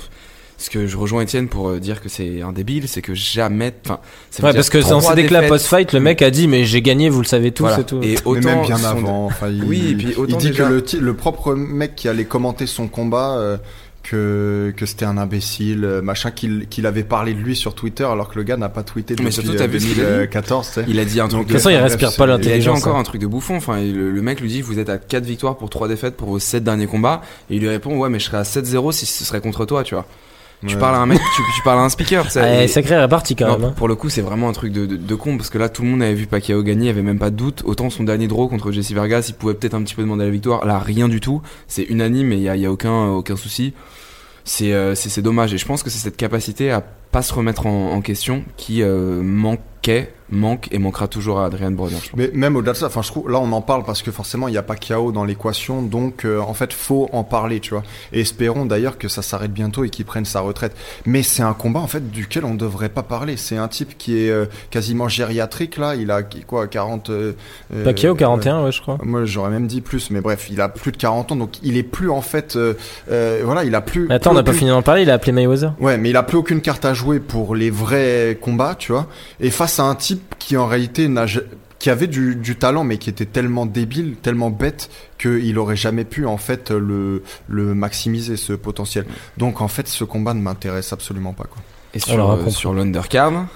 ce 0.60 0.70
que 0.70 0.86
je 0.88 0.98
rejoins 0.98 1.22
Étienne 1.24 1.48
pour 1.48 1.70
euh, 1.70 1.80
dire 1.80 2.02
que 2.02 2.10
c'est 2.10 2.42
un 2.42 2.52
débile 2.52 2.88
c'est 2.88 3.02
que 3.02 3.16
jamais 3.16 3.74
enfin 3.86 4.00
Ouais, 4.44 4.54
parce 4.54 4.70
que 4.70 4.78
dans 4.78 5.00
trois 5.00 5.16
ses 5.16 5.22
déclats 5.24 5.44
post-fight, 5.48 5.92
le 5.94 6.00
mec 6.02 6.22
a 6.22 6.30
dit 6.30 6.48
mais 6.48 6.66
j'ai 6.66 6.82
gagné, 6.82 7.10
vous 7.10 7.22
le 7.22 7.26
savez 7.26 7.52
tous 7.52 7.64
Voilà. 7.64 7.80
et 7.80 7.84
tout. 7.86 8.02
et 8.04 8.08
Mais 8.16 8.18
autant 8.26 8.56
même 8.58 8.66
bien 8.66 8.84
avant. 8.84 9.26
Enfin, 9.26 9.48
il, 9.50 9.64
Oui, 9.64 9.88
et 9.92 9.96
puis 9.96 10.16
autant 10.16 10.38
il 10.38 10.38
dit 10.38 10.50
déjà- 10.52 10.68
que 10.70 10.98
le, 10.98 11.14
propre 11.16 11.56
mec 11.56 11.96
qui 11.96 12.08
allait 12.08 12.26
commenter 12.26 12.68
son 12.68 12.88
combat, 12.88 13.38
euh, 13.38 13.58
que, 14.04 14.74
que 14.76 14.86
c'était 14.86 15.06
un 15.06 15.18
imbécile, 15.18 15.84
euh, 15.86 16.02
machin, 16.02 16.32
qu'il 16.32 16.68
qu'il 16.68 16.86
avait 16.86 17.04
parlé 17.04 17.34
de 17.34 17.40
lui 17.40 17.56
sur 17.56 17.76
Twitter 17.76 18.06
alors 18.06 18.30
que 18.30 18.38
le 18.40 18.44
gars 18.44 18.58
n'a 18.58 18.70
pas 18.70 18.82
tweeté 18.84 19.14
Mais 19.20 19.26
depuis 19.26 19.34
surtout, 19.34 19.54
t'as 19.54 19.66
euh, 19.66 19.68
vu 19.68 19.80
ce 19.80 19.88
qu'il 19.88 20.02
a 20.02 20.06
dit 20.06 20.10
2014, 20.12 20.68
tu 20.68 20.74
sais. 20.74 20.86
il 20.88 21.00
a 21.00 21.06
dit 21.06 21.20
un 21.20 21.28
truc 21.28 21.40
Donc, 21.40 21.48
De 21.48 21.54
toute 21.54 21.62
façon, 21.62 21.70
il 21.70 21.76
respire 21.78 22.16
pas 22.16 22.26
Il 22.26 22.32
a 22.32 22.38
dit 22.38 22.44
l'intelligence. 22.48 22.80
encore 22.82 22.96
hein. 22.96 23.02
un 23.02 23.04
truc 23.04 23.22
de 23.22 23.28
bouffon. 23.28 23.58
Enfin, 23.58 23.80
le, 23.82 24.10
le 24.12 24.22
mec 24.22 24.40
lui 24.40 24.50
dit 24.50 24.62
Vous 24.62 24.80
êtes 24.80 24.90
à 24.90 24.98
4 24.98 25.24
victoires 25.26 25.58
pour 25.58 25.70
3 25.70 25.88
défaites 25.90 26.16
pour 26.18 26.30
vos 26.30 26.40
7 26.40 26.64
derniers 26.64 26.88
combats. 26.88 27.22
Et 27.50 27.56
il 27.56 27.62
lui 27.62 27.70
répond 27.70 27.96
Ouais, 27.98 28.10
mais 28.10 28.20
je 28.20 28.26
serais 28.26 28.38
à 28.38 28.44
7-0 28.44 28.92
si 28.94 29.06
ce 29.06 29.24
serait 29.26 29.42
contre 29.42 29.66
toi, 29.66 29.84
tu 29.84 29.96
vois. 29.96 30.06
Tu 30.68 30.76
parles 30.78 30.96
à 30.96 31.00
un 31.00 31.06
mec, 31.06 31.20
tu, 31.36 31.42
tu 31.56 31.62
parles 31.64 31.80
à 31.80 31.84
un 31.84 31.90
speaker. 31.90 32.28
Ouais, 32.36 32.66
et- 32.66 32.68
sacré 32.68 32.98
réparti 32.98 33.36
quand 33.36 33.48
Non, 33.48 33.58
même. 33.58 33.64
hein. 33.70 33.74
pour- 33.78 33.88
le 33.88 33.96
coup, 33.96 34.10
c'est 34.10 34.22
vraiment 34.22 34.50
un 34.50 34.52
truc 34.52 34.74
de, 34.74 34.86
de, 34.86 34.98
de 34.98 35.16
con 35.16 35.38
parce 35.38 35.50
que 35.50 35.58
là, 35.58 35.70
tout 35.70 35.84
le 35.84 35.88
monde 35.88 36.02
avait 36.02 36.14
vu 36.14 36.28
Pacquiao 36.28 36.62
gagner, 36.64 36.84
il 36.86 36.88
y 36.88 36.90
avait 36.90 37.02
même 37.02 37.18
pas 37.20 37.30
de 37.30 37.36
doute. 37.38 37.62
Autant 37.66 37.90
son 37.90 38.04
dernier 38.04 38.28
draw 38.28 38.48
contre 38.50 38.72
Jesse 38.72 38.92
Vargas, 38.92 39.26
il 39.30 39.36
pouvait 39.36 39.54
peut-être 39.54 39.74
un 39.76 39.82
petit 39.84 39.96
peu 39.96 40.02
demander 40.02 40.26
la 40.26 40.32
victoire. 40.32 40.66
Là, 40.66 40.78
rien 40.80 41.08
du 41.08 41.22
tout. 41.22 41.42
C'est 41.68 41.84
unanime 41.84 42.34
et 42.34 42.36
il 42.36 42.42
y 42.42 42.50
a, 42.50 42.56
il 42.58 42.62
y 42.62 42.66
a 42.66 42.72
aucun, 42.72 43.06
aucun 43.08 43.38
souci. 43.38 43.74
C'est 44.44 44.74
euh, 44.74 44.96
c'est 44.96 45.22
dommage 45.22 45.54
et 45.54 45.58
je 45.58 45.66
pense 45.66 45.84
que 45.84 45.90
c'est 45.90 46.00
cette 46.00 46.18
capacité 46.18 46.72
à 46.72 46.82
pas 46.82 47.22
se 47.22 47.34
remettre 47.34 47.66
en, 47.68 47.92
en 47.94 48.02
question 48.02 48.44
qui 48.58 48.82
euh, 48.84 49.22
manquait, 49.22 50.12
manque 50.32 50.68
et 50.72 50.80
manquera 50.80 51.08
toujours 51.08 51.40
à 51.40 51.46
Adrian 51.46 51.74
pense. 51.74 51.92
Mais 52.16 52.32
même 52.34 52.56
au-delà 52.56 52.74
de 52.74 52.78
ça, 52.78 52.88
enfin, 52.88 53.02
je 53.02 53.10
trouve, 53.10 53.30
là, 53.30 53.40
on 53.40 53.52
en 53.52 53.62
parle 53.62 53.84
parce 53.84 54.02
que 54.02 54.12
forcément, 54.12 54.48
il 54.48 54.52
n'y 54.52 54.58
a 54.58 54.64
pas 54.64 54.76
KO 54.76 55.12
dans 55.12 55.26
l'équation, 55.26 55.82
donc, 55.82 56.26
euh, 56.26 56.40
en 56.40 56.54
fait, 56.54 56.74
faut 56.74 57.10
en 57.12 57.24
parler, 57.24 57.60
tu 57.60 57.72
vois. 57.72 57.84
Et 58.14 58.22
espérons 58.22 58.66
d'ailleurs 58.66 58.98
que 58.98 59.08
ça 59.08 59.22
s'arrête 59.22 59.52
bientôt 59.52 59.84
et 59.84 59.90
qu'il 59.90 60.06
prenne 60.06 60.26
sa 60.26 60.42
retraite. 60.42 60.76
Mais 61.06 61.24
c'est 61.24 61.44
un 61.44 61.54
combat, 61.54 61.80
en 61.80 61.88
fait, 61.88 62.12
duquel 62.12 62.46
on 62.46 62.54
ne 62.54 62.58
devrait 62.58 62.90
pas 62.90 63.04
parler. 63.04 63.38
C'est 63.38 63.58
un 63.58 63.68
type 63.68 63.98
qui 63.98 64.18
est 64.18 64.30
euh, 64.30 64.46
quasiment 64.72 65.08
gériatrique, 65.08 65.78
là. 65.78 65.96
Il 65.96 66.12
a, 66.12 66.24
quoi, 66.24 66.68
40, 66.68 67.10
euh, 67.10 67.34
euh, 67.74 67.84
Pacquiao 67.84 68.14
ouais. 68.14 68.20
41, 68.20 68.64
ouais, 68.64 68.72
je 68.72 68.82
crois. 68.82 68.98
Moi, 69.04 69.26
j'aurais 69.26 69.50
même 69.50 69.68
dit 69.68 69.82
plus, 69.82 70.12
mais 70.12 70.22
bref, 70.22 70.48
il 70.52 70.62
a 70.62 70.70
plus 70.70 70.92
de 70.92 70.98
40 70.98 71.32
ans, 71.32 71.36
donc 71.36 71.58
il 71.64 71.78
est 71.78 71.84
plus, 71.84 72.10
en 72.10 72.22
fait, 72.22 72.56
euh, 72.56 72.74
euh, 73.12 73.42
voilà, 73.44 73.64
il 73.64 73.76
a 73.76 73.82
plus. 73.82 74.08
Mais 74.08 74.16
attends, 74.16 74.32
plus 74.32 74.38
on 74.38 74.40
n'a 74.40 74.44
pas 74.44 74.54
fini 74.54 74.70
d'en 74.70 74.82
parler, 74.82 75.04
il 75.04 75.10
a 75.10 75.14
appelé 75.14 75.32
Mayweather. 75.32 75.74
Ouais, 75.80 75.98
mais 75.98 76.10
il 76.10 76.18
a 76.18 76.24
plus 76.24 76.38
aucune 76.38 76.62
carte 76.62 76.86
à 76.86 76.94
jouer 76.94 77.20
pour 77.20 77.56
les 77.56 77.70
vrais 77.70 78.38
combats, 78.42 78.76
tu 78.78 78.92
vois. 78.92 79.08
Et 79.40 79.50
face 79.50 79.80
à 79.80 79.84
un 79.84 79.96
type 79.96 80.19
qui 80.38 80.58
en 80.58 80.68
réalité 80.68 81.08
n'a 81.08 81.26
qui 81.80 81.90
avait 81.90 82.08
du, 82.08 82.36
du 82.36 82.58
talent, 82.58 82.84
mais 82.84 82.98
qui 82.98 83.10
était 83.10 83.26
tellement 83.26 83.66
débile, 83.66 84.18
tellement 84.22 84.50
bête, 84.50 84.90
qu'il 85.18 85.58
aurait 85.58 85.78
jamais 85.78 86.04
pu 86.04 86.26
en 86.26 86.38
fait 86.38 86.72
le, 86.72 87.24
le 87.48 87.74
maximiser 87.74 88.36
ce 88.36 88.52
potentiel. 88.52 89.06
Donc 89.38 89.62
en 89.62 89.70
fait, 89.70 89.88
ce 89.88 90.04
combat 90.04 90.34
ne 90.34 90.42
m'intéresse 90.42 90.92
absolument 90.92 91.32
pas. 91.32 91.46
Quoi. 91.46 91.62
Et 91.94 92.00
sur, 92.00 92.18
l'aura 92.18 92.36
euh, 92.36 92.50
sur 92.50 92.74
l'undercard, 92.74 93.48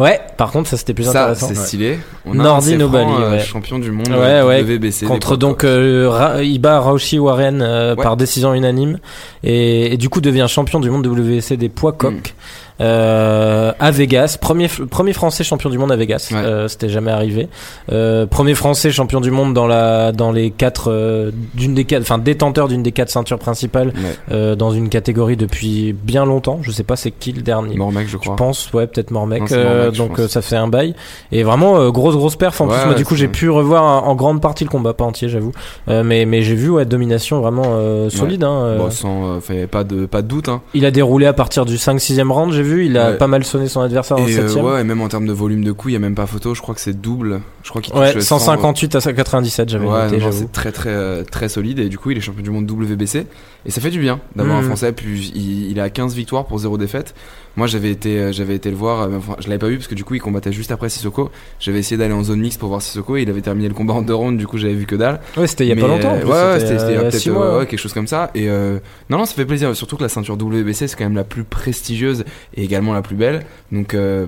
Ouais, 0.00 0.18
par 0.36 0.50
contre, 0.50 0.68
ça 0.68 0.76
c'était 0.76 0.94
plus 0.94 1.04
ça 1.04 1.10
intéressant. 1.10 1.48
c'est 1.48 1.54
stylé. 1.56 1.98
On 2.26 2.38
a 2.40 2.60
Sefran, 2.60 2.78
Nobali, 2.78 3.10
euh, 3.20 3.30
ouais. 3.32 3.40
champion 3.40 3.78
du 3.78 3.90
monde 3.92 4.08
Ouais, 4.08 4.42
ouais. 4.42 4.62
WBC. 4.62 5.06
Contre 5.06 5.36
donc 5.36 5.62
euh, 5.64 6.08
Ra- 6.10 6.42
Iba 6.42 6.80
Rauchi 6.80 7.18
Warren 7.18 7.60
euh, 7.62 7.94
par 7.94 8.16
décision 8.16 8.52
unanime 8.54 8.98
et, 9.44 9.92
et 9.92 9.96
du 9.96 10.08
coup 10.08 10.20
devient 10.20 10.46
champion 10.48 10.80
du 10.80 10.90
monde 10.90 11.06
WC 11.06 11.56
des 11.56 11.68
poids 11.68 11.92
coques 11.92 12.34
euh, 12.80 13.72
à 13.78 13.90
Vegas 13.90 14.38
premier 14.40 14.68
premier 14.68 15.12
français 15.12 15.44
champion 15.44 15.68
du 15.68 15.76
monde 15.78 15.92
à 15.92 15.96
Vegas 15.96 16.28
Ouais. 16.32 16.38
euh, 16.38 16.66
c'était 16.68 16.88
jamais 16.88 17.10
arrivé 17.10 17.48
euh, 17.92 18.26
premier 18.26 18.54
français 18.54 18.90
champion 18.90 19.20
du 19.20 19.30
monde 19.30 19.52
dans 19.52 19.66
la 19.66 20.12
dans 20.12 20.32
les 20.32 20.50
quatre 20.50 20.90
euh, 20.90 21.30
d'une 21.54 21.74
des 21.74 21.84
quatre 21.84 22.02
enfin 22.02 22.16
détenteur 22.18 22.68
d'une 22.68 22.82
des 22.82 22.92
quatre 22.92 23.10
ceintures 23.10 23.38
principales 23.38 23.88
Ouais. 23.88 24.16
euh, 24.32 24.54
dans 24.56 24.70
une 24.70 24.88
catégorie 24.88 25.36
depuis 25.36 25.92
bien 25.92 26.24
longtemps 26.24 26.60
je 26.62 26.70
sais 26.70 26.84
pas 26.84 26.96
c'est 26.96 27.10
qui 27.10 27.32
le 27.32 27.42
dernier 27.42 27.76
Mormec, 27.76 28.06
je 28.06 28.12
je 28.12 28.16
crois. 28.16 28.36
pense, 28.36 28.70
ouais, 28.72 28.86
peut-être 28.86 29.10
Mormec. 29.10 29.50
Non, 29.50 29.89
euh, 29.94 30.06
donc 30.08 30.18
euh, 30.18 30.28
ça 30.28 30.42
fait 30.42 30.56
un 30.56 30.68
bail. 30.68 30.94
Et 31.32 31.42
vraiment 31.42 31.78
euh, 31.78 31.90
grosse 31.90 32.16
grosse 32.16 32.36
perf. 32.36 32.60
En 32.60 32.66
Ouais, 32.68 32.76
plus, 32.76 32.86
moi 32.86 32.94
du 32.94 33.04
coup 33.04 33.16
j'ai 33.16 33.28
pu 33.28 33.48
revoir 33.50 33.82
en, 33.84 34.08
en 34.08 34.14
grande 34.14 34.40
partie 34.40 34.64
le 34.64 34.70
combat, 34.70 34.92
pas 34.94 35.04
entier, 35.04 35.28
j'avoue. 35.28 35.52
Mais 35.88 36.24
mais 36.26 36.42
j'ai 36.42 36.54
vu 36.54 36.70
ouais 36.70 36.84
domination 36.84 37.40
vraiment 37.40 38.08
solide. 38.10 38.44
Hein. 38.44 38.76
Bon, 38.78 38.90
sans, 38.90 39.38
pas 39.70 39.84
de, 39.84 40.06
pas 40.06 40.22
de 40.22 40.28
doute, 40.28 40.48
hein. 40.48 40.62
Il 40.74 40.84
a 40.86 40.90
déroulé 40.90 41.26
à 41.26 41.32
partir 41.32 41.64
du 41.66 41.76
5-6e 41.76 42.28
round, 42.30 42.52
j'ai 42.52 42.62
vu. 42.62 42.86
Il 42.86 42.96
a 42.98 43.12
pas 43.12 43.26
mal 43.26 43.44
sonné 43.44 43.68
son 43.68 43.80
adversaire 43.80 44.18
Et 44.18 44.26
7e. 44.26 44.60
ouais, 44.62 44.80
et 44.80 44.84
même 44.84 45.00
en 45.00 45.08
termes 45.08 45.26
de 45.26 45.32
volume 45.32 45.64
de 45.64 45.72
coups, 45.72 45.92
il 45.92 45.94
y 45.94 45.96
a 45.96 46.00
même 46.00 46.14
pas 46.14 46.26
photo. 46.26 46.54
Je 46.54 46.62
crois 46.62 46.74
que 46.74 46.80
c'est 46.80 47.00
double. 47.00 47.40
Je 47.62 47.70
crois 47.70 47.82
qu'il 47.82 47.94
Ouais, 47.94 48.12
touche 48.12 48.22
100, 48.22 48.38
158 48.38 48.94
à 48.96 49.12
97, 49.12 49.68
j'avais 49.68 49.86
Ouais, 49.86 50.08
c'est 50.30 50.50
très 50.52 50.72
très 50.72 51.24
très 51.24 51.48
solide 51.48 51.78
et 51.78 51.88
du 51.88 51.98
coup 51.98 52.10
il 52.10 52.16
est 52.18 52.20
champion 52.20 52.42
du 52.42 52.50
monde 52.50 52.70
WBC 52.70 53.26
et 53.66 53.70
ça 53.70 53.80
fait 53.80 53.90
du 53.90 54.00
bien 54.00 54.20
d'avoir 54.36 54.58
un 54.58 54.62
français 54.62 54.92
puis 54.92 55.32
il, 55.34 55.70
il 55.70 55.80
à 55.80 55.90
15 55.90 56.14
victoires 56.14 56.46
pour 56.46 56.58
0 56.58 56.78
défaite. 56.78 57.14
Moi 57.56 57.66
j'avais 57.66 57.90
été 57.90 58.18
euh, 58.18 58.32
j'avais 58.32 58.54
été 58.54 58.70
le 58.70 58.76
voir 58.76 59.02
euh, 59.02 59.18
enfin, 59.18 59.36
je 59.40 59.48
l'avais 59.48 59.58
pas 59.58 59.68
vu 59.68 59.76
parce 59.76 59.88
que 59.88 59.94
du 59.94 60.04
coup 60.04 60.14
il 60.14 60.20
combattait 60.20 60.52
juste 60.52 60.70
après 60.70 60.88
Sissoko. 60.88 61.30
J'avais 61.58 61.80
essayé 61.80 61.96
d'aller 61.96 62.14
en 62.14 62.22
zone 62.22 62.40
mixte 62.40 62.60
pour 62.60 62.68
voir 62.68 62.80
Sissoko 62.80 63.16
et 63.16 63.22
il 63.22 63.30
avait 63.30 63.40
terminé 63.40 63.68
le 63.68 63.74
combat 63.74 63.94
en 63.94 64.02
deux 64.02 64.14
rounds 64.14 64.38
du 64.38 64.46
coup 64.46 64.56
j'avais 64.56 64.74
vu 64.74 64.86
que 64.86 64.94
dalle. 64.96 65.20
Ouais, 65.36 65.46
c'était 65.46 65.64
il 65.64 65.68
y 65.68 65.72
a 65.72 65.74
Mais, 65.74 65.80
pas 65.82 65.88
longtemps. 65.88 66.12
en 66.12 66.16
euh, 66.16 66.20
plus, 66.20 66.30
ouais, 66.30 66.60
c'était, 66.60 66.78
c'était 66.78 66.96
a 66.96 67.00
euh, 67.00 67.10
peut-être 67.10 67.58
ouais, 67.58 67.66
quelque 67.66 67.80
chose 67.80 67.92
comme 67.92 68.06
ça 68.06 68.30
et 68.34 68.48
euh, 68.48 68.78
non 69.10 69.18
non 69.18 69.24
ça 69.24 69.34
fait 69.34 69.44
plaisir 69.46 69.74
surtout 69.74 69.96
que 69.96 70.02
la 70.02 70.08
ceinture 70.08 70.36
WBC 70.36 70.88
c'est 70.88 70.96
quand 70.96 71.04
même 71.04 71.16
la 71.16 71.24
plus 71.24 71.44
prestigieuse 71.44 72.24
et 72.54 72.62
également 72.64 72.92
la 72.92 73.02
plus 73.02 73.16
belle. 73.16 73.44
Donc 73.72 73.94
euh, 73.94 74.26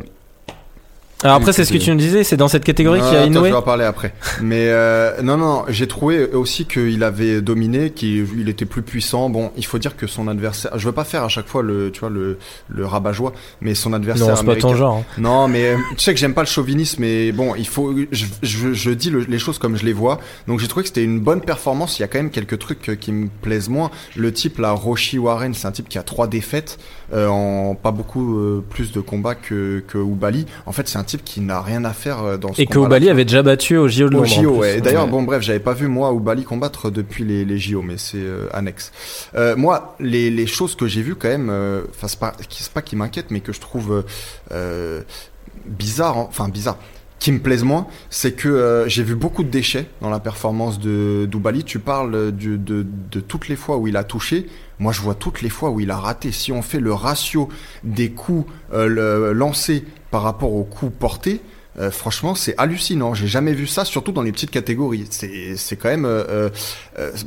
Alors 1.22 1.36
après, 1.36 1.52
c'est 1.52 1.64
ce 1.64 1.72
que 1.72 1.78
tu 1.78 1.90
nous 1.90 1.96
disais, 1.96 2.24
c'est 2.24 2.36
dans 2.36 2.48
cette 2.48 2.64
catégorie 2.64 3.00
qu'il 3.00 3.12
y 3.12 3.16
a 3.16 3.24
Inoue. 3.26 3.44
je 3.44 3.50
vais 3.50 3.52
en 3.56 3.62
parler 3.62 3.84
après. 3.84 4.14
Mais 4.40 4.66
euh, 4.68 5.22
non, 5.22 5.36
non, 5.36 5.64
j'ai 5.68 5.86
trouvé 5.86 6.26
aussi 6.32 6.64
qu'il 6.66 7.02
avait 7.04 7.40
dominé, 7.40 7.90
qu'il 7.90 8.26
il 8.38 8.48
était 8.48 8.64
plus 8.64 8.82
puissant. 8.82 9.30
Bon, 9.30 9.50
il 9.56 9.64
faut 9.64 9.78
dire 9.78 9.96
que 9.96 10.06
son 10.06 10.28
adversaire. 10.28 10.72
Je 10.78 10.84
veux 10.86 10.92
pas 10.92 11.04
faire 11.04 11.22
à 11.24 11.28
chaque 11.28 11.46
fois 11.46 11.62
le, 11.62 11.90
tu 11.92 12.00
vois, 12.00 12.10
le, 12.10 12.38
le 12.68 12.86
rabat-joie, 12.86 13.32
mais 13.60 13.74
son 13.74 13.92
adversaire. 13.92 14.28
Non, 14.28 14.36
c'est 14.36 14.44
pas 14.44 14.56
ton 14.56 14.74
genre. 14.74 14.96
hein. 14.98 15.04
Non, 15.18 15.48
mais 15.48 15.72
euh, 15.72 15.76
tu 15.96 15.98
sais 16.04 16.12
que 16.14 16.20
j'aime 16.20 16.34
pas 16.34 16.42
le 16.42 16.46
chauvinisme, 16.48 17.02
mais 17.02 17.32
bon, 17.32 17.54
il 17.54 17.66
faut. 17.66 17.94
Je, 18.10 18.24
je, 18.42 18.72
je 18.72 18.90
dis 18.90 19.10
le- 19.10 19.20
les 19.28 19.38
choses 19.38 19.58
comme 19.58 19.76
je 19.76 19.84
les 19.84 19.92
vois. 19.92 20.18
Donc 20.48 20.60
j'ai 20.60 20.68
trouvé 20.68 20.82
que 20.82 20.88
c'était 20.88 21.04
une 21.04 21.20
bonne 21.20 21.40
performance. 21.40 21.98
Il 21.98 22.02
y 22.02 22.04
a 22.04 22.08
quand 22.08 22.18
même 22.18 22.30
quelques 22.30 22.58
trucs 22.58 22.88
euh, 22.88 22.94
qui 22.94 23.12
me 23.12 23.28
plaisent 23.42 23.68
moins. 23.68 23.90
Le 24.16 24.32
type 24.32 24.58
là, 24.58 24.72
Roshi 24.72 25.18
Warren, 25.18 25.54
c'est 25.54 25.66
un 25.66 25.72
type 25.72 25.88
qui 25.88 25.98
a 25.98 26.02
trois 26.02 26.26
défaites 26.26 26.78
euh, 27.12 27.26
en 27.28 27.74
pas 27.74 27.90
beaucoup 27.90 28.38
euh, 28.38 28.64
plus 28.68 28.92
de 28.92 29.00
combats 29.00 29.34
que 29.34 29.82
que 29.86 29.98
Oubali. 29.98 30.46
En 30.66 30.72
fait, 30.72 30.88
c'est 30.88 30.98
un 30.98 31.04
type 31.04 31.24
qui 31.24 31.40
n'a 31.40 31.60
rien 31.60 31.84
à 31.84 31.92
faire 31.92 32.22
euh, 32.22 32.36
dans 32.36 32.52
ce 32.54 32.60
Et 32.62 32.66
que. 32.66 32.78
Oubali 32.78 33.08
avait 33.10 33.24
déjà 33.24 33.42
battu 33.42 33.76
au 33.76 33.88
JO 33.88 34.08
de 34.08 34.14
Londres. 34.14 34.26
JO, 34.26 34.56
ouais. 34.56 34.80
D'ailleurs, 34.80 35.04
Ouais. 35.04 35.10
bon, 35.10 35.22
bref, 35.22 35.42
j'avais 35.42 35.60
pas 35.60 35.74
vu 35.74 35.88
moi 35.88 36.12
Oubali 36.12 36.44
combattre 36.44 36.90
depuis 36.90 37.24
les, 37.24 37.44
les 37.44 37.58
JO, 37.58 37.82
mais 37.82 37.98
c'est 37.98 38.16
euh, 38.18 38.46
annexe. 38.52 38.92
Moi, 39.56 39.94
les, 40.00 40.30
les 40.30 40.46
choses 40.46 40.74
que 40.74 40.86
j'ai 40.86 41.02
vues 41.02 41.14
quand 41.16 41.28
même, 41.28 41.50
enfin, 41.90 42.08
c'est 42.08 42.18
pas, 42.18 42.32
c'est 42.48 42.72
pas 42.72 42.82
qui 42.82 42.96
m'inquiètent, 42.96 43.30
mais 43.30 43.40
que 43.40 43.52
je 43.52 43.60
trouve 43.60 44.04
bizarre, 45.66 46.18
hein, 46.18 46.26
enfin 46.28 46.48
bizarre, 46.48 46.76
qui 47.18 47.30
me 47.30 47.38
plaisent 47.38 47.62
moins, 47.62 47.86
c'est 48.10 48.32
que 48.32 48.48
euh, 48.48 48.88
j'ai 48.88 49.04
vu 49.04 49.14
beaucoup 49.14 49.44
de 49.44 49.48
déchets 49.48 49.86
dans 50.00 50.10
la 50.10 50.18
performance 50.18 50.80
de 50.80 51.26
d'Oubali. 51.30 51.62
Tu 51.62 51.78
parles 51.78 52.32
du- 52.32 52.58
de, 52.58 52.84
de 53.12 53.20
toutes 53.20 53.48
les 53.48 53.54
fois 53.56 53.76
où 53.76 53.86
il 53.86 53.96
a 53.96 54.02
touché. 54.04 54.46
Moi, 54.82 54.92
je 54.92 55.00
vois 55.00 55.14
toutes 55.14 55.42
les 55.42 55.48
fois 55.48 55.70
où 55.70 55.78
il 55.80 55.90
a 55.90 55.96
raté. 55.96 56.32
Si 56.32 56.50
on 56.52 56.60
fait 56.62 56.80
le 56.80 56.92
ratio 56.92 57.48
des 57.84 58.10
coups 58.10 58.44
euh, 58.72 58.86
le- 58.88 59.32
lancés 59.32 59.84
par 60.10 60.22
rapport 60.22 60.52
aux 60.52 60.64
coups 60.64 60.92
portés, 60.98 61.40
euh, 61.78 61.90
franchement, 61.90 62.34
c'est 62.34 62.54
hallucinant. 62.58 63.14
J'ai 63.14 63.28
jamais 63.28 63.52
vu 63.54 63.66
ça, 63.66 63.84
surtout 63.84 64.12
dans 64.12 64.22
les 64.22 64.32
petites 64.32 64.50
catégories. 64.50 65.06
C'est, 65.10 65.56
c'est 65.56 65.76
quand 65.76 65.88
même, 65.88 66.04
euh, 66.04 66.50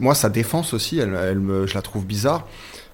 moi, 0.02 0.14
sa 0.16 0.30
défense 0.30 0.74
aussi, 0.74 1.00
elle, 1.00 1.16
elle 1.20 1.40
me, 1.40 1.66
je 1.66 1.74
la 1.74 1.82
trouve 1.82 2.06
bizarre. 2.06 2.46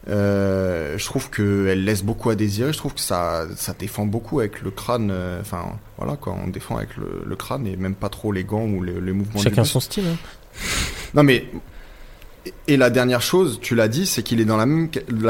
Euh, 0.09 0.97
je 0.97 1.05
trouve 1.05 1.29
qu'elle 1.29 1.83
laisse 1.83 2.03
beaucoup 2.03 2.29
à 2.29 2.35
désirer. 2.35 2.71
Je 2.73 2.77
trouve 2.77 2.93
que 2.93 3.01
ça, 3.01 3.45
ça 3.55 3.73
défend 3.77 4.05
beaucoup 4.05 4.39
avec 4.39 4.61
le 4.61 4.71
crâne. 4.71 5.09
euh, 5.11 5.41
Enfin, 5.41 5.63
voilà, 5.97 6.15
quoi, 6.17 6.35
on 6.43 6.47
défend 6.47 6.77
avec 6.77 6.95
le, 6.97 7.23
le 7.25 7.35
crâne 7.35 7.67
et 7.67 7.75
même 7.75 7.95
pas 7.95 8.09
trop 8.09 8.31
les 8.31 8.43
gants 8.43 8.65
ou 8.65 8.81
les, 8.83 8.99
les 8.99 9.11
mouvements. 9.11 9.39
du 9.39 9.43
Chacun 9.43 9.61
buste. 9.63 9.73
son 9.73 9.79
style. 9.79 10.05
hein. 10.07 10.17
Non 11.13 11.23
mais 11.23 11.45
et 12.67 12.75
la 12.77 12.89
dernière 12.89 13.21
chose, 13.21 13.59
tu 13.61 13.75
l'as 13.75 13.87
dit, 13.87 14.05
c'est 14.05 14.23
qu'il 14.23 14.39
est 14.41 14.45
dans 14.45 14.57
la 14.57 14.65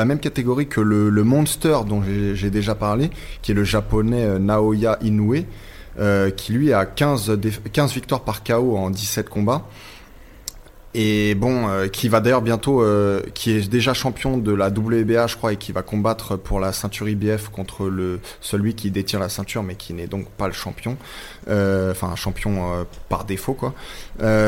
même 0.06 0.20
catégorie 0.20 0.68
que 0.68 0.80
le, 0.82 1.10
le 1.10 1.24
monster 1.24 1.78
dont 1.88 2.02
j'ai 2.34 2.50
déjà 2.50 2.74
parlé, 2.76 3.10
qui 3.42 3.52
est 3.52 3.56
le 3.56 3.64
japonais 3.66 4.24
euh, 4.26 4.40
Naoya 4.40 4.98
Inoue, 5.02 5.44
euh, 6.00 6.30
qui 6.30 6.54
lui 6.54 6.72
a 6.72 6.86
15 6.86 7.32
déf- 7.32 7.60
15 7.72 7.94
victoires 7.94 8.22
par 8.22 8.44
KO 8.44 8.78
en 8.78 8.90
17 8.90 9.28
combats. 9.30 9.68
Et 10.94 11.36
bon, 11.36 11.70
euh, 11.70 11.88
qui 11.88 12.10
va 12.10 12.20
d'ailleurs 12.20 12.42
bientôt, 12.42 12.82
euh, 12.82 13.22
qui 13.34 13.52
est 13.52 13.70
déjà 13.70 13.94
champion 13.94 14.38
de 14.38 14.54
la 14.54 14.68
WBA, 14.68 15.28
je 15.28 15.38
crois, 15.38 15.54
et 15.54 15.58
qui 15.58 15.72
va 15.72 15.84
combattre 15.84 16.36
pour 16.36 16.60
la 16.60 16.74
ceinture 16.74 17.08
IBF 17.08 17.50
contre 17.50 17.88
le 17.88 18.20
celui 18.42 18.76
qui 18.76 18.92
détient 18.92 19.20
la 19.20 19.30
ceinture, 19.30 19.64
mais 19.64 19.76
qui 19.76 19.94
n'est 19.94 20.08
donc 20.08 20.28
pas 20.32 20.48
le 20.48 20.54
champion, 20.54 20.98
euh, 21.48 21.92
enfin 21.92 22.10
un 22.10 22.16
champion 22.16 22.74
euh, 22.74 22.84
par 23.08 23.24
défaut, 23.24 23.54
quoi. 23.54 23.74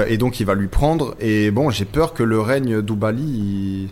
Et 0.07 0.17
donc 0.17 0.39
il 0.39 0.45
va 0.45 0.55
lui 0.55 0.67
prendre. 0.67 1.15
Et 1.19 1.49
bon, 1.49 1.69
j'ai 1.69 1.85
peur 1.85 2.13
que 2.13 2.23
le 2.23 2.39
règne 2.39 2.81
d'Oubali, 2.81 3.89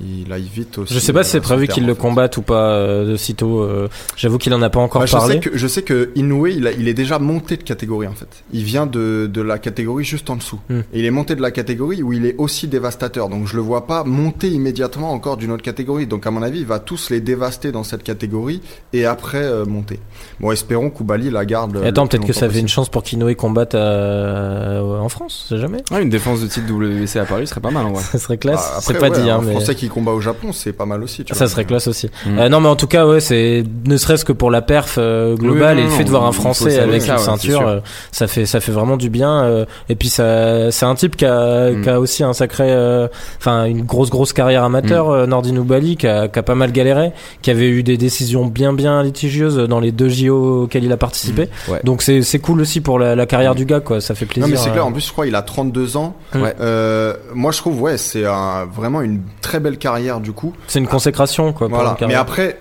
il 0.00 0.32
aille 0.32 0.48
vite 0.52 0.78
aussi. 0.78 0.94
Je 0.94 0.98
sais 0.98 1.12
pas 1.12 1.22
si 1.24 1.30
c'est 1.32 1.38
euh, 1.38 1.42
prévu 1.42 1.68
qu'il 1.68 1.86
le 1.86 1.94
fait. 1.94 2.00
combatte 2.00 2.36
ou 2.36 2.42
pas 2.42 2.70
euh, 2.72 3.12
de 3.12 3.16
sitôt. 3.16 3.60
euh, 3.60 3.88
J'avoue 4.16 4.38
qu'il 4.38 4.52
en 4.54 4.62
a 4.62 4.70
pas 4.70 4.80
encore 4.80 5.00
Bah, 5.02 5.06
je, 5.06 5.12
parlé. 5.12 5.34
sais 5.34 5.40
que, 5.40 5.56
je 5.56 5.66
sais 5.66 5.82
que 5.82 6.10
Inoue, 6.14 6.46
il, 6.48 6.66
a- 6.66 6.72
il 6.72 6.88
est 6.88 6.94
déjà 6.94 7.18
monté 7.18 7.56
de 7.56 7.62
catégorie 7.62 8.06
en 8.06 8.12
fait. 8.14 8.28
Il 8.52 8.64
vient 8.64 8.86
de, 8.86 9.28
de 9.32 9.42
la 9.42 9.58
catégorie 9.58 10.04
juste 10.04 10.30
en 10.30 10.36
dessous. 10.36 10.60
Hmm. 10.68 10.80
Et 10.92 11.00
il 11.00 11.04
est 11.04 11.10
monté 11.10 11.34
de 11.34 11.42
la 11.42 11.50
catégorie 11.50 12.02
où 12.02 12.12
il 12.12 12.26
est 12.26 12.34
aussi 12.38 12.68
dévastateur. 12.68 13.28
Donc 13.28 13.46
je 13.46 13.56
le 13.56 13.62
vois 13.62 13.86
pas 13.86 14.04
monter 14.04 14.48
immédiatement 14.48 15.12
encore 15.12 15.36
d'une 15.36 15.52
autre 15.52 15.62
catégorie. 15.62 16.06
Donc 16.06 16.26
à 16.26 16.30
mon 16.30 16.42
avis, 16.42 16.60
il 16.60 16.66
va 16.66 16.78
tous 16.78 17.10
les 17.10 17.20
dévaster 17.20 17.72
dans 17.72 17.84
cette 17.84 18.02
catégorie 18.02 18.60
et 18.92 19.04
après 19.06 19.42
euh, 19.42 19.64
monter. 19.64 20.00
Bon, 20.40 20.50
espérons 20.52 20.90
qu'Oubali 20.90 21.30
la 21.30 21.44
garde. 21.44 21.80
Et 21.84 21.88
Attends, 21.88 22.06
peut-être 22.06 22.26
que 22.26 22.32
ça 22.32 22.46
avait 22.46 22.60
une 22.60 22.68
chance 22.68 22.88
pour 22.88 23.02
qu'Inoue 23.02 23.34
combatte 23.34 23.74
à- 23.74 24.82
en 24.82 25.08
France, 25.08 25.52
jamais. 25.56 25.78
Une 26.00 26.10
défense 26.10 26.40
de 26.40 26.46
titre 26.46 26.66
WC 26.72 27.18
à 27.18 27.24
Paris 27.24 27.46
serait 27.46 27.60
pas 27.60 27.70
mal 27.70 27.86
en 27.86 27.92
vrai. 27.92 28.02
Ça 28.10 28.18
serait 28.18 28.38
classe. 28.38 28.72
Ah, 28.76 28.78
c'est 28.80 28.96
après, 28.96 29.08
pas 29.10 29.16
ouais, 29.16 29.22
dit, 29.22 29.30
hein, 29.30 29.38
un 29.38 29.42
mais 29.42 29.52
Français 29.52 29.74
qui 29.74 29.88
combat 29.90 30.12
au 30.12 30.20
Japon, 30.20 30.52
c'est 30.52 30.72
pas 30.72 30.86
mal 30.86 31.02
aussi. 31.02 31.24
Tu 31.24 31.34
ça 31.34 31.40
vois. 31.44 31.48
serait 31.48 31.64
classe 31.66 31.86
aussi. 31.88 32.08
Mm. 32.26 32.38
Euh, 32.38 32.48
non, 32.48 32.60
mais 32.60 32.68
en 32.68 32.76
tout 32.76 32.86
cas, 32.86 33.06
ouais, 33.06 33.20
c'est 33.20 33.62
ne 33.86 33.96
serait-ce 33.96 34.24
que 34.24 34.32
pour 34.32 34.50
la 34.50 34.62
perf 34.62 34.94
euh, 34.98 35.36
globale 35.36 35.76
Oui, 35.76 35.82
et 35.82 35.84
non, 35.84 35.90
le 35.90 35.96
fait 35.96 36.04
de 36.04 36.10
voir 36.10 36.24
un 36.24 36.32
Français 36.32 36.78
avec 36.78 37.06
une 37.06 37.18
ceinture, 37.18 37.66
euh, 37.68 37.80
ça 38.12 38.26
fait 38.26 38.46
ça 38.46 38.60
fait 38.60 38.72
vraiment 38.72 38.96
du 38.96 39.10
bien. 39.10 39.42
euh, 39.42 39.64
et 39.88 39.96
puis 39.96 40.08
ça, 40.08 40.70
c'est 40.70 40.86
un 40.86 40.94
type 40.94 41.16
qui 41.16 41.26
a, 41.26 41.70
Mm. 41.72 41.82
qui 41.82 41.88
a 41.90 42.00
aussi 42.00 42.22
un 42.24 42.32
sacré, 42.32 42.70
euh, 42.70 43.08
enfin 43.38 43.64
une 43.64 43.82
grosse 43.82 44.10
grosse 44.10 44.32
carrière 44.32 44.64
amateur, 44.64 45.08
Mm. 45.08 45.12
euh, 45.12 45.26
Nordin 45.26 45.56
Oubali, 45.56 45.96
qui 45.96 46.06
a, 46.06 46.28
qui 46.28 46.38
a 46.38 46.42
pas 46.42 46.54
mal 46.54 46.72
galéré, 46.72 47.12
qui 47.42 47.50
avait 47.50 47.68
eu 47.68 47.82
des 47.82 47.96
décisions 47.96 48.46
bien 48.46 48.72
bien 48.72 49.02
litigieuses 49.02 49.56
dans 49.56 49.80
les 49.80 49.92
deux 49.92 50.08
JO 50.08 50.62
auxquels 50.64 50.84
il 50.84 50.92
a 50.92 50.96
participé. 50.96 51.48
Mm. 51.68 51.72
Ouais. 51.72 51.80
Donc 51.84 52.02
c'est 52.02 52.22
c'est 52.22 52.38
cool 52.38 52.60
aussi 52.60 52.80
pour 52.80 52.98
la, 52.98 53.14
la 53.16 53.26
carrière 53.26 53.54
du 53.54 53.64
gars, 53.66 53.80
quoi. 53.80 54.00
Ça 54.00 54.14
fait 54.14 54.26
plaisir. 54.26 54.46
Non 54.46 54.50
mais 54.50 54.56
c'est 54.56 54.70
clair, 54.70 54.86
en 54.86 54.92
plus 54.92 55.06
je 55.06 55.12
crois 55.12 55.26
il 55.26 55.34
a 55.34 55.42
32 55.42 55.96
ans. 55.96 56.14
Euh, 56.60 57.14
moi 57.34 57.52
je 57.52 57.58
trouve 57.58 57.80
ouais 57.82 57.98
c'est 57.98 58.24
un, 58.24 58.66
vraiment 58.66 59.00
une 59.02 59.20
très 59.40 59.60
belle 59.60 59.69
carrière 59.76 60.20
du 60.20 60.32
coup. 60.32 60.52
C'est 60.66 60.78
une 60.78 60.86
consécration, 60.88 61.52
quoi. 61.52 61.68
pour 61.68 61.76
Voilà. 61.78 61.96
une 62.00 62.06
Mais 62.08 62.14
après, 62.14 62.58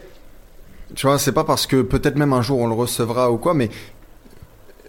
tu 0.95 1.05
vois, 1.07 1.17
c'est 1.19 1.31
pas 1.31 1.43
parce 1.43 1.67
que 1.67 1.81
peut-être 1.81 2.15
même 2.17 2.33
un 2.33 2.41
jour 2.41 2.59
on 2.59 2.67
le 2.67 2.73
recevra 2.73 3.31
ou 3.31 3.37
quoi, 3.37 3.53
mais 3.53 3.69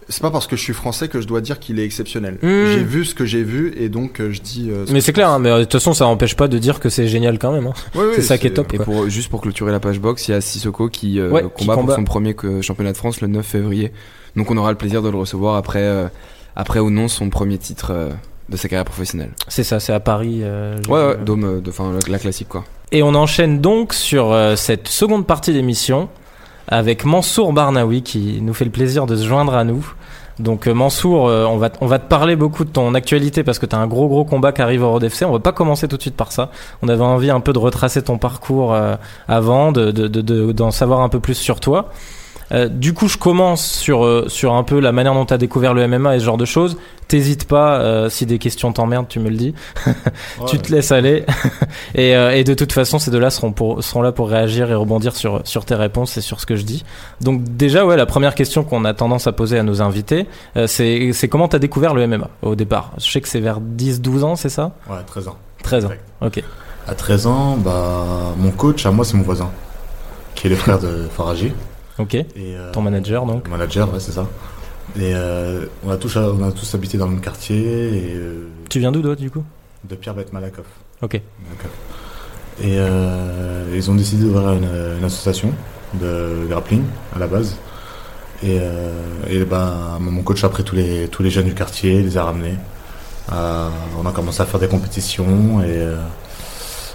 c'est 0.08 0.22
pas 0.22 0.30
parce 0.32 0.48
que 0.48 0.56
je 0.56 0.62
suis 0.62 0.72
français 0.72 1.06
que 1.06 1.20
je 1.20 1.26
dois 1.28 1.40
dire 1.40 1.60
qu'il 1.60 1.78
est 1.78 1.84
exceptionnel. 1.84 2.34
Mmh. 2.42 2.48
J'ai 2.66 2.82
vu 2.82 3.04
ce 3.04 3.14
que 3.14 3.24
j'ai 3.24 3.44
vu 3.44 3.72
et 3.78 3.88
donc 3.88 4.18
euh, 4.20 4.32
je 4.32 4.40
dis. 4.40 4.68
euh, 4.68 4.84
ce 4.86 4.92
Mais 4.92 5.00
c'est 5.00 5.12
clair, 5.12 5.28
hein, 5.30 5.38
mais 5.38 5.50
euh, 5.50 5.58
de 5.58 5.62
toute 5.64 5.74
façon, 5.74 5.94
ça 5.94 6.04
n'empêche 6.04 6.34
pas 6.34 6.48
de 6.48 6.58
dire 6.58 6.80
que 6.80 6.88
c'est 6.88 7.06
génial 7.06 7.38
quand 7.38 7.52
même. 7.52 7.68
hein. 7.68 7.72
C'est 8.16 8.22
ça 8.22 8.36
qui 8.36 8.48
est 8.48 8.50
top. 8.50 8.74
Et 8.74 8.78
pour, 8.78 9.08
juste 9.08 9.28
pour 9.30 9.40
clôturer 9.40 9.70
la 9.70 9.78
page 9.78 10.00
box, 10.00 10.26
il 10.26 10.32
y 10.32 10.34
a 10.34 10.40
Sissoko 10.40 10.88
qui, 10.88 11.20
euh, 11.20 11.30
Ouais, 11.30 11.42
combat, 11.42 11.54
qui 11.56 11.66
combat. 11.66 11.82
pour 11.84 11.94
son 11.94 12.04
premier 12.04 12.34
championnat 12.60 12.90
de 12.92 12.96
France 12.96 13.20
le 13.20 13.28
9 13.28 13.46
février. 13.46 13.92
Donc 14.34 14.50
on 14.50 14.56
aura 14.56 14.72
le 14.72 14.76
plaisir 14.78 15.00
de 15.02 15.10
le 15.10 15.16
recevoir 15.16 15.54
après, 15.54 15.78
euh, 15.82 16.08
après 16.56 16.80
ou 16.80 16.90
non 16.90 17.06
son 17.06 17.30
premier 17.30 17.58
titre 17.58 17.90
euh, 17.92 18.10
de 18.50 18.56
sa 18.56 18.68
carrière 18.68 18.84
professionnelle. 18.84 19.30
C'est 19.48 19.64
ça, 19.64 19.80
c'est 19.80 19.92
à 19.92 20.00
Paris. 20.00 20.40
euh, 20.42 20.76
Ouais, 20.88 21.06
ouais, 21.06 21.16
Dôme, 21.24 21.44
euh, 21.44 21.60
de, 21.60 21.70
enfin, 21.70 21.92
la, 21.92 22.12
la 22.12 22.18
classique 22.18 22.48
quoi. 22.48 22.64
Et 22.92 23.02
on 23.02 23.14
enchaîne 23.14 23.60
donc 23.60 23.92
sur 23.94 24.32
euh, 24.32 24.56
cette 24.56 24.88
seconde 24.88 25.26
partie 25.26 25.52
d'émission 25.52 26.08
avec 26.68 27.04
Mansour 27.04 27.52
Barnaoui 27.52 28.02
qui 28.02 28.40
nous 28.42 28.52
fait 28.54 28.64
le 28.64 28.70
plaisir 28.70 29.06
de 29.06 29.16
se 29.16 29.24
joindre 29.26 29.54
à 29.54 29.64
nous. 29.64 29.86
Donc 30.38 30.66
euh, 30.66 30.72
Mansour, 30.74 31.24
on, 31.24 31.56
va, 31.58 31.68
on 31.80 31.86
va 31.86 31.98
te 31.98 32.08
parler 32.08 32.34
beaucoup 32.34 32.64
de 32.64 32.70
ton 32.70 32.94
actualité 32.94 33.44
parce 33.44 33.58
que 33.58 33.66
tu 33.66 33.76
as 33.76 33.78
un 33.78 33.86
gros 33.86 34.08
gros 34.08 34.24
combat 34.24 34.52
qui 34.52 34.62
arrive 34.62 34.82
au 34.82 34.90
Road 34.90 35.04
FC. 35.04 35.24
On 35.24 35.32
va 35.32 35.38
pas 35.38 35.52
commencer 35.52 35.86
tout 35.86 35.96
de 35.96 36.02
suite 36.02 36.16
par 36.16 36.32
ça. 36.32 36.50
On 36.82 36.88
avait 36.88 37.02
envie 37.04 37.30
un 37.30 37.40
peu 37.40 37.52
de 37.52 37.58
retracer 37.58 38.02
ton 38.02 38.16
parcours 38.18 38.74
avant, 39.28 39.70
de, 39.72 39.90
de, 39.90 40.08
de- 40.08 40.20
de- 40.22 40.52
d'en 40.52 40.70
savoir 40.70 41.00
un 41.00 41.08
peu 41.08 41.20
plus 41.20 41.34
sur 41.34 41.60
toi. 41.60 41.90
Euh, 42.52 42.68
du 42.68 42.94
coup, 42.94 43.08
je 43.08 43.16
commence 43.16 43.64
sur, 43.64 44.04
euh, 44.04 44.24
sur 44.28 44.54
un 44.54 44.62
peu 44.62 44.80
la 44.80 44.92
manière 44.92 45.14
dont 45.14 45.26
tu 45.26 45.34
as 45.34 45.38
découvert 45.38 45.74
le 45.74 45.86
MMA 45.86 46.16
et 46.16 46.20
ce 46.20 46.24
genre 46.24 46.36
de 46.36 46.44
choses. 46.44 46.76
T'hésites 47.10 47.48
pas, 47.48 47.80
euh, 47.80 48.08
si 48.08 48.24
des 48.24 48.38
questions 48.38 48.72
t'emmerdent, 48.72 49.08
tu 49.08 49.18
me 49.18 49.30
le 49.30 49.36
dis. 49.36 49.52
tu 50.46 50.58
te 50.58 50.70
laisses 50.70 50.92
aller. 50.92 51.24
et, 51.96 52.14
euh, 52.14 52.30
et 52.30 52.44
de 52.44 52.54
toute 52.54 52.72
façon, 52.72 53.00
ces 53.00 53.10
deux-là 53.10 53.30
seront, 53.30 53.50
pour, 53.50 53.82
seront 53.82 54.00
là 54.00 54.12
pour 54.12 54.28
réagir 54.28 54.70
et 54.70 54.74
rebondir 54.74 55.16
sur, 55.16 55.40
sur 55.42 55.64
tes 55.64 55.74
réponses 55.74 56.16
et 56.16 56.20
sur 56.20 56.40
ce 56.40 56.46
que 56.46 56.54
je 56.54 56.62
dis. 56.62 56.84
Donc 57.20 57.42
déjà, 57.42 57.84
ouais, 57.84 57.96
la 57.96 58.06
première 58.06 58.36
question 58.36 58.62
qu'on 58.62 58.84
a 58.84 58.94
tendance 58.94 59.26
à 59.26 59.32
poser 59.32 59.58
à 59.58 59.64
nos 59.64 59.82
invités, 59.82 60.28
euh, 60.56 60.68
c'est 60.68 61.12
c'est 61.12 61.26
comment 61.26 61.48
t'as 61.48 61.58
découvert 61.58 61.94
le 61.94 62.06
MMA 62.06 62.28
au 62.42 62.54
départ? 62.54 62.92
Je 62.98 63.10
sais 63.10 63.20
que 63.20 63.26
c'est 63.26 63.40
vers 63.40 63.60
10-12 63.60 64.22
ans, 64.22 64.36
c'est 64.36 64.48
ça? 64.48 64.70
Ouais, 64.88 64.98
13 65.04 65.26
ans. 65.26 65.36
13 65.64 65.86
ans. 65.86 65.90
Ok. 66.20 66.44
À 66.86 66.94
13 66.94 67.26
ans, 67.26 67.56
bah, 67.56 68.04
mon 68.36 68.52
coach, 68.52 68.86
à 68.86 68.92
moi, 68.92 69.04
c'est 69.04 69.16
mon 69.16 69.24
voisin, 69.24 69.50
qui 70.36 70.46
est 70.46 70.50
le 70.50 70.56
frère 70.56 70.78
de 70.78 71.08
Faraji. 71.16 71.52
Ok. 72.00 72.14
Et, 72.14 72.26
euh, 72.38 72.72
Ton 72.72 72.82
manager, 72.82 73.26
donc 73.26 73.48
manager, 73.48 73.92
ouais, 73.92 74.00
c'est 74.00 74.12
ça. 74.12 74.26
Et 74.96 75.14
euh, 75.14 75.66
on, 75.86 75.90
a 75.90 75.96
tous, 75.96 76.16
on 76.16 76.42
a 76.42 76.50
tous 76.52 76.74
habité 76.74 76.98
dans 76.98 77.06
le 77.06 77.12
même 77.12 77.20
quartier, 77.20 77.56
et 77.58 78.14
euh, 78.14 78.48
Tu 78.68 78.78
viens 78.80 78.90
d'où, 78.90 79.02
toi, 79.02 79.14
du 79.14 79.30
coup? 79.30 79.44
de 79.84 79.94
Pierre 79.94 80.14
Bête 80.14 80.32
Malakoff. 80.32 80.66
Ok. 81.02 81.20
Malakoff. 81.44 81.70
Et 82.62 82.76
euh, 82.78 83.64
ils 83.74 83.90
ont 83.90 83.94
décidé 83.94 84.24
d'ouvrir 84.24 84.52
une, 84.52 84.68
une 84.98 85.04
association 85.04 85.52
de 85.94 86.46
grappling 86.48 86.82
à 87.16 87.18
la 87.18 87.26
base. 87.26 87.56
Et, 88.42 88.58
euh, 88.60 88.92
et 89.28 89.44
bah, 89.44 89.98
mon 90.00 90.22
coach 90.22 90.44
a 90.44 90.48
pris 90.48 90.64
tous 90.64 90.74
les, 90.76 91.08
tous 91.08 91.22
les 91.22 91.30
jeunes 91.30 91.46
du 91.46 91.54
quartier, 91.54 92.02
les 92.02 92.16
a 92.18 92.24
ramenés. 92.24 92.56
Euh, 93.32 93.68
on 94.02 94.06
a 94.06 94.12
commencé 94.12 94.42
à 94.42 94.46
faire 94.46 94.60
des 94.60 94.68
compétitions 94.68 95.60
et, 95.62 95.66
euh, 95.68 95.96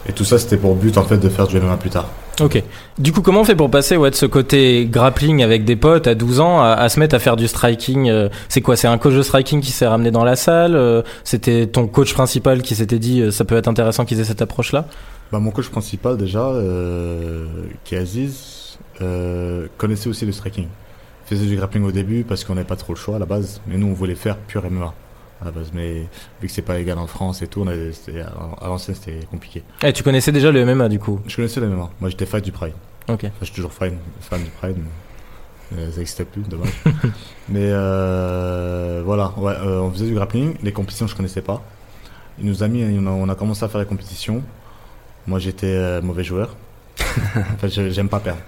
et 0.07 0.11
tout 0.11 0.25
ça 0.25 0.37
c'était 0.37 0.57
pour 0.57 0.75
but 0.75 0.97
en 0.97 1.03
fait 1.03 1.17
de 1.17 1.29
faire 1.29 1.47
du 1.47 1.59
MMA 1.59 1.77
plus 1.77 1.89
tard. 1.91 2.09
Ok. 2.41 2.61
Du 2.99 3.13
coup, 3.13 3.21
comment 3.21 3.41
on 3.41 3.45
fait 3.45 3.55
pour 3.55 3.71
passer 3.71 3.95
ouais, 3.95 4.09
de 4.09 4.15
ce 4.15 4.25
côté 4.25 4.87
grappling 4.89 5.41
avec 5.41 5.63
des 5.63 5.75
potes 5.75 6.07
à 6.07 6.15
12 6.15 6.39
ans 6.41 6.61
à, 6.61 6.71
à 6.71 6.89
se 6.89 6.99
mettre 6.99 7.15
à 7.15 7.19
faire 7.19 7.37
du 7.37 7.47
striking 7.47 8.09
euh, 8.09 8.29
C'est 8.49 8.61
quoi 8.61 8.75
C'est 8.75 8.87
un 8.87 8.97
coach 8.97 9.13
de 9.13 9.21
striking 9.21 9.61
qui 9.61 9.71
s'est 9.71 9.87
ramené 9.87 10.11
dans 10.11 10.23
la 10.23 10.35
salle 10.35 10.75
euh, 10.75 11.01
C'était 11.23 11.67
ton 11.67 11.87
coach 11.87 12.13
principal 12.13 12.61
qui 12.61 12.75
s'était 12.75 12.99
dit 12.99 13.21
euh, 13.21 13.31
ça 13.31 13.45
peut 13.45 13.55
être 13.55 13.67
intéressant 13.67 14.03
qu'ils 14.03 14.19
aient 14.19 14.25
cette 14.25 14.41
approche-là? 14.41 14.85
Bah, 15.31 15.39
mon 15.39 15.51
coach 15.51 15.69
principal 15.69 16.17
déjà, 16.17 16.51
qui 17.83 17.95
est 17.95 17.97
Aziz, 17.97 18.77
connaissait 19.77 20.09
aussi 20.09 20.25
le 20.25 20.31
striking. 20.31 20.67
Il 21.25 21.37
faisait 21.37 21.47
du 21.47 21.55
grappling 21.55 21.83
au 21.83 21.91
début 21.91 22.23
parce 22.23 22.43
qu'on 22.43 22.55
n'avait 22.55 22.67
pas 22.67 22.75
trop 22.75 22.93
le 22.93 22.99
choix 22.99 23.15
à 23.15 23.19
la 23.19 23.25
base, 23.25 23.61
mais 23.67 23.77
nous 23.77 23.87
on 23.87 23.93
voulait 23.93 24.15
faire 24.15 24.37
pur 24.37 24.63
MMA 24.69 24.93
à 25.41 25.45
la 25.45 25.51
base. 25.51 25.71
Mais 25.73 26.01
vu 26.41 26.47
que 26.47 26.53
c'est 26.53 26.61
pas 26.61 26.79
égal 26.79 26.97
en 26.97 27.07
France 27.07 27.41
et 27.41 27.47
tout, 27.47 27.61
on 27.61 27.67
avait, 27.67 27.91
à 28.61 28.67
l'ancienne 28.67 28.95
c'était 28.95 29.25
compliqué. 29.29 29.63
Eh, 29.83 29.93
Tu 29.93 30.03
connaissais 30.03 30.31
déjà 30.31 30.51
le 30.51 30.65
MMA 30.65 30.89
du 30.89 30.99
coup 30.99 31.19
Je 31.27 31.35
connaissais 31.35 31.59
le 31.59 31.67
MMA. 31.67 31.89
Moi 31.99 32.09
j'étais 32.09 32.25
fan 32.25 32.41
du 32.41 32.51
Pride. 32.51 32.73
Ok. 33.07 33.23
Enfin, 33.25 33.29
je 33.41 33.45
suis 33.45 33.55
toujours 33.55 33.71
fan, 33.73 33.97
fan 34.21 34.43
du 34.43 34.49
Pride, 34.49 34.77
mais 35.71 35.81
euh, 35.83 35.91
ça 35.91 35.97
n'existait 35.99 36.25
plus, 36.25 36.41
dommage. 36.43 36.69
mais 37.49 37.69
euh, 37.71 39.01
voilà, 39.05 39.31
ouais, 39.37 39.53
euh, 39.53 39.79
on 39.81 39.91
faisait 39.91 40.07
du 40.07 40.13
grappling. 40.15 40.55
Les 40.63 40.71
compétitions, 40.71 41.07
je 41.07 41.15
connaissais 41.15 41.41
pas. 41.41 41.61
Il 42.39 42.45
nous 42.45 42.63
a 42.63 42.67
mis, 42.67 42.83
on 42.99 43.05
a, 43.07 43.11
on 43.11 43.29
a 43.29 43.35
commencé 43.35 43.63
à 43.63 43.67
faire 43.67 43.79
les 43.81 43.85
compétitions. 43.87 44.41
Moi, 45.27 45.39
j'étais 45.39 45.67
euh, 45.67 46.01
mauvais 46.01 46.23
joueur. 46.23 46.55
en 46.99 47.57
fait, 47.59 47.69
je- 47.69 47.89
j'aime 47.89 48.09
pas 48.09 48.19
perdre. 48.19 48.41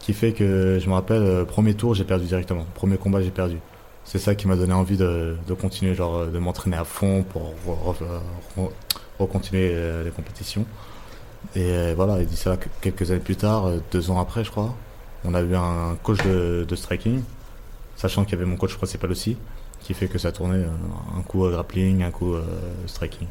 Qui 0.00 0.12
fait 0.12 0.32
que 0.32 0.78
je 0.80 0.88
me 0.88 0.94
rappelle, 0.94 1.44
premier 1.46 1.74
tour, 1.74 1.94
j'ai 1.94 2.04
perdu 2.04 2.26
directement. 2.26 2.64
Premier 2.74 2.96
combat, 2.96 3.20
j'ai 3.22 3.30
perdu. 3.30 3.58
C'est 4.06 4.18
ça 4.20 4.34
qui 4.36 4.46
m'a 4.46 4.54
donné 4.56 4.72
envie 4.72 4.96
de, 4.96 5.36
de 5.46 5.54
continuer, 5.54 5.94
genre 5.94 6.16
euh, 6.16 6.26
de 6.30 6.38
m'entraîner 6.38 6.76
à 6.76 6.84
fond 6.84 7.24
pour 7.24 7.52
re- 7.66 7.94
re- 7.94 8.64
re- 8.64 8.70
recontinuer 9.18 9.72
euh, 9.74 10.04
les 10.04 10.10
compétitions. 10.10 10.64
Et 11.54 11.70
euh, 11.72 11.92
voilà, 11.96 12.20
et 12.20 12.24
dit 12.24 12.36
ça 12.36 12.56
quelques 12.80 13.10
années 13.10 13.20
plus 13.20 13.36
tard, 13.36 13.68
deux 13.90 14.10
ans 14.10 14.20
après, 14.20 14.44
je 14.44 14.50
crois, 14.50 14.74
on 15.24 15.34
a 15.34 15.42
eu 15.42 15.54
un 15.54 15.96
coach 16.02 16.22
de, 16.24 16.64
de 16.66 16.76
striking, 16.76 17.20
sachant 17.96 18.24
qu'il 18.24 18.32
y 18.32 18.36
avait 18.36 18.48
mon 18.48 18.56
coach 18.56 18.76
principal 18.76 19.10
aussi, 19.10 19.36
qui 19.86 19.94
fait 19.94 20.08
que 20.08 20.18
ça 20.18 20.32
tournait 20.32 20.56
euh, 20.56 21.18
un 21.18 21.22
coup 21.22 21.44
euh, 21.44 21.52
grappling, 21.52 22.02
un 22.02 22.10
coup 22.10 22.34
euh, 22.34 22.42
striking. 22.86 23.28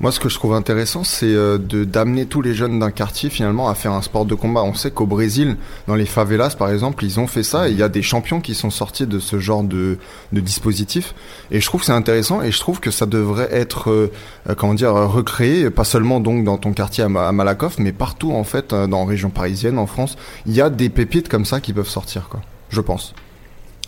Moi, 0.00 0.10
ce 0.10 0.18
que 0.18 0.28
je 0.28 0.34
trouve 0.34 0.52
intéressant, 0.54 1.04
c'est 1.04 1.32
de 1.32 1.84
d'amener 1.84 2.26
tous 2.26 2.42
les 2.42 2.52
jeunes 2.52 2.80
d'un 2.80 2.90
quartier 2.90 3.30
finalement 3.30 3.68
à 3.68 3.74
faire 3.76 3.92
un 3.92 4.02
sport 4.02 4.24
de 4.26 4.34
combat. 4.34 4.62
On 4.64 4.74
sait 4.74 4.90
qu'au 4.90 5.06
Brésil, 5.06 5.56
dans 5.86 5.94
les 5.94 6.04
favelas 6.04 6.56
par 6.58 6.70
exemple, 6.70 7.04
ils 7.04 7.20
ont 7.20 7.28
fait 7.28 7.44
ça. 7.44 7.68
Et 7.68 7.72
il 7.72 7.78
y 7.78 7.82
a 7.82 7.88
des 7.88 8.02
champions 8.02 8.40
qui 8.40 8.54
sont 8.54 8.70
sortis 8.70 9.06
de 9.06 9.20
ce 9.20 9.38
genre 9.38 9.62
de, 9.62 9.98
de 10.32 10.40
dispositif. 10.40 11.14
Et 11.52 11.60
je 11.60 11.66
trouve 11.66 11.80
que 11.80 11.86
c'est 11.86 11.92
intéressant. 11.92 12.42
Et 12.42 12.50
je 12.50 12.58
trouve 12.58 12.80
que 12.80 12.90
ça 12.90 13.06
devrait 13.06 13.48
être, 13.52 13.90
euh, 13.90 14.10
comment 14.58 14.74
dire, 14.74 14.92
recréé, 14.92 15.70
pas 15.70 15.84
seulement 15.84 16.18
donc 16.18 16.44
dans 16.44 16.58
ton 16.58 16.72
quartier 16.72 17.04
à, 17.04 17.08
Ma- 17.08 17.28
à 17.28 17.32
Malakoff, 17.32 17.78
mais 17.78 17.92
partout 17.92 18.32
en 18.32 18.44
fait, 18.44 18.74
dans 18.74 19.04
la 19.04 19.06
région 19.06 19.30
parisienne, 19.30 19.78
en 19.78 19.86
France, 19.86 20.16
il 20.46 20.52
y 20.54 20.60
a 20.60 20.68
des 20.68 20.88
pépites 20.88 21.28
comme 21.28 21.44
ça 21.44 21.60
qui 21.60 21.72
peuvent 21.72 21.88
sortir, 21.88 22.28
quoi. 22.28 22.40
Je 22.68 22.80
pense. 22.80 23.14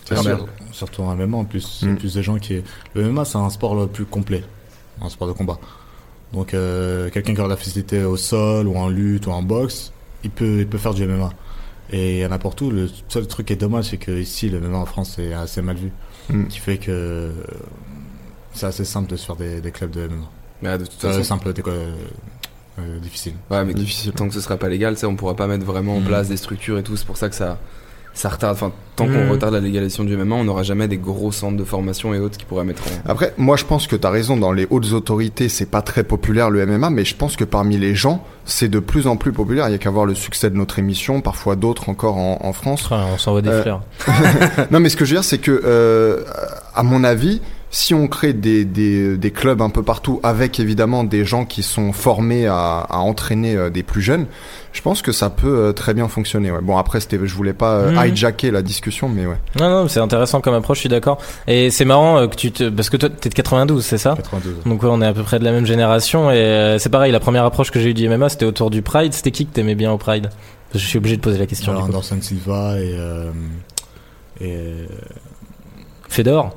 C'est 0.07 0.15
sûr. 0.17 0.47
Bah. 0.75 0.77
Surtout 0.77 1.01
en 1.03 1.15
MMA 1.15 1.37
en 1.37 1.45
plus, 1.45 1.61
c'est 1.79 1.85
Mm. 1.87 1.97
plus 1.97 2.13
des 2.13 2.23
gens 2.23 2.37
qui. 2.37 2.61
Le 2.93 3.03
MMA 3.11 3.25
c'est 3.25 3.37
un 3.37 3.49
sport 3.49 3.75
le 3.75 3.87
plus 3.87 4.05
complet, 4.05 4.43
un 5.01 5.09
sport 5.09 5.27
de 5.27 5.33
combat. 5.33 5.57
Donc 6.33 6.53
euh, 6.53 7.09
quelqu'un 7.09 7.33
qui 7.33 7.41
a 7.41 7.43
de 7.45 7.49
la 7.49 7.55
facilité 7.57 8.03
au 8.03 8.17
sol 8.17 8.67
ou 8.67 8.75
en 8.77 8.89
lutte 8.89 9.27
ou 9.27 9.31
en 9.31 9.41
boxe, 9.41 9.91
il 10.23 10.29
peut, 10.31 10.59
il 10.59 10.67
peut 10.67 10.77
faire 10.77 10.93
du 10.93 11.05
MMA. 11.07 11.29
Et 11.91 12.13
il 12.15 12.19
y 12.19 12.23
a 12.23 12.37
pour 12.39 12.55
tout. 12.55 12.71
Le 12.71 12.89
seul 13.09 13.27
truc 13.27 13.45
qui 13.47 13.53
est 13.53 13.57
dommage, 13.57 13.85
c'est 13.85 13.97
que 13.97 14.11
ici 14.11 14.49
le 14.49 14.59
MMA 14.59 14.77
en 14.79 14.85
France 14.85 15.17
est 15.19 15.33
assez 15.33 15.61
mal 15.61 15.77
vu, 15.77 15.91
Mm. 16.29 16.47
qui 16.47 16.59
fait 16.59 16.77
que 16.77 16.91
euh, 16.91 17.31
c'est 18.53 18.65
assez 18.65 18.85
simple 18.85 19.09
de 19.11 19.15
se 19.15 19.25
faire 19.25 19.35
des, 19.35 19.61
des 19.61 19.71
clubs 19.71 19.91
de 19.91 20.07
MMA. 20.07 20.25
Ouais, 20.71 20.77
de 20.79 20.85
toute 20.85 21.03
Euh, 21.05 21.11
façon. 21.11 21.23
simple, 21.23 21.53
quoi 21.61 21.73
euh, 21.73 22.99
difficile. 22.99 23.33
Ouais, 23.51 23.63
mais 23.63 23.73
Difficile. 23.73 24.11
tant 24.13 24.27
que 24.27 24.33
ce 24.33 24.41
sera 24.41 24.57
pas 24.57 24.67
légal, 24.67 24.95
on 25.03 25.15
pourra 25.15 25.35
pas 25.35 25.47
mettre 25.47 25.63
vraiment 25.65 25.95
en 25.97 26.01
Mm. 26.01 26.05
place 26.05 26.27
des 26.29 26.37
structures 26.37 26.77
et 26.79 26.83
tout. 26.83 26.97
C'est 26.97 27.05
pour 27.05 27.17
ça 27.17 27.29
que 27.29 27.35
ça, 27.35 27.59
ça 28.15 28.29
retarde. 28.29 28.53
Enfin, 28.55 28.71
tant 28.95 29.05
qu'on 29.07 29.29
retarde 29.29 29.53
la 29.53 29.59
légalisation 29.59 30.03
du 30.05 30.15
MMA, 30.17 30.35
on 30.35 30.43
n'aura 30.45 30.63
jamais 30.63 30.87
des 30.87 30.97
gros 30.97 31.31
centres 31.31 31.57
de 31.57 31.63
formation 31.63 32.13
et 32.13 32.19
autres 32.19 32.37
qui 32.37 32.45
pourraient 32.45 32.63
mettre 32.63 32.81
en. 32.87 33.09
Après, 33.11 33.33
moi, 33.37 33.57
je 33.57 33.65
pense 33.65 33.85
que 33.87 33.95
t'as 33.95 34.09
raison. 34.09 34.37
Dans 34.37 34.53
les 34.53 34.65
hautes 34.69 34.93
autorités, 34.93 35.49
c'est 35.49 35.65
pas 35.69 35.81
très 35.81 36.03
populaire 36.03 36.49
le 36.49 36.65
MMA, 36.65 36.89
mais 36.89 37.05
je 37.05 37.15
pense 37.15 37.35
que 37.35 37.43
parmi 37.43 37.77
les 37.77 37.93
gens, 37.93 38.23
c'est 38.45 38.69
de 38.69 38.79
plus 38.79 39.05
en 39.07 39.17
plus 39.17 39.33
populaire. 39.33 39.67
Il 39.67 39.73
y 39.73 39.75
a 39.75 39.77
qu'à 39.77 39.89
voir 39.91 40.05
le 40.05 40.15
succès 40.15 40.49
de 40.49 40.55
notre 40.55 40.79
émission, 40.79 41.19
parfois 41.21 41.55
d'autres 41.57 41.89
encore 41.89 42.17
en, 42.17 42.39
en 42.41 42.53
France. 42.53 42.87
Ah, 42.89 43.05
On 43.13 43.17
s'envoie 43.17 43.41
des 43.41 43.49
Euh, 43.49 43.61
fleurs. 43.61 43.81
non, 44.71 44.79
mais 44.79 44.89
ce 44.89 44.95
que 44.95 45.03
je 45.05 45.11
veux 45.11 45.17
dire, 45.19 45.23
c'est 45.25 45.37
que, 45.39 45.61
euh, 45.65 46.23
à 46.73 46.81
mon 46.83 47.03
avis, 47.03 47.41
si 47.77 47.93
on 47.93 48.07
crée 48.07 48.31
des, 48.31 48.63
des, 48.63 49.17
des 49.17 49.31
clubs 49.31 49.61
un 49.61 49.69
peu 49.69 49.83
partout, 49.83 50.21
avec 50.23 50.61
évidemment 50.61 51.03
des 51.03 51.25
gens 51.25 51.43
qui 51.43 51.61
sont 51.61 51.91
formés 51.91 52.47
à, 52.47 52.79
à 52.89 52.99
entraîner 52.99 53.57
euh, 53.57 53.69
des 53.69 53.83
plus 53.83 54.01
jeunes, 54.01 54.27
je 54.71 54.81
pense 54.81 55.01
que 55.01 55.11
ça 55.11 55.29
peut 55.29 55.57
euh, 55.67 55.73
très 55.73 55.93
bien 55.93 56.07
fonctionner. 56.07 56.51
Ouais. 56.51 56.61
Bon, 56.61 56.77
après, 56.77 57.01
c'était, 57.01 57.19
je 57.21 57.35
voulais 57.35 57.51
pas 57.51 57.73
euh, 57.73 57.91
Mhm. 57.91 58.05
hijacker 58.13 58.49
la 58.51 58.61
discussion, 58.61 59.09
mais 59.09 59.25
ouais. 59.25 59.35
Non, 59.59 59.69
non, 59.69 59.87
c'est 59.89 59.99
intéressant 59.99 60.39
comme 60.39 60.53
approche, 60.53 60.77
je 60.77 60.81
suis 60.83 60.89
d'accord. 60.89 61.17
Et 61.47 61.69
c'est 61.69 61.83
marrant 61.83 62.25
que 62.29 62.35
tu 62.37 62.53
te... 62.53 62.69
Parce 62.69 62.89
que 62.89 62.95
toi, 62.95 63.09
t'es 63.09 63.27
de 63.27 63.33
92, 63.35 63.83
c'est 63.83 63.97
ça? 63.97 64.13
92. 64.15 64.63
Donc 64.65 64.81
ouais, 64.81 64.89
on 64.89 65.01
est 65.01 65.05
à 65.07 65.13
peu 65.13 65.23
près 65.23 65.39
de 65.39 65.43
la 65.43 65.51
même 65.51 65.65
génération 65.65 66.31
et 66.31 66.77
c'est 66.79 66.89
pareil, 66.89 67.11
la 67.11 67.19
première 67.19 67.43
approche 67.43 67.71
que 67.71 67.81
j'ai 67.81 67.89
eue 67.89 67.93
du 67.93 68.07
MMA 68.07 68.29
c'était 68.29 68.45
autour 68.45 68.69
du 68.69 68.81
Pride. 68.83 69.11
C'était 69.13 69.31
qui 69.31 69.45
que 69.45 69.51
t'aimais 69.53 69.75
bien 69.75 69.91
au 69.91 69.97
Pride? 69.97 70.29
Je 70.73 70.79
suis 70.79 70.97
obligé 70.97 71.17
de 71.17 71.21
poser 71.21 71.39
la 71.39 71.45
question. 71.45 71.73
Alors. 71.73 71.83
Anderson 71.83 72.17
Silva 72.21 72.79
et. 72.79 72.95
Euh, 72.97 73.31
et. 74.39 74.55
euh, 74.55 74.85
Fedor, 76.07 76.55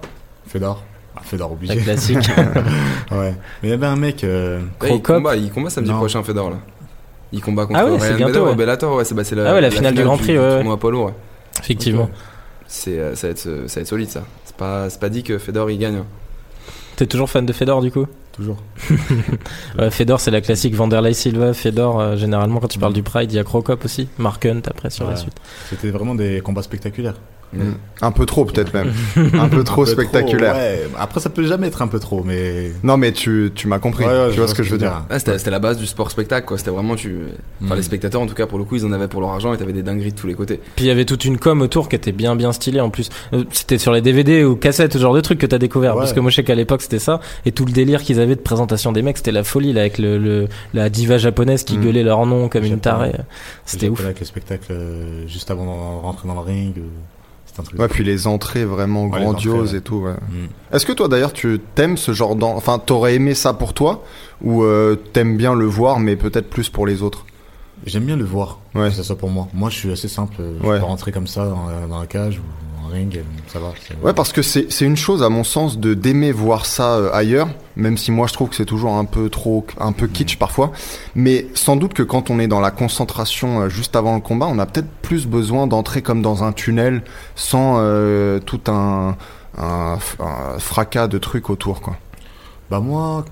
Fedor. 1.28 1.48
Fedor 1.48 1.48
la 1.48 1.54
obligé. 1.54 1.76
classique. 1.84 2.16
ouais. 3.12 3.34
Mais 3.62 3.68
il 3.68 3.70
y 3.70 3.72
avait 3.72 3.86
un 3.86 3.96
mec. 3.96 4.24
euh, 4.24 4.58
Ouais, 4.58 4.64
il 4.82 4.88
Crocop. 5.02 5.16
combat, 5.16 5.36
il 5.36 5.50
combat 5.50 5.70
samedi 5.70 5.90
Non. 5.90 5.98
prochain, 5.98 6.22
Fedor 6.22 6.50
là. 6.50 6.56
Il 7.32 7.40
combat 7.42 7.66
contre 7.66 7.78
Ah 7.80 7.84
ouais, 7.86 7.98
c'est 7.98 8.06
Ryan 8.14 8.16
bientôt, 8.16 8.32
Bader 8.32 8.46
ouais. 8.50 8.54
Bellator, 8.56 8.94
ouais, 8.96 9.04
c'est 9.04 9.14
bah, 9.14 9.22
la, 9.32 9.50
Ah 9.50 9.54
ouais, 9.54 9.60
la 9.60 9.70
finale 9.70 9.94
du 9.94 10.02
Grand 10.02 10.16
Prix, 10.16 10.38
ouais, 10.38 10.62
ouais. 10.64 10.72
Apollo, 10.72 11.06
ouais. 11.06 11.14
Effectivement. 11.60 12.08
C'est, 12.66 12.98
euh, 12.98 13.14
ça, 13.14 13.26
va 13.26 13.30
être, 13.32 13.46
euh, 13.46 13.68
ça 13.68 13.76
va 13.76 13.82
être 13.82 13.88
solide 13.88 14.08
ça. 14.10 14.22
C'est 14.44 14.56
pas, 14.56 14.88
c'est 14.90 15.00
pas 15.00 15.08
dit 15.08 15.22
que 15.22 15.38
Fedor 15.38 15.70
il 15.70 15.78
gagne. 15.78 15.96
hein. 15.96 16.06
T'es 16.96 17.06
toujours 17.06 17.30
fan 17.30 17.46
de 17.46 17.52
Fedor 17.52 17.80
du 17.82 17.90
coup? 17.90 18.06
Toujours. 18.32 18.56
Ouais, 19.78 19.90
Fedor 19.90 20.20
c'est 20.20 20.30
la 20.30 20.40
classique 20.40 20.74
Vanderlei 20.74 21.12
Silva. 21.12 21.52
Fedor, 21.54 22.00
euh, 22.00 22.16
généralement 22.16 22.60
quand 22.60 22.68
tu 22.68 22.78
parles 22.78 22.92
du 22.92 23.02
Pride, 23.02 23.30
il 23.32 23.36
y 23.36 23.38
a 23.38 23.44
Crocop 23.44 23.84
aussi. 23.84 24.08
Mark 24.18 24.44
Hunt 24.46 24.62
après 24.66 24.90
sur 24.90 25.08
la 25.08 25.16
suite. 25.16 25.34
C'était 25.70 25.90
vraiment 25.90 26.14
des 26.14 26.40
combats 26.40 26.62
spectaculaires. 26.62 27.14
Mm. 27.52 27.60
Un 28.02 28.12
peu 28.12 28.26
trop, 28.26 28.44
peut-être 28.44 28.74
même. 28.74 28.92
un 29.34 29.48
peu 29.48 29.64
trop 29.64 29.82
Un 29.82 29.84
peu 29.86 29.90
spectaculaire. 29.90 30.54
ouais. 30.54 30.82
Après, 30.98 31.18
ça 31.18 31.30
peut 31.30 31.44
jamais 31.46 31.66
être 31.68 31.80
un 31.82 31.88
peu 31.88 31.98
trop, 31.98 32.22
mais. 32.22 32.70
Non, 32.82 32.96
mais 32.96 33.10
tu, 33.12 33.50
tu 33.54 33.66
m'as 33.68 33.78
compris. 33.78 34.04
Ouais, 34.04 34.10
ouais, 34.10 34.30
tu 34.32 34.36
vois 34.38 34.46
ce 34.48 34.54
que 34.54 34.62
je 34.62 34.70
veux 34.70 34.78
dire. 34.78 35.02
C'était, 35.12 35.38
c'était 35.38 35.50
la 35.50 35.58
base 35.58 35.78
du 35.78 35.86
sport 35.86 36.10
spectacle 36.10 36.46
quoi. 36.46 36.58
C'était 36.58 36.70
vraiment 36.70 36.94
tu. 36.94 37.16
Enfin, 37.64 37.74
Mm. 37.74 37.76
les 37.78 37.82
spectateurs 37.82 38.20
en 38.20 38.26
tout 38.26 38.34
cas 38.34 38.46
pour 38.46 38.58
le 38.58 38.64
coup 38.64 38.76
ils 38.76 38.84
en 38.84 38.92
avaient 38.92 39.08
pour 39.08 39.20
leur 39.20 39.30
argent 39.30 39.52
et 39.52 39.56
t'avais 39.58 39.72
des 39.72 39.82
dingueries 39.82 40.12
de 40.12 40.16
tous 40.18 40.26
les 40.26 40.34
côtés. 40.34 40.60
Puis 40.76 40.84
il 40.84 40.88
y 40.88 40.90
avait 40.90 41.04
toute 41.06 41.24
une 41.24 41.38
com 41.38 41.60
autour 41.62 41.88
qui 41.88 41.96
était 41.96 42.12
bien 42.12 42.36
bien 42.36 42.52
stylée 42.52 42.80
en 42.80 42.90
plus. 42.90 43.08
Euh, 43.32 43.44
C'était 43.50 43.78
sur 43.78 43.92
les 43.92 44.00
DVD 44.02 44.44
ou 44.44 44.54
cassettes, 44.56 44.92
ce 44.92 44.98
genre 44.98 45.14
de 45.14 45.20
trucs 45.20 45.38
que 45.38 45.46
t'as 45.46 45.58
découvert. 45.58 45.94
Ouais. 45.94 46.00
Parce 46.00 46.12
que 46.12 46.20
moi 46.20 46.30
je 46.30 46.36
sais 46.36 46.44
qu'à 46.44 46.54
l'époque 46.54 46.82
c'était 46.82 46.98
ça. 47.00 47.18
Et 47.46 47.52
tout 47.52 47.64
le 47.64 47.72
délire 47.72 48.02
qu'ils 48.02 48.20
avaient 48.20 48.36
de 48.36 48.40
présentation 48.40 48.92
des 48.92 49.02
mecs, 49.02 49.16
c'était 49.16 49.32
la 49.32 49.42
folie 49.44 49.72
là 49.72 49.80
avec 49.80 49.98
le, 49.98 50.18
le- 50.18 50.48
la 50.74 50.88
diva 50.90 51.16
japonaise 51.18 51.64
qui 51.64 51.78
Mm. 51.78 51.82
gueulait 51.84 52.02
leur 52.04 52.24
nom 52.26 52.48
comme 52.48 52.64
une 52.64 52.78
tarée. 52.80 53.12
C'était 53.64 53.88
ouf. 53.88 53.94
appelé 53.98 54.06
Avec 54.10 54.20
le 54.20 54.26
spectacle 54.26 54.66
euh, 54.70 55.26
juste 55.26 55.50
avant 55.50 55.64
de 55.64 56.02
rentrer 56.02 56.28
dans 56.28 56.34
le 56.34 56.40
ring. 56.40 56.74
Un 57.58 57.62
truc. 57.62 57.78
Ouais, 57.80 57.88
puis 57.88 58.04
les 58.04 58.26
entrées 58.26 58.64
vraiment 58.64 59.04
Ouais, 59.06 59.20
grandioses 59.20 59.54
entrées, 59.60 59.72
ouais. 59.72 59.78
et 59.78 59.82
tout, 59.82 59.96
ouais. 59.96 60.12
Mm. 60.12 60.74
Est-ce 60.74 60.86
que 60.86 60.92
toi 60.92 61.08
d'ailleurs 61.08 61.32
tu 61.32 61.60
t'aimes 61.74 61.96
ce 61.96 62.12
genre 62.12 62.36
d'en... 62.36 62.54
Enfin, 62.56 62.78
t'aurais 62.78 63.14
aimé 63.14 63.34
ça 63.34 63.52
pour 63.54 63.74
toi 63.74 64.04
Ou 64.42 64.62
euh, 64.64 64.96
t'aimes 65.12 65.36
bien 65.36 65.54
le 65.54 65.64
voir 65.66 66.00
mais 66.00 66.16
peut-être 66.16 66.48
plus 66.50 66.68
pour 66.68 66.86
les 66.86 67.02
autres? 67.02 67.24
J'aime 67.86 68.04
bien 68.04 68.16
le 68.16 68.24
voir, 68.24 68.58
Ouais. 68.74 68.88
que 68.88 68.94
ça 68.96 69.04
soit 69.04 69.16
pour 69.16 69.30
moi. 69.30 69.46
Moi, 69.54 69.70
je 69.70 69.76
suis 69.76 69.92
assez 69.92 70.08
simple. 70.08 70.34
Je 70.38 70.62
peux 70.66 70.76
rentrer 70.78 71.12
comme 71.12 71.28
ça 71.28 71.46
dans, 71.46 71.66
la- 71.68 71.86
dans 71.86 72.00
la 72.00 72.06
cage 72.06 72.38
ou 72.38 72.42
ring, 72.88 73.16
euh, 73.16 73.22
ça 73.48 73.58
va. 73.58 73.72
Ouais, 74.02 74.12
parce 74.12 74.32
que 74.32 74.42
c'est 74.42 74.70
c'est 74.72 74.84
une 74.84 74.96
chose 74.96 75.22
à 75.22 75.28
mon 75.28 75.44
sens 75.44 75.78
de 75.78 75.94
d'aimer 75.94 76.32
voir 76.32 76.66
ça 76.66 76.94
euh, 76.96 77.10
ailleurs, 77.12 77.48
même 77.76 77.96
si 77.96 78.10
moi 78.10 78.26
je 78.26 78.32
trouve 78.32 78.48
que 78.48 78.56
c'est 78.56 78.64
toujours 78.64 78.94
un 78.94 79.04
peu 79.04 79.28
trop, 79.30 79.66
un 79.78 79.92
peu 79.92 80.06
kitsch 80.08 80.36
parfois. 80.38 80.72
Mais 81.14 81.46
sans 81.54 81.76
doute 81.76 81.94
que 81.94 82.02
quand 82.02 82.30
on 82.30 82.38
est 82.38 82.48
dans 82.48 82.60
la 82.60 82.70
concentration 82.70 83.60
euh, 83.62 83.68
juste 83.68 83.96
avant 83.96 84.14
le 84.14 84.20
combat, 84.20 84.46
on 84.50 84.58
a 84.58 84.66
peut-être 84.66 84.90
plus 85.02 85.26
besoin 85.26 85.66
d'entrer 85.66 86.02
comme 86.02 86.22
dans 86.22 86.44
un 86.44 86.52
tunnel 86.52 87.02
sans 87.34 87.76
euh, 87.78 88.38
tout 88.40 88.60
un, 88.68 89.16
un, 89.56 89.98
un 90.20 90.58
fracas 90.58 91.08
de 91.08 91.18
trucs 91.18 91.50
autour, 91.50 91.80
quoi. 91.80 91.96
Bah 92.70 92.80
moi, 92.80 93.24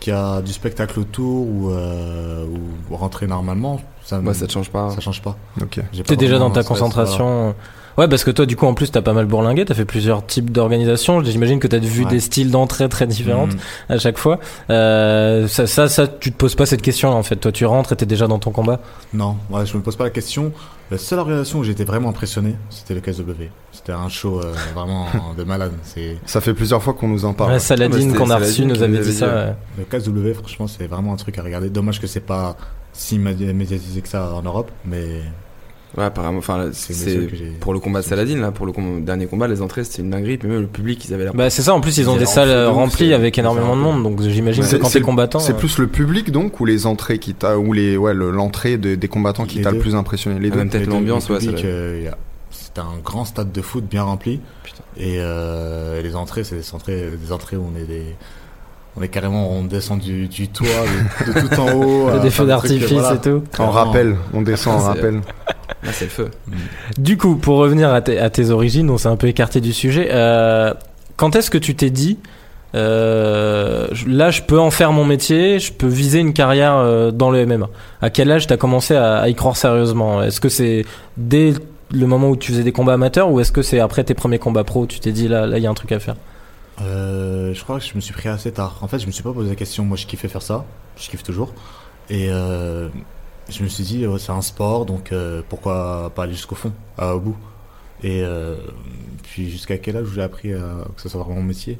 qui 0.00 0.10
a 0.10 0.40
du 0.40 0.52
spectacle 0.52 0.98
autour 1.00 1.46
ou, 1.46 1.70
euh, 1.70 2.46
ou 2.90 2.96
rentrer 2.96 3.26
normalement, 3.26 3.80
ça, 4.04 4.18
Moi 4.20 4.32
ça 4.32 4.46
te 4.46 4.52
change 4.52 4.70
pas. 4.70 4.90
ça 4.90 5.00
change 5.00 5.20
pas. 5.20 5.36
Ok. 5.60 5.80
T'es 6.06 6.16
déjà 6.16 6.38
dans 6.38 6.50
ta 6.50 6.62
stress, 6.62 6.78
concentration. 6.78 7.54
Ouais, 7.98 8.08
parce 8.08 8.24
que 8.24 8.30
toi, 8.30 8.46
du 8.46 8.54
coup, 8.56 8.64
en 8.66 8.74
plus, 8.74 8.90
t'as 8.90 9.02
pas 9.02 9.12
mal 9.12 9.26
bourlingué, 9.26 9.64
t'as 9.64 9.74
fait 9.74 9.84
plusieurs 9.84 10.24
types 10.24 10.50
d'organisations. 10.52 11.22
J'imagine 11.24 11.58
que 11.58 11.66
t'as 11.66 11.78
vu 11.78 12.04
Ouais. 12.04 12.10
des 12.10 12.20
styles 12.20 12.50
d'entrée 12.50 12.88
très 12.88 13.06
différentes 13.06 13.54
Mm. 13.54 13.58
à 13.92 13.98
chaque 13.98 14.18
fois. 14.18 14.38
Euh, 14.70 15.48
ça, 15.48 15.66
ça, 15.66 15.88
ça, 15.88 16.06
tu 16.06 16.30
te 16.32 16.36
poses 16.36 16.54
pas 16.54 16.64
cette 16.64 16.80
question 16.82 17.10
en 17.10 17.22
fait. 17.22 17.36
Toi, 17.36 17.50
tu 17.52 17.66
rentres 17.66 17.92
et 17.92 17.96
t'es 17.96 18.06
déjà 18.06 18.26
dans 18.28 18.38
ton 18.38 18.50
combat. 18.52 18.80
Non, 19.12 19.36
ouais, 19.50 19.66
je 19.66 19.76
me 19.76 19.82
pose 19.82 19.96
pas 19.96 20.04
la 20.04 20.10
question. 20.10 20.52
La 20.90 20.96
seule 20.96 21.18
organisation 21.18 21.58
où 21.58 21.64
j'étais 21.64 21.84
vraiment 21.84 22.08
impressionné, 22.10 22.54
c'était 22.70 22.94
le 22.94 23.00
KSW. 23.00 23.50
C'était 23.72 23.92
un 23.92 24.08
show 24.08 24.40
euh, 24.40 24.54
vraiment 24.74 25.06
de 25.36 25.44
malade. 25.44 25.72
C'est 25.82 26.16
Ça 26.24 26.40
fait 26.40 26.54
plusieurs 26.54 26.82
fois 26.82 26.94
qu'on 26.94 27.08
nous 27.08 27.24
en 27.24 27.34
parle. 27.34 27.50
Ouais, 27.50 27.56
Ah, 27.56 27.60
Saladin 27.60 28.10
bah, 28.12 28.16
qu'on 28.16 28.30
a 28.30 28.36
reçu 28.36 28.64
nous 28.64 28.82
avait 28.82 28.98
dit 29.00 29.12
ça. 29.12 29.26
ouais. 29.26 29.54
le 29.76 29.84
KSW, 29.84 30.32
franchement, 30.34 30.66
c'est 30.66 30.86
vraiment 30.86 31.12
un 31.12 31.16
truc 31.16 31.36
à 31.38 31.42
regarder. 31.42 31.68
Dommage 31.68 32.00
que 32.00 32.06
c'est 32.06 32.20
pas 32.20 32.56
si 32.92 33.18
médi- 33.18 33.52
médiatisé 33.52 34.00
que 34.00 34.08
ça 34.08 34.32
en 34.34 34.42
Europe, 34.42 34.70
mais 34.84 35.20
Ouais, 35.96 36.04
apparemment. 36.04 36.38
Enfin, 36.38 36.68
c'est 36.72 37.28
pour 37.60 37.72
le 37.72 37.80
combat 37.80 38.00
de 38.00 38.04
Saladin 38.04 38.36
là, 38.40 38.50
pour 38.52 38.66
le 38.66 38.72
com- 38.72 39.02
dernier 39.04 39.26
combat, 39.26 39.48
les 39.48 39.62
entrées 39.62 39.84
c'était 39.84 40.02
une 40.02 40.10
dinguerie. 40.10 40.36
Puis 40.36 40.46
même 40.48 40.60
le 40.60 40.66
public 40.66 41.02
ils 41.06 41.14
avaient 41.14 41.24
l'air. 41.24 41.34
Bah 41.34 41.48
c'est 41.48 41.62
ça. 41.62 41.72
En 41.74 41.80
plus, 41.80 41.96
ils 41.96 42.10
ont 42.10 42.16
des 42.16 42.26
salles 42.26 42.50
euh, 42.50 42.70
remplies 42.70 43.14
avec 43.14 43.38
énormément 43.38 43.74
de 43.74 43.80
monde. 43.80 44.02
Donc 44.02 44.20
j'imagine 44.22 44.62
que 44.62 44.68
C'est- 44.68 44.78
quand 44.78 44.88
c'est 44.88 44.98
t'es 44.98 45.04
combattant, 45.04 45.38
C'est 45.38 45.52
euh, 45.54 45.56
plus 45.56 45.78
le 45.78 45.86
public 45.86 46.30
donc 46.30 46.60
ou 46.60 46.66
les 46.66 46.86
entrées 46.86 47.18
qui 47.18 47.32
t'a 47.34 47.58
ou 47.58 47.72
les 47.72 47.96
ouais 47.96 48.12
le- 48.12 48.30
l'entrée 48.30 48.76
de- 48.76 48.96
des 48.96 49.08
combattants 49.08 49.46
qui 49.46 49.62
t'a 49.62 49.70
le 49.70 49.78
plus 49.78 49.94
impressionné 49.94 50.38
les 50.38 50.48
Ah, 50.52 50.56
deux. 50.56 50.60
peut-être 50.68 50.80
Les 50.80 50.86
deux, 50.86 50.92
l'ambiance, 50.92 51.30
ouais, 51.30 51.38
euh, 51.64 52.10
C'était 52.50 52.80
un 52.80 52.98
grand 53.02 53.24
stade 53.24 53.50
de 53.50 53.62
foot 53.62 53.84
bien 53.88 54.02
rempli. 54.02 54.40
Putain. 54.62 54.82
Et 54.98 55.16
euh, 55.20 56.02
les 56.02 56.14
entrées, 56.16 56.44
c'est 56.44 56.56
des 56.56 56.74
entrées, 56.74 57.08
des 57.24 57.32
entrées 57.32 57.56
où 57.56 57.64
on 57.74 57.78
est 57.78 57.84
des. 57.86 58.02
On 58.98 59.02
est 59.02 59.08
carrément, 59.08 59.50
on 59.52 59.64
descend 59.64 60.00
du, 60.00 60.26
du 60.26 60.48
toit, 60.48 60.66
de, 61.26 61.32
de 61.32 61.40
tout 61.48 61.60
en 61.60 61.72
haut. 61.72 62.08
euh, 62.10 62.18
des 62.20 62.30
feux 62.30 62.46
d'artifice 62.46 62.90
voilà. 62.92 63.14
et 63.14 63.20
tout. 63.20 63.42
En 63.58 63.70
rappel, 63.70 64.16
on 64.32 64.42
descend 64.42 64.76
en 64.76 64.80
C'est- 64.80 64.86
rappel. 64.88 65.20
Là 65.84 65.90
c'est 65.92 66.06
le 66.06 66.10
feu. 66.10 66.30
Du 66.98 67.16
coup, 67.16 67.36
pour 67.36 67.58
revenir 67.58 67.92
à 67.92 68.00
tes, 68.00 68.18
à 68.18 68.30
tes 68.30 68.50
origines, 68.50 68.90
on 68.90 68.98
s'est 68.98 69.08
un 69.08 69.16
peu 69.16 69.28
écarté 69.28 69.60
du 69.60 69.72
sujet. 69.72 70.08
Euh, 70.10 70.74
quand 71.16 71.36
est-ce 71.36 71.50
que 71.50 71.58
tu 71.58 71.76
t'es 71.76 71.90
dit, 71.90 72.18
euh, 72.74 73.86
là, 74.06 74.30
je 74.30 74.42
peux 74.42 74.58
en 74.58 74.70
faire 74.70 74.92
mon 74.92 75.04
métier, 75.04 75.58
je 75.58 75.72
peux 75.72 75.86
viser 75.86 76.18
une 76.18 76.32
carrière 76.32 76.74
euh, 76.76 77.10
dans 77.10 77.30
le 77.30 77.44
MMA 77.46 77.68
À 78.02 78.10
quel 78.10 78.30
âge 78.30 78.46
t'as 78.46 78.56
commencé 78.56 78.94
à, 78.96 79.18
à 79.18 79.28
y 79.28 79.34
croire 79.34 79.56
sérieusement? 79.56 80.22
Est-ce 80.22 80.40
que 80.40 80.48
c'est 80.48 80.84
dès 81.16 81.54
le 81.92 82.06
moment 82.06 82.28
où 82.30 82.36
tu 82.36 82.52
faisais 82.52 82.64
des 82.64 82.72
combats 82.72 82.94
amateurs 82.94 83.30
ou 83.30 83.40
est-ce 83.40 83.52
que 83.52 83.62
c'est 83.62 83.80
après 83.80 84.04
tes 84.04 84.14
premiers 84.14 84.38
combats 84.38 84.64
pro 84.64 84.82
où 84.82 84.86
tu 84.86 85.00
t'es 85.00 85.12
dit 85.12 85.28
là, 85.28 85.46
là, 85.46 85.58
il 85.58 85.62
y 85.64 85.66
a 85.66 85.70
un 85.70 85.74
truc 85.74 85.92
à 85.92 85.98
faire? 85.98 86.16
Euh, 86.80 87.52
je 87.54 87.62
crois 87.64 87.78
que 87.78 87.84
je 87.84 87.94
me 87.94 88.00
suis 88.00 88.12
pris 88.12 88.28
assez 88.28 88.52
tard. 88.52 88.78
En 88.82 88.88
fait, 88.88 88.98
je 88.98 89.06
me 89.06 89.10
suis 89.12 89.22
pas 89.22 89.32
posé 89.32 89.48
la 89.50 89.56
question. 89.56 89.84
Moi, 89.84 89.96
je 89.96 90.06
kiffais 90.06 90.28
faire 90.28 90.42
ça. 90.42 90.64
Je 90.96 91.08
kiffe 91.08 91.22
toujours. 91.22 91.52
Et 92.10 92.28
euh, 92.30 92.88
je 93.48 93.62
me 93.62 93.68
suis 93.68 93.84
dit, 93.84 94.06
ouais, 94.06 94.18
c'est 94.18 94.32
un 94.32 94.42
sport, 94.42 94.86
donc 94.86 95.12
euh, 95.12 95.42
pourquoi 95.48 96.10
pas 96.14 96.22
aller 96.24 96.32
jusqu'au 96.34 96.54
fond, 96.54 96.72
à- 96.96 97.14
au 97.14 97.20
bout. 97.20 97.36
Et 98.02 98.22
euh, 98.22 98.56
puis, 99.24 99.50
jusqu'à 99.50 99.76
quel 99.78 99.96
âge 99.96 100.06
j'ai 100.14 100.22
appris 100.22 100.52
à, 100.54 100.60
que 100.94 101.02
ce 101.02 101.08
soit 101.08 101.20
vraiment 101.22 101.36
mon 101.40 101.46
métier? 101.46 101.76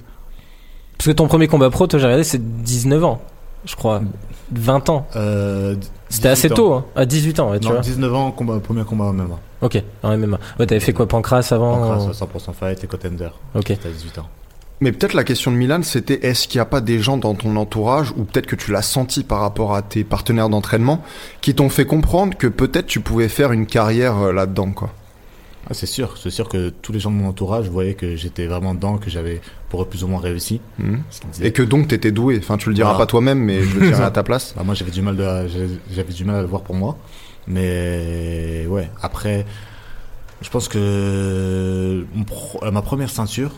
Parce 0.98 1.06
que 1.06 1.12
ton 1.12 1.28
premier 1.28 1.46
combat 1.46 1.70
pro, 1.70 1.86
toi, 1.86 1.98
j'ai 2.00 2.06
regardé, 2.06 2.24
c'est 2.24 2.62
19 2.62 3.04
ans, 3.04 3.20
je 3.64 3.76
crois. 3.76 4.02
20 4.50 4.88
ans. 4.88 5.06
euh, 5.14 5.76
C'était 6.08 6.28
18 6.28 6.32
assez 6.32 6.52
ans. 6.52 6.56
tôt, 6.56 6.72
hein. 6.74 6.84
À 6.96 7.06
18 7.06 7.38
ans, 7.40 7.50
ouais, 7.52 7.60
tu 7.60 7.66
Non, 7.68 7.74
vois. 7.74 7.80
19 7.82 8.14
ans, 8.14 8.30
combat, 8.32 8.58
premier 8.58 8.82
combat 8.84 9.04
en 9.04 9.12
MMA. 9.12 9.38
Ok, 9.60 9.82
en 10.02 10.16
MMA. 10.18 10.38
Ouais, 10.58 10.66
t'avais 10.66 10.80
fait 10.80 10.92
quoi, 10.92 11.06
Pancras 11.06 11.48
avant 11.52 11.84
euh, 11.84 12.08
à 12.08 12.12
100% 12.12 12.52
fight 12.52 12.82
et 12.82 12.86
contender. 12.88 13.28
Ok. 13.54 13.68
C'était 13.68 13.88
à 13.88 13.92
18 13.92 14.18
ans. 14.18 14.28
Mais 14.80 14.92
peut-être 14.92 15.14
la 15.14 15.24
question 15.24 15.50
de 15.50 15.56
Milan, 15.56 15.82
c'était 15.82 16.24
est-ce 16.26 16.46
qu'il 16.46 16.58
n'y 16.58 16.62
a 16.62 16.66
pas 16.66 16.80
des 16.80 17.00
gens 17.00 17.16
dans 17.16 17.34
ton 17.34 17.56
entourage, 17.56 18.12
ou 18.16 18.22
peut-être 18.24 18.46
que 18.46 18.54
tu 18.56 18.70
l'as 18.70 18.82
senti 18.82 19.24
par 19.24 19.40
rapport 19.40 19.74
à 19.74 19.82
tes 19.82 20.04
partenaires 20.04 20.48
d'entraînement, 20.48 21.02
qui 21.40 21.54
t'ont 21.54 21.68
fait 21.68 21.84
comprendre 21.86 22.36
que 22.36 22.46
peut-être 22.46 22.86
tu 22.86 23.00
pouvais 23.00 23.28
faire 23.28 23.50
une 23.52 23.66
carrière 23.66 24.16
euh, 24.18 24.32
là-dedans, 24.32 24.70
quoi? 24.70 24.90
Ah, 25.70 25.74
c'est 25.74 25.86
sûr, 25.86 26.16
c'est 26.16 26.30
sûr 26.30 26.48
que 26.48 26.70
tous 26.70 26.92
les 26.92 27.00
gens 27.00 27.10
de 27.10 27.16
mon 27.16 27.28
entourage 27.28 27.68
voyaient 27.68 27.92
que 27.94 28.16
j'étais 28.16 28.46
vraiment 28.46 28.72
dedans, 28.74 28.96
que 28.96 29.10
j'avais 29.10 29.42
pour 29.68 29.82
eux 29.82 29.84
plus 29.86 30.02
ou 30.02 30.06
moins 30.08 30.20
réussi. 30.20 30.60
Disaient. 30.78 31.48
Et 31.48 31.52
que 31.52 31.62
donc 31.62 31.88
t'étais 31.88 32.10
doué. 32.12 32.38
Enfin, 32.38 32.56
tu 32.56 32.70
le 32.70 32.74
diras 32.74 32.90
Voilà. 32.90 33.04
pas 33.04 33.10
toi-même, 33.10 33.38
mais 33.40 33.60
je 33.62 33.78
le 33.78 33.86
dirai 33.88 34.02
à 34.04 34.10
ta 34.10 34.22
place. 34.22 34.54
Bah, 34.56 34.62
moi 34.64 34.74
j'avais 34.74 34.90
du 34.92 35.02
mal 35.02 35.16
de, 35.16 35.22
j'avais- 35.48 35.68
j'avais 35.92 36.12
du 36.14 36.24
mal 36.24 36.36
à 36.36 36.40
le 36.40 36.46
voir 36.46 36.62
pour 36.62 36.74
moi 36.74 36.96
mais 37.50 38.66
ouais 38.68 38.90
après 39.02 39.44
je 40.42 40.48
pense 40.50 40.68
que 40.68 42.04
mon 42.14 42.24
pro- 42.24 42.60
euh, 42.62 42.70
ma 42.70 42.82
première 42.82 43.10
ceinture 43.10 43.52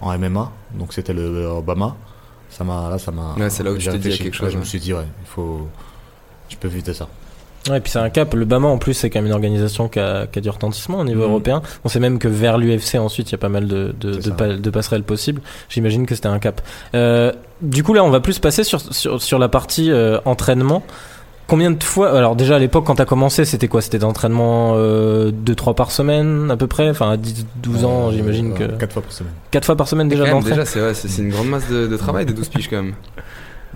en 0.00 0.16
MMA 0.18 0.50
donc 0.78 0.92
c'était 0.92 1.12
le 1.12 1.46
Obama 1.46 1.96
Ça 2.50 2.64
m'a, 2.64 2.88
là, 2.90 2.98
ça 2.98 3.10
m'a. 3.12 3.34
Ouais, 3.38 3.50
c'est 3.50 3.62
là 3.62 3.70
où 3.72 3.74
tu 3.76 3.80
j'ai 3.82 3.90
t'es 3.92 3.98
dit, 3.98 4.08
quelque 4.10 4.24
Ouais, 4.26 4.32
chose, 4.32 4.52
Je 4.52 4.58
me 4.58 4.64
suis 4.64 4.78
dit, 4.80 4.92
ouais, 4.94 5.04
il 5.22 5.26
faut. 5.26 5.66
Je 6.48 6.56
peux 6.56 6.68
éviter 6.68 6.94
ça. 6.94 7.08
Ouais, 7.68 7.80
puis 7.80 7.90
c'est 7.90 7.98
un 7.98 8.08
cap. 8.10 8.32
Le 8.34 8.44
Bama, 8.44 8.68
en 8.68 8.78
plus, 8.78 8.94
c'est 8.94 9.10
quand 9.10 9.18
même 9.18 9.26
une 9.26 9.32
organisation 9.32 9.88
qui 9.88 9.98
a, 9.98 10.28
qui 10.28 10.38
a 10.38 10.42
du 10.42 10.48
retentissement 10.50 11.00
au 11.00 11.04
niveau 11.04 11.22
Mhm. 11.24 11.30
européen. 11.30 11.62
On 11.84 11.88
sait 11.88 11.98
même 11.98 12.20
que 12.20 12.28
vers 12.28 12.56
l'UFC, 12.58 12.94
ensuite, 12.98 13.28
il 13.30 13.32
y 13.32 13.34
a 13.34 13.38
pas 13.38 13.48
mal 13.48 13.66
de, 13.66 13.92
de, 13.98 14.12
C'est 14.12 14.18
de, 14.18 14.22
ça. 14.22 14.30
pa- 14.36 14.54
de 14.56 14.70
passerelles 14.70 15.02
possibles. 15.02 15.42
J'imagine 15.68 16.06
que 16.06 16.14
c'était 16.14 16.28
un 16.28 16.38
cap. 16.38 16.60
Euh, 16.94 17.32
du 17.62 17.82
coup, 17.82 17.92
là, 17.92 18.04
on 18.04 18.10
va 18.10 18.20
plus 18.20 18.38
passer 18.38 18.62
sur, 18.62 18.80
sur, 18.94 19.20
sur 19.20 19.38
la 19.40 19.48
partie 19.48 19.90
euh, 19.90 20.20
entraînement. 20.24 20.84
Combien 21.46 21.70
de 21.70 21.82
fois 21.82 22.16
Alors 22.16 22.34
déjà 22.34 22.56
à 22.56 22.58
l'époque 22.58 22.84
quand 22.86 22.96
t'as 22.96 23.04
commencé 23.04 23.44
c'était 23.44 23.68
quoi? 23.68 23.80
C'était 23.80 23.98
d'entraînement 23.98 24.72
euh, 24.74 25.30
2-3 25.30 25.74
par 25.74 25.90
semaine 25.92 26.50
à 26.50 26.56
peu 26.56 26.66
près? 26.66 26.90
Enfin 26.90 27.12
à 27.12 27.16
10, 27.16 27.46
12 27.62 27.84
ans 27.84 28.08
Euh, 28.08 28.12
j'imagine 28.12 28.54
que... 28.54 28.64
Quatre 28.64 28.92
fois 28.94 29.02
par 29.02 29.12
semaine. 29.12 29.32
4 29.52 29.64
fois 29.64 29.76
par 29.76 29.88
semaine 29.88 30.08
déjà 30.08 30.24
d'entraînement? 30.24 30.64
déjà, 30.64 30.64
c'est 30.64 30.80
ouais, 30.80 31.22
une 31.24 31.30
grande 31.30 31.48
masse 31.48 31.68
de, 31.68 31.86
de 31.86 31.96
travail, 31.96 32.26
des 32.26 32.32
12 32.32 32.48
piges 32.48 32.68
quand 32.68 32.82
même. 32.82 32.94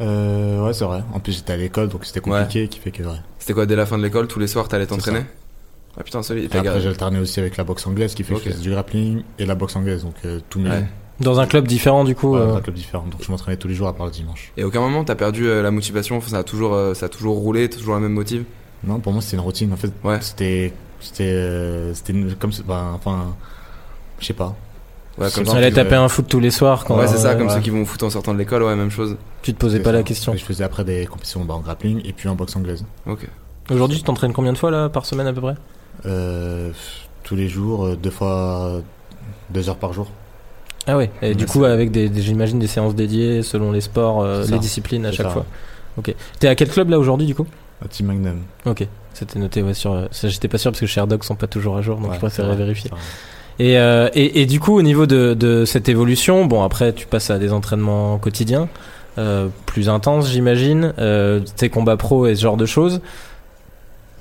Euh, 0.01 0.65
ouais, 0.65 0.73
c'est 0.73 0.85
vrai. 0.87 1.03
En 1.13 1.21
plus, 1.21 1.33
j'étais 1.33 1.53
à 1.53 1.57
l'école, 1.59 1.89
donc 1.89 2.07
c'était 2.07 2.21
compliqué, 2.21 2.69
qui 2.69 2.79
fait 2.79 2.91
que, 2.91 3.03
ouais. 3.03 3.21
C'était 3.39 3.53
quoi, 3.53 3.67
dès 3.67 3.77
la 3.77 3.85
fin 3.85 3.99
de 3.99 4.03
l'école, 4.03 4.29
tous 4.29 4.39
les 4.39 4.47
soirs, 4.47 4.67
t'allais 4.67 4.87
t'entraîner? 4.87 5.27
Ah 5.99 6.03
putain, 6.03 6.21
Et 6.23 6.49
t'as 6.49 6.61
après, 6.61 6.81
j'ai 6.81 6.89
alterné 6.89 7.19
aussi 7.19 7.41
avec 7.41 7.57
la 7.57 7.65
boxe 7.65 7.87
anglaise, 7.87 8.15
qui 8.15 8.23
fait 8.23 8.35
que 8.35 8.41
je 8.41 8.51
faisais 8.51 8.63
du 8.63 8.71
grappling 8.71 9.25
et 9.39 9.45
la 9.45 9.55
boxe 9.55 9.77
anglaise, 9.77 10.05
donc 10.05 10.15
euh, 10.25 10.41
tout. 10.49 10.61
Ouais. 10.61 10.87
Dans 11.21 11.39
un 11.41 11.47
club 11.47 11.67
différent 11.69 12.05
du 12.05 12.15
coup 12.15 12.35
Ouais, 12.35 12.41
euh, 12.41 12.47
dans 12.49 12.57
un 12.57 12.61
club 12.61 12.77
différent. 12.77 13.05
Donc 13.11 13.23
je 13.23 13.31
m'entraînais 13.31 13.57
tous 13.57 13.69
les 13.69 13.75
jours 13.75 13.89
à 13.89 13.93
part 13.95 14.07
le 14.07 14.13
dimanche. 14.13 14.53
Et 14.57 14.63
à 14.63 14.67
aucun 14.67 14.81
moment 14.81 15.05
t'as 15.05 15.15
perdu 15.15 15.47
euh, 15.49 15.63
la 15.63 15.71
motivation, 15.71 16.21
ça 16.21 16.39
a 16.39 16.43
toujours, 16.45 16.75
euh, 16.75 16.95
ça 16.95 17.07
a 17.07 17.09
toujours 17.09 17.37
roulé, 17.37 17.69
toujours 17.69 17.95
la 17.95 18.01
même 18.01 18.13
motive? 18.15 18.45
Non, 18.85 18.99
pour 18.99 19.13
moi, 19.13 19.21
c'était 19.21 19.37
une 19.37 19.43
routine. 19.43 19.73
En 19.73 19.77
fait, 19.77 19.93
Ouais. 20.03 20.19
c'était. 20.23 20.73
C'était. 21.01 21.25
euh, 21.25 21.93
C'était 21.95 22.15
comme. 22.39 22.51
ben, 22.67 22.93
enfin. 22.95 23.35
Je 24.19 24.27
sais 24.27 24.33
pas. 24.33 24.57
Ouais, 25.19 25.29
C'est 25.29 25.45
comme 25.45 25.55
ça. 25.55 25.63
tu- 25.69 25.75
taper 25.75 25.97
un 25.97 26.09
foot 26.09 26.27
tous 26.29 26.41
les 26.41 26.51
soirs 26.51 26.85
quand 26.87 26.97
Ouais, 26.99 27.07
c'est 27.07 27.19
ça, 27.19 27.35
comme 27.35 27.49
ouais. 27.49 27.55
ceux 27.55 27.61
qui 27.61 27.69
vont 27.69 27.83
au 27.83 27.85
foot 27.85 28.03
en 28.03 28.09
sortant 28.09 28.33
de 28.33 28.39
l'école, 28.39 28.63
ouais, 28.63 28.75
même 28.77 28.91
chose. 28.91 29.17
tu 29.43 29.53
te 29.53 29.59
posais 29.59 29.81
pas 29.81 29.91
ça. 29.91 29.97
la 29.97 30.03
question. 30.03 30.35
Je 30.35 30.43
faisais 30.43 30.65
après 30.65 30.85
des 30.85 31.05
compétitions 31.05 31.45
bah, 31.45 31.53
en 31.55 31.61
grappling 31.61 32.01
et 32.07 32.15
puis 32.15 32.29
en 32.31 32.35
boxe 32.37 32.57
anglaise. 32.57 32.85
Ok. 33.07 33.27
Aujourd'hui 33.71 33.99
tu 33.99 34.03
t'entraînes 34.05 34.33
combien 34.33 34.53
de 34.55 34.59
fois 34.59 34.71
là 34.71 34.89
par 34.89 35.05
semaine 35.05 35.27
à 35.27 35.33
peu 35.35 35.43
près? 35.43 35.55
Euh, 36.07 36.71
tous 37.23 37.37
les 37.37 37.49
jours, 37.49 37.97
deux 37.99 38.11
fois. 38.11 38.81
Deux 39.51 39.69
heures 39.69 39.77
par 39.77 39.93
jour. 39.93 40.07
Ah 40.87 40.97
ouais, 40.97 41.11
et 41.23 41.35
du 41.35 41.47
coup 41.47 41.65
avec 41.65 41.91
des, 41.91 42.09
des- 42.09 42.23
j'imagine 42.23 42.59
des 42.59 42.67
séances 42.67 42.95
dédiées 42.95 43.43
selon 43.43 43.71
les 43.73 43.81
sports, 43.83 44.23
euh, 44.23 44.45
les 44.51 44.59
disciplines 44.59 45.05
à 45.07 45.13
chaque 45.13 45.27
ça. 45.27 45.33
fois. 45.33 45.47
Ok. 45.99 46.15
T'es 46.39 46.49
à 46.49 46.55
quel 46.55 46.69
club 46.69 46.89
là 46.91 46.99
aujourd'hui 46.99 47.27
du 47.27 47.35
coup? 47.35 47.47
À 47.85 47.89
Team 47.89 48.07
Magnum. 48.07 48.41
Ok, 48.67 48.87
c'était 49.13 49.39
noté 49.39 49.63
ouais, 49.63 49.75
sur. 49.75 49.93
euh, 49.93 50.07
J'étais 50.25 50.49
pas 50.49 50.59
sûr 50.59 50.71
parce 50.71 50.81
que 50.81 50.87
Sherdogs 50.87 51.23
sont 51.25 51.35
pas 51.37 51.47
toujours 51.47 51.77
à 51.77 51.83
jour 51.83 51.97
donc 51.99 52.09
Ouais, 52.09 52.15
je 52.15 52.21
préférais 52.21 52.57
vérifier. 52.57 52.91
Et, 53.59 53.77
euh, 53.79 54.09
et, 54.15 54.41
et 54.41 54.47
du 54.47 54.59
coup, 54.59 54.75
au 54.77 54.83
niveau 54.83 55.05
de, 55.07 55.35
de 55.35 55.67
cette 55.67 55.89
évolution, 55.91 56.47
bon, 56.47 56.63
après, 56.63 56.95
tu 56.95 57.07
passes 57.07 57.29
à 57.31 57.39
des 57.39 57.53
entraînements 57.53 58.17
quotidiens, 58.19 58.69
euh, 59.19 59.49
plus 59.67 59.91
intenses, 59.91 60.31
j'imagine, 60.31 60.95
euh, 60.99 61.41
tes 61.57 61.69
combats 61.69 61.99
pro 61.99 62.27
et 62.27 62.35
ce 62.37 62.41
genre 62.41 62.57
de 62.57 62.65
choses. 62.65 63.03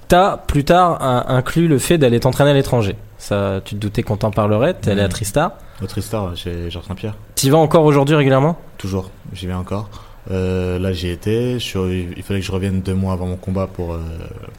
T'as 0.10 0.38
plus 0.38 0.64
tard 0.66 1.02
un- 1.02 1.26
inclus 1.38 1.68
le 1.70 1.78
fait 1.80 1.98
d'aller 1.98 2.20
t'entraîner 2.20 2.52
à 2.52 2.54
l'étranger. 2.54 2.96
Ça, 3.20 3.62
tu 3.64 3.76
te 3.76 3.80
doutais 3.80 4.02
qu'on 4.02 4.18
t'en 4.18 4.32
parlerait? 4.32 4.74
T'es 4.74 4.92
allé 4.92 5.02
à 5.02 5.06
Mhm. 5.06 5.12
Tristar. 5.12 5.52
Au 5.84 5.86
Tristar, 5.88 6.36
chez 6.36 6.72
Georges 6.72 6.88
Saint-Pierre. 6.88 7.16
T'y 7.36 7.50
vas 7.50 7.58
encore 7.58 7.84
aujourd'hui 7.84 8.16
régulièrement? 8.16 8.58
Toujours, 8.78 9.12
j'y 9.34 9.46
vais 9.46 9.54
encore. 9.54 9.90
Euh, 10.32 10.80
là, 10.80 10.94
j'y 10.94 11.10
étais. 11.10 11.54
Je 11.54 11.60
suis- 11.60 12.08
il 12.16 12.24
fallait 12.24 12.40
que 12.40 12.46
je 12.46 12.52
revienne 12.52 12.82
deux 12.82 12.94
mois 12.96 13.14
avant 13.14 13.28
mon 13.28 13.36
combat 13.38 13.68
pour, 13.68 13.94
euh, 13.94 14.00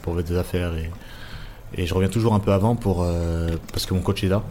pour 0.03 0.15
des 0.15 0.37
affaires. 0.37 0.71
Et, 0.75 1.81
et 1.81 1.85
je 1.85 1.93
reviens 1.93 2.09
toujours 2.09 2.33
un 2.33 2.39
peu 2.39 2.51
avant 2.53 2.75
pour, 2.75 3.01
euh, 3.03 3.49
parce 3.73 3.85
que 3.85 3.93
mon 3.93 4.01
coach 4.01 4.23
est 4.23 4.27
là. 4.29 4.41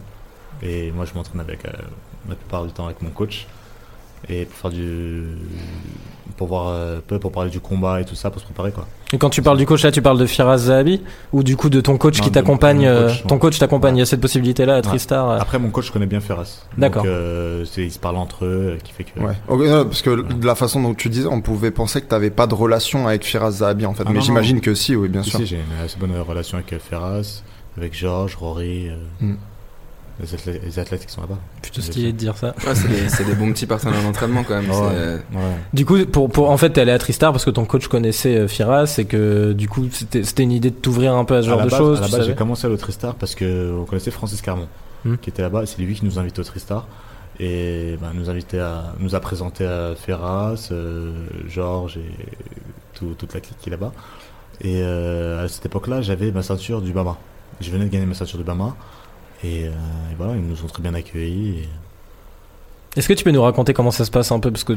Et 0.61 0.91
moi, 0.91 1.05
je 1.05 1.13
m'entraîne 1.13 1.39
avec, 1.41 1.65
euh, 1.65 1.71
la 2.29 2.35
plupart 2.35 2.65
du 2.65 2.71
temps 2.71 2.85
avec 2.85 3.01
mon 3.01 3.09
coach. 3.11 3.47
Et 4.29 4.45
pour 4.45 4.57
faire 4.57 4.71
du. 4.71 5.23
Pour 6.37 6.47
voir 6.47 6.67
un 6.69 6.99
peu, 7.05 7.17
pour 7.19 7.31
parler 7.31 7.49
du 7.49 7.59
combat 7.59 8.01
et 8.01 8.05
tout 8.05 8.15
ça, 8.15 8.29
pour 8.29 8.39
se 8.41 8.45
préparer 8.45 8.71
quoi. 8.71 8.87
Et 9.13 9.17
quand 9.17 9.29
tu 9.29 9.41
parles 9.41 9.57
du 9.57 9.65
coach 9.65 9.83
là, 9.83 9.91
tu 9.91 10.01
parles 10.01 10.17
de 10.17 10.25
Firas 10.25 10.57
Zahabi 10.57 11.01
ou 11.33 11.43
du 11.43 11.57
coup 11.57 11.69
de 11.69 11.81
ton 11.81 11.97
coach 11.97 12.19
Non, 12.19 12.23
qui 12.23 12.31
t'accompagne 12.31 12.85
euh, 12.87 13.07
coach, 13.09 13.23
Ton 13.27 13.37
coach 13.39 13.59
t'accompagne. 13.59 13.93
Ouais. 13.93 13.97
Il 13.97 13.99
y 13.99 14.03
a 14.03 14.05
cette 14.05 14.21
possibilité 14.21 14.65
là 14.65 14.75
à 14.75 14.81
Tristar. 14.81 15.29
euh. 15.29 15.37
Après, 15.39 15.59
mon 15.59 15.69
coach 15.69 15.91
connaît 15.91 16.05
bien 16.05 16.21
Ferras. 16.21 16.65
D'accord. 16.77 17.03
Donc, 17.03 17.11
euh, 17.11 17.65
ils 17.77 17.91
se 17.91 17.99
parlent 17.99 18.17
entre 18.17 18.45
eux, 18.45 18.77
qui 18.83 18.93
fait 18.93 19.03
que. 19.03 19.19
Ouais. 19.19 19.33
Non, 19.49 19.83
parce 19.85 20.01
que 20.01 20.21
de 20.33 20.45
la 20.45 20.55
façon 20.55 20.81
dont 20.81 20.93
tu 20.93 21.09
disais, 21.09 21.27
on 21.27 21.41
pouvait 21.41 21.71
penser 21.71 21.99
que 22.01 22.07
t'avais 22.07 22.29
pas 22.29 22.47
de 22.47 22.53
relation 22.53 23.07
avec 23.07 23.25
Firas 23.25 23.51
Zahabi 23.51 23.85
en 23.85 23.93
fait. 23.93 24.03
Ah, 24.07 24.11
mais 24.13 24.21
j'imagine 24.21 24.61
que 24.61 24.73
si, 24.73 24.95
oui, 24.95 25.09
bien 25.09 25.23
sûr. 25.23 25.39
si, 25.39 25.45
j'ai 25.45 25.57
une 25.57 25.83
assez 25.85 25.97
bonne 25.99 26.13
relation 26.21 26.57
avec 26.57 26.73
Ferras, 26.81 27.43
avec 27.77 27.93
Georges, 27.97 28.35
Rory, 28.35 28.89
euh, 28.89 28.95
Mm. 29.19 29.35
Les, 30.21 30.33
athlètes, 30.35 30.61
les 30.63 30.79
athlètes 30.79 31.05
qui 31.05 31.11
sont 31.11 31.21
là-bas. 31.21 31.37
Plutôt 31.61 31.81
stylé 31.81 32.11
de 32.13 32.17
dire 32.17 32.37
ça. 32.37 32.53
Ouais, 32.67 32.75
c'est 32.75 33.23
des, 33.25 33.33
bons 33.35 33.51
petits 33.51 33.65
partenaires 33.65 34.01
d'entraînement 34.03 34.43
quand 34.43 34.55
même. 34.61 34.69
Ouais. 34.69 34.75
c'est- 34.75 34.95
euh, 34.95 35.17
Ouais. 35.33 35.55
Du 35.73 35.85
coup, 35.85 35.97
pour, 36.05 36.29
pour 36.29 36.49
en 36.49 36.57
fait, 36.57 36.69
t'es 36.71 36.81
allé 36.81 36.91
à 36.91 36.99
Tristar 36.99 37.31
parce 37.31 37.43
que 37.45 37.49
ton 37.49 37.65
coach 37.65 37.87
connaissait 37.87 38.35
euh, 38.37 38.47
Firas 38.47 38.95
et 38.99 39.05
que 39.05 39.53
du 39.53 39.67
coup, 39.67 39.87
c'était 39.91 40.23
c'était 40.23 40.43
une 40.43 40.51
idée 40.51 40.69
de 40.69 40.75
t'ouvrir 40.75 41.13
un 41.15 41.25
peu 41.25 41.35
à 41.35 41.41
ce 41.41 41.47
À 41.47 41.49
genre 41.51 41.65
de 41.65 41.69
base, 41.69 41.77
choses. 41.79 41.97
à 41.99 42.01
la 42.01 42.07
base, 42.09 42.25
j'ai 42.27 42.35
commencé 42.35 42.67
à 42.67 42.69
le 42.69 42.77
Tristar 42.77 43.15
parce 43.15 43.35
que 43.35 43.73
on 43.79 43.85
connaissait 43.85 44.11
Francis 44.11 44.41
Carmon, 44.41 44.67
Hmm. 45.05 45.15
qui 45.17 45.29
était 45.31 45.41
là-bas. 45.41 45.65
C'est 45.65 45.81
lui 45.81 45.95
qui 45.95 46.05
nous 46.05 46.19
invitait 46.19 46.39
au 46.39 46.43
Tristar 46.43 46.87
et 47.39 47.97
bah, 47.99 48.11
nous 48.13 48.29
invitait 48.29 48.59
à, 48.59 48.93
nous 48.99 49.15
a 49.15 49.19
présenté 49.19 49.65
à 49.65 49.95
Ferras, 49.95 50.69
euh, 50.71 51.13
Georges 51.47 51.97
et 51.97 52.25
tout- 52.93 53.15
toute 53.17 53.33
la 53.33 53.39
clique 53.39 53.57
qui 53.59 53.69
est 53.69 53.71
là-bas. 53.71 53.91
Et 54.63 54.81
euh, 54.83 55.43
à 55.43 55.47
cette 55.47 55.65
époque-là, 55.65 56.01
j'avais 56.01 56.31
ma 56.31 56.43
ceinture 56.43 56.81
du 56.81 56.91
Bama. 56.93 57.17
Je 57.61 57.71
venais 57.71 57.85
de 57.85 57.89
gagner 57.89 58.05
ma 58.05 58.13
ceinture 58.13 58.37
du 58.37 58.43
Bama. 58.43 58.75
Et, 59.43 59.67
euh, 59.67 59.71
et 60.11 60.15
voilà, 60.15 60.35
ils 60.35 60.47
nous 60.47 60.63
ont 60.63 60.67
très 60.67 60.81
bien 60.81 60.93
accueillis. 60.93 61.67
Est-ce 62.97 63.07
que 63.07 63.13
tu 63.13 63.23
peux 63.23 63.31
nous 63.31 63.41
raconter 63.41 63.73
comment 63.73 63.91
ça 63.91 64.03
se 64.03 64.11
passe 64.11 64.33
un 64.33 64.39
peu 64.39 64.51
Parce 64.51 64.65
que 64.65 64.73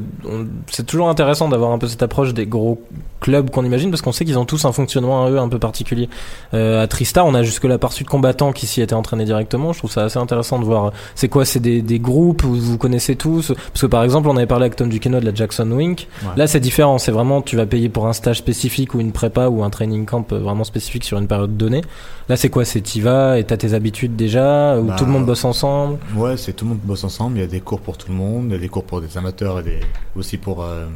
c'est 0.71 0.87
toujours 0.87 1.09
intéressant 1.09 1.49
d'avoir 1.49 1.73
un 1.73 1.79
peu 1.79 1.89
cette 1.89 2.03
approche 2.05 2.33
des 2.33 2.47
gros 2.47 2.81
clubs 3.21 3.51
qu'on 3.51 3.65
imagine, 3.65 3.91
parce 3.91 4.03
qu'on 4.03 4.13
sait 4.13 4.25
qu'ils 4.25 4.39
ont 4.39 4.45
tous 4.45 4.65
un 4.67 4.71
fonctionnement 4.73 5.25
à 5.25 5.31
eux 5.31 5.39
un 5.41 5.49
peu 5.49 5.59
particulier. 5.59 6.09
Euh, 6.55 6.81
à 6.83 6.87
Tristar, 6.87 7.27
on 7.27 7.35
a 7.35 7.43
jusque-là 7.43 7.77
parçu 7.77 8.05
de 8.05 8.09
combattants 8.09 8.53
qui 8.53 8.69
s'y 8.69 8.81
étaient 8.83 8.95
entraînés 8.95 9.25
directement. 9.25 9.73
Je 9.73 9.79
trouve 9.79 9.91
ça 9.91 10.05
assez 10.05 10.19
intéressant 10.21 10.61
de 10.61 10.65
voir. 10.65 10.85
euh, 10.87 10.91
C'est 11.17 11.29
quoi 11.29 11.45
C'est 11.45 11.59
des, 11.59 11.83
des 11.83 11.99
groupes 11.99 12.45
où 12.45 12.55
vous 12.55 12.79
connaissez 12.79 13.17
tous? 13.17 13.49
Parce 13.73 13.81
que 13.81 13.87
par 13.87 14.05
exemple, 14.05 14.29
on 14.29 14.37
avait 14.37 14.47
parlé 14.47 14.67
avec 14.67 14.77
Tom 14.77 14.89
Duquesnoy 14.91 15.19
de 15.21 15.27
la 15.27 15.35
Jackson 15.35 15.69
Wink. 15.73 16.07
Ouais. 16.23 16.29
Là, 16.37 16.47
c'est 16.47 16.61
différent. 16.61 16.99
C'est 16.99 17.11
vraiment, 17.11 17.43
tu 17.43 17.57
vas 17.57 17.67
payer 17.67 17.89
pour 17.89 18.07
un 18.07 18.13
stage 18.13 18.39
spécifique 18.39 18.95
ou 18.95 19.01
une 19.01 19.11
prépa 19.11 19.49
ou 19.49 19.65
un 19.65 19.71
training 19.71 20.05
camp 20.07 20.25
euh, 20.33 20.39
vraiment 20.39 20.63
spécifique 20.63 21.03
sur 21.03 21.19
une 21.19 21.27
période 21.27 21.57
donnée. 21.57 21.83
Là, 22.29 22.37
c'est 22.37 22.49
quoi? 22.49 22.65
C'est 22.65 22.81
t'y 22.81 23.01
vas 23.01 23.41
et 23.41 23.45
t'as 23.45 23.57
tes 23.57 23.75
habitudes 23.75 24.15
déjà 24.15 24.79
Ou 24.79 24.85
Bah, 24.85 24.95
tout 24.97 25.05
le 25.05 25.11
monde 25.11 25.27
bosse 25.27 25.45
ensemble? 25.45 25.99
Ouais, 26.15 26.37
c'est 26.37 26.53
tout 26.53 26.65
le 26.65 26.71
monde 26.71 26.81
bosse 26.85 27.03
ensemble. 27.03 27.39
Il 27.39 27.41
y 27.41 27.45
a 27.45 27.49
des 27.49 27.61
cours 27.61 27.81
pour 27.81 27.97
tout 27.97 28.04
le 28.11 28.17
monde, 28.17 28.47
il 28.47 28.53
y 28.53 28.55
a 28.57 28.59
des 28.59 28.69
cours 28.69 28.85
pour 28.85 29.01
des 29.01 29.17
amateurs 29.19 29.61
et 29.61 29.63
des, 29.63 29.81
aussi 30.17 30.37
pour, 30.39 30.63
euh, 30.63 30.87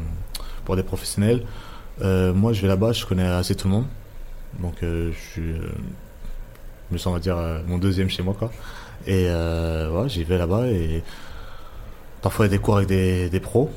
pour 0.65 0.77
des 0.77 0.83
professionnels. 0.83 1.45
Euh, 2.03 2.33
moi, 2.33 2.53
je 2.53 2.63
vais 2.63 2.69
là-bas, 2.69 2.93
je 2.93 3.05
connais 3.07 3.27
assez 3.27 3.55
tout 3.55 3.69
le 3.69 3.75
monde. 3.75 3.87
Donc, 4.61 4.75
euh, 4.83 5.13
je 5.13 5.19
suis. 5.33 5.53
je 5.55 6.93
me 6.93 6.99
sens, 6.99 7.09
on 7.09 7.13
va 7.13 7.21
dire, 7.21 7.37
euh, 7.37 7.61
mon 7.67 7.79
deuxième 7.79 8.09
chez 8.09 8.23
moi, 8.23 8.35
quoi. 8.39 8.51
Et 9.07 9.27
euh, 9.29 9.91
ouais, 9.91 10.09
j'y 10.09 10.25
vais 10.25 10.39
là-bas 10.39 10.67
et 10.67 11.03
parfois 12.21 12.47
il 12.47 12.51
y 12.51 12.55
a 12.55 12.57
des 12.57 12.63
cours 12.63 12.77
avec 12.77 12.89
des, 12.89 13.31
des 13.31 13.41
pros. 13.41 13.71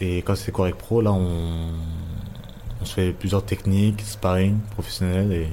Et 0.00 0.18
quand 0.18 0.34
c'est 0.34 0.46
des 0.46 0.52
cours 0.52 0.64
avec 0.64 0.76
pros, 0.76 1.00
là, 1.00 1.12
on, 1.12 1.68
on 2.80 2.84
se 2.84 2.94
fait 2.94 3.12
plusieurs 3.12 3.44
techniques, 3.44 4.00
sparring, 4.00 4.58
professionnels 4.72 5.32
et. 5.32 5.48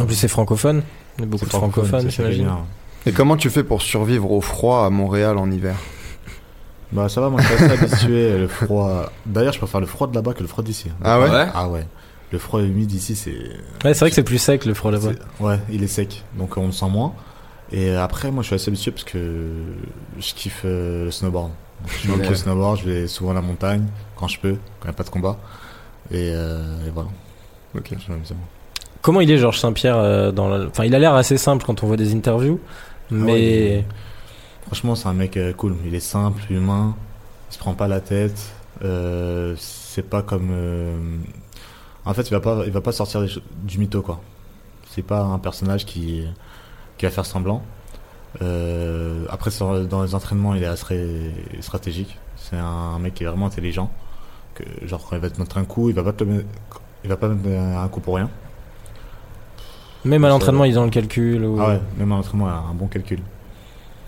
En 0.00 0.06
plus, 0.06 0.14
c'est 0.14 0.28
francophone. 0.28 0.82
Il 1.18 1.22
y 1.22 1.24
a 1.24 1.26
beaucoup 1.26 1.44
de 1.44 1.50
francophones, 1.50 2.10
j'imagine. 2.10 2.48
Et 3.06 3.12
comment 3.12 3.36
tu 3.36 3.50
fais 3.50 3.64
pour 3.64 3.82
survivre 3.82 4.30
au 4.30 4.40
froid 4.40 4.84
à 4.86 4.90
Montréal 4.90 5.38
en 5.38 5.50
hiver? 5.50 5.76
Bah 6.92 7.08
ça 7.08 7.20
va, 7.20 7.30
moi 7.30 7.40
je 7.40 7.46
suis 7.46 7.54
assez 7.54 7.84
habitué 7.84 8.38
le 8.38 8.48
froid. 8.48 9.10
D'ailleurs, 9.26 9.52
je 9.54 9.58
préfère 9.58 9.80
le 9.80 9.86
froid 9.86 10.06
de 10.06 10.14
là-bas 10.14 10.34
que 10.34 10.40
le 10.42 10.46
froid 10.46 10.62
d'ici. 10.62 10.90
Ah 11.02 11.18
ouais? 11.20 11.28
Ah 11.54 11.68
ouais. 11.68 11.86
Le 12.30 12.38
froid 12.38 12.60
humide 12.60 12.86
d'ici, 12.88 13.16
c'est. 13.16 13.30
Ouais, 13.84 13.94
c'est 13.94 14.00
vrai 14.00 14.10
que 14.10 14.14
c'est 14.14 14.22
plus 14.22 14.38
sec 14.38 14.64
le 14.64 14.74
froid 14.74 14.90
là-bas. 14.90 15.12
Ouais, 15.40 15.58
il 15.70 15.82
est 15.82 15.86
sec, 15.88 16.22
donc 16.38 16.56
on 16.56 16.66
le 16.66 16.72
sent 16.72 16.88
moins. 16.90 17.12
Et 17.72 17.94
après, 17.94 18.30
moi 18.30 18.42
je 18.42 18.48
suis 18.48 18.54
assez 18.56 18.68
habitué 18.68 18.90
parce 18.90 19.04
que 19.04 19.18
je 20.18 20.34
kiffe 20.34 20.62
euh, 20.64 21.06
le 21.06 21.10
snowboard. 21.10 21.50
Je 21.86 21.94
suis 21.94 22.10
Ok. 22.10 22.18
beaucoup 22.18 22.32
au 22.32 22.36
snowboard, 22.36 22.78
je 22.78 22.88
vais 22.88 23.06
souvent 23.08 23.30
à 23.32 23.34
la 23.34 23.40
montagne 23.40 23.86
quand 24.16 24.28
je 24.28 24.38
peux, 24.38 24.52
quand 24.52 24.84
il 24.84 24.88
n'y 24.88 24.90
a 24.90 24.92
pas 24.92 25.04
de 25.04 25.10
combat. 25.10 25.38
Et, 26.10 26.30
euh, 26.34 26.86
et 26.86 26.90
voilà. 26.90 27.08
Ok. 27.74 27.90
Je 27.90 28.12
m'amuse. 28.12 28.34
Comment 29.00 29.20
il 29.22 29.30
est 29.30 29.38
Georges 29.38 29.58
Saint-Pierre 29.58 29.96
euh, 29.96 30.30
dans 30.30 30.48
la... 30.48 30.66
Enfin, 30.66 30.84
il 30.84 30.94
a 30.94 30.98
l'air 30.98 31.14
assez 31.14 31.38
simple 31.38 31.64
quand 31.64 31.82
on 31.82 31.86
voit 31.86 31.96
des 31.96 32.14
interviews, 32.14 32.60
mais 33.12 33.22
Ah 33.22 33.26
ouais, 33.26 33.40
est- 33.40 33.86
Franchement, 34.66 34.94
c'est 34.94 35.08
un 35.08 35.14
mec 35.14 35.36
euh, 35.36 35.52
cool. 35.52 35.76
Il 35.86 35.94
est 35.94 36.00
simple, 36.00 36.42
humain, 36.50 36.96
il 37.50 37.54
se 37.54 37.58
prend 37.58 37.74
pas 37.74 37.88
la 37.88 38.00
tête. 38.00 38.52
Euh, 38.84 39.54
c'est 39.58 40.02
pas 40.08 40.22
comme. 40.22 40.50
euh, 40.52 41.18
En 42.04 42.14
fait, 42.14 42.22
il 42.28 42.32
va 42.32 42.40
pas, 42.40 42.64
il 42.66 42.72
va 42.72 42.80
pas 42.80 42.92
sortir 42.92 43.24
du 43.64 43.78
mytho, 43.78 44.02
quoi. 44.02 44.20
C'est 44.90 45.02
pas 45.02 45.22
un 45.22 45.38
personnage 45.38 45.86
qui, 45.86 46.24
qui 46.98 47.06
va 47.06 47.10
faire 47.12 47.26
semblant. 47.26 47.62
Euh, 48.42 49.26
après, 49.30 49.50
dans 49.88 50.02
les 50.02 50.14
entraînements, 50.14 50.54
il 50.54 50.62
est 50.62 50.66
assez 50.66 51.32
stratégique. 51.60 52.18
C'est 52.36 52.56
un 52.58 52.98
mec 52.98 53.14
qui 53.14 53.24
est 53.24 53.26
vraiment 53.26 53.46
intelligent. 53.46 53.90
Que, 54.54 54.64
genre, 54.86 55.06
quand 55.08 55.16
il 55.16 55.22
va 55.22 55.30
te 55.30 55.40
mettre 55.40 55.58
un 55.58 55.64
coup, 55.64 55.90
il 55.90 55.94
va 55.96 56.04
pas 56.04 56.12
te 56.14 56.24
il 57.04 57.08
va 57.10 57.16
pas 57.16 57.28
mettre 57.28 57.48
un 57.58 57.88
coup 57.88 58.00
pour 58.00 58.16
rien. 58.16 58.30
Même 60.04 60.24
à 60.24 60.28
l'entraînement, 60.28 60.64
ils 60.64 60.78
ont 60.78 60.84
le 60.84 60.90
calcul. 60.90 61.44
ou- 61.44 61.58
Ah 61.60 61.68
ouais, 61.68 61.80
même 61.98 62.12
en 62.12 62.18
entraînement, 62.18 62.46
il 62.48 62.50
a 62.50 62.70
un 62.70 62.74
bon 62.74 62.86
calcul. 62.86 63.20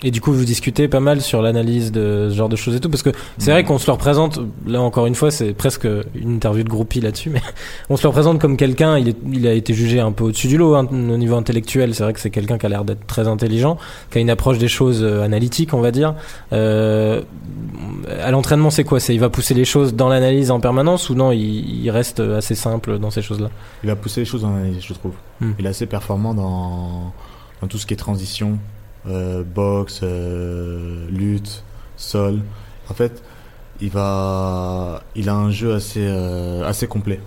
Et 0.07 0.11
du 0.11 0.21
coup, 0.21 0.33
vous 0.35 0.45
discutez 0.45 0.87
pas 0.87 1.01
mal 1.01 1.23
sur 1.23 1.41
l'analyse 1.41 1.91
de 1.91 2.29
ce 2.31 2.35
genre 2.37 2.51
de 2.51 2.57
choses 2.57 2.75
et 2.77 2.81
tout, 2.81 2.91
parce 2.91 3.03
que 3.03 3.09
c'est 3.39 3.51
vrai 3.53 3.65
qu'on 3.65 3.79
se 3.79 3.87
le 3.87 3.93
représente, 3.95 4.39
là 4.67 4.83
encore 4.83 5.07
une 5.07 5.15
fois, 5.15 5.31
c'est 5.31 5.55
presque 5.55 5.89
une 6.15 6.35
interview 6.35 6.63
de 6.63 6.69
groupie 6.69 7.01
là-dessus, 7.01 7.31
mais 7.31 7.41
on 7.89 7.97
se 7.97 8.03
le 8.03 8.09
représente 8.09 8.39
comme 8.39 8.59
quelqu'un, 8.59 8.99
il, 8.99 9.09
est- 9.09 9.17
il 9.33 9.47
a 9.47 9.55
été 9.55 9.73
jugé 9.73 10.01
un 10.01 10.13
peu 10.13 10.25
au-dessus 10.25 10.47
du 10.49 10.59
lot 10.59 10.75
hein, 10.75 10.87
au 10.93 11.17
niveau 11.17 11.37
intellectuel, 11.37 11.95
c'est 11.95 12.03
vrai 12.03 12.13
que 12.13 12.21
c'est 12.21 12.29
quelqu'un 12.29 12.59
qui 12.59 12.67
a 12.67 12.69
l'air 12.69 12.85
d'être 12.85 13.07
très 13.07 13.27
intelligent, 13.29 13.79
qui 14.11 14.19
a 14.19 14.21
une 14.21 14.29
approche 14.29 14.59
des 14.59 14.69
choses 14.69 15.03
euh, 15.03 15.23
analytiques, 15.25 15.73
on 15.73 15.81
va 15.81 15.91
dire. 15.91 16.15
Euh, 16.53 17.23
à 18.23 18.31
l'entraînement, 18.31 18.69
c'est 18.69 18.85
quoi? 18.85 19.01
C'est 19.01 19.15
il 19.15 19.21
va 19.21 19.31
pousser 19.31 19.55
les 19.55 19.65
choses 19.65 19.95
dans 19.95 20.09
l'analyse 20.11 20.51
en 20.51 20.61
permanence 20.61 21.09
ou 21.09 21.15
non 21.15 21.33
il, 21.33 21.83
il 21.83 21.91
reste 21.91 22.21
assez 22.21 22.55
simple 22.55 22.99
dans 22.99 23.11
ces 23.11 23.23
choses-là? 23.23 23.49
Il 23.83 23.89
a 23.89 23.97
poussé 23.97 24.21
les 24.21 24.27
choses 24.27 24.43
dans 24.43 24.51
l'analyse, 24.51 24.83
je 24.87 24.93
trouve. 24.93 25.13
Hmm. 25.41 25.53
Il 25.59 25.65
est 25.65 25.71
assez 25.71 25.87
performant 25.87 26.35
dans, 26.35 27.13
dans 27.63 27.69
tout 27.69 27.79
ce 27.79 27.87
qui 27.87 27.95
est 27.95 27.97
transition, 27.97 28.59
boxe, 29.07 30.01
euh, 30.03 31.07
lutte, 31.11 31.63
sol. 31.97 32.41
En 32.89 32.95
fait, 32.95 33.23
il 33.81 33.91
va, 33.91 35.03
il 35.15 35.29
a 35.29 35.35
un 35.35 35.51
jeu 35.51 35.75
assez, 35.75 36.07
euh, 36.07 36.65
assez 36.65 36.87
complet. 36.87 37.21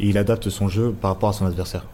Et 0.00 0.08
il 0.08 0.18
adapte 0.18 0.50
son 0.50 0.68
jeu 0.68 0.92
par 0.92 1.12
rapport 1.12 1.28
à 1.28 1.32
son 1.32 1.46
adversaire. 1.46 1.84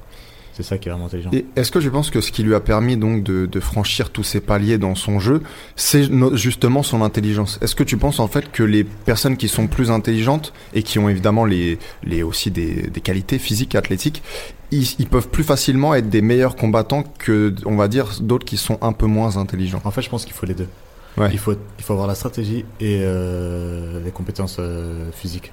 C'est 0.60 0.68
ça 0.68 0.78
qui 0.78 0.88
est 0.88 0.92
vraiment 0.92 1.06
intelligent. 1.06 1.30
Et 1.32 1.46
est-ce 1.56 1.70
que 1.70 1.80
je 1.80 1.88
pense 1.88 2.10
que 2.10 2.20
ce 2.20 2.30
qui 2.30 2.42
lui 2.42 2.54
a 2.54 2.60
permis 2.60 2.98
donc 2.98 3.22
de, 3.22 3.46
de 3.46 3.60
franchir 3.60 4.10
tous 4.10 4.22
ces 4.22 4.40
paliers 4.40 4.76
dans 4.76 4.94
son 4.94 5.18
jeu, 5.18 5.42
c'est 5.74 6.04
justement 6.34 6.82
son 6.82 7.00
intelligence? 7.00 7.58
Est-ce 7.62 7.74
que 7.74 7.82
tu 7.82 7.96
penses 7.96 8.20
en 8.20 8.28
fait 8.28 8.52
que 8.52 8.62
les 8.62 8.84
personnes 8.84 9.38
qui 9.38 9.48
sont 9.48 9.68
plus 9.68 9.90
intelligentes 9.90 10.52
et 10.74 10.82
qui 10.82 10.98
ont 10.98 11.08
évidemment 11.08 11.46
les, 11.46 11.78
les 12.04 12.22
aussi 12.22 12.50
des, 12.50 12.88
des 12.88 13.00
qualités 13.00 13.38
physiques, 13.38 13.74
athlétiques, 13.74 14.22
ils, 14.70 14.86
ils 14.98 15.06
peuvent 15.06 15.28
plus 15.28 15.44
facilement 15.44 15.94
être 15.94 16.10
des 16.10 16.20
meilleurs 16.20 16.56
combattants 16.56 17.04
que, 17.18 17.54
on 17.64 17.76
va 17.76 17.88
dire, 17.88 18.20
d'autres 18.20 18.44
qui 18.44 18.58
sont 18.58 18.78
un 18.82 18.92
peu 18.92 19.06
moins 19.06 19.38
intelligents? 19.38 19.80
En 19.84 19.90
fait, 19.90 20.02
je 20.02 20.10
pense 20.10 20.26
qu'il 20.26 20.34
faut 20.34 20.46
les 20.46 20.54
deux. 20.54 20.68
Ouais. 21.16 21.30
Il, 21.32 21.38
faut, 21.38 21.54
il 21.78 21.84
faut 21.84 21.94
avoir 21.94 22.06
la 22.06 22.14
stratégie 22.14 22.64
et 22.80 23.00
euh, 23.02 24.04
les 24.04 24.10
compétences 24.10 24.58
euh, 24.60 25.10
physiques. 25.12 25.52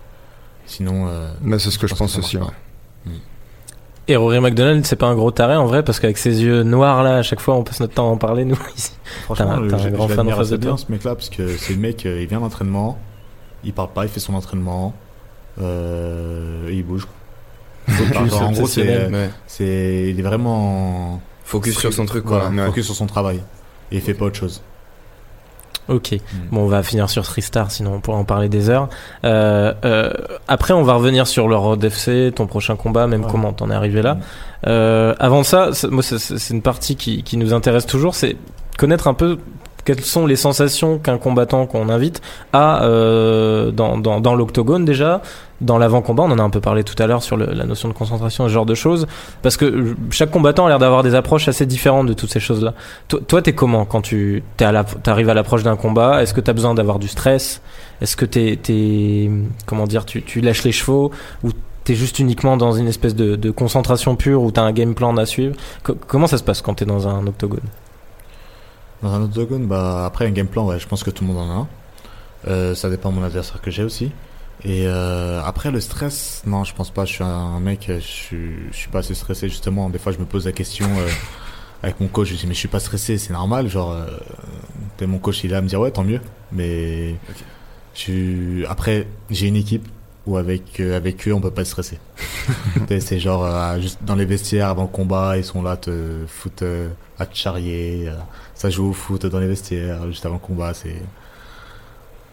Sinon, 0.66 1.08
euh, 1.08 1.32
Mais 1.42 1.60
c'est 1.60 1.72
ce 1.72 1.80
que 1.80 1.88
je 1.88 1.96
pense 1.96 2.16
que 2.16 2.20
aussi. 2.20 2.38
Et 4.10 4.16
Rory 4.16 4.40
McDonald, 4.40 4.86
c'est 4.86 4.96
pas 4.96 5.08
un 5.08 5.16
gros 5.16 5.32
taré 5.32 5.56
en 5.58 5.66
vrai, 5.66 5.84
parce 5.84 6.00
qu'avec 6.00 6.18
ses 6.18 6.42
yeux 6.42 6.64
noirs 6.64 7.04
là, 7.04 7.18
à 7.18 7.22
chaque 7.24 7.42
fois 7.42 7.56
on 7.56 7.64
passe 7.64 7.82
notre 7.82 7.94
temps 7.94 8.08
à 8.08 8.12
en 8.14 8.18
parler 8.18 8.46
nous 8.46 8.58
ici. 8.78 8.92
franchement, 9.26 9.46
T'as 9.48 9.52
un- 9.54 9.60
le- 9.60 9.68
t'as 9.70 9.78
un 9.84 9.90
grand 9.92 10.08
fan 10.08 10.28
en 10.32 10.36
face 10.36 10.50
de 10.50 10.58
bien, 10.58 10.70
toi. 10.70 10.78
ce 10.78 10.92
mec-là, 10.92 11.16
parce 11.16 11.30
que 11.30 11.48
c'est 11.58 11.74
le 11.74 11.80
mec, 11.80 12.06
euh, 12.06 12.22
il 12.22 12.28
vient 12.28 12.40
d'entraînement, 12.40 12.98
il 13.66 13.74
parle 13.74 13.90
pas, 13.94 14.04
il 14.06 14.10
fait 14.10 14.22
son 14.22 14.34
entraînement, 14.34 14.94
euh, 15.62 16.70
et 16.70 16.76
il 16.76 16.86
bouge. 16.86 17.08
Focus, 17.88 18.34
en 18.34 18.52
gros, 18.52 18.68
c'est, 18.68 19.08
Ouais. 19.08 19.30
c'est, 19.46 20.08
il 20.10 20.20
est 20.20 20.24
vraiment 20.24 21.22
Focus 21.44 21.78
sur 21.78 21.94
son 21.94 22.06
truc, 22.06 22.24
quoi. 22.26 22.40
voilà, 22.50 22.62
ouais. 22.64 22.68
focus 22.68 22.86
sur 22.86 22.96
son 22.96 23.06
travail. 23.08 23.38
Et 23.92 23.96
il 23.98 24.02
fait 24.02 24.14
pas 24.14 24.26
autre 24.26 24.36
chose. 24.38 24.62
Ok, 25.90 26.12
Mm. 26.14 26.38
bon 26.52 26.62
on 26.62 26.68
va 26.68 26.84
finir 26.84 27.10
sur 27.10 27.24
Tristar, 27.24 27.72
sinon 27.72 27.94
on 27.96 28.00
pourra 28.00 28.18
en 28.18 28.24
parler 28.26 28.50
des 28.50 28.70
heures. 28.70 28.90
Euh, 29.24 29.74
euh, 29.86 30.12
après 30.48 30.74
on 30.74 30.84
va 30.84 30.94
revenir 30.94 31.28
sur 31.28 31.48
le 31.48 31.56
Road 31.56 31.84
FC, 31.84 32.32
ton 32.36 32.46
prochain 32.48 32.76
combat, 32.76 33.08
même 33.08 33.24
Ouais. 33.24 33.32
comment 33.32 33.54
t'en 33.54 33.70
es 33.72 33.74
arrivé 33.74 34.02
là. 34.02 34.16
Mm. 34.16 34.20
Euh, 34.68 35.16
avant 35.20 35.44
ça, 35.44 35.70
moi 35.90 36.04
c'est 36.04 36.54
une 36.54 36.62
partie 36.62 36.96
qui, 36.96 37.24
qui 37.24 37.38
nous 37.38 37.54
intéresse 37.54 37.86
toujours, 37.86 38.16
c'est 38.16 38.36
connaître 38.78 39.08
un 39.08 39.14
peu 39.14 39.38
quelles 39.88 40.02
sont 40.02 40.26
les 40.28 40.36
sensations 40.36 40.98
qu'un 40.98 41.18
combattant 41.18 41.66
qu'on 41.66 41.88
invite 41.88 42.22
a 42.52 42.84
euh, 42.84 43.72
dans, 43.72 43.98
dans, 43.98 44.36
l'octogone 44.36 44.84
déjà, 44.84 45.22
dans 45.62 45.78
l'avant-combat, 45.78 46.24
on 46.24 46.32
en 46.32 46.40
a 46.40 46.44
un 46.44 46.50
peu 46.50 46.60
parlé 46.60 46.84
tout 46.84 47.02
à 47.02 47.08
l'heure 47.08 47.24
sur 47.24 47.38
la 47.38 47.64
notion 47.64 47.88
de 47.88 47.94
concentration, 47.94 48.50
ce 48.50 48.54
genre 48.54 48.66
de 48.66 48.76
choses, 48.76 49.08
parce 49.44 49.56
que 49.56 49.96
chaque 50.12 50.30
combattant 50.30 50.66
a 50.66 50.68
l'air 50.68 50.80
d'avoir 50.80 51.04
des 51.04 51.16
approches 51.16 51.48
assez 51.48 51.66
différentes 51.66 52.06
de 52.08 52.12
toutes 52.12 52.34
ces 52.34 52.42
choses-là. 52.42 52.74
Toi, 53.08 53.22
toi, 53.26 53.42
t'es 53.42 53.54
comment 53.54 53.86
quand 53.86 54.02
tu 54.02 54.44
t'es 54.58 54.66
à 54.66 54.74
la, 54.74 54.84
t'arrives 54.84 55.30
à 55.30 55.34
l'approche 55.34 55.64
d'un 55.64 55.78
combat? 55.78 56.22
Est-ce 56.22 56.34
que 56.34 56.42
t'as 56.42 56.52
besoin 56.52 56.74
d'avoir 56.74 57.00
du 57.00 57.08
stress? 57.08 57.62
Est-ce 58.02 58.18
que 58.18 58.26
t'es, 58.26 59.32
comment 59.66 59.88
dire, 59.88 60.04
tu, 60.04 60.22
tu 60.22 60.42
lâches 60.42 60.66
les 60.66 60.74
chevaux? 60.74 61.12
Ou 61.46 61.52
t'es 61.86 61.96
juste 61.96 62.20
uniquement 62.20 62.58
dans 62.58 62.74
une 62.74 62.90
espèce 62.90 63.16
de, 63.16 63.38
de 63.38 63.52
concentration 63.52 64.18
pure 64.18 64.42
où 64.42 64.52
t'as 64.52 64.64
un 64.64 64.74
game 64.74 64.96
plan 64.96 65.16
à 65.16 65.26
suivre? 65.26 65.56
Co- 65.84 65.96
Comment 66.08 66.28
ça 66.28 66.38
se 66.38 66.44
passe 66.44 66.62
quand 66.62 66.74
t'es 66.74 66.86
dans 66.86 67.08
un 67.08 67.26
octogone? 67.26 67.62
Dans 69.02 69.14
un 69.14 69.22
octogone, 69.24 69.68
bah, 69.68 70.06
après 70.06 70.26
un 70.26 70.32
game 70.32 70.48
plan, 70.48 70.66
ouais, 70.66 70.80
je 70.80 70.88
pense 70.88 71.04
que 71.04 71.12
tout 71.12 71.24
le 71.24 71.32
monde 71.32 71.50
en 71.50 71.52
a 71.52 71.54
un. 71.54 71.68
Euh, 72.48 72.76
ça 72.76 72.90
dépend 72.90 73.12
de 73.12 73.16
mon 73.16 73.24
adversaire 73.24 73.62
que 73.62 73.72
j'ai 73.72 73.84
aussi. 73.84 74.12
Et 74.64 74.88
euh, 74.88 75.42
après 75.44 75.70
le 75.70 75.80
stress, 75.80 76.42
non, 76.46 76.64
je 76.64 76.74
pense 76.74 76.90
pas. 76.90 77.06
Je 77.06 77.14
suis 77.14 77.24
un 77.24 77.60
mec, 77.60 77.86
je 77.88 78.00
suis, 78.00 78.56
je 78.72 78.76
suis 78.76 78.90
pas 78.90 79.00
assez 79.00 79.14
stressé 79.14 79.50
justement. 79.50 79.90
Des 79.90 80.00
fois, 80.00 80.12
je 80.12 80.18
me 80.18 80.26
pose 80.26 80.46
la 80.46 80.52
question 80.52 80.88
euh, 80.98 81.08
avec 81.84 82.00
mon 82.00 82.08
coach. 82.08 82.30
Je 82.30 82.36
dis 82.36 82.48
mais 82.48 82.54
je 82.54 82.60
suis 82.60 82.68
pas 82.68 82.80
stressé, 82.80 83.18
c'est 83.18 83.34
normal. 83.34 83.68
Genre, 83.68 83.92
euh, 83.92 85.08
mon 85.08 85.20
coach, 85.20 85.44
il 85.44 85.48
est 85.48 85.54
là 85.54 85.60
à 85.60 85.62
me 85.62 85.68
dire 85.68 85.80
ouais, 85.80 85.92
tant 85.92 86.04
mieux. 86.04 86.22
Mais 86.52 87.16
je 87.94 88.66
après, 88.68 89.08
j'ai 89.30 89.48
une 89.48 89.56
équipe 89.56 89.88
où 90.26 90.38
avec 90.38 90.80
avec 90.80 91.28
eux, 91.28 91.34
on 91.34 91.40
peut 91.40 91.52
pas 91.52 91.62
être 91.62 91.68
stressé. 91.68 92.00
C'est 93.00 93.20
genre 93.20 93.80
juste 93.80 94.00
dans 94.04 94.16
les 94.16 94.26
vestiaires 94.26 94.70
avant 94.70 94.84
le 94.84 94.88
combat, 94.90 95.38
ils 95.38 95.44
sont 95.44 95.62
là 95.62 95.78
te 95.78 96.26
foutent 96.28 96.64
euh, 96.64 96.90
à 97.20 97.26
te 97.26 97.38
charrier. 97.38 98.10
Ça 98.58 98.70
joue 98.70 98.90
au 98.90 98.94
foot 98.94 99.26
dans 99.26 99.40
les 99.40 99.48
vestiaires 99.48 100.08
juste 100.08 100.26
avant 100.26 100.36
le 100.36 100.40
combat. 100.42 100.74
C'est 100.74 100.96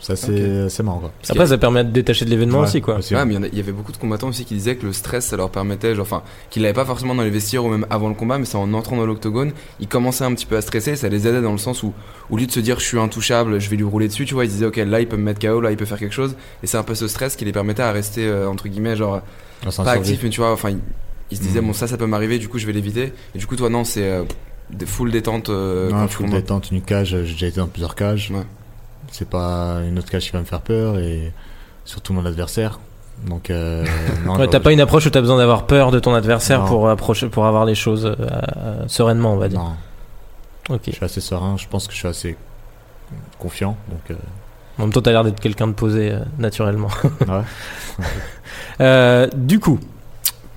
ça, 0.00 0.16
c'est 0.16 0.68
c'est 0.68 0.82
marrant 0.82 0.98
quoi. 0.98 1.12
Après, 1.30 1.46
ça 1.46 1.56
permet 1.56 1.82
de 1.82 1.90
détacher 1.90 2.26
de 2.26 2.30
l'événement 2.30 2.58
Ouais, 2.58 2.64
aussi, 2.64 2.82
quoi. 2.82 2.96
aussi, 2.96 3.14
Ouais, 3.14 3.24
mais 3.24 3.36
il 3.52 3.56
y 3.56 3.60
avait 3.60 3.72
beaucoup 3.72 3.92
de 3.92 3.96
combattants 3.96 4.28
aussi 4.28 4.44
qui 4.44 4.52
disaient 4.54 4.76
que 4.76 4.84
le 4.84 4.92
stress, 4.92 5.24
ça 5.26 5.36
leur 5.38 5.48
permettait, 5.50 5.94
genre, 5.94 6.02
enfin, 6.04 6.22
qu'ils 6.50 6.60
l'avaient 6.60 6.74
pas 6.74 6.84
forcément 6.84 7.14
dans 7.14 7.22
les 7.22 7.30
vestiaires 7.30 7.64
ou 7.64 7.70
même 7.70 7.86
avant 7.88 8.08
le 8.08 8.14
combat, 8.14 8.36
mais 8.36 8.44
c'est 8.44 8.58
en 8.58 8.74
entrant 8.74 8.96
dans 8.96 9.06
l'octogone, 9.06 9.52
ils 9.80 9.88
commençaient 9.88 10.24
un 10.24 10.34
petit 10.34 10.44
peu 10.44 10.56
à 10.58 10.60
stresser, 10.60 10.96
ça 10.96 11.08
les 11.08 11.26
aidait 11.26 11.40
dans 11.40 11.52
le 11.52 11.58
sens 11.58 11.82
où, 11.82 11.94
au 12.28 12.36
lieu 12.36 12.44
de 12.44 12.50
se 12.52 12.60
dire 12.60 12.80
je 12.80 12.84
suis 12.84 12.98
intouchable, 12.98 13.58
je 13.60 13.70
vais 13.70 13.76
lui 13.76 13.84
rouler 13.84 14.08
dessus, 14.08 14.26
tu 14.26 14.34
vois, 14.34 14.44
ils 14.44 14.50
disaient 14.50 14.66
ok, 14.66 14.76
là 14.76 15.00
il 15.00 15.08
peut 15.08 15.16
me 15.16 15.22
mettre 15.22 15.40
KO, 15.40 15.60
là 15.62 15.70
il 15.70 15.76
peut 15.78 15.86
faire 15.86 15.98
quelque 15.98 16.12
chose, 16.14 16.34
et 16.62 16.66
c'est 16.66 16.76
un 16.76 16.82
peu 16.82 16.94
ce 16.94 17.08
stress 17.08 17.34
qui 17.34 17.46
les 17.46 17.52
permettait 17.52 17.82
à 17.82 17.92
rester, 17.92 18.26
euh, 18.26 18.46
entre 18.48 18.68
guillemets, 18.68 18.96
genre, 18.96 19.22
pas 19.76 19.92
actif, 19.92 20.20
mais 20.22 20.28
tu 20.28 20.40
vois, 20.42 20.52
enfin, 20.52 20.68
ils, 20.70 20.80
ils 21.30 21.38
se 21.38 21.42
disaient 21.42 21.60
Mhm. 21.62 21.68
bon, 21.68 21.72
ça, 21.72 21.86
ça 21.86 21.96
peut 21.96 22.06
m'arriver, 22.06 22.38
du 22.38 22.48
coup 22.50 22.58
je 22.58 22.66
vais 22.66 22.72
l'éviter, 22.74 23.12
et 23.34 23.38
du 23.38 23.46
coup, 23.46 23.56
toi, 23.56 23.70
non, 23.70 23.84
c'est 23.84 24.02
euh, 24.10 24.24
des 24.70 24.86
full 24.86 25.10
détente 25.10 25.48
euh, 25.50 25.90
Non, 25.90 26.08
full 26.08 26.30
détente, 26.30 26.70
une 26.70 26.82
cage, 26.82 27.10
j'ai 27.24 27.32
déjà 27.32 27.46
été 27.46 27.60
dans 27.60 27.66
plusieurs 27.66 27.94
cages. 27.94 28.30
Ouais. 28.30 28.42
C'est 29.10 29.28
pas 29.28 29.78
une 29.86 29.98
autre 29.98 30.10
cage 30.10 30.24
qui 30.24 30.30
va 30.32 30.40
me 30.40 30.44
faire 30.44 30.60
peur 30.60 30.98
et 30.98 31.32
surtout 31.84 32.12
mon 32.12 32.24
adversaire. 32.26 32.80
Donc, 33.26 33.50
euh, 33.50 33.84
Ouais, 34.26 34.48
t'as 34.48 34.60
pas 34.60 34.72
une 34.72 34.80
approche 34.80 35.06
où 35.06 35.10
t'as 35.10 35.20
besoin 35.20 35.36
d'avoir 35.38 35.66
peur 35.66 35.90
de 35.92 36.00
ton 36.00 36.14
adversaire 36.14 36.60
Non. 36.60 36.66
pour 36.66 36.88
approcher, 36.88 37.28
pour 37.28 37.46
avoir 37.46 37.64
les 37.64 37.74
choses 37.76 38.06
euh, 38.18 38.88
sereinement, 38.88 39.34
on 39.34 39.36
va 39.36 39.48
dire. 39.48 39.60
Non, 39.60 39.76
Ok. 40.70 40.80
je 40.86 40.90
suis 40.92 41.04
assez 41.04 41.20
serein. 41.20 41.56
Je 41.56 41.68
pense 41.68 41.86
que 41.86 41.92
je 41.92 41.98
suis 41.98 42.08
assez 42.08 42.36
confiant. 43.38 43.76
Donc, 43.90 44.00
euh, 44.10 44.14
En 44.78 44.82
même 44.82 44.92
temps, 44.92 45.02
t'as 45.02 45.12
l'air 45.12 45.22
d'être 45.22 45.38
quelqu'un 45.38 45.68
de 45.68 45.72
posé 45.74 46.10
euh, 46.10 46.20
naturellement. 46.38 46.88
ouais. 47.28 47.42
Euh, 48.80 49.28
du 49.34 49.60
coup, 49.60 49.78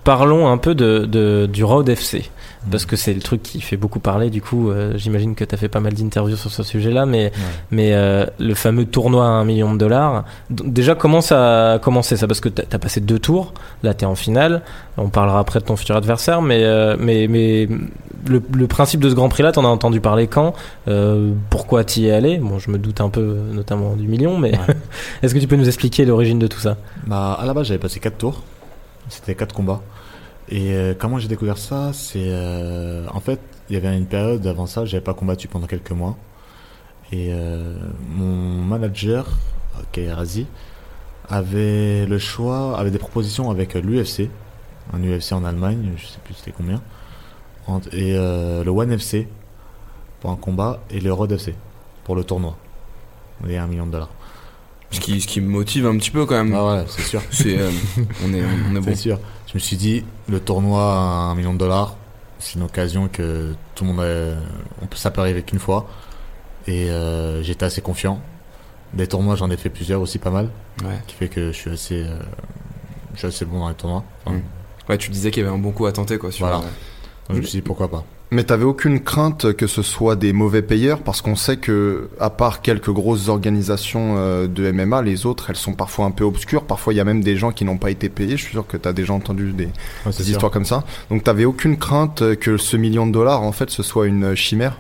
parlons 0.08 0.48
un 0.48 0.58
peu 0.58 0.74
de, 0.74 1.04
de- 1.06 1.50
du 1.52 1.66
Road 1.66 1.90
FC. 1.90 2.30
Parce 2.72 2.86
que 2.86 2.96
c'est 2.96 3.14
le 3.14 3.20
truc 3.22 3.44
qui 3.44 3.60
fait 3.62 3.76
beaucoup 3.78 4.00
parler. 4.00 4.30
Du 4.30 4.42
coup, 4.42 4.70
euh, 4.72 4.94
j'imagine 4.96 5.36
que 5.36 5.44
tu 5.44 5.54
as 5.54 5.58
fait 5.58 5.68
pas 5.68 5.82
mal 5.82 5.94
d'interviews 5.94 6.38
sur 6.38 6.50
ce 6.50 6.64
sujet-là. 6.64 7.06
Mais, 7.06 7.26
Ouais. 7.26 7.32
mais 7.72 7.90
euh, 7.94 8.26
le 8.40 8.54
fameux 8.56 8.86
tournoi 8.86 9.26
à 9.26 9.30
un 9.30 9.44
million 9.44 9.74
de 9.74 9.78
dollars. 9.80 10.24
Déjà, 10.50 10.96
comment 10.96 11.20
ça 11.22 11.74
a 11.74 11.80
commencé 11.80 12.16
ça? 12.16 12.26
Parce 12.26 12.40
que 12.40 12.48
tu 12.50 12.62
as 12.72 12.80
passé 12.80 13.02
deux 13.02 13.20
tours. 13.20 13.54
Là, 13.84 13.94
tu 13.94 14.04
es 14.06 14.08
en 14.08 14.16
finale. 14.16 14.62
On 14.98 15.10
parlera 15.10 15.40
après 15.40 15.60
de 15.60 15.66
ton 15.66 15.76
futur 15.76 15.96
adversaire. 15.98 16.42
Mais, 16.42 16.64
euh, 16.64 16.96
mais, 17.00 17.28
mais 17.28 17.68
le, 18.28 18.42
le 18.54 18.68
principe 18.68 19.02
de 19.02 19.10
ce 19.10 19.16
Grand 19.16 19.28
Prix-là, 19.30 19.52
t'en 19.52 19.66
as 19.66 19.70
entendu 19.70 20.00
parler 20.00 20.28
quand? 20.28 20.54
Pourquoi 21.50 21.84
t'y 21.84 22.08
es 22.08 22.12
allé? 22.12 22.38
Bon, 22.38 22.60
je 22.60 22.72
me 22.72 22.78
doute 22.78 23.02
un 23.02 23.10
peu, 23.10 23.38
notamment 23.54 23.96
du 23.96 24.08
million. 24.08 24.38
Mais 24.38 24.52
Ouais. 24.52 24.76
est-ce 25.22 25.34
que 25.34 25.40
tu 25.40 25.48
peux 25.48 25.58
nous 25.58 25.68
expliquer 25.68 26.06
l'origine 26.06 26.40
de 26.40 26.48
tout 26.48 26.60
ça? 26.60 26.78
Bah, 27.06 27.38
à 27.40 27.46
la 27.46 27.54
base, 27.54 27.68
j'avais 27.68 27.78
passé 27.80 28.00
4 28.00 28.18
tours. 28.18 28.42
C'était 29.10 29.36
4 29.36 29.54
combats. 29.54 29.82
Et 30.50 30.74
euh, 30.74 30.94
comment 30.98 31.20
j'ai 31.20 31.28
découvert 31.28 31.58
ça 31.58 31.92
C'est 31.94 32.28
euh, 32.28 33.06
en 33.14 33.20
fait, 33.20 33.40
il 33.70 33.74
y 33.74 33.78
avait 33.78 33.96
une 33.98 34.06
période 34.06 34.46
avant 34.48 34.66
ça, 34.66 34.86
j'avais 34.86 35.04
pas 35.04 35.14
combattu 35.14 35.48
pendant 35.48 35.68
quelques 35.68 35.92
mois. 35.92 36.18
Et 37.12 37.28
euh, 37.32 37.76
mon 38.10 38.64
manager, 38.64 39.28
euh, 39.78 39.82
qui 39.92 40.02
est 40.02 40.14
Razi, 40.14 40.46
avait 41.30 42.06
le 42.06 42.18
choix, 42.18 42.78
avait 42.78 42.92
des 42.92 42.98
propositions 42.98 43.50
avec 43.50 43.74
l'UFC, 43.76 44.30
un 44.94 45.02
UFC 45.04 45.34
en 45.34 45.44
Allemagne, 45.44 45.92
je 45.98 46.06
sais 46.06 46.20
plus 46.24 46.34
c'était 46.34 46.54
combien, 46.56 46.82
et 47.92 48.16
euh, 48.16 48.64
le 48.64 48.72
One 48.72 48.92
FC 48.94 49.28
pour 50.22 50.32
un 50.32 50.36
combat 50.36 50.80
et 50.90 51.00
le 51.00 51.12
Road 51.12 51.32
FC 51.32 51.54
pour 52.04 52.16
le 52.16 52.24
tournoi. 52.24 52.58
Et 53.48 53.58
un 53.58 53.68
million 53.68 53.86
de 53.86 53.92
dollars. 53.92 54.10
Ce 54.90 55.00
qui, 55.00 55.20
ce 55.20 55.28
qui 55.28 55.42
me 55.42 55.50
motive 55.50 55.86
un 55.86 55.98
petit 55.98 56.12
peu 56.12 56.26
quand 56.26 56.42
même. 56.44 56.54
Ah 56.56 56.66
ouais, 56.66 56.86
c'est 56.88 57.02
sûr. 57.04 57.22
C'est, 57.30 57.60
euh, 57.60 57.70
on 58.26 58.34
est, 58.34 58.42
on 58.72 58.76
est 58.76 58.80
bon. 58.80 58.84
C'est 58.86 58.96
sûr. 58.96 59.20
Je 59.48 59.54
me 59.54 59.60
suis 59.60 59.78
dit, 59.78 60.04
le 60.28 60.40
tournoi 60.40 60.84
à 60.84 60.98
un 61.32 61.36
million 61.36 61.54
de 61.54 61.58
dollars, 61.60 61.96
c'est 62.40 62.56
une 62.56 62.64
occasion 62.64 63.08
que 63.08 63.54
tout 63.76 63.84
le 63.86 63.92
monde 63.94 64.02
a, 64.02 64.36
on 64.82 64.88
peut, 64.88 64.98
ça 64.98 65.10
peut 65.10 65.22
arriver 65.22 65.42
qu'une 65.42 65.60
fois. 65.60 65.88
Et 66.68 66.90
euh, 66.92 67.42
j'étais 67.44 67.66
assez 67.66 67.82
confiant. 67.82 68.20
Des 68.94 69.08
tournois, 69.08 69.36
j'en 69.36 69.50
ai 69.50 69.58
fait 69.58 69.70
plusieurs 69.70 70.02
aussi, 70.02 70.20
pas 70.20 70.32
mal. 70.32 70.50
Ouais. 70.84 71.00
Qui 71.08 71.16
fait 71.16 71.28
que 71.30 71.48
je 71.52 71.58
suis 71.58 71.72
assez, 71.72 72.04
euh, 72.04 72.20
je 73.14 73.20
suis 73.20 73.28
assez 73.28 73.46
bon 73.46 73.60
dans 73.60 73.70
les 73.70 73.76
tournois. 73.76 74.04
Enfin, 74.26 74.38
Mm. 74.38 74.42
Ouais, 74.90 74.98
tu 74.98 75.10
disais 75.12 75.32
qu'il 75.32 75.44
y 75.44 75.46
avait 75.46 75.54
un 75.54 75.60
bon 75.60 75.72
coup 75.72 75.86
à 75.86 75.92
tenter 75.92 76.18
quoi. 76.18 76.32
Sur, 76.32 76.46
Voilà. 76.46 76.62
Donc, 76.62 76.70
je 77.32 77.36
me 77.36 77.42
suis 77.42 77.58
dit 77.58 77.62
pourquoi 77.62 77.90
pas. 77.90 78.06
Mais 78.30 78.44
t'avais 78.44 78.66
aucune 78.66 79.00
crainte 79.00 79.54
que 79.54 79.68
ce 79.68 79.82
soit 79.82 80.18
des 80.18 80.34
mauvais 80.34 80.62
payeurs 80.62 81.00
parce 81.00 81.22
qu'on 81.22 81.38
sait 81.38 81.56
que, 81.56 82.10
à 82.20 82.30
part 82.30 82.62
quelques 82.62 82.90
grosses 82.92 83.30
organisations 83.30 84.16
euh, 84.18 84.48
de 84.48 84.70
MMA, 84.70 85.02
les 85.02 85.26
autres, 85.26 85.50
elles 85.50 85.56
sont 85.56 85.74
parfois 85.74 86.06
un 86.06 86.12
peu 86.12 86.26
obscures. 86.26 86.64
Parfois, 86.66 86.92
il 86.94 86.98
y 86.98 87.00
a 87.00 87.06
même 87.06 87.24
des 87.24 87.38
gens 87.38 87.54
qui 87.54 87.64
n'ont 87.64 87.78
pas 87.78 87.90
été 87.90 88.10
payés. 88.10 88.36
Je 88.36 88.44
suis 88.44 88.52
sûr 88.52 88.68
que 88.68 88.76
t'as 88.76 88.92
déjà 88.92 89.14
entendu 89.14 89.54
des, 89.54 89.70
Ouais, 90.06 90.12
histoires 90.12 90.52
comme 90.52 90.66
ça. 90.66 90.84
Donc, 91.10 91.24
t'avais 91.24 91.46
aucune 91.46 91.78
crainte 91.78 92.36
que 92.36 92.58
ce 92.58 92.76
million 92.76 93.08
de 93.08 93.14
dollars, 93.14 93.44
en 93.44 93.54
fait, 93.54 93.70
ce 93.70 93.82
soit 93.82 94.08
une 94.08 94.36
chimère? 94.36 94.78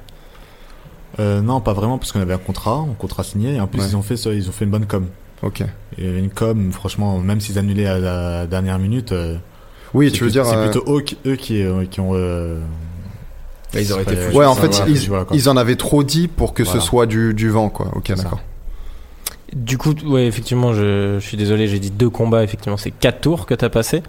Euh, 1.20 1.40
non, 1.42 1.62
pas 1.62 1.72
vraiment, 1.74 1.98
parce 1.98 2.12
qu'on 2.12 2.20
avait 2.20 2.34
un 2.34 2.38
contrat, 2.40 2.86
un 2.90 2.94
contrat 2.96 3.24
signé, 3.24 3.56
et 3.56 3.60
en 3.62 3.68
plus 3.68 3.80
Ouais. 3.80 3.88
ils 3.90 3.96
ont 3.96 4.02
fait 4.02 4.16
ils 4.26 4.50
ont 4.50 4.52
fait 4.52 4.66
une 4.66 4.72
bonne 4.72 4.86
com. 4.86 5.06
Ok. 5.42 5.62
Avait 5.98 6.20
une 6.20 6.30
com, 6.30 6.72
franchement, 6.74 7.18
même 7.20 7.40
s'ils 7.40 7.58
annulaient 7.58 7.86
à 7.88 7.98
la 7.98 8.46
dernière 8.46 8.78
minute. 8.78 9.14
euh, 9.14 9.38
Oui, 9.94 10.08
c'est 10.08 10.18
tu 10.18 10.24
veux 10.26 10.30
plutôt- 10.32 10.44
dire. 10.44 10.52
C'est 10.52 10.58
euh, 10.58 10.70
plutôt 10.70 10.98
eux 10.98 11.02
qui, 11.02 11.18
eux 11.26 11.36
qui, 11.38 11.64
euh, 11.64 11.86
qui 11.86 12.02
ont. 12.02 12.12
euh, 12.14 12.60
Là, 13.74 13.82
ils 13.82 13.92
auraient 13.94 14.04
été 14.04 14.16
fous. 14.16 14.38
Ouais, 14.38 14.46
en 14.46 14.56
fait, 14.56 14.82
ils, 14.88 15.08
quoi. 15.10 15.26
ils 15.34 15.50
en 15.50 15.58
avaient 15.58 15.76
trop 15.76 16.04
dit 16.04 16.28
pour 16.28 16.54
que 16.54 16.64
Voilà. 16.64 16.80
ce 16.80 16.86
soit 16.86 17.06
du, 17.06 17.34
du 17.34 17.50
vent, 17.50 17.70
quoi. 17.70 17.88
Ok, 17.96 18.12
d'accord. 18.14 18.40
Du 19.54 19.78
coup, 19.78 19.94
ouais, 20.06 20.26
effectivement, 20.26 20.74
je, 20.74 21.18
je 21.20 21.26
suis 21.26 21.38
désolé, 21.38 21.68
j'ai 21.68 21.80
dit 21.80 21.92
deux 21.92 22.10
combats. 22.10 22.44
Effectivement, 22.44 22.78
c'est 22.78 22.92
quatre 22.92 23.22
tours 23.22 23.46
que 23.46 23.54
t'as 23.54 23.70
passé. 23.70 24.04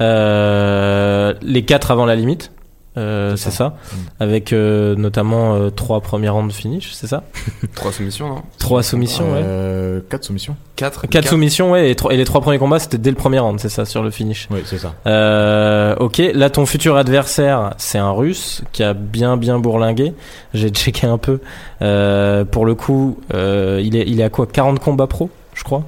Euh, 0.00 1.34
les 1.42 1.64
quatre 1.64 1.90
avant 1.90 2.06
la 2.06 2.16
limite. 2.16 2.50
Euh, 2.98 3.36
C'est 3.36 3.50
ça, 3.50 3.68
Mm. 3.68 3.96
avec 4.20 4.52
euh, 4.52 4.94
notamment 4.96 5.54
euh, 5.54 5.70
trois 5.70 6.00
premiers 6.00 6.28
rounds 6.28 6.52
finish, 6.54 6.92
c'est 6.92 7.06
ça 7.06 7.22
Trois 7.74 7.92
soumissions, 7.92 8.28
non 8.28 8.42
Trois 8.58 8.82
soumissions, 8.82 9.32
ouais. 9.32 10.02
Quatre 10.10 10.24
soumissions. 10.24 10.56
Quatre. 10.76 11.06
Quatre 11.06 11.28
soumissions, 11.28 11.70
ouais, 11.72 11.90
et, 11.92 11.96
les 12.16 12.24
trois 12.24 12.40
premiers 12.40 12.58
combats, 12.58 12.78
c'était 12.78 12.98
dès 12.98 13.10
le 13.10 13.16
premier 13.16 13.38
round, 13.38 13.58
c'est 13.60 13.68
ça, 13.68 13.84
sur 13.84 14.02
le 14.02 14.10
finish. 14.10 14.48
Oui, 14.50 14.60
c'est 14.64 14.78
ça. 14.78 14.94
Euh, 15.06 15.94
ok, 15.96 16.20
là 16.34 16.50
ton 16.50 16.66
futur 16.66 16.96
adversaire, 16.96 17.74
c'est 17.78 17.98
un 17.98 18.10
russe 18.10 18.62
qui 18.72 18.82
a 18.82 18.94
bien 18.94 19.36
bien 19.36 19.58
bourlingué. 19.58 20.12
J'ai 20.54 20.70
checké 20.70 21.06
un 21.06 21.18
peu. 21.18 21.40
Euh, 21.82 22.44
pour 22.44 22.66
le 22.66 22.74
coup, 22.74 23.18
euh, 23.34 23.80
il, 23.82 23.96
est, 23.96 24.04
il 24.08 24.20
est 24.20 24.24
à 24.24 24.28
quoi 24.30 24.46
40 24.46 24.78
combats 24.80 25.06
pro, 25.06 25.30
je 25.54 25.62
crois. 25.64 25.84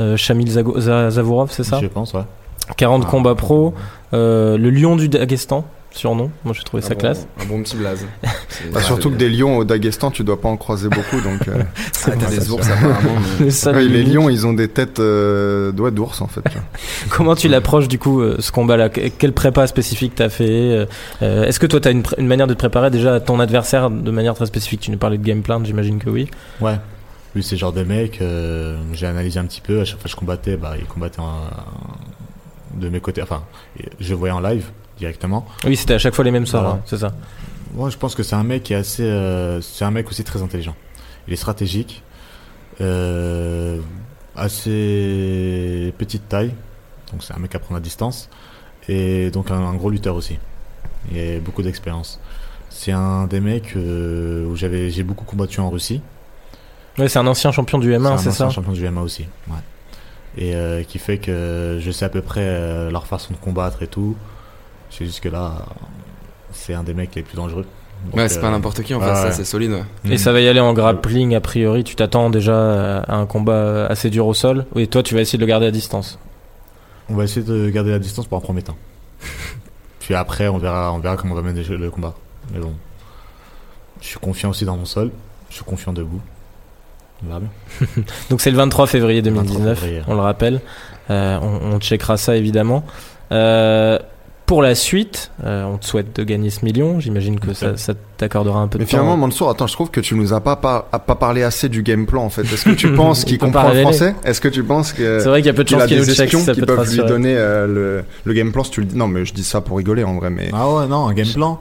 Euh, 0.00 0.16
Shamil 0.16 0.48
Zago- 0.50 0.78
Zavorov, 0.80 1.50
c'est 1.52 1.64
ça 1.64 1.78
Je 1.80 1.86
pense, 1.86 2.12
ouais. 2.14 2.22
40 2.76 3.04
Ah. 3.06 3.10
combats 3.10 3.34
pro. 3.34 3.74
Euh, 4.12 4.56
le 4.56 4.70
lion 4.70 4.96
du 4.96 5.08
Daghestan, 5.08 5.64
surnom. 5.94 6.30
Moi 6.44 6.54
j'ai 6.54 6.62
trouvé 6.62 6.82
Un 6.82 6.86
ça 6.88 6.94
bon- 6.94 7.00
classe. 7.00 7.26
Un 7.40 7.44
bon 7.46 7.62
petit 7.62 7.76
blaze. 7.76 8.06
Bah, 8.72 8.80
surtout 8.82 9.10
que 9.10 9.16
des 9.16 9.28
lions 9.28 9.56
au 9.58 9.64
Daghestan, 9.64 10.10
tu 10.12 10.22
dois 10.22 10.40
pas 10.40 10.48
en 10.48 10.56
croiser 10.56 10.88
beaucoup, 10.88 11.20
donc. 11.20 11.48
euh, 11.48 11.62
Ah, 12.06 12.10
t'as 12.18 12.30
des 12.30 12.50
ours 12.50 12.68
apparemment. 12.68 13.16
mais- 13.40 13.44
Le 13.46 13.50
seul 13.50 13.74
ouais, 13.76 13.84
les 13.84 14.04
lions, 14.04 14.28
ils 14.28 14.46
ont 14.46 14.52
des 14.52 14.68
têtes 14.68 15.00
euh, 15.00 15.72
d'ours, 15.72 16.20
en 16.20 16.28
fait. 16.28 16.42
Comment 17.10 17.34
tu 17.34 17.48
l'approches 17.48 17.88
du 17.88 17.98
coup 17.98 18.20
euh, 18.20 18.36
ce 18.38 18.52
combat-là? 18.52 18.88
Que- 18.90 19.08
Quelle 19.08 19.32
prépa 19.32 19.66
spécifique 19.66 20.14
t'as 20.14 20.28
fait 20.28 20.44
Euh, 20.48 20.86
euh, 21.22 21.44
Est-ce 21.44 21.58
que 21.58 21.66
toi 21.66 21.80
t'as 21.80 21.90
une, 21.90 22.02
pr- 22.02 22.14
une 22.18 22.26
manière 22.28 22.46
de 22.46 22.54
te 22.54 22.58
préparer 22.58 22.90
déjà 22.90 23.14
à 23.16 23.20
ton 23.20 23.40
adversaire 23.40 23.90
de 23.90 24.10
manière 24.10 24.34
très 24.34 24.46
spécifique? 24.46 24.80
Tu 24.80 24.90
nous 24.92 24.98
parlais 24.98 25.18
de 25.18 25.24
game 25.24 25.42
plan, 25.42 25.62
j'imagine 25.64 25.98
que 25.98 26.10
oui. 26.10 26.28
Ouais. 26.60 26.76
Lui, 27.34 27.42
c'est 27.42 27.56
genre 27.56 27.72
de 27.72 27.82
mec, 27.82 28.18
euh, 28.20 28.78
j'ai 28.92 29.06
analysé 29.06 29.40
un 29.40 29.44
petit 29.46 29.60
peu. 29.60 29.80
À 29.80 29.84
chaque 29.84 29.96
fois 29.98 30.04
que 30.04 30.10
je 30.10 30.16
combattais, 30.16 30.56
bah, 30.56 30.74
il 30.78 30.84
combattait 30.86 31.20
en- 31.20 31.50
de 32.80 32.88
mes 32.88 33.00
côtés. 33.00 33.22
Enfin, 33.22 33.42
je 34.00 34.14
voyais 34.14 34.32
en 34.34 34.40
live 34.40 34.66
directement. 34.98 35.46
Oui, 35.64 35.76
c'était 35.76 35.94
à 35.94 35.98
chaque 35.98 36.14
fois 36.14 36.24
les 36.24 36.30
mêmes 36.30 36.46
soirs, 36.46 36.62
Voilà. 36.62 36.76
hein, 36.78 36.82
c'est 36.86 36.98
ça. 36.98 37.12
Moi, 37.74 37.90
je 37.90 37.96
pense 37.96 38.14
que 38.14 38.22
c'est 38.22 38.36
un 38.36 38.44
mec 38.44 38.62
qui 38.62 38.72
est 38.72 38.76
assez. 38.76 39.02
euh, 39.02 39.60
c'est 39.60 39.84
un 39.84 39.90
mec 39.90 40.08
aussi 40.08 40.22
très 40.24 40.42
intelligent. 40.42 40.76
Il 41.26 41.32
est 41.32 41.36
stratégique, 41.36 42.02
euh, 42.80 43.80
assez 44.36 45.92
petite 45.98 46.28
taille, 46.28 46.52
donc 47.12 47.22
c'est 47.22 47.34
un 47.34 47.38
mec 47.38 47.54
à 47.54 47.58
prendre 47.58 47.78
à 47.78 47.80
distance, 47.80 48.28
et 48.88 49.30
donc 49.30 49.50
un, 49.50 49.56
un 49.58 49.74
gros 49.74 49.90
lutteur 49.90 50.14
aussi. 50.16 50.38
Il 51.12 51.18
a 51.18 51.38
beaucoup 51.40 51.62
d'expérience. 51.62 52.20
C'est 52.70 52.92
un 52.92 53.26
des 53.26 53.40
mecs 53.40 53.74
euh, 53.76 54.46
où 54.46 54.56
j'avais 54.56 54.90
j'ai 54.90 55.02
beaucoup 55.04 55.24
combattu 55.24 55.60
en 55.60 55.70
Russie. 55.70 56.00
Ouais, 56.98 57.08
c'est 57.08 57.18
un 57.18 57.26
ancien 57.26 57.52
champion 57.52 57.78
du 57.78 57.92
M1, 57.92 58.06
un 58.06 58.18
c'est 58.18 58.28
ancien 58.28 58.48
ça 58.48 58.50
champion 58.50 58.72
du 58.72 58.88
MMA 58.88 59.00
aussi. 59.00 59.26
Ouais. 59.48 59.56
Et 60.36 60.84
qui 60.86 60.98
fait 60.98 61.18
que 61.18 61.78
je 61.80 61.90
sais 61.92 62.04
à 62.04 62.08
peu 62.08 62.20
près 62.20 62.90
leur 62.90 63.06
façon 63.06 63.32
de 63.34 63.38
combattre 63.38 63.82
et 63.82 63.86
tout. 63.86 64.16
C'est 64.96 65.04
juste 65.06 65.20
que 65.20 65.28
là, 65.28 65.52
c'est 66.52 66.74
un 66.74 66.82
des 66.84 66.94
mecs 66.94 67.14
les 67.14 67.22
plus 67.22 67.36
dangereux. 67.36 67.66
Donc, 68.06 68.16
Ouais, 68.16 68.28
c'est 68.28 68.40
pas 68.40 68.48
euh, 68.48 68.50
n'importe 68.50 68.82
qui 68.82 68.94
en 68.94 69.00
fait, 69.00 69.06
ouais, 69.08 69.14
ça 69.14 69.24
ouais. 69.26 69.32
c'est 69.32 69.44
solide. 69.44 69.72
ouais. 69.72 70.12
Et 70.12 70.18
ça 70.18 70.32
va 70.32 70.40
y 70.40 70.46
aller 70.48 70.60
en 70.60 70.72
grappling 70.72 71.34
a 71.34 71.40
priori. 71.40 71.84
Tu 71.84 71.96
t'attends 71.96 72.30
déjà 72.30 72.98
à 73.00 73.16
un 73.16 73.26
combat 73.26 73.86
assez 73.86 74.10
dur 74.10 74.26
au 74.26 74.34
sol. 74.34 74.66
Oui, 74.74 74.86
toi 74.88 75.02
tu 75.02 75.14
vas 75.14 75.20
essayer 75.22 75.38
de 75.38 75.42
le 75.42 75.48
garder 75.48 75.66
à 75.66 75.70
distance. 75.70 76.18
On 77.08 77.14
va 77.14 77.24
essayer 77.24 77.44
de 77.44 77.70
garder 77.70 77.90
la 77.90 77.98
distance 77.98 78.26
pour 78.26 78.38
un 78.38 78.40
premier 78.42 78.62
temps. 78.62 78.76
Puis 80.00 80.14
après, 80.14 80.48
on 80.48 80.58
verra, 80.58 80.92
on 80.92 80.98
verra 80.98 81.16
comment 81.16 81.32
on 81.32 81.36
va 81.36 81.42
mener 81.42 81.62
le 81.62 81.90
combat. 81.90 82.14
Mais 82.52 82.60
bon, 82.60 82.74
je 84.00 84.06
suis 84.06 84.18
confiant 84.18 84.50
aussi 84.50 84.64
dans 84.64 84.76
mon 84.76 84.84
sol. 84.84 85.10
Je 85.48 85.56
suis 85.56 85.64
confiant 85.64 85.92
debout. 85.92 86.20
On 87.22 87.28
verra 87.28 87.40
bien. 87.40 87.48
Donc 88.30 88.40
c'est 88.42 88.50
le 88.50 88.56
23 88.58 88.86
février 88.86 89.22
2019, 89.22 89.58
23 89.60 89.74
février. 89.76 90.02
on 90.08 90.14
le 90.14 90.20
rappelle. 90.20 90.60
Euh, 91.10 91.38
on, 91.40 91.72
on 91.74 91.80
checkera 91.80 92.16
ça 92.18 92.36
évidemment. 92.36 92.84
Euh, 93.32 93.98
pour 94.46 94.62
la 94.62 94.74
suite, 94.74 95.30
euh, 95.44 95.64
on 95.64 95.78
te 95.78 95.86
souhaite 95.86 96.14
de 96.16 96.22
gagner 96.24 96.50
ce 96.50 96.64
million. 96.64 97.00
J'imagine 97.00 97.40
que 97.40 97.54
ça, 97.54 97.76
ça 97.76 97.94
t'accordera 98.18 98.60
un 98.60 98.68
peu 98.68 98.78
Mais 98.78 98.84
de 98.84 98.90
finalement, 98.90 99.12
temps. 99.12 99.16
Mansour, 99.18 99.48
attends, 99.50 99.66
je 99.66 99.72
trouve 99.72 99.90
que 99.90 100.00
tu 100.00 100.14
nous 100.14 100.32
as 100.34 100.40
pas, 100.40 100.56
pas, 100.56 100.88
a 100.92 100.98
pas 100.98 101.14
parlé 101.14 101.42
assez 101.42 101.68
du 101.68 101.82
game 101.82 102.04
plan 102.06 102.24
en 102.24 102.30
fait. 102.30 102.42
Est-ce 102.42 102.64
que 102.66 102.70
tu 102.74 102.92
penses 102.94 103.22
Il 103.22 103.24
qu'il 103.24 103.38
comprend 103.38 103.70
le 103.72 103.80
français? 103.80 104.14
Est-ce 104.24 104.40
que 104.40 104.48
tu 104.48 104.62
penses 104.62 104.92
que 104.92 105.18
C'est 105.20 105.28
vrai 105.28 105.40
qu'il 105.40 105.46
y 105.46 105.50
a 105.50 105.54
peu 105.54 105.64
de 105.64 105.68
chances 105.70 105.82
a 105.82 105.86
qu'il 105.86 105.98
nous 105.98 106.04
des 106.04 106.14
check 106.14 106.24
espions 106.26 106.40
si 106.40 106.44
ça 106.46 106.54
qui 106.54 106.60
peut 106.60 106.66
te 106.66 106.72
peuvent 106.72 106.90
lui 106.90 106.98
donner 107.04 107.34
euh, 107.36 107.66
le, 107.66 108.04
le 108.24 108.32
game 108.34 108.52
plan 108.52 108.64
si 108.64 108.70
tu 108.70 108.80
le 108.80 108.86
dis 108.86 108.96
Non, 108.96 109.08
mais 109.08 109.24
je 109.24 109.32
dis 109.32 109.44
ça 109.44 109.60
pour 109.62 109.78
rigoler 109.78 110.04
en 110.04 110.14
vrai, 110.16 110.28
mais 110.30 110.50
Ah 110.52 110.68
ouais, 110.70 110.86
non, 110.88 111.06
un 111.08 111.14
game 111.14 111.26
plan. 111.32 111.58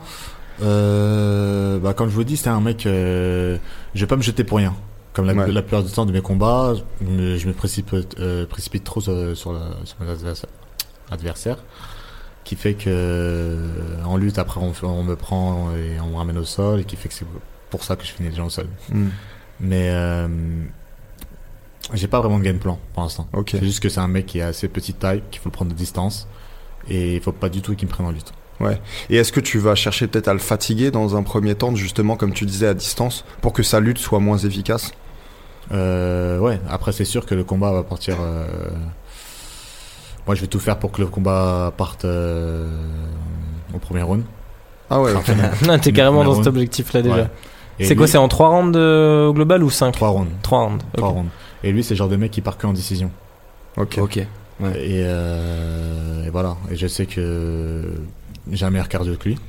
Euh, 0.61 1.79
bah, 1.79 1.93
comme 1.93 2.09
je 2.09 2.15
vous 2.15 2.23
dis, 2.23 2.37
c'est 2.37 2.49
un 2.49 2.61
mec. 2.61 2.85
euh, 2.85 3.57
je 3.95 4.01
vais 4.01 4.07
pas 4.07 4.15
me 4.15 4.21
jeter 4.21 4.43
pour 4.43 4.57
rien. 4.57 4.73
Comme 5.13 5.25
la, 5.27 5.33
Ouais. 5.33 5.51
la 5.51 5.61
plupart 5.61 5.83
du 5.83 5.91
temps 5.91 6.05
de 6.05 6.11
mes 6.11 6.21
combats, 6.21 6.73
je 7.01 7.05
me, 7.05 7.37
je 7.37 7.47
me 7.47 7.53
précipite, 7.53 8.15
euh, 8.19 8.45
précipite 8.47 8.83
trop 8.83 8.99
sur, 8.99 9.13
sur, 9.37 9.53
la- 9.53 9.59
sur 9.83 9.95
mon 9.99 10.09
adversaire, 11.11 11.57
qui 12.43 12.55
fait 12.55 12.73
que 12.73 12.83
euh, 12.87 14.03
en 14.05 14.17
lutte 14.17 14.37
après 14.37 14.59
on, 14.59 15.03
me 15.03 15.15
prend 15.15 15.71
et 15.75 15.99
on 15.99 16.07
me 16.07 16.15
ramène 16.15 16.37
au 16.37 16.43
sol, 16.45 16.81
et 16.81 16.83
qui 16.83 16.95
fait 16.95 17.09
que 17.09 17.15
c'est 17.15 17.25
pour 17.69 17.83
ça 17.83 17.95
que 17.95 18.05
je 18.05 18.11
finis 18.11 18.29
les 18.29 18.35
gens 18.35 18.45
au 18.47 18.49
sol. 18.49 18.67
Hmm, 18.91 19.09
Mais 19.59 19.89
euh, 19.91 20.27
j'ai 21.93 22.07
pas 22.07 22.19
vraiment 22.19 22.39
de 22.39 22.43
game 22.43 22.59
plan 22.59 22.79
pour 22.93 23.03
l'instant. 23.03 23.27
C'est 23.49 23.63
juste 23.63 23.81
que 23.81 23.89
c'est 23.89 23.99
un 23.99 24.07
mec 24.07 24.25
qui 24.25 24.41
a 24.41 24.47
assez 24.47 24.67
petite 24.67 24.99
taille, 24.99 25.23
qu'il 25.31 25.41
faut 25.41 25.49
le 25.49 25.53
prendre 25.53 25.71
de 25.71 25.77
distance, 25.77 26.27
et 26.89 27.15
il 27.15 27.21
faut 27.21 27.31
pas 27.31 27.49
du 27.49 27.61
tout 27.61 27.75
qu'il 27.75 27.87
me 27.87 27.93
prenne 27.93 28.07
en 28.07 28.11
lutte. 28.11 28.33
Et 29.09 29.17
est-ce 29.17 29.33
que 29.33 29.41
tu 29.41 29.59
vas 29.59 29.75
chercher 29.75 30.07
peut-être 30.07 30.29
à 30.29 30.33
le 30.33 30.39
fatiguer 30.39 30.89
dans 30.89 31.17
un 31.17 31.23
premier 31.23 31.53
temps, 31.55 31.75
justement 31.75 32.15
comme 32.15 32.33
tu 32.33 32.45
disais 32.45 32.67
à 32.67 32.73
distance, 32.73 33.25
pour 33.41 33.51
que 33.51 33.61
sa 33.63 33.79
lutte 33.81 33.97
soit 33.97 34.19
moins 34.19 34.37
efficace? 34.37 34.91
Euh, 35.71 36.39
ouais, 36.39 36.59
après 36.69 36.91
c'est 36.91 37.05
sûr 37.05 37.25
que 37.25 37.35
le 37.35 37.43
combat 37.43 37.71
va 37.71 37.83
partir. 37.83 38.17
euh, 38.21 38.45
Moi 40.27 40.35
je 40.35 40.41
vais 40.41 40.47
tout 40.47 40.59
faire 40.59 40.77
pour 40.79 40.91
que 40.91 41.01
le 41.01 41.07
combat 41.07 41.73
parte 41.75 42.05
euh, 42.05 42.69
au 43.73 43.77
premier 43.79 44.01
round. 44.03 44.23
Ah 44.89 45.01
ouais. 45.01 45.13
Ok. 45.13 45.31
Non, 45.67 45.77
T'es 45.79 45.91
carrément 45.91 46.23
dans 46.23 46.35
cet 46.35 46.45
un. 46.47 46.49
objectif 46.49 46.93
là 46.93 47.01
déjà. 47.01 47.15
Ouais. 47.15 47.27
Et 47.79 47.85
C'est 47.85 47.95
quoi 47.95 48.07
C'est 48.07 48.17
en 48.19 48.27
3 48.27 48.49
rounds 48.49 48.77
euh, 48.77 49.27
au 49.27 49.33
global 49.33 49.63
ou 49.63 49.69
5 49.69 49.91
Trois 49.93 50.09
rounds. 50.09 50.29
3 50.43 50.59
rounds. 50.59 50.83
Trois 50.95 51.09
ok. 51.09 51.15
rounds. 51.15 51.29
Et 51.63 51.71
lui 51.71 51.83
c'est 51.83 51.93
le 51.95 51.97
genre 51.97 52.09
de 52.09 52.15
mec 52.17 52.31
qui 52.31 52.41
part 52.41 52.57
que 52.57 52.67
en 52.67 52.73
décision. 52.73 53.11
Ok. 53.77 53.97
Ok. 54.01 54.19
Ouais. 54.59 54.71
Et, 54.77 55.01
euh, 55.05 56.25
et 56.25 56.29
voilà. 56.29 56.55
Et 56.69 56.75
je 56.75 56.87
sais 56.87 57.05
que 57.07 57.83
j'ai 58.51 58.65
un 58.65 58.69
meilleur 58.69 58.87
cardio 58.89 59.15
que 59.15 59.29
lui. 59.29 59.39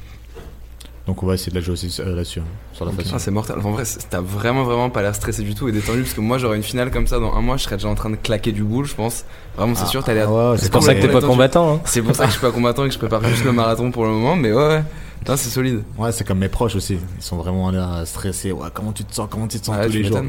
Donc 1.07 1.23
on 1.23 1.27
va 1.27 1.35
essayer 1.35 1.51
de 1.51 1.57
la 1.57 1.61
jouer 1.63 1.75
aussi 1.75 1.95
euh, 2.01 2.15
là-dessus, 2.17 2.41
hein, 2.41 2.45
sur 2.73 2.87
la 2.87 2.91
Ah, 2.99 3.03
façon. 3.03 3.19
c'est 3.19 3.31
mortel. 3.31 3.57
En 3.63 3.73
vrai, 3.73 3.83
t'as 4.09 4.23
vraiment, 4.23 4.65
vraiment 4.65 4.89
pas 4.89 5.03
l'air 5.03 5.15
stressé 5.15 5.43
du 5.43 5.55
tout 5.55 5.69
et 5.69 5.73
détendu 5.73 6.01
parce 6.01 6.15
que 6.15 6.23
moi, 6.23 6.39
j'aurais 6.39 6.57
une 6.57 6.63
finale 6.63 6.91
comme 6.91 7.07
ça 7.07 7.19
dans 7.19 7.35
un 7.35 7.43
mois, 7.43 7.59
je 7.59 7.65
serais 7.65 7.77
déjà 7.77 7.89
en 7.89 7.95
train 7.95 8.09
de 8.09 8.17
claquer 8.17 8.53
du 8.53 8.63
boule, 8.65 8.87
je 8.87 8.95
pense. 8.95 9.27
Vraiment, 9.57 9.75
c'est 9.75 9.85
sûr, 9.85 10.03
t'as 10.03 10.15
l'air. 10.15 10.33
ouais, 10.33 10.57
C'est 10.57 10.73
pour 10.73 10.83
ça 10.83 10.95
que 10.95 11.03
t'es 11.03 11.09
pas 11.09 11.21
combattant. 11.21 11.75
hein. 11.75 11.81
C'est 11.85 12.01
pour 12.01 12.15
ça 12.17 12.25
que 12.25 12.31
je 12.31 12.37
suis 12.39 12.41
pas 12.41 12.53
combattant 12.53 12.85
et 12.85 12.89
que 12.89 12.95
je 12.95 12.99
prépare 12.99 13.23
juste 13.25 13.45
le 13.45 13.53
marathon 13.53 13.91
pour 13.91 14.05
le 14.05 14.11
moment, 14.13 14.35
mais 14.35 14.51
ouais, 14.53 14.67
ouais. 14.67 14.83
C'est 15.27 15.37
solide. 15.51 15.83
Ouais, 15.99 16.11
c'est 16.13 16.25
comme 16.25 16.39
mes 16.39 16.49
proches 16.49 16.75
aussi. 16.77 16.99
Ils 17.19 17.23
sont 17.23 17.37
vraiment 17.37 17.71
là 17.71 18.05
stressés. 18.07 18.53
Ouais, 18.53 18.69
comment 18.73 18.93
tu 18.93 19.05
te 19.05 19.15
sens? 19.15 19.27
Comment 19.31 19.47
tu 19.49 19.59
te 19.61 19.67
sens 19.67 19.77
tous 19.87 19.93
les 19.93 20.05
jours? 20.05 20.23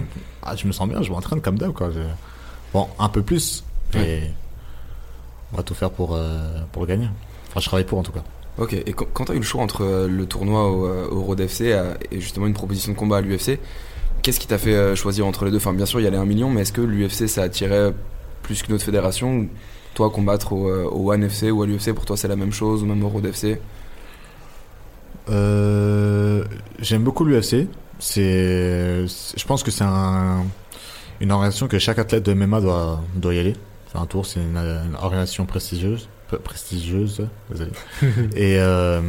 Ah, 0.43 0.55
je 0.57 0.67
me 0.67 0.71
sens 0.73 0.87
bien. 0.89 1.01
Je 1.01 1.09
m'entraîne 1.11 1.39
comme 1.41 1.57
d'hab 1.57 1.71
quoi. 1.73 1.89
Je- 1.93 1.99
Bon, 2.73 2.87
un 2.99 3.07
peu 3.09 3.21
plus. 3.21 3.63
Et 3.93 4.23
on 5.53 5.57
va 5.57 5.63
tout 5.63 5.73
faire 5.73 5.89
pour 5.91 6.15
euh, 6.15 6.37
pour 6.71 6.81
le 6.83 6.87
gagner. 6.87 7.07
Enfin, 7.49 7.59
je 7.61 7.65
travaille 7.65 7.85
pour 7.85 7.99
en 7.99 8.03
tout 8.03 8.11
cas. 8.11 8.23
Ok, 8.57 8.73
et 8.73 8.93
quand 8.93 9.05
quand 9.13 9.25
t'as 9.25 9.33
eu 9.33 9.37
le 9.39 9.43
choix 9.43 9.61
entre 9.61 9.83
euh, 9.83 10.07
le 10.07 10.25
tournoi 10.25 10.71
au, 10.71 10.85
euh, 10.87 11.09
au 11.11 11.21
Road 11.23 11.41
FC 11.41 11.73
euh, 11.73 11.93
et 12.09 12.21
justement 12.21 12.47
une 12.47 12.53
proposition 12.53 12.93
de 12.93 12.97
combat 12.97 13.17
à 13.17 13.21
l'UFC, 13.21 13.59
qu'est-ce 14.21 14.39
qui 14.39 14.47
t'a 14.47 14.57
fait 14.57 14.95
choisir 14.95 15.25
entre 15.27 15.43
les 15.43 15.51
deux? 15.51 15.57
Enfin, 15.57 15.73
bien 15.73 15.85
sûr, 15.85 15.99
il 15.99 16.03
y 16.03 16.07
allait 16.07 16.17
un 16.17 16.25
million, 16.25 16.49
mais 16.49 16.61
est-ce 16.61 16.71
que 16.71 16.81
l'UFC 16.81 17.27
ça 17.27 17.43
attirait 17.43 17.93
plus 18.43 18.63
qu'une 18.63 18.75
autre 18.75 18.85
fédération? 18.85 19.47
Toi 19.93 20.09
combattre 20.09 20.53
au, 20.53 20.69
au 20.69 21.11
One 21.11 21.23
FC 21.23 21.51
ou 21.51 21.63
à 21.63 21.67
l'UFC 21.67 21.93
pour 21.93 22.05
toi 22.05 22.17
c'est 22.17 22.27
la 22.27 22.35
même 22.35 22.51
chose 22.51 22.83
ou 22.83 22.85
même 22.85 23.03
au 23.03 23.09
Road 23.09 23.25
FC 23.25 23.59
J'aime 25.27 27.03
beaucoup 27.03 27.25
l'UFC. 27.25 27.67
Je 28.01 29.45
pense 29.45 29.63
que 29.63 29.71
c'est 29.71 29.83
un, 29.83 30.43
une 31.19 31.31
organisation 31.31 31.67
que 31.67 31.79
chaque 31.79 31.99
athlète 31.99 32.23
de 32.23 32.33
MMA 32.33 32.61
doit, 32.61 33.01
doit 33.15 33.33
y 33.33 33.39
aller. 33.39 33.55
Faire 33.87 34.01
un 34.01 34.05
tour, 34.05 34.25
c'est 34.25 34.41
une, 34.41 34.57
une 34.57 34.95
organisation 34.95 35.45
prestigieuse. 35.45 36.09
Pre- 36.31 36.39
Prestigieuse, 36.39 37.27
désolé. 37.49 37.71
Et 38.35 38.57
euh, 38.59 39.01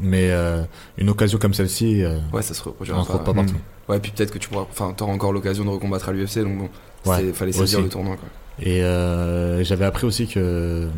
Mais 0.00 0.30
euh, 0.30 0.62
une 0.98 1.10
occasion 1.10 1.38
comme 1.38 1.54
celle-ci, 1.54 2.02
euh, 2.02 2.18
Ouais, 2.32 2.42
ça 2.42 2.54
se 2.54 2.62
reproduira 2.62 3.04
pas 3.04 3.18
pas. 3.18 3.34
partout. 3.34 3.56
Ouais, 3.88 3.98
puis 4.00 4.12
peut-être 4.12 4.30
que 4.32 4.38
tu 4.38 4.48
pourras. 4.48 4.66
Enfin, 4.70 4.92
t'auras 4.96 5.12
encore 5.12 5.32
l'occasion 5.32 5.64
de 5.64 5.70
recombattre 5.70 6.08
à 6.08 6.12
l'UFC, 6.12 6.38
donc 6.38 6.58
bon. 6.58 6.68
Ouais, 7.10 7.32
fallait 7.32 7.52
saisir 7.52 7.80
le 7.80 7.88
tournoi, 7.88 8.16
quoi. 8.16 8.28
Et 8.60 8.82
euh, 8.82 9.62
j'avais 9.64 9.84
appris 9.86 10.06
aussi 10.06 10.26
que 10.26 10.88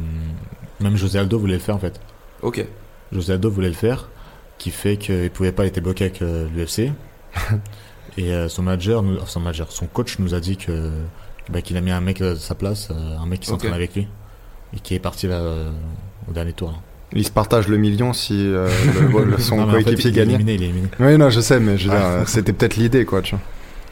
même 0.80 0.96
José 0.96 1.18
Aldo 1.18 1.38
voulait 1.38 1.54
le 1.54 1.60
faire 1.60 1.76
en 1.76 1.78
fait. 1.78 2.00
Ok. 2.42 2.64
José 3.12 3.34
Aldo 3.34 3.50
voulait 3.50 3.68
le 3.68 3.74
faire, 3.74 4.08
qui 4.58 4.70
fait 4.70 4.96
qu'il 4.96 5.30
pouvait 5.30 5.52
pas, 5.52 5.64
il 5.64 5.68
était 5.68 5.80
bloqué 5.80 6.04
avec 6.06 6.20
l'UFC. 6.20 6.90
et 8.18 8.48
son 8.48 8.62
manager, 8.62 9.02
nous, 9.02 9.18
son 9.26 9.40
manager, 9.40 9.70
son 9.70 9.86
coach 9.86 10.18
nous 10.18 10.34
a 10.34 10.40
dit 10.40 10.56
que 10.56 10.90
bah, 11.50 11.62
qu'il 11.62 11.76
a 11.76 11.80
mis 11.80 11.92
un 11.92 12.00
mec 12.00 12.20
à 12.20 12.34
sa 12.36 12.54
place, 12.56 12.90
un 12.90 13.26
mec 13.26 13.40
qui 13.40 13.46
s'entraîne 13.48 13.70
Ok. 13.72 13.76
avec 13.76 13.94
lui 13.94 14.08
et 14.76 14.80
qui 14.80 14.94
est 14.94 14.98
parti 14.98 15.26
là, 15.26 15.34
euh, 15.36 15.70
au 16.28 16.32
dernier 16.32 16.52
tour. 16.52 16.68
là. 16.70 16.76
Il 17.14 17.26
se 17.26 17.30
partage 17.30 17.68
le 17.68 17.76
million 17.76 18.12
si 18.14 18.34
euh, 18.38 18.68
le- 19.12 19.24
le- 19.24 19.38
son 19.38 19.58
en 19.58 19.66
fait, 19.66 19.82
coéquipier 19.84 20.04
il 20.06 20.08
est 20.08 20.12
gagnait. 20.20 20.34
éliminé, 20.34 20.54
il 20.54 20.62
est 20.62 20.66
éliminé. 20.66 20.88
Oui, 20.98 21.18
non, 21.18 21.28
je 21.30 21.40
sais, 21.40 21.60
mais 21.60 21.76
je 21.76 21.88
veux 21.88 21.94
Ouais. 21.94 21.98
dire, 22.00 22.06
euh, 22.06 22.22
c'était 22.26 22.52
peut-être 22.54 22.76
l'idée, 22.76 23.04
quoi, 23.04 23.20
tu 23.22 23.34
vois. 23.34 23.44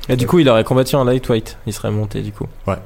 Et 0.08 0.16
du 0.16 0.26
coup, 0.26 0.38
il 0.38 0.48
aurait 0.48 0.64
combattu 0.64 0.96
en 0.96 1.04
lightweight. 1.04 1.58
Il 1.66 1.72
serait 1.72 1.90
monté 1.90 2.22
du 2.22 2.32
coup. 2.32 2.46
Ouais. 2.66 2.76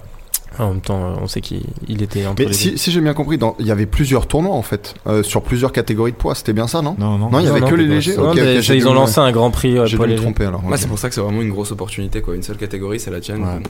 En 0.59 0.69
même 0.71 0.81
temps, 0.81 1.15
on 1.21 1.27
sait 1.27 1.41
qu'il 1.41 1.62
il 1.89 2.01
était 2.03 2.27
entre 2.27 2.41
Mais 2.43 2.49
les 2.49 2.53
si, 2.55 2.79
si 2.79 2.91
j'ai 2.93 3.01
bien 3.01 3.15
compris, 3.15 3.39
dans- 3.39 3.57
il 3.59 3.66
y 3.66 3.71
avait 3.73 3.87
plusieurs 3.87 4.27
tournois 4.29 4.55
en 4.55 4.62
fait, 4.62 4.95
euh, 5.07 5.23
sur 5.25 5.43
plusieurs 5.43 5.73
catégories 5.73 6.12
de 6.12 6.16
poids. 6.16 6.35
C'était 6.37 6.53
bien 6.53 6.66
ça, 6.69 6.81
non? 6.83 6.95
Non, 6.99 7.19
non, 7.19 7.31
Non, 7.31 7.39
il 7.41 7.47
y 7.47 7.49
avait 7.49 7.61
non, 7.61 7.69
que 7.69 7.75
les 7.75 7.87
légers. 7.87 8.15
Ils 8.15 8.81
dû 8.81 8.87
ont 8.87 8.95
lancé 8.95 9.19
un 9.21 9.33
grand 9.33 9.51
prix 9.51 9.79
euh, 9.79 9.87
J'ai 9.87 9.97
dû 9.99 10.05
me 10.07 10.16
tromper 10.16 10.45
alors. 10.47 10.65
Ouais, 10.65 10.77
c'est 10.77 10.87
pour 10.89 10.99
ça 10.99 11.09
que 11.09 11.15
c'est 11.15 11.21
vraiment 11.21 11.43
une 11.43 11.51
grosse 11.51 11.73
opportunité, 11.73 12.21
quoi. 12.23 12.35
Une 12.37 12.43
seule 12.43 12.57
catégorie, 12.57 13.01
c'est 13.01 13.11
la 13.11 13.21
tienne. 13.21 13.43
Ouais. 13.43 13.62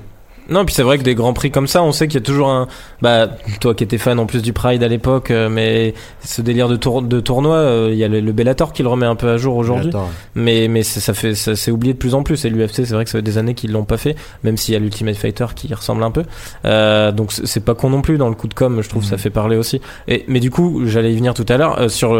Non, 0.50 0.64
puis 0.66 0.74
c'est 0.74 0.82
vrai 0.82 0.98
que 0.98 1.02
des 1.02 1.14
grands 1.14 1.32
prix 1.32 1.50
comme 1.50 1.66
ça, 1.66 1.82
on 1.82 1.90
sait 1.92 2.06
qu'il 2.06 2.20
y 2.20 2.22
a 2.22 2.26
toujours 2.26 2.48
un. 2.50 2.68
Bah, 3.00 3.28
toi 3.60 3.74
qui 3.74 3.82
étais 3.84 3.96
fan 3.98 4.18
en 4.18 4.26
plus 4.26 4.42
du 4.42 4.52
Pride 4.52 4.82
à 4.82 4.88
l'époque, 4.88 5.30
euh, 5.30 5.48
mais 5.48 5.94
ce 6.22 6.42
délire 6.42 6.68
de, 6.68 6.76
tour... 6.76 7.00
de 7.00 7.20
tournoi, 7.20 7.56
euh, 7.56 7.88
il 7.92 7.96
y 7.98 8.04
a 8.04 8.08
le, 8.08 8.20
le 8.20 8.32
Bellator 8.32 8.72
qui 8.74 8.82
le 8.82 8.88
remet 8.90 9.06
un 9.06 9.14
peu 9.16 9.30
à 9.30 9.36
jour 9.38 9.56
aujourd'hui. 9.56 9.90
Mais, 10.34 10.68
mais 10.68 10.82
ça 10.82 11.14
fait, 11.14 11.34
ça 11.34 11.56
s'est 11.56 11.70
oublié 11.70 11.94
de 11.94 11.98
plus 11.98 12.14
en 12.14 12.22
plus. 12.22 12.44
Et 12.44 12.50
l'UFC, 12.50 12.74
c'est 12.84 12.92
vrai 12.92 13.04
que 13.04 13.10
ça 13.10 13.18
fait 13.18 13.22
des 13.22 13.38
années 13.38 13.54
qu'ils 13.54 13.72
l'ont 13.72 13.84
pas 13.84 13.96
fait, 13.96 14.16
même 14.42 14.56
s'il 14.58 14.74
y 14.74 14.76
a 14.76 14.80
l'Ultimate 14.80 15.16
Fighter 15.16 15.46
qui 15.56 15.68
y 15.68 15.74
ressemble 15.74 16.02
un 16.02 16.10
peu. 16.10 16.24
Euh, 16.66 17.10
donc 17.10 17.32
c'est 17.32 17.64
pas 17.64 17.74
con 17.74 17.88
non 17.90 18.02
plus 18.02 18.18
dans 18.18 18.28
le 18.28 18.34
coup 18.34 18.48
de 18.48 18.54
com. 18.54 18.82
Je 18.82 18.88
trouve 18.88 19.02
que 19.02 19.08
ça 19.08 19.14
Mhm. 19.16 19.20
fait 19.20 19.30
parler 19.30 19.56
aussi. 19.56 19.80
Et, 20.08 20.24
mais 20.28 20.40
du 20.40 20.50
coup, 20.50 20.82
j'allais 20.84 21.12
y 21.12 21.16
venir 21.16 21.32
tout 21.32 21.46
à 21.48 21.56
l'heure 21.56 21.80
euh, 21.80 21.88
sur 21.88 22.14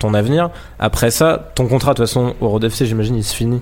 ton 0.00 0.14
avenir. 0.14 0.50
Après 0.80 1.10
ça, 1.12 1.52
ton 1.54 1.66
contrat, 1.66 1.92
de 1.92 1.98
toute 1.98 2.06
façon, 2.06 2.34
au 2.40 2.48
Road 2.48 2.64
FC, 2.64 2.86
j'imagine, 2.86 3.14
il 3.16 3.22
se 3.24 3.34
finit 3.36 3.60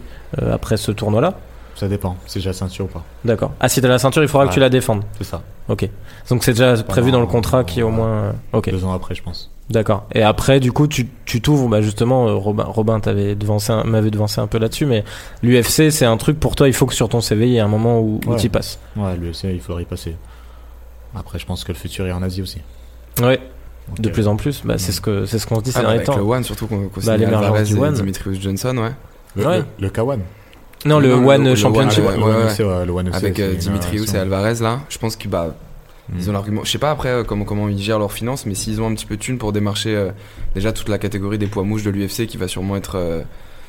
après 0.50 0.76
ce 0.78 0.90
tournoi-là. 0.90 1.34
Ça 1.76 1.88
dépend 1.88 2.16
si 2.26 2.40
j'ai 2.40 2.48
la 2.48 2.52
ceinture 2.54 2.86
ou 2.86 2.88
pas. 2.88 3.04
D'accord. 3.24 3.52
Ah, 3.60 3.68
si 3.68 3.80
t'as 3.80 3.88
la 3.88 3.98
ceinture, 3.98 4.22
il 4.22 4.28
faudra 4.28 4.48
que 4.48 4.52
tu 4.52 4.60
la 4.60 4.68
défendes. 4.68 5.02
C'est 5.18 5.24
ça. 5.24 5.42
Ok. 5.68 5.88
Donc 6.30 6.42
c'est 6.42 6.52
déjà 6.52 6.76
prévu 6.82 7.10
dans 7.10 7.20
le 7.20 7.26
contrat 7.26 7.62
qui 7.64 7.80
est 7.80 7.82
au 7.82 7.90
moins. 7.90 8.08
euh, 8.08 8.32
Ok. 8.52 8.70
Deux 8.70 8.84
ans 8.84 8.92
après, 8.92 9.14
je 9.14 9.22
pense. 9.22 9.50
D'accord. 9.68 10.06
Et 10.14 10.22
après, 10.22 10.60
du 10.60 10.70
coup, 10.72 10.86
tu 10.86 11.08
tu 11.24 11.40
t'ouvres. 11.40 11.68
Bah 11.68 11.82
justement, 11.82 12.28
euh, 12.28 12.34
Robin, 12.34 12.64
Robin 12.64 13.00
t'avait 13.00 13.34
devancé, 13.34 13.72
un- 13.72 13.84
m'avait 13.84 14.10
devancé 14.12 14.40
un 14.40 14.46
peu 14.46 14.58
là-dessus, 14.58 14.86
mais 14.86 15.04
l'UFC, 15.42 15.90
c'est 15.90 16.04
un 16.06 16.16
truc 16.16 16.38
pour 16.40 16.54
toi. 16.54 16.68
Il 16.68 16.72
faut 16.74 16.86
que 16.86 16.94
sur 16.94 17.08
ton 17.08 17.20
CV, 17.20 17.46
il 17.48 17.52
y 17.52 17.56
ait 17.56 17.60
un 17.60 17.68
moment 17.68 18.00
où, 18.00 18.20
où 18.26 18.30
Ouais. 18.30 18.36
t'y 18.36 18.48
passes. 18.48 18.78
Ouais, 18.96 19.16
l'UFC, 19.16 19.44
il 19.52 19.60
faudrait 19.60 19.82
y 19.82 19.86
passer. 19.86 20.14
Après, 21.16 21.38
je 21.38 21.46
pense 21.46 21.64
que 21.64 21.72
le 21.72 21.78
futur 21.78 22.06
est 22.06 22.12
en 22.12 22.22
Asie 22.22 22.42
aussi. 22.42 22.60
Ouais. 23.20 23.40
De 23.98 24.08
euh, 24.08 24.12
plus 24.12 24.26
en 24.28 24.36
plus. 24.36 24.62
Bah 24.64 24.78
c'est 24.78 24.92
ce 24.92 25.00
que 25.00 25.26
c'est 25.26 25.38
ce 25.38 25.46
qu'on 25.46 25.56
se 25.56 25.62
dit 25.64 25.72
ces 25.72 25.78
Ah, 25.78 25.82
bah, 25.82 25.86
derniers 25.88 25.96
avec 26.02 26.06
temps. 26.06 26.16
le 26.16 26.22
One, 26.22 26.42
surtout 26.44 26.66
qu'on 26.66 26.90
Bah, 27.04 27.16
l'émergence 27.16 27.44
Alvarez 27.44 27.64
du 27.64 27.76
One. 27.78 27.94
Dimitrius 27.94 28.40
Johnson, 28.40 28.76
ouais. 28.78 28.90
Le, 29.36 29.46
Ouais. 29.46 29.58
le, 29.58 29.64
le 29.80 29.88
K1. 29.90 30.18
Non, 30.84 30.98
le 31.00 31.08
Non, 31.08 31.20
le- 31.20 31.26
One 31.26 31.44
le 31.44 31.54
Championship. 31.54 32.04
Le 32.04 32.10
ouais, 32.10 32.22
One 32.22 32.36
ouais. 32.36 32.46
FC, 32.50 32.64
ouais, 32.64 32.86
le 32.86 32.92
One 32.92 33.08
FC, 33.08 33.16
Avec 33.16 33.40
euh, 33.40 33.54
Dimitrius 33.54 34.14
et. 34.14 34.18
Alvarez, 34.18 34.54
là. 34.60 34.80
Je 34.88 34.98
pense 34.98 35.16
qu'ils 35.16 35.30
bah, 35.30 35.54
ils 36.16 36.28
ont 36.28 36.30
Mm. 36.30 36.34
l'argument. 36.34 36.60
Je 36.64 36.70
sais 36.70 36.78
pas 36.78 36.90
après 36.90 37.08
euh, 37.08 37.24
comment, 37.24 37.44
comment 37.44 37.68
ils 37.68 37.78
gèrent 37.80 37.98
leurs 37.98 38.12
finances, 38.12 38.46
mais 38.46 38.54
s'ils 38.54 38.80
ont 38.80 38.86
un 38.88 38.94
petit 38.94 39.06
peu 39.06 39.16
de 39.16 39.20
thunes 39.22 39.38
pour 39.38 39.52
démarcher 39.52 39.96
euh, 39.96 40.10
déjà 40.54 40.72
toute 40.72 40.88
la 40.88 40.98
catégorie 40.98 41.38
des 41.38 41.46
poids 41.48 41.64
mouches 41.64 41.82
de 41.82 41.90
l'UFC 41.90 42.26
qui 42.26 42.36
va 42.36 42.46
sûrement 42.48 42.76
être. 42.76 42.96
euh, 42.96 43.22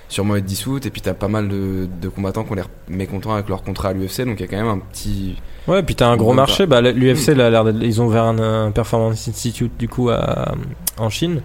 sûrement 0.10 0.38
être 0.38 0.46
dissoute 0.46 0.86
et 0.86 0.90
puis 0.90 1.02
t'as 1.02 1.14
pas 1.14 1.28
mal 1.28 1.50
de, 1.50 1.86
de 2.02 2.08
combattants 2.08 2.46
qui 2.46 2.54
ont 2.54 2.56
l'air 2.56 2.70
mécontents 2.88 3.34
avec 3.34 3.50
leur 3.50 3.62
contrat 3.62 3.90
à 3.90 3.94
l'UFC 3.94 4.22
donc 4.24 4.40
il 4.40 4.42
y 4.42 4.44
a 4.46 4.48
quand 4.48 4.56
même 4.56 4.68
un 4.70 4.78
petit 4.80 5.36
Ouais, 5.68 5.84
puis 5.84 5.96
t'as 5.96 6.08
un 6.08 6.16
gros 6.16 6.32
marché. 6.32 6.66
Bah, 6.66 6.80
l'UFC, 6.80 7.32
Mm. 7.32 7.38
là, 7.38 7.48
a 7.48 7.50
l'air 7.50 7.64
d'être- 7.66 7.82
ils 7.84 8.02
ont 8.02 8.06
ouvert 8.06 8.24
un, 8.24 8.68
un 8.68 8.72
Performance 8.72 9.28
Institute 9.28 9.74
du 9.78 9.90
coup 9.90 10.10
à, 10.10 10.54
en 10.98 11.10
Chine. 11.10 11.42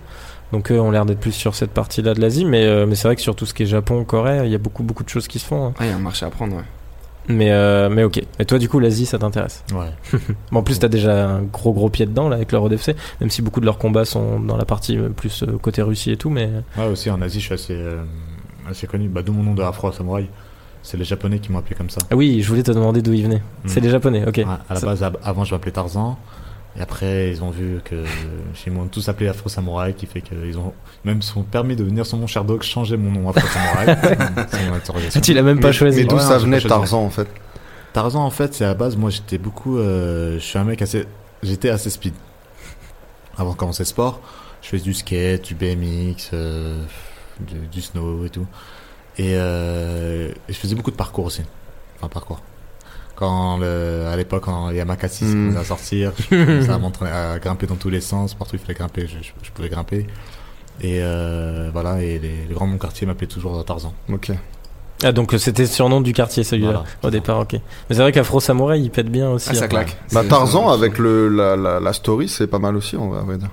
Donc 0.52 0.70
eux 0.70 0.78
ont 0.80 0.90
l'air 0.90 1.04
d'être 1.06 1.20
plus 1.20 1.32
sur 1.32 1.54
cette 1.54 1.70
partie-là 1.70 2.14
de 2.14 2.20
l'Asie, 2.20 2.44
mais, 2.44 2.64
euh, 2.66 2.86
mais 2.86 2.94
c'est 2.94 3.08
vrai 3.08 3.16
que 3.16 3.22
sur 3.22 3.34
tout 3.34 3.46
ce 3.46 3.54
qui 3.54 3.62
est 3.62 3.66
Japon, 3.66 4.04
Corée, 4.04 4.42
il 4.44 4.50
y 4.52 4.54
a 4.54 4.58
beaucoup 4.58 4.82
beaucoup 4.82 5.02
de 5.04 5.08
choses 5.08 5.26
qui 5.28 5.38
se 5.38 5.46
font. 5.46 5.66
hein. 5.68 5.74
ah 5.78 5.84
il 5.84 5.90
y 5.90 5.92
a 5.92 5.96
un 5.96 6.00
marché 6.00 6.26
à 6.26 6.30
prendre 6.30 6.56
ouais. 6.56 6.62
Mais 7.28 7.52
euh, 7.52 7.88
mais 7.88 8.02
ok. 8.02 8.20
Et 8.40 8.44
toi 8.44 8.58
du 8.58 8.68
coup 8.68 8.80
l'Asie 8.80 9.06
ça 9.06 9.16
t'intéresse? 9.18 9.62
Ouais. 9.72 9.86
Bon, 10.50 10.58
En 10.58 10.62
plus 10.62 10.78
t'as 10.78 10.88
déjà 10.88 11.28
un 11.28 11.42
gros 11.42 11.72
gros 11.72 11.88
pied 11.88 12.04
dedans 12.04 12.28
là 12.28 12.36
avec 12.36 12.50
le 12.52 12.58
Road 12.58 12.72
FC, 12.72 12.96
même 13.20 13.30
si 13.30 13.42
beaucoup 13.42 13.60
de 13.60 13.64
leurs 13.64 13.78
combats 13.78 14.04
sont 14.04 14.40
dans 14.40 14.56
la 14.56 14.64
partie 14.64 14.98
euh, 14.98 15.08
plus 15.08 15.42
euh, 15.44 15.56
côté 15.58 15.82
Russie 15.82 16.10
et 16.10 16.16
tout, 16.16 16.30
mais 16.30 16.50
Ouais, 16.76 16.86
aussi 16.86 17.10
en 17.10 17.22
Asie, 17.22 17.38
je 17.40 17.44
suis 17.46 17.54
assez, 17.54 17.74
euh, 17.76 18.02
assez 18.68 18.86
connu. 18.88 19.08
Bah, 19.08 19.22
d'où 19.22 19.32
mon 19.32 19.42
nom 19.44 19.54
de 19.54 19.62
Afro 19.62 19.90
Samouraï. 19.92 20.26
C'est 20.84 20.96
les 20.96 21.04
Japonais 21.04 21.38
qui 21.38 21.52
m'ont 21.52 21.60
appelé 21.60 21.76
comme 21.76 21.90
ça. 21.90 22.00
ah 22.10 22.16
oui, 22.16 22.42
je 22.42 22.48
voulais 22.48 22.64
te 22.64 22.72
demander 22.72 23.02
d'où 23.02 23.12
ils 23.12 23.22
venaient. 23.22 23.42
C'est 23.66 23.80
Mm. 23.80 23.84
les 23.84 23.90
Japonais, 23.90 24.24
ok. 24.26 24.36
Ouais, 24.38 24.44
à 24.68 24.74
la 24.74 24.80
Ça- 24.80 24.86
base, 24.86 25.04
avant, 25.22 25.44
je 25.44 25.54
m'appelais 25.54 25.70
Tarzan. 25.70 26.18
Et 26.76 26.80
après, 26.80 27.30
ils 27.30 27.42
ont 27.44 27.50
vu 27.50 27.80
que 27.84 28.04
ils 28.66 28.72
m'ont 28.72 28.86
tous 28.86 29.06
appelé 29.08 29.28
Afro 29.28 29.48
Samouraï, 29.50 29.92
qui 29.94 30.06
fait 30.06 30.22
qu'ils 30.22 30.56
ont 30.58 30.72
même 31.04 31.20
sont 31.20 31.42
permis 31.42 31.76
de 31.76 31.84
venir 31.84 32.06
sur 32.06 32.16
mon 32.16 32.26
Sherdog 32.26 32.62
changer 32.62 32.96
mon 32.96 33.10
nom 33.10 33.28
Afro 33.28 33.46
Samouraï. 33.46 33.90
Interrogation. 34.74 35.20
Tu 35.20 35.34
l'as 35.34 35.42
même 35.42 35.60
pas 35.60 35.68
Mais- 35.68 35.72
choisi. 35.74 35.98
Mais 36.00 36.04
d'où 36.06 36.16
Ouais, 36.16 36.22
ça 36.22 36.38
venait. 36.38 36.60
Tarzan 36.60 37.04
en 37.04 37.10
fait 37.10 37.28
Tarzan, 37.92 38.24
en 38.24 38.30
fait, 38.30 38.54
c'est 38.54 38.64
à 38.64 38.68
la 38.68 38.74
base, 38.74 38.96
moi, 38.96 39.10
j'étais 39.10 39.36
beaucoup. 39.36 39.76
euh, 39.76 40.36
je 40.38 40.44
suis 40.44 40.58
un 40.58 40.64
mec 40.64 40.80
assez. 40.80 41.04
J'étais 41.42 41.68
assez 41.68 41.90
speed. 41.90 42.14
Avant 43.36 43.52
de 43.52 43.56
commencer 43.56 43.82
le 43.82 43.88
sport, 43.88 44.20
je 44.62 44.68
faisais 44.68 44.82
du 44.82 44.94
skate, 44.94 45.44
du 45.44 45.54
BMX, 45.54 46.30
euh, 46.32 46.82
du, 47.40 47.54
du 47.66 47.82
snow 47.82 48.24
et 48.24 48.30
tout. 48.30 48.46
Et, 49.18 49.32
euh, 49.34 50.30
et 50.48 50.52
je 50.54 50.58
faisais 50.58 50.74
beaucoup 50.74 50.90
de 50.90 50.96
parcours 50.96 51.26
aussi. 51.26 51.42
Enfin, 51.98 52.08
parcours. 52.08 52.40
Quand 53.14 53.59
le, 53.59 54.06
à 54.10 54.16
l'époque, 54.16 54.44
quand 54.44 54.70
Yamaka 54.70 55.09
6 55.09 55.24
Mm. 55.26 55.32
commençait 55.32 55.59
à 55.59 55.64
sortir, 55.64 56.12
je 56.30 56.66
commençais 56.66 57.05
à 57.06 57.32
à 57.32 57.39
grimper 57.39 57.66
dans 57.66 57.76
tous 57.76 57.90
les 57.90 58.01
sens. 58.01 58.34
Partout 58.34 58.55
où 58.55 58.56
il 58.56 58.60
fallait 58.60 58.74
grimper, 58.78 59.02
je, 59.06 59.18
je- 59.22 59.32
je 59.43 59.51
pouvais 59.52 59.68
grimper. 59.68 60.06
Et 60.80 60.98
euh, 61.02 61.70
voilà, 61.72 62.01
et 62.02 62.18
les, 62.18 62.47
les 62.48 62.55
grands 62.55 62.66
de 62.66 62.72
mon 62.72 62.78
quartier 62.78 63.06
m'appelaient 63.06 63.26
toujours 63.26 63.64
Tarzan. 63.64 63.93
Ok. 64.12 64.30
Ah 65.05 65.10
donc 65.12 65.34
euh, 65.34 65.39
c'était 65.39 65.62
le 65.62 65.68
surnom 65.68 66.01
du 66.01 66.12
quartier 66.12 66.44
celui-là 66.44 66.68
Voilà. 66.70 66.84
au 67.02 67.10
départ, 67.10 67.40
ok. 67.40 67.52
Mais 67.55 67.60
c'est 67.97 68.02
vrai 68.02 68.12
qu'Afro 68.12 68.39
Samouraï 68.40 68.82
il 68.82 68.90
pète 68.90 69.09
bien 69.10 69.28
aussi. 69.30 69.48
ah 69.51 69.55
ça 69.55 69.64
hein. 69.64 69.68
claque 69.68 69.97
Bah 70.12 70.22
Tarzan 70.28 70.70
avec 70.70 70.98
le, 70.98 71.28
la, 71.28 71.56
la, 71.56 71.80
la 71.80 71.93
story, 71.93 72.28
c'est 72.28 72.47
pas 72.47 72.59
mal 72.60 72.76
aussi, 72.76 72.97
on 72.97 73.10
va, 73.10 73.20
on 73.22 73.26
va 73.26 73.36
dire. 73.36 73.51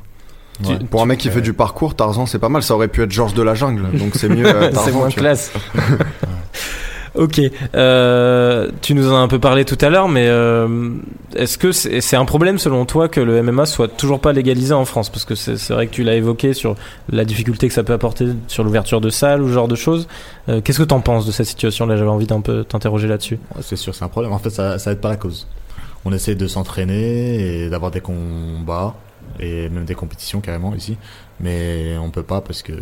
Tu-. 0.63 0.77
Pour 0.85 1.01
un 1.01 1.05
mec 1.05 1.19
qui 1.19 1.29
fait 1.29 1.41
du 1.41 1.53
parcours, 1.53 1.95
Tarzan, 1.95 2.25
c'est 2.25 2.37
pas 2.39 2.49
mal. 2.49 2.61
Ça 2.63 2.75
aurait 2.75 2.87
pu 2.89 3.01
être 3.01 3.11
Georges 3.11 3.33
de 3.33 3.41
la 3.41 3.55
jungle, 3.55 3.97
donc 3.97 4.11
c'est 4.15 4.29
mieux. 4.29 4.45
euh, 4.55 4.71
c'est 4.73 4.91
moins 4.91 5.09
classe. 5.09 5.51
ok. 7.19 7.41
Euh, 7.75 8.69
tu 8.81 8.93
nous 8.93 9.11
en 9.11 9.15
as 9.15 9.19
un 9.19 9.27
peu 9.27 9.39
parlé 9.39 9.65
tout 9.65 9.77
à 9.81 9.89
l'heure, 9.89 10.07
mais 10.07 10.27
euh, 10.27 10.89
est-ce 11.35 11.57
que 11.57 11.71
c'est 11.71 12.15
un 12.15 12.25
problème 12.25 12.57
selon 12.57 12.85
toi 12.85 13.07
que 13.07 13.19
le 13.19 13.41
MMA 13.43 13.65
soit 13.65 13.87
toujours 13.87 14.19
pas 14.19 14.33
légalisé 14.33 14.73
en 14.73 14.85
France? 14.85 15.09
Parce 15.09 15.25
que 15.25 15.35
c'est 15.35 15.73
vrai 15.73 15.87
que 15.87 15.91
tu 15.91 16.03
l'as 16.03 16.15
évoqué 16.15 16.53
sur 16.53 16.75
la 17.09 17.25
difficulté 17.25 17.67
que 17.67 17.73
ça 17.73 17.83
peut 17.83 17.93
apporter 17.93 18.27
sur 18.47 18.63
l'ouverture 18.63 19.01
de 19.01 19.09
salles 19.09 19.41
ou 19.41 19.47
ce 19.47 19.53
genre 19.53 19.67
de 19.67 19.75
choses. 19.75 20.07
Euh, 20.47 20.61
Qu'est-ce 20.61 20.79
que 20.79 20.83
t'en 20.83 21.01
penses 21.01 21.25
de 21.25 21.31
cette 21.31 21.47
situation-là 21.47 21.97
J'avais 21.97 22.09
envie 22.09 22.27
d'un 22.27 22.41
peu 22.41 22.63
t'interroger 22.63 23.07
là-dessus. 23.07 23.39
C'est 23.61 23.75
sûr, 23.75 23.93
c'est 23.93 24.05
un 24.05 24.09
problème. 24.09 24.33
En 24.33 24.39
fait, 24.39 24.49
ça, 24.49 24.79
ça 24.79 24.91
aide 24.91 25.01
pas 25.01 25.09
la 25.09 25.17
cause. 25.17 25.47
On 26.05 26.13
essaie 26.13 26.35
de 26.35 26.47
s'entraîner 26.47 27.65
et 27.65 27.69
d'avoir 27.69 27.91
des 27.91 28.01
combats 28.01 28.95
et 29.39 29.69
même 29.69 29.85
des 29.85 29.95
compétitions 29.95 30.41
carrément 30.41 30.73
ici, 30.73 30.97
mais 31.39 31.95
on 32.01 32.09
peut 32.09 32.23
pas 32.23 32.41
parce 32.41 32.61
que 32.61 32.73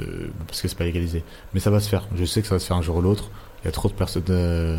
parce 0.48 0.62
que 0.62 0.68
c'est 0.68 0.78
pas 0.78 0.86
légalisé. 0.86 1.24
Mais 1.54 1.60
ça 1.60 1.70
va 1.70 1.80
se 1.80 1.90
faire. 1.90 2.08
Je 2.16 2.26
sais 2.26 2.42
que 2.42 2.48
ça 2.48 2.56
va 2.56 2.60
se 2.60 2.68
faire 2.68 2.78
un 2.78 2.82
jour 2.82 2.98
ou 2.98 3.02
l'autre. 3.02 3.30
Il 3.64 3.66
y 3.66 3.68
a 3.68 3.72
trop 3.72 3.88
de 3.90 3.94
personnes 3.94 4.24
euh, 4.30 4.78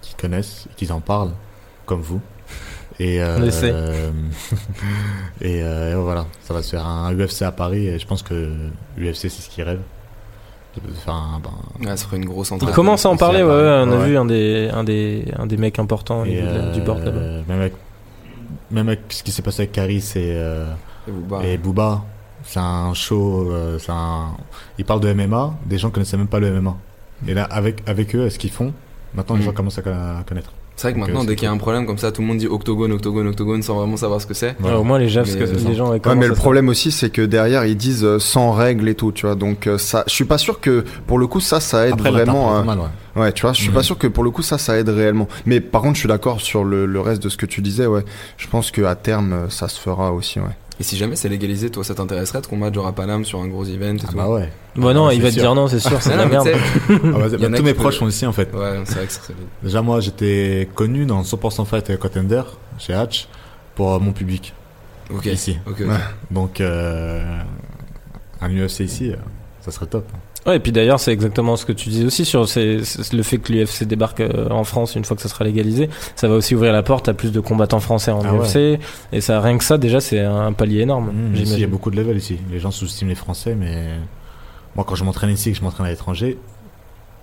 qui 0.00 0.14
connaissent, 0.14 0.66
qui 0.76 0.90
en 0.90 1.00
parlent, 1.00 1.32
comme 1.86 2.00
vous. 2.00 2.20
Et 3.00 3.20
euh, 3.22 3.38
et, 5.40 5.62
euh, 5.62 5.92
et 5.92 6.02
voilà, 6.02 6.26
ça 6.42 6.54
va 6.54 6.62
se 6.62 6.70
faire 6.70 6.86
un 6.86 7.12
UFC 7.14 7.42
à 7.42 7.52
Paris. 7.52 7.86
Et 7.88 7.98
je 7.98 8.06
pense 8.06 8.22
que 8.22 8.52
l'UFC 8.96 9.14
c'est 9.14 9.30
ce 9.30 9.48
qu'ils 9.48 9.64
rêvent. 9.64 9.82
De 10.76 10.92
faire 10.92 11.14
un, 11.14 11.40
ben, 11.40 11.88
Ouais, 11.88 11.96
ça 11.96 12.06
ferait 12.06 12.16
une 12.16 12.24
grosse 12.24 12.50
Il 12.50 12.54
entrée 12.54 12.72
commence 12.72 13.06
à 13.06 13.08
en 13.08 13.16
parler, 13.16 13.40
à 13.40 13.46
ouais, 13.46 13.52
ouais, 13.52 13.84
on 13.86 13.92
a 13.92 14.04
vu 14.06 14.16
un 14.16 14.24
des, 14.24 14.68
un 14.72 14.82
des, 14.82 15.24
un 15.38 15.46
des 15.46 15.56
mecs 15.56 15.78
importants 15.78 16.22
au 16.22 16.26
niveau 16.26 16.72
du 16.72 16.80
board 16.80 16.98
euh, 16.98 17.04
là-bas. 17.04 17.44
Même 17.48 17.60
avec, 17.60 17.74
même 18.72 18.88
avec 18.88 19.00
ce 19.10 19.22
qui 19.22 19.30
s'est 19.30 19.42
passé 19.42 19.62
avec 19.62 19.72
Caris 19.72 20.04
et, 20.16 20.32
euh, 20.34 20.66
Et 21.44 21.58
Booba, 21.58 22.02
c'est 22.42 22.58
un 22.58 22.92
show. 22.92 23.52
euh, 23.52 23.78
c'est 23.78 23.92
un... 23.92 24.32
Ils 24.78 24.84
parlent 24.84 24.98
de 24.98 25.12
MMA, 25.12 25.54
des 25.64 25.78
gens 25.78 25.90
connaissaient 25.90 26.16
même 26.16 26.26
pas 26.26 26.40
le 26.40 26.50
MMA. 26.60 26.76
Et 27.28 27.34
là, 27.34 27.44
avec, 27.44 27.82
avec 27.86 28.14
eux, 28.14 28.28
ce 28.30 28.38
qu'ils 28.38 28.50
font, 28.50 28.72
maintenant 29.14 29.36
les 29.36 29.42
gens 29.42 29.52
commencent 29.52 29.78
à 29.78 29.82
conna- 29.82 30.18
à 30.20 30.22
connaître. 30.24 30.52
c'est 30.76 30.88
vrai 30.88 30.94
que 30.94 30.98
maintenant 30.98 31.22
euh, 31.22 31.26
dès 31.26 31.36
qu'il 31.36 31.44
y 31.44 31.48
a 31.48 31.52
un 31.52 31.56
problème 31.56 31.86
comme 31.86 31.98
ça 31.98 32.10
tout 32.10 32.20
le 32.20 32.26
monde 32.26 32.38
dit 32.38 32.48
octogone 32.48 32.90
octogone 32.92 33.28
octogone 33.28 33.62
sans 33.62 33.76
vraiment 33.76 33.96
savoir 33.96 34.20
ce 34.20 34.26
que 34.26 34.34
c'est. 34.34 34.56
Alors, 34.64 34.80
au 34.80 34.84
moins 34.84 34.98
les 34.98 35.08
gens, 35.08 35.22
euh, 35.24 35.46
les 35.68 35.74
gens 35.74 35.90
Ouais, 35.90 36.00
mais 36.16 36.26
le 36.26 36.34
problème 36.34 36.68
aussi, 36.68 36.90
c'est 36.90 37.10
que 37.10 37.22
derrière, 37.22 37.64
ils 37.64 37.76
disent 37.76 38.04
euh, 38.04 38.18
sans 38.18 38.50
règles 38.52 38.88
et 38.88 38.94
tout, 38.96 39.12
tu 39.12 39.26
vois. 39.26 39.36
Donc, 39.36 39.68
ça, 39.78 40.02
je 40.08 40.12
suis 40.12 40.24
pas 40.24 40.36
sûr 40.38 40.60
que 40.60 40.84
pour 41.06 41.18
le 41.18 41.26
coup, 41.28 41.40
ça, 41.40 41.60
ça 41.60 41.86
aide 41.86 41.94
Après, 41.94 42.10
vraiment. 42.10 42.56
euh, 42.58 42.62
ouais. 42.64 42.74
Ouais, 43.22 43.32
tu 43.32 43.42
vois, 43.42 43.52
je 43.52 43.60
suis 43.60 43.68
Mhm. 43.68 43.74
pas 43.74 43.82
sûr 43.84 43.96
que 43.96 44.08
pour 44.08 44.24
le 44.24 44.32
coup, 44.32 44.42
ça, 44.42 44.58
ça 44.58 44.76
aide 44.76 44.88
réellement. 44.88 45.28
Mais 45.46 45.60
par 45.60 45.80
contre, 45.82 45.94
je 45.94 46.00
suis 46.00 46.08
d'accord 46.08 46.40
sur 46.40 46.64
le, 46.64 46.84
le 46.84 47.00
reste 47.00 47.22
de 47.22 47.28
ce 47.28 47.36
que 47.36 47.46
tu 47.46 47.62
disais, 47.62 47.86
ouais. 47.86 48.04
Je 48.36 48.48
pense 48.48 48.72
que 48.72 48.82
à 48.82 48.96
terme, 48.96 49.46
ça 49.50 49.68
se 49.68 49.78
fera 49.80 50.12
aussi, 50.12 50.40
ouais. 50.40 50.46
Et 50.80 50.82
si 50.82 50.96
jamais 50.96 51.14
c'est 51.14 51.28
légalisé, 51.28 51.70
toi, 51.70 51.84
ça 51.84 51.94
t'intéresserait 51.94 52.40
de 52.40 52.46
combattre 52.48 52.74
genre 52.74 52.86
à 52.88 52.92
Paname 52.92 53.24
sur 53.24 53.40
un 53.40 53.46
gros 53.46 53.64
event 53.64 53.94
et 53.94 54.00
Ah 54.02 54.10
tout 54.10 54.16
bah 54.16 54.28
ouais. 54.28 54.50
Bon, 54.74 54.92
non, 54.92 55.06
Ouais, 55.06 55.14
il 55.14 55.18
c'est 55.18 55.22
va 55.22 55.30
te 55.30 55.34
dire 55.38 55.54
non, 55.54 55.68
c'est 55.68 55.78
sûr, 55.78 56.02
c'est 56.02 56.16
la 56.16 56.26
merde. 56.26 56.48
Ah 56.52 56.92
bah, 56.92 56.98
Il 57.32 57.40
y 57.40 57.46
en 57.46 57.50
bah, 57.50 57.56
a 57.56 57.58
tous 57.58 57.62
mes 57.64 57.74
proches 57.74 57.98
sont 57.98 58.08
ici 58.08 58.26
en 58.26 58.32
fait. 58.32 58.52
Ouais, 58.52 58.80
c'est 58.84 58.96
vrai 58.96 59.06
que 59.06 59.12
ça 59.12 59.20
serait 59.20 59.34
bien. 59.34 59.44
Déjà 59.62 59.82
moi 59.82 60.00
j'étais 60.00 60.68
connu 60.74 61.06
dans 61.06 61.22
100% 61.22 61.64
Fight 61.64 61.90
et 61.90 61.96
Contender 61.96 62.42
chez 62.78 62.92
Hatch 62.92 63.28
pour 63.76 63.94
euh, 63.94 63.98
mon 64.00 64.12
public 64.12 64.52
Ok. 65.14 65.26
ici. 65.26 65.58
Donc 66.32 66.60
euh, 66.60 67.22
un 68.40 68.48
UFC 68.50 68.80
ici, 68.80 69.12
euh, 69.12 69.16
ça 69.60 69.70
serait 69.70 69.86
top. 69.86 70.06
Ouais, 70.46 70.56
et 70.56 70.60
puis 70.60 70.72
d'ailleurs, 70.72 71.00
c'est 71.00 71.12
exactement 71.12 71.56
ce 71.56 71.64
que 71.64 71.72
tu 71.72 71.88
disais 71.88 72.04
aussi 72.04 72.24
sur 72.26 72.42
le 72.42 73.22
fait 73.22 73.38
que 73.38 73.52
l'UFC 73.52 73.84
débarque 73.84 74.20
euh, 74.20 74.50
en 74.50 74.64
France 74.64 74.94
une 74.94 75.04
fois 75.04 75.16
que 75.16 75.22
ça 75.22 75.28
sera 75.30 75.44
légalisé. 75.44 75.88
Ça 76.16 76.28
va 76.28 76.34
aussi 76.34 76.54
ouvrir 76.54 76.72
la 76.74 76.82
porte 76.82 77.08
à 77.08 77.14
plus 77.14 77.32
de 77.32 77.40
combattants 77.40 77.80
français 77.80 78.10
en 78.10 78.20
Ah 78.24 78.34
UFC. 78.34 78.78
Et 79.12 79.20
ça, 79.22 79.40
rien 79.40 79.56
que 79.56 79.64
ça, 79.64 79.78
déjà, 79.78 80.00
c'est 80.00 80.20
un 80.20 80.52
palier 80.52 80.80
énorme. 80.80 81.12
Mmh, 81.12 81.34
ici, 81.36 81.54
il 81.54 81.60
y 81.60 81.64
a 81.64 81.66
beaucoup 81.66 81.90
de 81.90 81.96
levels 81.96 82.18
ici. 82.18 82.38
Les 82.50 82.58
gens 82.60 82.70
sous-estiment 82.70 83.08
les 83.08 83.14
Français, 83.14 83.54
mais 83.54 83.86
moi 84.76 84.84
quand 84.86 84.96
je 84.96 85.04
m'entraîne 85.04 85.30
ici 85.30 85.48
et 85.48 85.52
que 85.52 85.58
je 85.58 85.62
m'entraîne 85.64 85.86
à 85.86 85.90
l'étranger, 85.90 86.36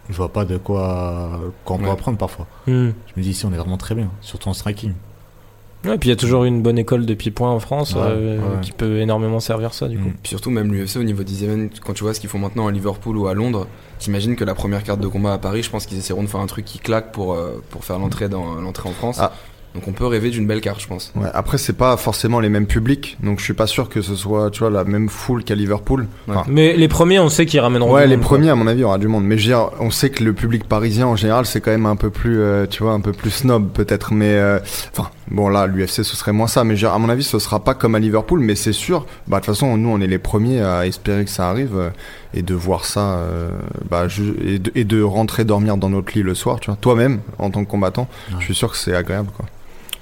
je 0.10 0.16
vois 0.16 0.34
pas 0.34 0.46
de 0.46 0.58
quoi, 0.58 1.40
quoi 1.64 1.76
on 1.76 1.80
peut 1.80 1.86
Ouais. 1.86 1.92
apprendre 1.92 2.18
parfois. 2.18 2.48
Mmh. 2.66 2.72
Je 2.90 3.14
me 3.18 3.22
dis 3.22 3.30
ici 3.30 3.46
on 3.46 3.54
est 3.54 3.58
vraiment 3.58 3.78
très 3.78 3.94
bien, 3.94 4.10
surtout 4.22 4.50
en 4.50 4.54
striking. 4.54 4.94
Ouais, 5.84 5.96
et 5.96 5.98
puis 5.98 6.10
il 6.10 6.12
y 6.12 6.14
a 6.14 6.18
toujours 6.18 6.44
une 6.44 6.62
bonne 6.62 6.78
école 6.78 7.06
de 7.06 7.14
pied-point 7.14 7.50
en 7.50 7.60
France 7.60 7.94
Ouais, 7.94 8.02
euh, 8.04 8.38
ouais. 8.38 8.62
qui 8.62 8.72
peut 8.72 9.00
énormément 9.00 9.40
servir 9.40 9.74
ça, 9.74 9.88
du 9.88 9.98
coup. 9.98 10.10
Mm. 10.10 10.14
Puis 10.22 10.30
surtout, 10.30 10.52
même 10.52 10.72
l'UFC 10.72 10.98
au 10.98 11.04
niveau 11.04 11.24
des 11.24 11.44
events, 11.44 11.70
quand 11.84 11.94
tu 11.94 12.04
vois 12.04 12.14
ce 12.14 12.20
qu'ils 12.20 12.30
font 12.30 12.40
maintenant 12.40 12.68
à 12.68 12.72
Liverpool 12.72 13.18
ou 13.18 13.28
à 13.28 13.34
Londres, 13.34 13.68
t'imagines 13.98 14.36
que 14.36 14.44
la 14.44 14.54
première 14.54 14.84
carte 14.84 15.00
de 15.00 15.08
combat 15.08 15.34
à 15.34 15.38
Paris, 15.40 15.64
je 15.64 15.70
pense 15.72 15.86
qu'ils 15.86 15.98
essaieront 15.98 16.24
de 16.24 16.28
faire 16.28 16.40
un 16.40 16.46
truc 16.48 16.66
qui 16.66 16.78
claque 16.80 17.12
pour, 17.12 17.34
euh, 17.34 17.64
pour 17.72 17.84
faire 17.84 17.98
l'entrée 17.98 18.30
dans 18.30 18.56
l'entrée 18.56 18.90
en 18.90 18.94
France. 18.94 19.18
Ah. 19.20 19.32
Donc 19.74 19.88
on 19.88 19.94
peut 19.94 20.06
rêver 20.06 20.30
d'une 20.32 20.46
belle 20.48 20.60
carte, 20.60 20.82
je 20.82 20.88
pense. 20.88 21.14
Ouais, 21.16 21.30
après, 21.34 21.58
c'est 21.58 21.74
pas 21.78 21.96
forcément 21.96 22.42
les 22.42 22.50
mêmes 22.50 22.66
publics, 22.68 23.18
donc 23.24 23.40
je 23.40 23.44
suis 23.46 23.54
pas 23.54 23.68
sûr 23.68 23.88
que 23.88 24.02
ce 24.02 24.16
soit, 24.16 24.52
tu 24.52 24.60
vois, 24.60 24.70
la 24.70 24.84
même 24.84 25.08
foule 25.08 25.46
qu'à 25.46 25.56
Liverpool. 25.56 26.08
Ouais. 26.28 26.36
Enfin, 26.36 26.44
Mais 26.50 26.76
les 26.76 26.88
premiers, 26.90 27.20
on 27.20 27.30
sait 27.30 27.46
qu'ils 27.46 27.62
ramèneront. 27.62 27.94
Ouais, 27.94 28.04
du 28.04 28.10
les 28.10 28.18
monde, 28.18 28.26
quoi. 28.26 28.38
premiers, 28.38 28.50
à 28.50 28.56
mon 28.56 28.68
avis, 28.68 28.80
il 28.80 28.82
y 28.82 28.86
aura 28.86 28.98
du 28.98 29.08
monde. 29.08 29.24
Mais 29.24 29.38
je 29.38 29.44
veux 29.50 29.56
dire, 29.56 29.70
on 29.80 29.90
sait 29.90 30.10
que 30.10 30.24
le 30.26 30.34
public 30.34 30.66
parisien, 30.66 31.08
en 31.08 31.16
général, 31.16 31.46
c'est 31.46 31.62
quand 31.62 31.72
même 31.72 31.86
un 31.86 31.96
peu 31.96 32.10
plus, 32.10 32.40
euh, 32.42 32.66
tu 32.68 32.84
vois, 32.84 32.92
un 32.92 33.00
peu 33.00 33.14
plus 33.14 33.30
snob, 33.32 33.70
peut-être. 33.72 34.14
Mais, 34.14 34.34
euh, 34.34 34.60
enfin, 34.92 35.10
bon, 35.30 35.48
là, 35.48 35.68
l'UFC, 35.68 36.04
ce 36.04 36.16
serait 36.18 36.34
moins 36.34 36.48
ça. 36.48 36.66
Mais 36.66 36.76
je 36.76 36.82
veux 36.86 36.90
dire, 36.90 36.94
à 36.96 37.00
mon 37.00 37.08
avis, 37.10 37.24
ce 37.24 37.40
sera 37.40 37.64
pas 37.64 37.74
comme 37.74 37.96
à 37.96 38.00
Liverpool, 38.00 38.42
mais 38.42 38.56
c'est 38.56 38.74
sûr. 38.74 39.06
Bah, 39.28 39.38
de 39.40 39.46
toute 39.46 39.54
façon, 39.56 39.78
nous, 39.78 39.88
on 39.90 40.02
est 40.02 40.08
les 40.08 40.20
premiers 40.20 40.62
à 40.62 40.86
espérer 40.86 41.24
que 41.24 41.32
ça 41.32 41.50
arrive 41.50 41.78
euh, 41.78 41.90
et 42.34 42.42
de 42.42 42.54
voir 42.54 42.84
ça, 42.84 43.14
euh, 43.20 43.52
bah, 43.90 44.08
et, 44.46 44.60
de, 44.60 44.70
et 44.76 44.84
de 44.84 45.02
rentrer 45.02 45.46
dormir 45.46 45.78
dans 45.78 45.90
notre 45.90 46.12
lit 46.14 46.24
le 46.24 46.36
soir, 46.36 46.60
tu 46.60 46.66
vois. 46.72 46.78
Toi-même, 46.82 47.22
en 47.40 47.50
tant 47.52 47.64
que 47.64 47.70
combattant, 47.70 48.10
Ouais. 48.32 48.38
je 48.40 48.46
suis 48.46 48.56
sûr 48.56 48.70
que 48.70 48.78
c'est 48.78 48.94
agréable, 48.94 49.30
quoi. 49.36 49.46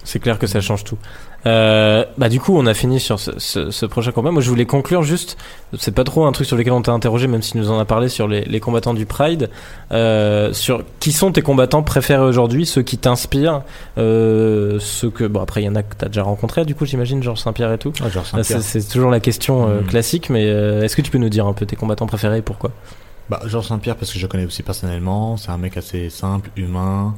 C'est 0.10 0.20
clair 0.20 0.40
que 0.40 0.48
ça 0.48 0.60
change 0.60 0.84
tout. 0.84 0.98
Euh, 1.46 2.04
bah 2.18 2.30
du 2.30 2.40
coup, 2.40 2.58
on 2.58 2.66
a 2.66 2.74
fini 2.74 3.00
sur 3.00 3.20
ce, 3.20 3.32
ce- 3.38 3.70
ce 3.70 3.86
prochain 3.86 4.12
combat. 4.12 4.32
Moi, 4.32 4.42
je 4.42 4.50
voulais 4.50 4.66
conclure 4.66 5.04
juste. 5.04 5.38
C'est 5.78 5.94
pas 5.94 6.04
trop 6.04 6.26
un 6.26 6.32
truc 6.32 6.48
sur 6.48 6.58
lequel 6.58 6.74
on 6.74 6.82
t'a 6.82 6.92
interrogé, 6.92 7.28
même 7.28 7.44
si 7.44 7.58
nous 7.58 7.70
en 7.70 7.78
a 7.78 7.86
parlé 7.86 8.10
sur 8.10 8.28
les, 8.28 8.42
les 8.42 8.60
combattants 8.60 8.96
du 8.96 9.06
Pride. 9.06 9.50
Euh, 9.92 10.52
sur 10.52 10.84
qui 11.00 11.12
sont 11.12 11.32
tes 11.32 11.44
combattants 11.44 11.84
préférés 11.84 12.24
aujourd'hui, 12.24 12.66
ceux 12.66 12.82
qui 12.82 12.98
t'inspirent, 12.98 13.62
euh, 14.00 14.80
ceux 14.80 15.12
que 15.12 15.26
bon 15.26 15.42
après 15.42 15.62
il 15.62 15.66
y 15.66 15.70
en 15.70 15.76
a 15.76 15.84
que 15.84 15.96
t'as 15.96 16.08
déjà 16.08 16.24
rencontré, 16.24 16.66
du 16.66 16.74
coup 16.76 16.86
j'imagine 16.86 17.22
Georges 17.22 17.40
Saint-Pierre 17.42 17.72
et 17.74 17.78
tout. 17.78 17.94
Ah, 18.02 18.10
Saint-Pierre. 18.24 18.62
C'est 18.62 18.88
toujours 18.90 19.12
la 19.12 19.20
question 19.20 19.70
euh, 19.70 19.82
Mm. 19.82 19.86
classique, 19.86 20.30
mais 20.32 20.46
est-ce 20.48 20.96
que 20.96 21.02
tu 21.04 21.12
peux 21.12 21.18
nous 21.20 21.30
dire 21.30 21.46
un 21.46 21.54
peu 21.54 21.66
tes 21.66 21.76
combattants 21.76 22.08
préférés 22.08 22.40
et 22.40 22.42
pourquoi? 22.42 22.72
Bah, 23.30 23.40
Georges 23.46 23.68
Saint-Pierre 23.68 23.96
parce 23.96 24.12
que 24.12 24.18
je 24.18 24.24
le 24.24 24.28
connais 24.28 24.46
aussi 24.46 24.64
personnellement, 24.64 25.38
c'est 25.38 25.52
un 25.52 25.58
mec 25.58 25.78
assez 25.78 26.10
simple, 26.10 26.50
humain, 26.58 27.14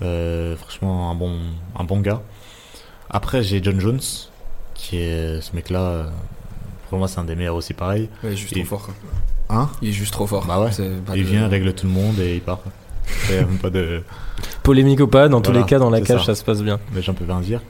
franchement 0.00 1.10
un 1.10 1.14
bon, 1.14 1.38
un 1.78 1.84
bon 1.84 2.00
gars. 2.00 2.22
Après 3.10 3.42
j'ai 3.42 3.62
John 3.62 3.80
Jones, 3.80 4.00
qui 4.74 4.98
est 4.98 5.40
ce 5.40 5.54
mec-là, 5.54 5.80
euh, 5.80 6.04
pour 6.90 6.98
moi 6.98 7.08
c'est 7.08 7.18
un 7.20 7.24
des 7.24 7.34
meilleurs 7.36 7.54
aussi 7.54 7.72
pareil. 7.74 8.08
Ouais, 8.22 8.30
il 8.30 8.32
est 8.32 8.36
juste 8.36 8.56
Et- 8.56 8.60
trop 8.64 8.76
fort. 8.78 8.86
quoi. 8.86 8.94
Hein 9.48 9.70
Il 9.80 9.90
est 9.90 9.92
juste 9.92 10.12
trop 10.12 10.26
fort. 10.26 10.44
Bah 10.46 10.60
ouais. 10.60 10.70
Il 11.14 11.22
de- 11.24 11.28
vient, 11.28 11.46
règle 11.48 11.72
tout 11.72 11.86
le 11.86 11.92
monde 11.92 12.18
et 12.18 12.34
il 12.36 12.40
part. 12.40 12.58
Même 13.30 13.58
pas 13.58 13.70
de... 13.70 14.02
Polémique 14.64 14.98
ou 15.00 15.06
pas, 15.06 15.28
dans 15.28 15.40
tous 15.40 15.52
les 15.52 15.62
cas, 15.64 15.78
dans 15.78 15.90
la 15.90 16.00
cage, 16.00 16.20
ça. 16.20 16.26
ça 16.26 16.34
se 16.34 16.42
passe 16.44 16.62
bien. 16.62 16.80
Les 16.94 17.00
gens 17.02 17.14
peuvent 17.14 17.28
rien 17.30 17.40
dire. 17.40 17.60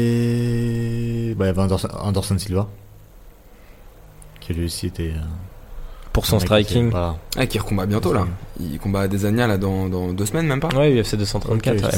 Et 0.00 1.34
bah, 1.36 1.46
il 1.46 1.48
y 1.48 1.50
avait 1.50 1.62
Anderson, 1.62 1.88
Anderson 2.00 2.38
Silva, 2.38 2.68
qui 4.40 4.52
lui 4.54 4.66
aussi 4.66 4.86
était... 4.88 5.12
euh, 5.16 5.20
Pour 6.16 6.24
son 6.24 6.40
striking. 6.40 6.88
voilà. 6.90 7.16
Ah, 7.36 7.44
qui 7.46 7.58
recombat 7.58 7.84
bientôt 7.84 8.14
là. 8.14 8.26
Il 8.58 8.78
combat 8.78 9.02
à 9.02 9.06
Desania 9.08 9.46
là 9.46 9.58
dans, 9.58 9.86
dans 9.90 10.14
deux 10.14 10.24
semaines 10.24 10.46
même 10.46 10.60
pas. 10.60 10.68
Ouais, 10.74 10.98
UFC 10.98 11.14
234. 11.14 11.74
Ok, 11.76 11.78
je 11.78 11.84
ouais. 11.84 11.90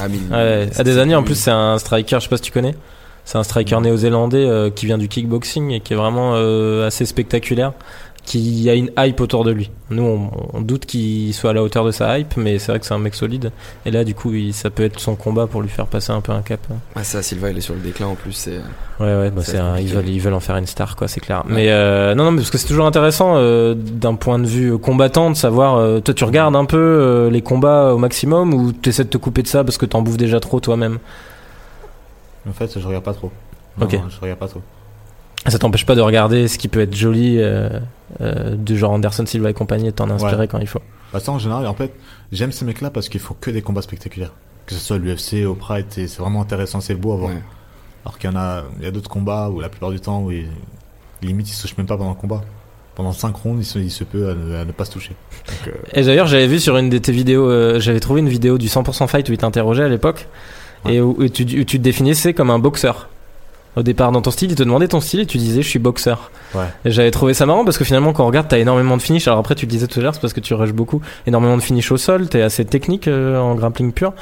Ah, 0.00 0.08
mais 0.08 0.16
Ouais, 0.36 0.68
en 1.14 1.22
plus- 1.22 1.36
c'est 1.36 1.52
un 1.52 1.78
striker, 1.78 2.16
je 2.18 2.24
sais 2.24 2.28
pas 2.28 2.36
si 2.36 2.42
tu 2.42 2.50
connais. 2.50 2.74
C'est 3.24 3.38
un 3.38 3.44
striker 3.44 3.80
néo-zélandais 3.80 4.44
euh, 4.44 4.70
qui 4.70 4.86
vient 4.86 4.98
du 4.98 5.06
kickboxing 5.06 5.70
et 5.70 5.78
qui 5.80 5.92
est 5.92 5.96
vraiment 5.96 6.32
euh, 6.34 6.86
assez 6.88 7.06
spectaculaire, 7.06 7.72
qui 8.24 8.68
a 8.70 8.74
une 8.74 8.90
hype 8.98 9.20
autour 9.20 9.44
de 9.44 9.50
lui. 9.50 9.70
Nous, 9.90 10.02
on, 10.02 10.30
on 10.54 10.60
doute 10.62 10.86
qu'il 10.86 11.34
soit 11.34 11.50
à 11.50 11.52
la 11.52 11.62
hauteur 11.62 11.84
de 11.84 11.90
sa 11.90 12.18
hype, 12.18 12.36
mais 12.38 12.58
c'est 12.58 12.72
vrai 12.72 12.80
que 12.80 12.86
c'est 12.86 12.94
un 12.94 12.98
mec 12.98 13.14
solide. 13.14 13.52
Et 13.84 13.90
là, 13.90 14.02
du 14.02 14.14
coup, 14.14 14.32
il- 14.32 14.54
ça 14.54 14.70
peut 14.70 14.82
être 14.82 14.98
son 14.98 15.14
combat 15.14 15.46
pour 15.46 15.60
lui 15.60 15.68
faire 15.68 15.86
passer 15.86 16.10
un 16.10 16.22
peu 16.22 16.32
un 16.32 16.40
cap. 16.40 16.60
Ah, 16.96 17.04
ça, 17.04 17.22
Silva, 17.22 17.50
il 17.50 17.58
est 17.58 17.60
sur 17.60 17.74
le 17.74 17.80
déclin 17.80 18.06
en 18.06 18.14
plus. 18.14 18.32
C'est 18.32 18.58
Ouais, 18.98 19.14
ouais, 19.14 19.30
bah 19.30 19.42
c'est 19.44 19.58
un- 19.58 19.78
ils, 19.78 19.88
veulent, 19.88 20.08
ils 20.08 20.20
veulent 20.20 20.32
en 20.34 20.40
faire 20.40 20.56
une 20.56 20.66
star, 20.66 20.96
quoi, 20.96 21.06
c'est 21.06 21.20
clair. 21.20 21.44
Mais 21.46 21.66
euh, 21.70 22.14
non, 22.14 22.24
non, 22.24 22.30
mais 22.30 22.38
parce 22.38 22.50
que 22.50 22.56
c'est 22.58 22.66
toujours 22.68 22.86
intéressant 22.86 23.34
euh, 23.36 23.74
d'un 23.76 24.14
point 24.14 24.38
de 24.38 24.46
vue 24.46 24.78
combattant 24.78 25.30
de 25.30 25.36
savoir. 25.36 25.76
euh, 25.76 26.00
toi, 26.00 26.14
tu 26.14 26.24
regardes 26.24 26.56
un 26.56 26.64
peu 26.64 26.78
euh, 26.78 27.28
les 27.30 27.42
combats 27.42 27.92
au 27.92 27.98
maximum 27.98 28.54
ou 28.54 28.72
tu 28.72 28.88
essaies 28.88 29.04
de 29.04 29.10
te 29.10 29.18
couper 29.18 29.42
de 29.42 29.48
ça 29.48 29.64
parce 29.64 29.76
que 29.78 29.84
t'en 29.86 30.00
bouffes 30.00 30.16
déjà 30.16 30.40
trop 30.40 30.60
toi-même? 30.60 30.98
En 32.48 32.52
fait, 32.52 32.78
je 32.78 32.86
regarde 32.86 33.04
pas 33.04 33.14
trop. 33.14 33.30
Non, 33.78 33.86
Ok. 33.86 33.98
Je 34.08 34.20
regarde 34.20 34.38
pas 34.38 34.48
trop. 34.48 34.62
Ça 35.46 35.58
t'empêche 35.58 35.84
pas 35.86 35.94
de 35.94 36.00
regarder 36.00 36.48
ce 36.48 36.56
qui 36.58 36.68
peut 36.68 36.80
être 36.80 36.94
joli, 36.94 37.36
euh, 37.38 37.68
euh, 38.20 38.54
du 38.56 38.78
genre 38.78 38.92
Anderson 38.92 39.26
Silva 39.26 39.50
et 39.50 39.54
compagnie, 39.54 39.88
et 39.88 39.90
de 39.90 39.96
t'en 39.96 40.08
inspirer 40.10 40.36
Ouais. 40.42 40.48
quand 40.48 40.58
il 40.58 40.66
faut. 40.66 40.80
Bah, 41.12 41.20
ça, 41.20 41.32
en 41.32 41.38
général, 41.38 41.66
en 41.66 41.74
fait, 41.74 41.92
j'aime 42.32 42.50
ces 42.52 42.64
mecs-là 42.64 42.90
parce 42.90 43.08
qu'ils 43.08 43.20
font 43.20 43.36
que 43.40 43.50
des 43.50 43.60
combats 43.62 43.82
spectaculaires. 43.82 44.32
Que 44.66 44.74
ce 44.74 44.80
soit 44.80 44.98
l'UFC, 44.98 45.44
au 45.46 45.54
Pride, 45.54 45.86
c'est 45.90 46.08
c'est 46.08 46.20
vraiment 46.20 46.40
intéressant, 46.40 46.80
c'est 46.80 46.94
beau 46.94 47.12
à 47.12 47.16
voir. 47.16 47.30
ouais. 47.30 47.42
Alors 48.04 48.18
qu'il 48.18 48.30
y 48.30 48.32
en 48.32 48.36
a, 48.36 48.64
il 48.78 48.84
y 48.84 48.86
a 48.86 48.90
d'autres 48.90 49.08
combats 49.10 49.48
où 49.50 49.60
la 49.60 49.68
plupart 49.68 49.90
du 49.90 50.00
temps, 50.00 50.22
où 50.22 50.30
ils, 50.30 50.48
limite, 51.22 51.48
ils 51.48 51.52
se 51.54 51.62
touchent 51.62 51.76
même 51.76 51.86
pas 51.86 51.96
pendant 51.96 52.10
le 52.10 52.16
combat. 52.16 52.42
Pendant 52.94 53.12
5 53.12 53.34
rondes, 53.36 53.58
il 53.60 53.64
se, 53.64 53.78
il 53.78 53.90
se 53.90 54.04
peut 54.04 54.30
à 54.30 54.34
ne, 54.34 54.54
à 54.56 54.64
ne 54.64 54.72
pas 54.72 54.84
se 54.84 54.92
toucher. 54.92 55.16
Donc, 55.48 55.68
euh, 55.74 55.78
Et 55.94 56.02
d'ailleurs, 56.02 56.26
j'avais 56.26 56.46
vu 56.46 56.60
sur 56.60 56.76
une 56.76 56.88
de 56.90 56.98
tes 56.98 57.12
vidéos, 57.12 57.48
euh, 57.50 57.80
j'avais 57.80 58.00
trouvé 58.00 58.20
une 58.20 58.28
vidéo 58.28 58.56
du 58.56 58.68
100% 58.68 59.06
Fight 59.08 59.28
où 59.28 59.32
il 59.32 59.38
t'interrogeait 59.38 59.82
à 59.84 59.88
l'époque, 59.88 60.28
Ouais. 60.84 60.94
et 60.94 61.00
où, 61.00 61.16
où 61.18 61.28
tu, 61.28 61.42
où 61.42 61.64
tu 61.64 61.78
te 61.78 61.82
définissais 61.82 62.34
comme 62.34 62.50
un 62.50 62.58
boxeur. 62.58 63.08
Au 63.76 63.82
départ, 63.82 64.12
dans 64.12 64.22
ton 64.22 64.30
style, 64.30 64.50
il 64.50 64.54
te 64.54 64.62
demandait 64.62 64.86
ton 64.88 65.00
style 65.00 65.20
et 65.20 65.26
tu 65.26 65.38
disais 65.38 65.62
je 65.62 65.68
suis 65.68 65.78
boxeur. 65.78 66.30
Ouais. 66.54 66.66
J'avais 66.84 67.10
trouvé 67.10 67.34
ça 67.34 67.44
marrant 67.44 67.64
parce 67.64 67.76
que 67.76 67.84
finalement, 67.84 68.12
quand 68.12 68.22
on 68.22 68.26
regarde, 68.28 68.46
t'as 68.48 68.58
énormément 68.58 68.96
de 68.96 69.02
finish. 69.02 69.26
Alors 69.26 69.40
après, 69.40 69.54
tu 69.54 69.66
le 69.66 69.70
disais 69.70 69.88
tout 69.88 69.98
à 69.98 70.02
l'heure, 70.02 70.14
c'est 70.14 70.20
parce 70.20 70.32
que 70.32 70.40
tu 70.40 70.54
rushes 70.54 70.72
beaucoup. 70.72 71.00
Énormément 71.26 71.56
de 71.56 71.62
finish 71.62 71.90
au 71.90 71.96
sol, 71.96 72.28
t'es 72.28 72.42
assez 72.42 72.64
technique 72.64 73.08
euh, 73.08 73.38
en 73.38 73.54
grappling 73.54 73.92
pur. 73.92 74.12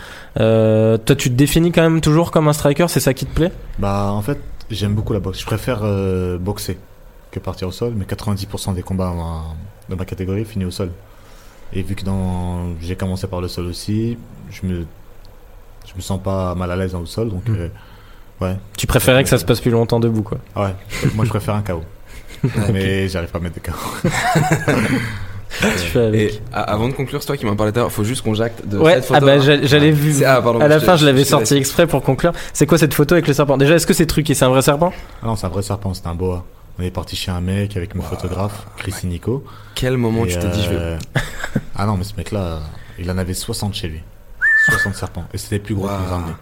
Euh, 0.41 0.97
toi, 0.97 1.15
tu 1.17 1.29
te 1.29 1.35
définis 1.35 1.71
quand 1.71 1.83
même 1.83 2.01
toujours 2.01 2.31
comme 2.31 2.49
un 2.49 2.53
striker, 2.55 2.87
c'est 2.89 3.01
ça 3.01 3.13
qui 3.13 3.27
te 3.27 3.35
plaît? 3.35 3.53
Bah, 3.79 4.11
en 4.13 4.23
fait, 4.23 4.39
j'aime 4.71 4.95
beaucoup 4.95 5.13
la 5.13 5.21
boxe. 5.21 5.41
Je 5.41 5.47
préfère 5.47 5.81
euh, 5.83 6.39
boxer 6.39 6.79
que 7.31 7.39
partir 7.39 7.69
au 7.69 7.73
sol, 7.73 7.93
mais 7.95 8.05
90% 8.05 8.75
des 8.75 8.83
combats 8.83 9.13
dans 9.89 9.97
ma 9.97 10.05
catégorie 10.05 10.45
finissent 10.45 10.69
au 10.69 10.71
sol. 10.71 10.91
Et 11.75 11.83
vu 11.83 11.95
que 11.95 12.05
dans, 12.05 12.79
j'ai 12.81 12.97
commencé 12.97 13.27
par 13.27 13.41
le 13.41 13.49
sol 13.49 13.67
aussi, 13.67 14.19
je 14.51 14.67
me, 14.67 14.87
je 15.87 15.95
me 15.97 16.01
sens 16.01 16.21
pas 16.23 16.55
mal 16.55 16.71
à 16.71 16.77
l'aise 16.77 16.93
dans 16.93 17.01
le 17.01 17.07
sol, 17.07 17.31
donc 17.31 17.49
Mm. 17.49 17.71
Ouais. 18.43 18.57
Tu 18.77 18.87
préférais 18.87 19.23
que 19.23 19.29
ça 19.29 19.39
se 19.39 19.45
passe 19.45 19.61
plus 19.61 19.71
longtemps 19.71 20.01
debout, 20.01 20.23
quoi. 20.23 20.39
Ah 20.55 20.63
ouais, 20.65 20.75
moi 21.15 21.25
je 21.25 21.31
préfère 21.31 21.55
un 21.55 21.63
KO. 21.63 21.83
mais 22.73 23.09
j'arrive 23.09 23.31
pas 23.31 23.39
à 23.39 23.41
mettre 23.43 23.57
de 23.57 23.61
KO. 23.61 23.73
Tu 25.61 25.67
fais 25.91 26.07
avec. 26.07 26.33
Et 26.33 26.41
avant 26.51 26.89
de 26.89 26.95
conclure, 26.95 27.21
c'est 27.21 27.27
toi 27.27 27.37
qui 27.37 27.45
m'en 27.45 27.55
parlais 27.57 27.73
tout 27.73 27.79
à 27.79 27.83
l'heure, 27.83 27.93
faut 27.93 28.05
juste 28.05 28.23
qu'on 28.23 28.33
jacte 28.33 28.67
de 28.67 28.79
Ouais, 28.79 28.95
cette 28.97 29.05
photo. 29.05 29.19
ah 29.19 29.25
bah 29.27 29.37
là. 29.37 29.43
j'a- 29.43 29.63
j'allais 29.67 29.91
vu. 29.91 30.25
Ah, 30.25 30.41
pardon, 30.41 30.61
à 30.61 30.67
la 30.67 30.79
je 30.79 30.85
fin, 30.85 30.97
je 30.97 31.05
l'avais 31.05 31.25
sorti 31.25 31.55
exprès 31.57 31.87
pour 31.87 32.03
conclure. 32.03 32.33
C'est 32.55 32.65
quoi 32.67 32.79
cette 32.79 32.95
photo 32.95 33.15
avec 33.15 33.29
le 33.29 33.35
serpent? 33.35 33.59
Déjà, 33.59 33.75
est-ce 33.75 33.87
que 33.87 33.93
c'est 33.93 34.07
truqué 34.07 34.33
C'est 34.35 34.47
un 34.47 34.49
vrai 34.49 34.63
serpent? 34.63 34.95
Ah 35.23 35.27
non, 35.27 35.37
c'est 35.37 35.45
un 35.47 35.51
vrai 35.51 35.61
serpent, 35.63 35.93
c'est 35.93 36.07
un 36.07 36.15
boa. 36.15 36.45
On 36.79 36.83
est 36.83 36.91
parti 36.91 37.17
chez 37.17 37.31
un 37.31 37.43
mec 37.43 37.77
avec 37.77 37.95
mon 37.95 38.03
photographe, 38.03 38.67
Chris 38.79 38.95
Nico. 39.05 39.45
Quel 39.75 39.99
moment 39.99 40.25
Et, 40.25 40.29
tu 40.29 40.39
t'es 40.39 40.49
dit, 40.49 40.63
je 40.65 40.71
vais. 40.71 40.77
euh, 40.79 40.99
ah 41.77 41.85
non, 41.85 41.99
mais 41.99 42.05
ce 42.05 42.15
mec-là, 42.17 42.61
il 42.99 43.11
en 43.11 43.19
avait 43.19 43.35
60 43.35 43.75
chez 43.75 43.89
lui. 43.89 44.01
60 44.71 44.95
serpents. 44.95 45.25
Et 45.35 45.39
c'était 45.39 45.59
plus 45.59 45.75
gros 45.75 45.87
a 45.89 45.91
Waouh. 45.99 46.15
emmené. 46.15 46.33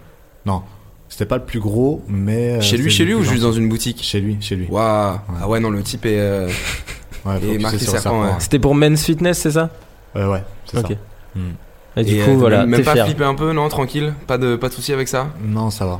Non, 0.45 0.63
c'était 1.11 1.25
pas 1.25 1.37
le 1.37 1.43
plus 1.43 1.59
gros, 1.59 2.01
mais. 2.07 2.53
euh, 2.53 2.61
Chez 2.61 2.77
lui, 2.77 2.89
chez 2.89 3.05
lui 3.05 3.13
ou 3.13 3.21
juste 3.23 3.43
dans 3.43 3.51
une 3.51 3.69
boutique 3.69 4.01
Chez 4.01 4.19
lui, 4.21 4.37
chez 4.39 4.55
lui. 4.55 4.65
Waouh 4.69 5.19
Ah 5.41 5.47
ouais, 5.47 5.59
non, 5.59 5.69
le 5.69 5.83
type 5.83 6.05
est. 6.07 6.17
euh, 6.19 6.49
Ouais, 7.25 7.39
Et 7.43 7.59
marqué 7.59 7.77
serpent, 7.77 8.23
ouais. 8.23 8.29
C'était 8.39 8.57
pour 8.57 8.73
Men's 8.73 9.03
Fitness, 9.05 9.37
c'est 9.37 9.51
ça? 9.51 9.69
Euh, 10.15 10.31
ouais, 10.31 10.43
c'est 10.65 10.79
Ok. 10.79 10.87
ça. 10.87 10.95
Hmm. 11.39 11.51
Et 11.97 12.03
du 12.03 12.15
et, 12.15 12.23
coup, 12.23 12.31
euh, 12.31 12.35
voilà, 12.35 12.65
Même, 12.65 12.83
pas 12.83 12.93
fier. 12.93 13.05
flipper 13.05 13.25
un 13.25 13.35
peu, 13.35 13.51
non 13.53 13.67
Tranquille 13.69 14.13
Pas 14.25 14.37
de, 14.39 14.55
pas 14.55 14.69
de 14.69 14.73
soucis 14.73 14.91
avec 14.93 15.07
ça? 15.07 15.27
Non, 15.43 15.69
ça 15.69 15.85
va. 15.85 15.99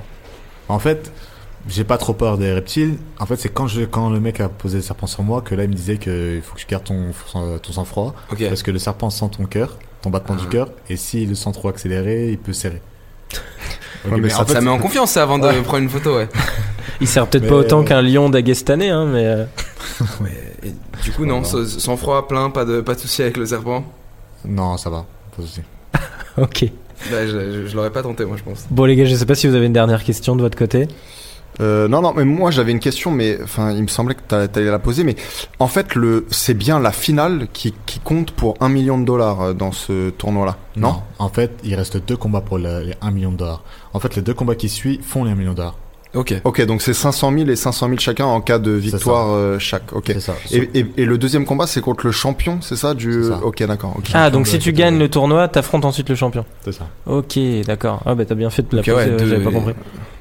En 0.67 0.79
fait, 0.79 1.11
j'ai 1.67 1.83
pas 1.83 1.97
trop 1.99 2.13
peur 2.13 2.37
des 2.39 2.51
reptiles. 2.53 2.95
En 3.19 3.25
fait, 3.27 3.35
c'est 3.35 3.49
quand, 3.49 3.67
je, 3.67 3.81
quand 3.83 4.09
le 4.09 4.19
mec 4.19 4.39
a 4.39 4.49
posé 4.49 4.77
le 4.77 4.81
serpent 4.81 5.05
sur 5.05 5.21
moi 5.21 5.41
que 5.41 5.53
là, 5.53 5.63
il 5.65 5.69
me 5.69 5.75
disait 5.75 5.97
qu'il 5.97 6.41
faut 6.43 6.55
que 6.55 6.59
tu 6.61 6.65
gardes 6.67 6.85
ton, 6.85 7.11
ton 7.61 7.71
sang-froid. 7.71 8.15
Ok. 8.31 8.43
Parce 8.47 8.63
que 8.63 8.71
le 8.71 8.79
serpent 8.79 9.09
sent 9.11 9.29
ton 9.37 9.45
cœur, 9.45 9.77
ton 10.01 10.09
battement 10.09 10.37
Ah. 10.39 10.41
du 10.41 10.47
cœur, 10.47 10.69
et 10.89 10.95
s'il 10.97 11.29
le 11.29 11.35
sent 11.35 11.51
trop 11.51 11.67
accéléré, 11.69 12.29
il 12.31 12.37
peut 12.39 12.53
serrer. 12.53 12.81
Mais 14.09 14.17
mais 14.19 14.29
ça 14.29 14.41
en 14.41 14.45
fait, 14.45 14.53
ça 14.53 14.61
met 14.61 14.69
en 14.69 14.79
confiance 14.79 15.11
ça 15.11 15.23
avant 15.23 15.37
de 15.39 15.47
prendre 15.61 15.83
une 15.83 15.89
photo, 15.89 16.15
ouais. 16.15 16.27
Il 16.99 17.07
sert 17.07 17.27
peut-être 17.27 17.43
Mais- 17.43 17.49
pas 17.49 17.55
autant 17.55 17.83
qu'un 17.83 18.01
lion 18.01 18.29
d'Aguestané, 18.29 18.89
hein, 18.89 19.05
mais. 19.05 19.25
euh, 19.25 19.45
et 20.63 20.71
du 21.03 21.11
coup, 21.11 21.25
non, 21.25 21.43
sans 21.43 21.65
sans 21.67 21.97
froid, 21.97 22.27
plein, 22.27 22.49
pas 22.49 22.65
de, 22.65 22.81
pas 22.81 22.95
de 22.95 22.99
soucis 22.99 23.21
avec 23.21 23.37
le 23.37 23.45
serpent? 23.45 23.83
Non, 24.45 24.77
ça 24.77 24.89
va. 24.89 25.05
Pas 25.35 25.41
de 25.41 25.47
souci. 25.47 25.61
Ok. 26.37 26.61
Là, 27.11 27.25
je, 27.27 27.31
je- 27.31 27.67
je 27.67 27.75
l'aurais 27.75 27.89
pas 27.89 28.03
tenté, 28.03 28.23
moi, 28.25 28.37
je 28.37 28.43
pense. 28.43 28.65
Bon, 28.69 28.85
les 28.85 28.95
gars, 28.95 29.05
je 29.05 29.15
sais 29.15 29.25
pas 29.25 29.35
si 29.35 29.47
vous 29.47 29.55
avez 29.55 29.65
une 29.65 29.73
dernière 29.73 30.03
question 30.03 30.35
de 30.35 30.41
votre 30.41 30.57
côté. 30.57 30.87
Euh, 31.59 31.89
non, 31.89 32.01
non, 32.01 32.13
mais 32.15 32.23
moi 32.23 32.49
j'avais 32.49 32.71
une 32.71 32.79
question, 32.79 33.11
mais 33.11 33.37
enfin, 33.43 33.71
il 33.73 33.81
me 33.83 33.87
semblait 33.89 34.15
que 34.15 34.21
t'a- 34.25 34.47
t'allais 34.47 34.71
la 34.71 34.79
poser, 34.79 35.03
mais 35.03 35.17
en 35.59 35.67
fait, 35.67 35.95
le, 35.95 36.25
c'est 36.31 36.53
bien 36.53 36.79
la 36.79 36.93
finale 36.93 37.47
qui, 37.51 37.73
qui 37.85 37.99
compte 37.99 38.31
pour 38.31 38.53
un 38.61 38.69
million 38.69 38.97
de 38.97 39.03
dollars 39.03 39.41
euh, 39.41 39.53
dans 39.53 39.73
ce 39.73 40.11
tournoi-là, 40.11 40.55
non, 40.77 41.01
En 41.19 41.27
fait, 41.27 41.51
il 41.65 41.75
reste 41.75 41.97
deux 42.07 42.15
combats 42.15 42.39
pour 42.39 42.57
le- 42.57 42.79
les 42.83 42.93
1 43.01 43.11
million 43.11 43.31
de 43.33 43.37
dollars. 43.37 43.63
En 43.93 43.99
fait, 43.99 44.15
les 44.15 44.21
deux 44.21 44.33
combats 44.33 44.55
qui 44.55 44.69
suivent 44.69 45.01
font 45.03 45.23
les 45.23 45.31
1 45.31 45.35
million 45.35 45.53
dollars. 45.53 45.75
Ok. 46.13 46.33
Ok, 46.43 46.61
donc 46.65 46.81
c'est 46.81 46.93
500 46.93 47.31
000 47.37 47.49
et 47.49 47.55
500 47.55 47.87
000 47.87 47.99
chacun 47.99 48.25
en 48.25 48.41
cas 48.41 48.59
de 48.59 48.71
victoire 48.71 49.31
euh, 49.31 49.59
chaque. 49.59 49.93
Ok. 49.93 50.05
C'est 50.07 50.19
ça. 50.19 50.35
Et, 50.51 50.69
et, 50.73 50.85
et 50.97 51.05
le 51.05 51.17
deuxième 51.17 51.45
combat, 51.45 51.67
c'est 51.67 51.79
contre 51.79 52.05
le 52.05 52.11
champion, 52.11 52.59
c'est 52.61 52.75
ça 52.75 52.93
du. 52.93 53.23
Ça. 53.23 53.39
Ok, 53.43 53.63
d'accord. 53.63 53.95
Ah, 54.13 54.29
donc 54.29 54.47
si 54.47 54.59
tu 54.59 54.73
gagnes 54.73 54.99
le 54.99 55.09
tournoi, 55.09 55.47
t'affrontes 55.47 55.85
ensuite 55.85 56.09
le 56.09 56.15
champion. 56.15 56.43
C'est 56.65 56.73
ça. 56.73 56.87
Ok, 57.05 57.39
d'accord. 57.65 58.01
Ah, 58.05 58.13
bah 58.15 58.25
t'as 58.25 58.35
bien 58.35 58.49
fait 58.49 58.69
de 58.69 58.75
la 58.75 58.81
Ok, 58.81 58.87
poser, 58.87 58.95
ouais, 58.97 59.21
euh, 59.21 59.29
j'avais 59.29 59.43
pas 59.43 59.51
compris. 59.51 59.73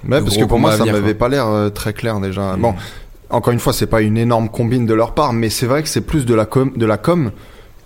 Ouais, 0.09 0.21
de 0.21 0.25
parce 0.25 0.37
que 0.37 0.45
pour 0.45 0.61
moi, 0.61 0.77
ça 0.77 0.85
m'avait 0.85 1.15
pas 1.15 1.29
l'air 1.29 1.49
euh, 1.49 1.71
très 1.71 1.93
clair 1.93 2.21
déjà. 2.21 2.57
Mm. 2.57 2.61
Bon, 2.61 2.75
encore 3.29 3.53
une 3.53 3.61
fois, 3.61 3.73
c'est 3.73 3.87
pas 3.87 4.01
une 4.01 4.17
énorme 4.17 4.49
combine 4.49 4.87
de 4.87 4.95
leur 4.95 5.13
part, 5.15 5.33
mais 5.33 5.51
c'est 5.51 5.67
vrai 5.67 5.83
que 5.83 5.89
c'est 5.89 6.01
plus 6.03 6.25
de 6.25 6.35
la 6.35 6.47
com, 6.47 6.73
de 6.77 6.87
la 6.87 6.99
com 6.99 7.33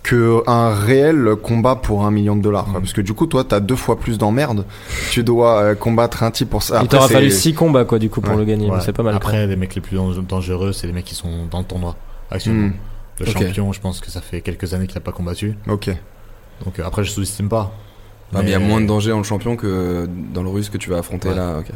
que 0.05 0.43
un 0.47 0.73
réel 0.73 1.35
combat 1.41 1.75
pour 1.75 2.05
un 2.05 2.11
million 2.11 2.35
de 2.35 2.41
dollars. 2.41 2.65
quoi. 2.65 2.79
Mm. 2.79 2.83
Parce 2.83 2.93
que 2.93 3.01
du 3.01 3.13
coup, 3.13 3.25
toi, 3.25 3.43
t'as 3.43 3.59
deux 3.59 3.75
fois 3.75 3.97
plus 3.99 4.17
d'emmerdes. 4.17 4.65
tu 5.11 5.23
dois 5.23 5.59
euh, 5.61 5.75
combattre 5.75 6.21
un 6.23 6.29
type 6.31 6.49
pour 6.49 6.61
ça. 6.63 6.75
Il 6.75 6.77
Après, 6.77 6.87
t'aura 6.89 7.07
c'est- 7.07 7.13
fallu 7.15 7.31
6 7.31 7.53
combats, 7.55 7.85
quoi, 7.85 7.97
du 7.99 8.09
coup, 8.09 8.21
pour 8.21 8.33
Ouais. 8.33 8.39
le 8.39 8.45
gagner. 8.45 8.67
mais 8.67 8.73
Ouais. 8.75 8.81
C'est 8.85 8.93
pas 8.93 9.01
mal. 9.03 9.13
quoi. 9.13 9.17
Après, 9.17 9.47
les 9.47 9.55
mecs 9.55 9.73
les 9.75 9.81
plus 9.81 9.95
dan- 9.97 10.13
dangereux, 10.27 10.73
c'est 10.73 10.85
les 10.87 10.93
mecs 10.93 11.05
qui 11.05 11.15
sont 11.15 11.45
dans 11.49 11.59
le 11.59 11.65
tournoi 11.65 11.95
actuellement. 12.29 12.67
Hmm, 12.67 12.73
Le 13.19 13.25
champion, 13.25 13.71
je 13.73 13.79
pense 13.81 13.99
que 14.01 14.11
ça 14.11 14.21
fait 14.21 14.41
quelques 14.41 14.73
années 14.73 14.87
qu'il 14.87 14.95
n'a 14.95 15.01
pas 15.01 15.11
combattu. 15.13 15.55
Ok. 15.69 15.89
Donc 16.63 16.79
euh, 16.79 16.83
après, 16.85 17.03
je 17.03 17.09
sous-estime 17.11 17.49
pas. 17.49 17.71
Ah, 18.33 18.39
mais 18.39 18.49
il 18.49 18.49
y 18.49 18.53
a 18.53 18.59
Mais- 18.59 18.67
moins 18.67 18.81
de 18.81 18.85
danger 18.87 19.11
dans 19.11 19.17
le 19.19 19.23
champion 19.23 19.55
que 19.55 20.07
dans 20.33 20.43
le 20.43 20.49
russe 20.49 20.69
que 20.69 20.77
tu 20.77 20.89
vas 20.89 20.97
affronter 20.97 21.29
Ouais. 21.29 21.35
là. 21.35 21.57
Ok. 21.59 21.67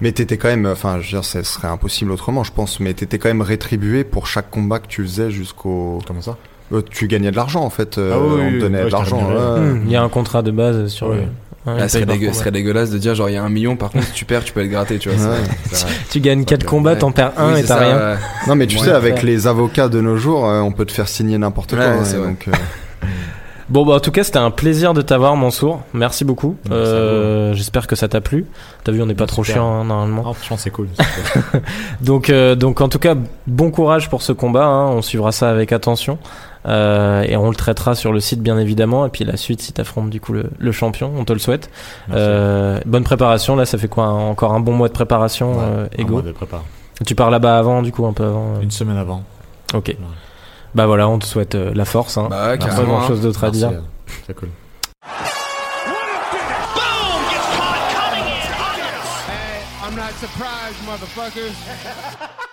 Mais 0.00 0.12
t'étais 0.12 0.36
quand 0.36 0.48
même, 0.48 0.66
enfin, 0.66 1.00
je 1.00 1.06
veux 1.06 1.10
dire, 1.20 1.24
ce 1.24 1.42
serait 1.42 1.66
impossible 1.68 2.12
autrement, 2.12 2.44
je 2.44 2.52
pense. 2.52 2.78
Mais 2.80 2.94
t'étais 2.94 3.18
quand 3.18 3.28
même 3.28 3.42
rétribué 3.42 4.04
pour 4.04 4.26
chaque 4.28 4.50
combat 4.50 4.78
que 4.78 4.86
tu 4.86 5.02
faisais 5.02 5.30
jusqu'au. 5.30 5.98
Comment 6.06 6.22
ça? 6.22 6.36
Tu 6.90 7.08
gagnais 7.08 7.30
de 7.30 7.36
l'argent 7.36 7.62
en 7.64 7.70
fait. 7.70 7.98
euh, 7.98 8.12
Ah 8.14 8.18
oui, 8.20 8.42
on 8.46 8.50
te 8.52 8.60
donnait 8.60 8.84
de 8.84 8.88
l'argent. 8.90 9.20
Hmm, 9.30 9.82
Il 9.86 9.90
y 9.90 9.96
a 9.96 10.02
un 10.02 10.08
contrat 10.08 10.42
de 10.42 10.50
base 10.50 10.86
sur 10.88 11.08
le. 11.08 11.16
Là, 11.66 11.86
ce 11.88 11.98
serait, 12.32 12.50
dégueulasse 12.50 12.88
de 12.90 12.96
dire 12.96 13.14
genre 13.14 13.28
il 13.28 13.34
y 13.34 13.36
a 13.36 13.42
un 13.44 13.50
million, 13.50 13.76
par 13.76 13.90
contre, 13.90 14.06
si 14.06 14.12
tu 14.12 14.24
perds, 14.24 14.42
tu 14.42 14.54
peux 14.54 14.62
être 14.62 14.70
gratté, 14.70 14.98
tu 14.98 15.10
vois. 15.10 15.22
Ouais. 15.28 15.36
vrai. 15.70 15.86
Tu 16.10 16.20
gagnes 16.20 16.44
4 16.46 16.64
combats, 16.64 16.96
t'en 16.96 17.10
perds 17.12 17.32
un 17.36 17.52
Oui, 17.52 17.60
et 17.60 17.62
t'as 17.62 17.68
ça, 17.68 17.76
rien. 17.76 17.96
ouais. 17.98 18.16
Non, 18.46 18.54
mais 18.54 18.66
tu 18.66 18.78
Ouais, 18.78 18.84
sais, 18.84 18.90
avec 18.92 19.22
les 19.22 19.46
avocats 19.46 19.88
de 19.88 20.00
nos 20.00 20.16
jours, 20.16 20.48
euh, 20.48 20.60
on 20.60 20.72
peut 20.72 20.86
te 20.86 20.92
faire 20.92 21.08
signer 21.08 21.36
n'importe 21.36 21.74
quoi. 21.74 21.80
Ouais, 21.80 21.92
hein, 22.14 22.18
donc, 22.24 22.48
euh, 22.48 22.52
Bon, 23.68 23.84
bah, 23.84 23.96
en 23.96 24.00
tout 24.00 24.12
cas, 24.12 24.24
c'était 24.24 24.38
un 24.38 24.50
plaisir 24.50 24.94
de 24.94 25.02
t'avoir, 25.02 25.36
Mansour. 25.36 25.82
Merci 25.92 26.24
beaucoup. 26.24 26.56
Euh, 26.70 27.52
J'espère 27.52 27.86
que 27.86 27.96
ça 27.96 28.08
t'a 28.08 28.22
plu. 28.22 28.46
T'as 28.82 28.92
vu, 28.92 29.02
on 29.02 29.06
n'est 29.06 29.14
pas 29.14 29.26
trop 29.26 29.44
chiant, 29.44 29.70
hein, 29.82 29.84
normalement. 29.84 30.22
Ah, 30.26 30.32
franchement, 30.32 30.56
c'est 30.58 30.70
cool. 30.70 30.88
Donc, 32.00 32.30
euh, 32.30 32.54
donc, 32.54 32.80
en 32.80 32.88
tout 32.88 32.98
cas, 32.98 33.14
bon 33.46 33.70
courage 33.70 34.08
pour 34.08 34.22
ce 34.22 34.32
combat. 34.32 34.64
hein. 34.64 34.86
On 34.86 35.02
suivra 35.02 35.32
ça 35.32 35.50
avec 35.50 35.72
attention. 35.72 36.18
Euh, 36.68 37.22
et 37.22 37.36
on 37.36 37.48
le 37.48 37.56
traitera 37.56 37.94
sur 37.94 38.12
le 38.12 38.20
site, 38.20 38.40
bien 38.42 38.58
évidemment. 38.58 39.06
Et 39.06 39.08
puis, 39.08 39.24
la 39.24 39.36
suite, 39.36 39.60
si 39.62 39.72
t'affrontes, 39.72 40.10
du 40.10 40.20
coup, 40.20 40.32
le, 40.32 40.50
le 40.58 40.72
champion, 40.72 41.12
on 41.16 41.24
te 41.24 41.32
le 41.32 41.38
souhaite. 41.38 41.70
Euh, 42.12 42.78
bonne 42.86 43.04
préparation. 43.04 43.56
Là, 43.56 43.64
ça 43.66 43.78
fait 43.78 43.88
quoi 43.88 44.04
un- 44.04 44.28
Encore 44.28 44.52
un 44.52 44.60
bon 44.60 44.72
mois 44.72 44.88
de 44.88 44.92
préparation, 44.92 45.52
Ouais, 45.58 45.64
euh, 45.64 45.86
un 45.86 46.00
Ego 46.02 46.12
mois 46.14 46.22
de 46.22 46.32
prépa. 46.32 46.62
Tu 47.06 47.14
pars 47.14 47.30
là-bas 47.30 47.58
avant, 47.58 47.82
du 47.82 47.90
coup, 47.92 48.04
un 48.06 48.12
peu 48.12 48.24
avant 48.24 48.56
euh. 48.56 48.60
Une 48.60 48.70
semaine 48.70 48.96
avant. 48.98 49.22
Ok. 49.74 49.96
Bah 50.74 50.86
voilà, 50.86 51.08
on 51.08 51.18
te 51.18 51.24
souhaite 51.24 51.54
euh, 51.54 51.72
la 51.74 51.84
force. 51.86 52.18
Hein. 52.18 52.26
Bah 52.28 52.48
ouais, 52.48 52.58
pas 52.58 52.66
grand 52.66 53.06
chose 53.06 53.22
d'autre 53.22 53.42
à 53.44 53.50
dire. 53.50 53.72
C'est 54.26 54.34
cool. 54.34 54.50
Hey, 59.28 59.62
I'm 59.82 59.94
not 59.96 60.12
surprised, 60.20 60.76
motherfuckers. 60.86 61.54